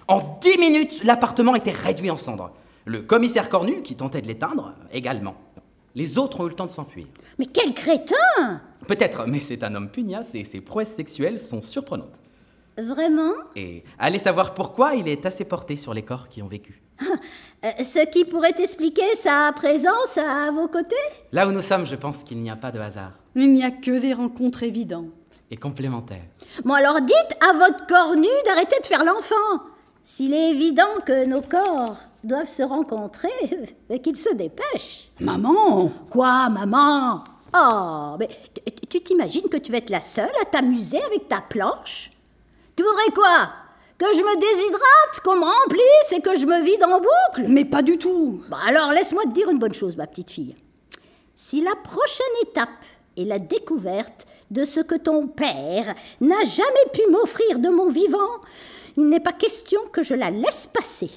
En 0.07 0.39
dix 0.41 0.57
minutes, 0.57 1.03
l'appartement 1.03 1.56
était 1.56 1.72
réduit 1.72 2.10
en 2.10 2.18
cendres. 2.18 2.51
Le 2.85 3.01
commissaire 3.01 3.47
Cornu, 3.47 3.81
qui 3.81 3.95
tentait 3.95 4.22
de 4.22 4.27
l'éteindre, 4.27 4.73
également. 4.91 5.35
Les 5.95 6.18
autres 6.18 6.40
ont 6.41 6.45
eu 6.45 6.49
le 6.49 6.56
temps 6.56 6.66
de 6.68 6.72
s'enfuir. 6.72 7.07
Mais 7.38 7.45
quel 7.48 7.74
crétin 7.74 8.61
Peut-être, 8.88 9.26
mais 9.28 9.40
c'est 9.40 9.64
un 9.64 9.74
homme 9.76 9.90
pugnace 9.90 10.36
et 10.36 10.44
ses 10.44 10.61
prouesses 10.61 10.94
sexuelles 10.94 11.40
sont 11.40 11.61
surprenantes. 11.61 12.20
Vraiment? 12.78 13.34
Et 13.56 13.84
allez 13.98 14.20
savoir 14.20 14.53
pourquoi 14.53 14.95
il 14.95 15.07
est 15.07 15.26
assez 15.26 15.44
porté 15.45 15.76
sur 15.76 15.94
les 15.94 16.03
corps 16.03 16.30
qui 16.30 16.41
ont 16.41 16.48
vécu. 16.48 16.82
Euh, 17.64 17.72
Ce 17.84 18.06
qui 18.10 18.24
pourrait 18.26 18.56
expliquer 18.57 19.16
sa 19.16 19.52
présence 19.53 20.18
à 20.18 20.49
vos 20.52 20.68
côtés? 20.68 20.95
Là 21.32 21.48
où 21.48 21.52
nous 21.52 21.61
sommes, 21.61 21.86
je 21.86 21.95
pense 21.95 22.24
qu'il 22.24 22.41
n'y 22.41 22.49
a 22.49 22.56
pas 22.56 22.72
de 22.72 22.80
hasard. 22.80 23.11
Il 23.36 23.52
n'y 23.52 23.64
a 23.64 23.72
que 23.72 23.99
des 23.99 24.14
rencontres 24.14 24.64
évidentes. 24.64 25.07
Et 25.52 25.57
complémentaire. 25.57 26.24
Bon, 26.64 26.74
alors 26.74 27.02
dites 27.02 27.38
à 27.41 27.53
votre 27.53 27.86
cornu 27.88 28.28
d'arrêter 28.45 28.78
de 28.82 28.86
faire 28.86 29.03
l'enfant. 29.03 29.36
S'il 30.03 30.34
est 30.34 30.52
évident 30.52 30.88
que 31.06 31.26
nos 31.26 31.41
corps 31.41 31.98
doivent 32.24 32.48
se 32.48 32.64
rencontrer, 32.64 33.30
qu'il 34.04 34.18
se 34.18 34.34
dépêche. 34.34 35.10
Maman 35.20 35.91
Quoi, 36.10 36.50
maman? 36.50 37.24
Oh, 37.56 38.16
mais 38.20 38.30
tu 38.90 39.02
t'imagines 39.02 39.50
que 39.50 39.58
tu 39.58 39.72
vas 39.72 39.80
être 39.80 39.90
la 39.90 40.02
seule 40.02 40.30
à 40.41 40.46
t'amuser 40.46 41.02
avec 41.04 41.28
ta 41.28 41.41
planche? 41.41 42.12
Tu 42.76 42.84
voudrais 42.84 43.12
quoi? 43.14 43.50
Que 43.98 44.06
je 44.14 44.22
me 44.22 44.36
déshydrate, 44.40 45.20
qu'on 45.24 45.36
me 45.36 45.46
remplisse 45.46 46.14
et 46.14 46.22
que 46.22 46.38
je 46.38 46.46
me 46.46 46.64
vide 46.64 46.84
en 46.84 47.00
boucle? 47.00 47.50
Mais 47.50 47.66
pas 47.66 47.82
du 47.82 47.98
tout 47.98 48.41
Bon, 48.50 48.58
alors 48.66 48.91
laisse-moi 48.91 49.24
te 49.24 49.30
dire 49.30 49.50
une 49.50 49.60
bonne 49.60 49.74
chose, 49.74 49.98
ma 49.98 50.08
petite 50.08 50.32
fille. 50.32 50.56
Si 51.36 51.62
la 51.62 51.76
prochaine 51.76 52.26
étape 52.44 52.70
est 53.18 53.26
la 53.26 53.40
découverte 53.40 54.28
de 54.52 54.64
ce 54.64 54.80
que 54.80 54.96
ton 54.96 55.28
père 55.28 55.96
n'a 56.22 56.44
jamais 56.44 56.90
pu 56.94 57.02
m'offrir 57.10 57.60
de 57.60 57.70
mon 57.70 57.90
vivant, 57.90 58.40
il 58.98 59.10
n'est 59.10 59.20
pas 59.20 59.34
question 59.34 59.82
que 59.91 60.04
je 60.04 60.14
la 60.14 60.30
laisse 60.32 60.70
passer. 60.72 61.10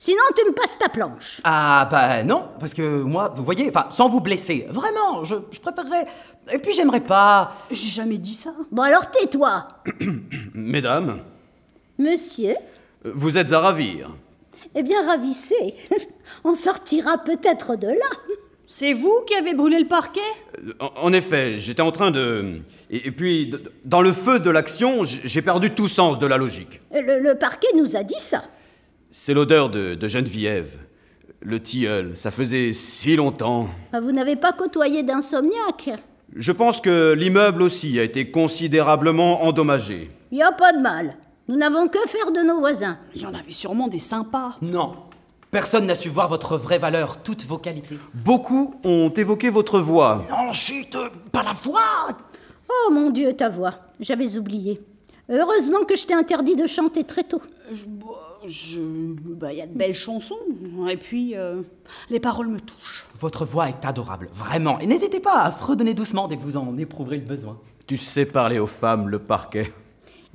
Sinon, 0.00 0.22
tu 0.36 0.48
me 0.48 0.52
passes 0.54 0.78
ta 0.78 0.88
planche. 0.88 1.40
Ah 1.42 1.88
bah 1.90 2.22
non, 2.22 2.44
parce 2.60 2.72
que 2.72 3.02
moi, 3.02 3.32
vous 3.34 3.42
voyez, 3.42 3.68
enfin, 3.68 3.86
sans 3.90 4.06
vous 4.08 4.20
blesser, 4.20 4.66
vraiment, 4.70 5.24
je, 5.24 5.34
je 5.50 5.58
préférerais... 5.58 6.06
Et 6.52 6.58
puis 6.58 6.72
j'aimerais 6.72 7.00
pas... 7.00 7.52
J'ai 7.70 7.88
jamais 7.88 8.16
dit 8.18 8.34
ça. 8.34 8.50
Bon, 8.70 8.82
alors 8.82 9.10
tais-toi. 9.10 9.66
Mesdames, 10.54 11.18
Monsieur, 11.98 12.54
vous 13.04 13.36
êtes 13.38 13.52
à 13.52 13.58
ravir. 13.58 14.10
Eh 14.76 14.82
bien, 14.84 15.04
ravissez. 15.04 15.74
On 16.44 16.54
sortira 16.54 17.18
peut-être 17.18 17.74
de 17.74 17.88
là. 17.88 18.34
C'est 18.68 18.92
vous 18.92 19.22
qui 19.26 19.34
avez 19.34 19.54
brûlé 19.54 19.80
le 19.80 19.88
parquet? 19.88 20.20
Euh, 20.64 20.72
En 20.78 21.06
en 21.08 21.12
effet, 21.12 21.58
j'étais 21.58 21.82
en 21.82 21.90
train 21.90 22.10
de... 22.12 22.60
Et, 22.90 23.08
et 23.08 23.10
puis, 23.10 23.46
d- 23.48 23.58
dans 23.84 24.02
le 24.02 24.12
feu 24.12 24.38
de 24.38 24.50
l'action, 24.50 25.02
j- 25.04 25.22
j'ai 25.24 25.42
perdu 25.42 25.74
tout 25.74 25.88
sens 25.88 26.18
de 26.20 26.26
la 26.26 26.36
logique. 26.36 26.80
Le, 26.92 27.18
le 27.20 27.34
parquet 27.34 27.68
nous 27.74 27.96
a 27.96 28.02
dit 28.04 28.18
ça. 28.20 28.42
C'est 29.10 29.34
l'odeur 29.34 29.70
de, 29.70 29.94
de 29.94 30.08
Geneviève. 30.08 30.76
Le 31.40 31.62
tilleul, 31.62 32.16
ça 32.16 32.30
faisait 32.30 32.72
si 32.72 33.16
longtemps. 33.16 33.68
Ah, 33.92 34.00
Vous 34.00 34.12
n'avez 34.12 34.36
pas 34.36 34.52
côtoyé 34.52 35.02
d'insomniaque 35.02 35.90
Je 36.34 36.52
pense 36.52 36.80
que 36.80 37.12
l'immeuble 37.12 37.62
aussi 37.62 37.98
a 37.98 38.02
été 38.02 38.30
considérablement 38.30 39.44
endommagé. 39.44 40.10
Il 40.30 40.36
n'y 40.36 40.42
a 40.42 40.52
pas 40.52 40.72
de 40.72 40.78
mal. 40.80 41.16
Nous 41.46 41.56
n'avons 41.56 41.88
que 41.88 41.98
faire 42.08 42.32
de 42.32 42.40
nos 42.40 42.58
voisins. 42.58 42.98
Il 43.14 43.22
y 43.22 43.26
en 43.26 43.32
avait 43.34 43.50
sûrement 43.52 43.88
des 43.88 43.98
sympas. 44.00 44.56
Non. 44.60 44.94
Personne 45.50 45.86
n'a 45.86 45.94
su 45.94 46.10
voir 46.10 46.28
votre 46.28 46.58
vraie 46.58 46.78
valeur, 46.78 47.22
toutes 47.22 47.46
vos 47.46 47.56
qualités. 47.56 47.96
Beaucoup 48.12 48.74
ont 48.84 49.08
évoqué 49.08 49.48
votre 49.48 49.78
voix. 49.80 50.22
Non, 50.28 50.52
chut, 50.52 50.94
euh, 50.96 51.08
pas 51.32 51.42
la 51.42 51.52
voix 51.52 52.08
Oh 52.68 52.92
mon 52.92 53.08
Dieu, 53.10 53.32
ta 53.32 53.48
voix. 53.48 53.72
J'avais 53.98 54.36
oublié. 54.36 54.78
Heureusement 55.30 55.84
que 55.84 55.96
je 55.96 56.04
t'ai 56.04 56.12
interdit 56.12 56.54
de 56.56 56.66
chanter 56.66 57.04
très 57.04 57.22
tôt. 57.24 57.40
Je- 57.72 57.86
bah, 57.86 58.27
je- 58.46 59.14
bah, 59.34 59.52
il 59.52 59.58
y 59.58 59.62
a 59.62 59.66
de 59.66 59.74
belles 59.76 59.94
chansons. 59.94 60.38
Et 60.90 60.96
puis, 60.96 61.34
euh, 61.36 61.62
les 62.10 62.20
paroles 62.20 62.48
me 62.48 62.60
touchent. 62.60 63.06
Votre 63.18 63.44
voix 63.44 63.68
est 63.68 63.84
adorable, 63.84 64.28
vraiment. 64.32 64.78
Et 64.80 64.86
n'hésitez 64.86 65.20
pas 65.20 65.42
à 65.42 65.50
fredonner 65.50 65.94
doucement 65.94 66.28
dès 66.28 66.36
que 66.36 66.42
vous 66.42 66.56
en 66.56 66.76
éprouverez 66.78 67.16
le 67.18 67.24
besoin. 67.24 67.58
Tu 67.86 67.96
sais 67.96 68.26
parler 68.26 68.58
aux 68.58 68.66
femmes, 68.66 69.08
le 69.08 69.18
parquet. 69.18 69.72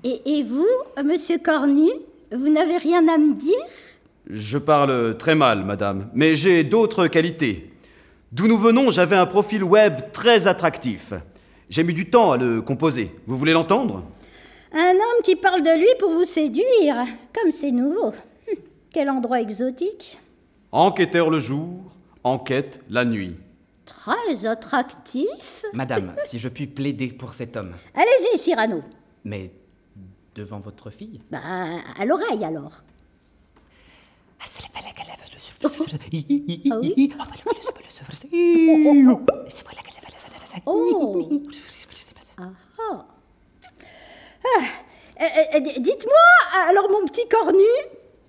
Et, 0.03 0.21
et 0.37 0.43
vous, 0.43 0.67
monsieur 1.03 1.37
Cornu, 1.37 1.89
vous 2.31 2.49
n'avez 2.49 2.77
rien 2.77 3.07
à 3.07 3.17
me 3.17 3.33
dire? 3.35 3.53
Je 4.29 4.57
parle 4.57 5.17
très 5.17 5.35
mal, 5.35 5.63
madame, 5.63 6.09
mais 6.13 6.35
j'ai 6.35 6.63
d'autres 6.63 7.07
qualités. 7.07 7.71
D'où 8.31 8.47
nous 8.47 8.57
venons, 8.57 8.89
j'avais 8.89 9.15
un 9.15 9.25
profil 9.25 9.63
web 9.63 9.95
très 10.11 10.47
attractif. 10.47 11.13
J'ai 11.69 11.83
mis 11.83 11.93
du 11.93 12.09
temps 12.09 12.31
à 12.31 12.37
le 12.37 12.61
composer. 12.61 13.11
Vous 13.27 13.37
voulez 13.37 13.53
l'entendre? 13.53 14.03
Un 14.73 14.91
homme 14.91 15.21
qui 15.23 15.35
parle 15.35 15.61
de 15.61 15.77
lui 15.77 15.87
pour 15.99 16.11
vous 16.11 16.23
séduire. 16.23 17.05
Comme 17.33 17.51
c'est 17.51 17.71
nouveau. 17.71 18.07
Hum, 18.07 18.55
Quel 18.91 19.09
endroit 19.09 19.39
exotique. 19.41 20.19
Enquêteur 20.71 21.29
le 21.29 21.39
jour, 21.39 21.91
enquête 22.23 22.81
la 22.89 23.05
nuit. 23.05 23.35
Très 23.85 24.45
attractif. 24.45 25.65
Madame, 25.73 26.15
si 26.25 26.39
je 26.39 26.49
puis 26.49 26.65
plaider 26.67 27.09
pour 27.09 27.33
cet 27.33 27.55
homme. 27.57 27.75
Allez-y, 27.93 28.37
Cyrano. 28.39 28.81
Mais 29.23 29.51
devant 30.35 30.59
votre 30.59 30.89
fille 30.89 31.21
Bah, 31.29 31.39
à 31.99 32.05
l'oreille 32.05 32.43
alors. 32.43 32.81
Oh 40.65 41.29
Ah, 42.37 42.49
ah. 42.79 43.05
Ah, 44.45 44.61
euh, 45.21 45.25
euh, 45.55 45.59
Dites-moi, 45.77 46.67
alors 46.69 46.89
mon 46.89 47.05
petit 47.05 47.27
cornu, 47.27 47.63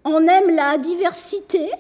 on 0.05 0.27
aime 0.27 0.55
la 0.55 0.79
diversité? 0.79 1.71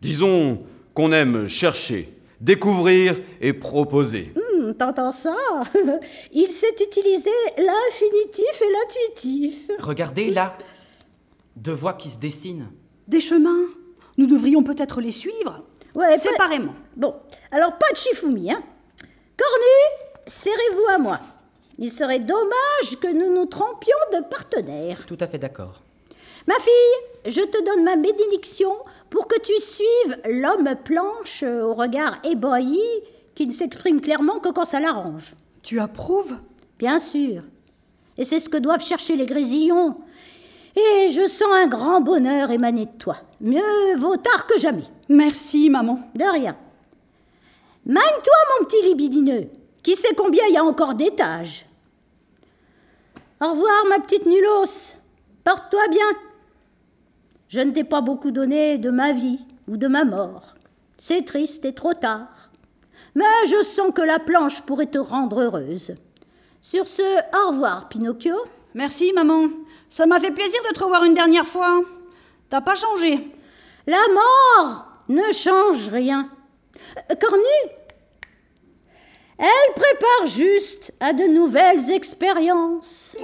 Disons 0.00 0.62
qu'on 0.94 1.12
aime 1.12 1.46
chercher, 1.48 2.12
découvrir 2.40 3.20
et 3.40 3.52
proposer. 3.52 4.32
Hmm, 4.34 4.72
T'entends 4.74 5.12
ça? 5.12 5.36
Il 6.32 6.50
sait 6.50 6.74
utiliser 6.80 7.30
l'infinitif 7.56 8.62
et 8.62 8.72
l'intuitif. 8.72 9.70
Regardez 9.80 10.30
là. 10.30 10.56
Deux 11.56 11.72
voix 11.74 11.92
qui 11.94 12.10
se 12.10 12.18
dessinent. 12.18 12.68
Des 13.08 13.20
chemins 13.20 13.64
Nous 14.16 14.26
devrions 14.26 14.62
peut-être 14.62 15.00
les 15.00 15.12
suivre 15.12 15.62
Ouais, 15.94 16.08
pas- 16.08 16.18
séparément. 16.18 16.74
Bon, 16.96 17.14
alors 17.50 17.76
pas 17.78 17.90
de 17.92 17.96
chifoumi, 17.96 18.50
hein 18.50 18.62
Cornu, 19.36 20.22
serrez-vous 20.26 20.86
à 20.94 20.98
moi. 20.98 21.20
Il 21.82 21.90
serait 21.90 22.20
dommage 22.20 23.00
que 23.00 23.12
nous 23.12 23.34
nous 23.34 23.46
trompions 23.46 23.96
de 24.12 24.22
partenaire. 24.22 25.04
Tout 25.04 25.18
à 25.18 25.26
fait 25.26 25.38
d'accord. 25.38 25.82
Ma 26.46 26.54
fille, 26.54 27.32
je 27.32 27.40
te 27.40 27.64
donne 27.64 27.82
ma 27.82 27.96
bénédiction 27.96 28.70
pour 29.10 29.26
que 29.26 29.40
tu 29.40 29.58
suives 29.58 30.16
l'homme 30.26 30.76
planche 30.84 31.42
au 31.42 31.74
regard 31.74 32.20
ébahi 32.22 32.78
qui 33.34 33.48
ne 33.48 33.52
s'exprime 33.52 34.00
clairement 34.00 34.38
que 34.38 34.50
quand 34.50 34.64
ça 34.64 34.78
l'arrange. 34.78 35.34
Tu 35.64 35.80
approuves? 35.80 36.36
Bien 36.78 37.00
sûr. 37.00 37.42
Et 38.16 38.22
c'est 38.22 38.38
ce 38.38 38.48
que 38.48 38.58
doivent 38.58 38.84
chercher 38.84 39.16
les 39.16 39.26
grésillons. 39.26 39.96
Et 40.76 41.10
je 41.10 41.26
sens 41.26 41.50
un 41.52 41.66
grand 41.66 42.00
bonheur 42.00 42.52
émaner 42.52 42.86
de 42.86 42.96
toi. 42.96 43.16
Mieux 43.40 43.96
vaut 43.98 44.16
tard 44.18 44.46
que 44.46 44.56
jamais. 44.56 44.86
Merci, 45.08 45.68
maman. 45.68 45.98
De 46.14 46.32
rien. 46.32 46.56
Magne-toi, 47.86 48.36
mon 48.60 48.66
petit 48.66 48.82
libidineux. 48.82 49.48
Qui 49.82 49.96
sait 49.96 50.14
combien 50.16 50.44
il 50.46 50.54
y 50.54 50.58
a 50.58 50.64
encore 50.64 50.94
d'étages 50.94 51.66
Au 53.42 53.50
revoir, 53.50 53.86
ma 53.88 53.98
petite 53.98 54.24
nulos. 54.26 54.94
Porte-toi 55.42 55.88
bien. 55.88 56.06
Je 57.48 57.58
ne 57.58 57.72
t'ai 57.72 57.82
pas 57.82 58.00
beaucoup 58.00 58.30
donné 58.30 58.78
de 58.78 58.88
ma 58.88 59.10
vie 59.12 59.40
ou 59.66 59.76
de 59.76 59.88
ma 59.88 60.04
mort. 60.04 60.54
C'est 60.96 61.24
triste 61.24 61.64
et 61.64 61.74
trop 61.74 61.92
tard. 61.92 62.52
Mais 63.16 63.24
je 63.48 63.64
sens 63.64 63.90
que 63.92 64.02
la 64.02 64.20
planche 64.20 64.62
pourrait 64.62 64.86
te 64.86 64.98
rendre 64.98 65.40
heureuse. 65.40 65.96
Sur 66.60 66.86
ce, 66.86 67.02
au 67.02 67.50
revoir, 67.50 67.88
Pinocchio. 67.88 68.36
Merci, 68.74 69.12
maman. 69.12 69.48
Ça 69.88 70.06
m'a 70.06 70.20
fait 70.20 70.30
plaisir 70.30 70.60
de 70.68 70.74
te 70.74 70.84
revoir 70.84 71.02
une 71.02 71.14
dernière 71.14 71.46
fois. 71.46 71.82
T'as 72.48 72.60
pas 72.60 72.76
changé. 72.76 73.28
La 73.88 74.04
mort 74.14 74.86
ne 75.08 75.32
change 75.32 75.88
rien. 75.88 76.30
Euh, 77.10 77.14
Cornu 77.20 77.42
elle 79.42 79.74
prépare 79.74 80.26
juste 80.28 80.92
à 81.00 81.12
de 81.12 81.24
nouvelles 81.24 81.90
expériences. 81.90 83.16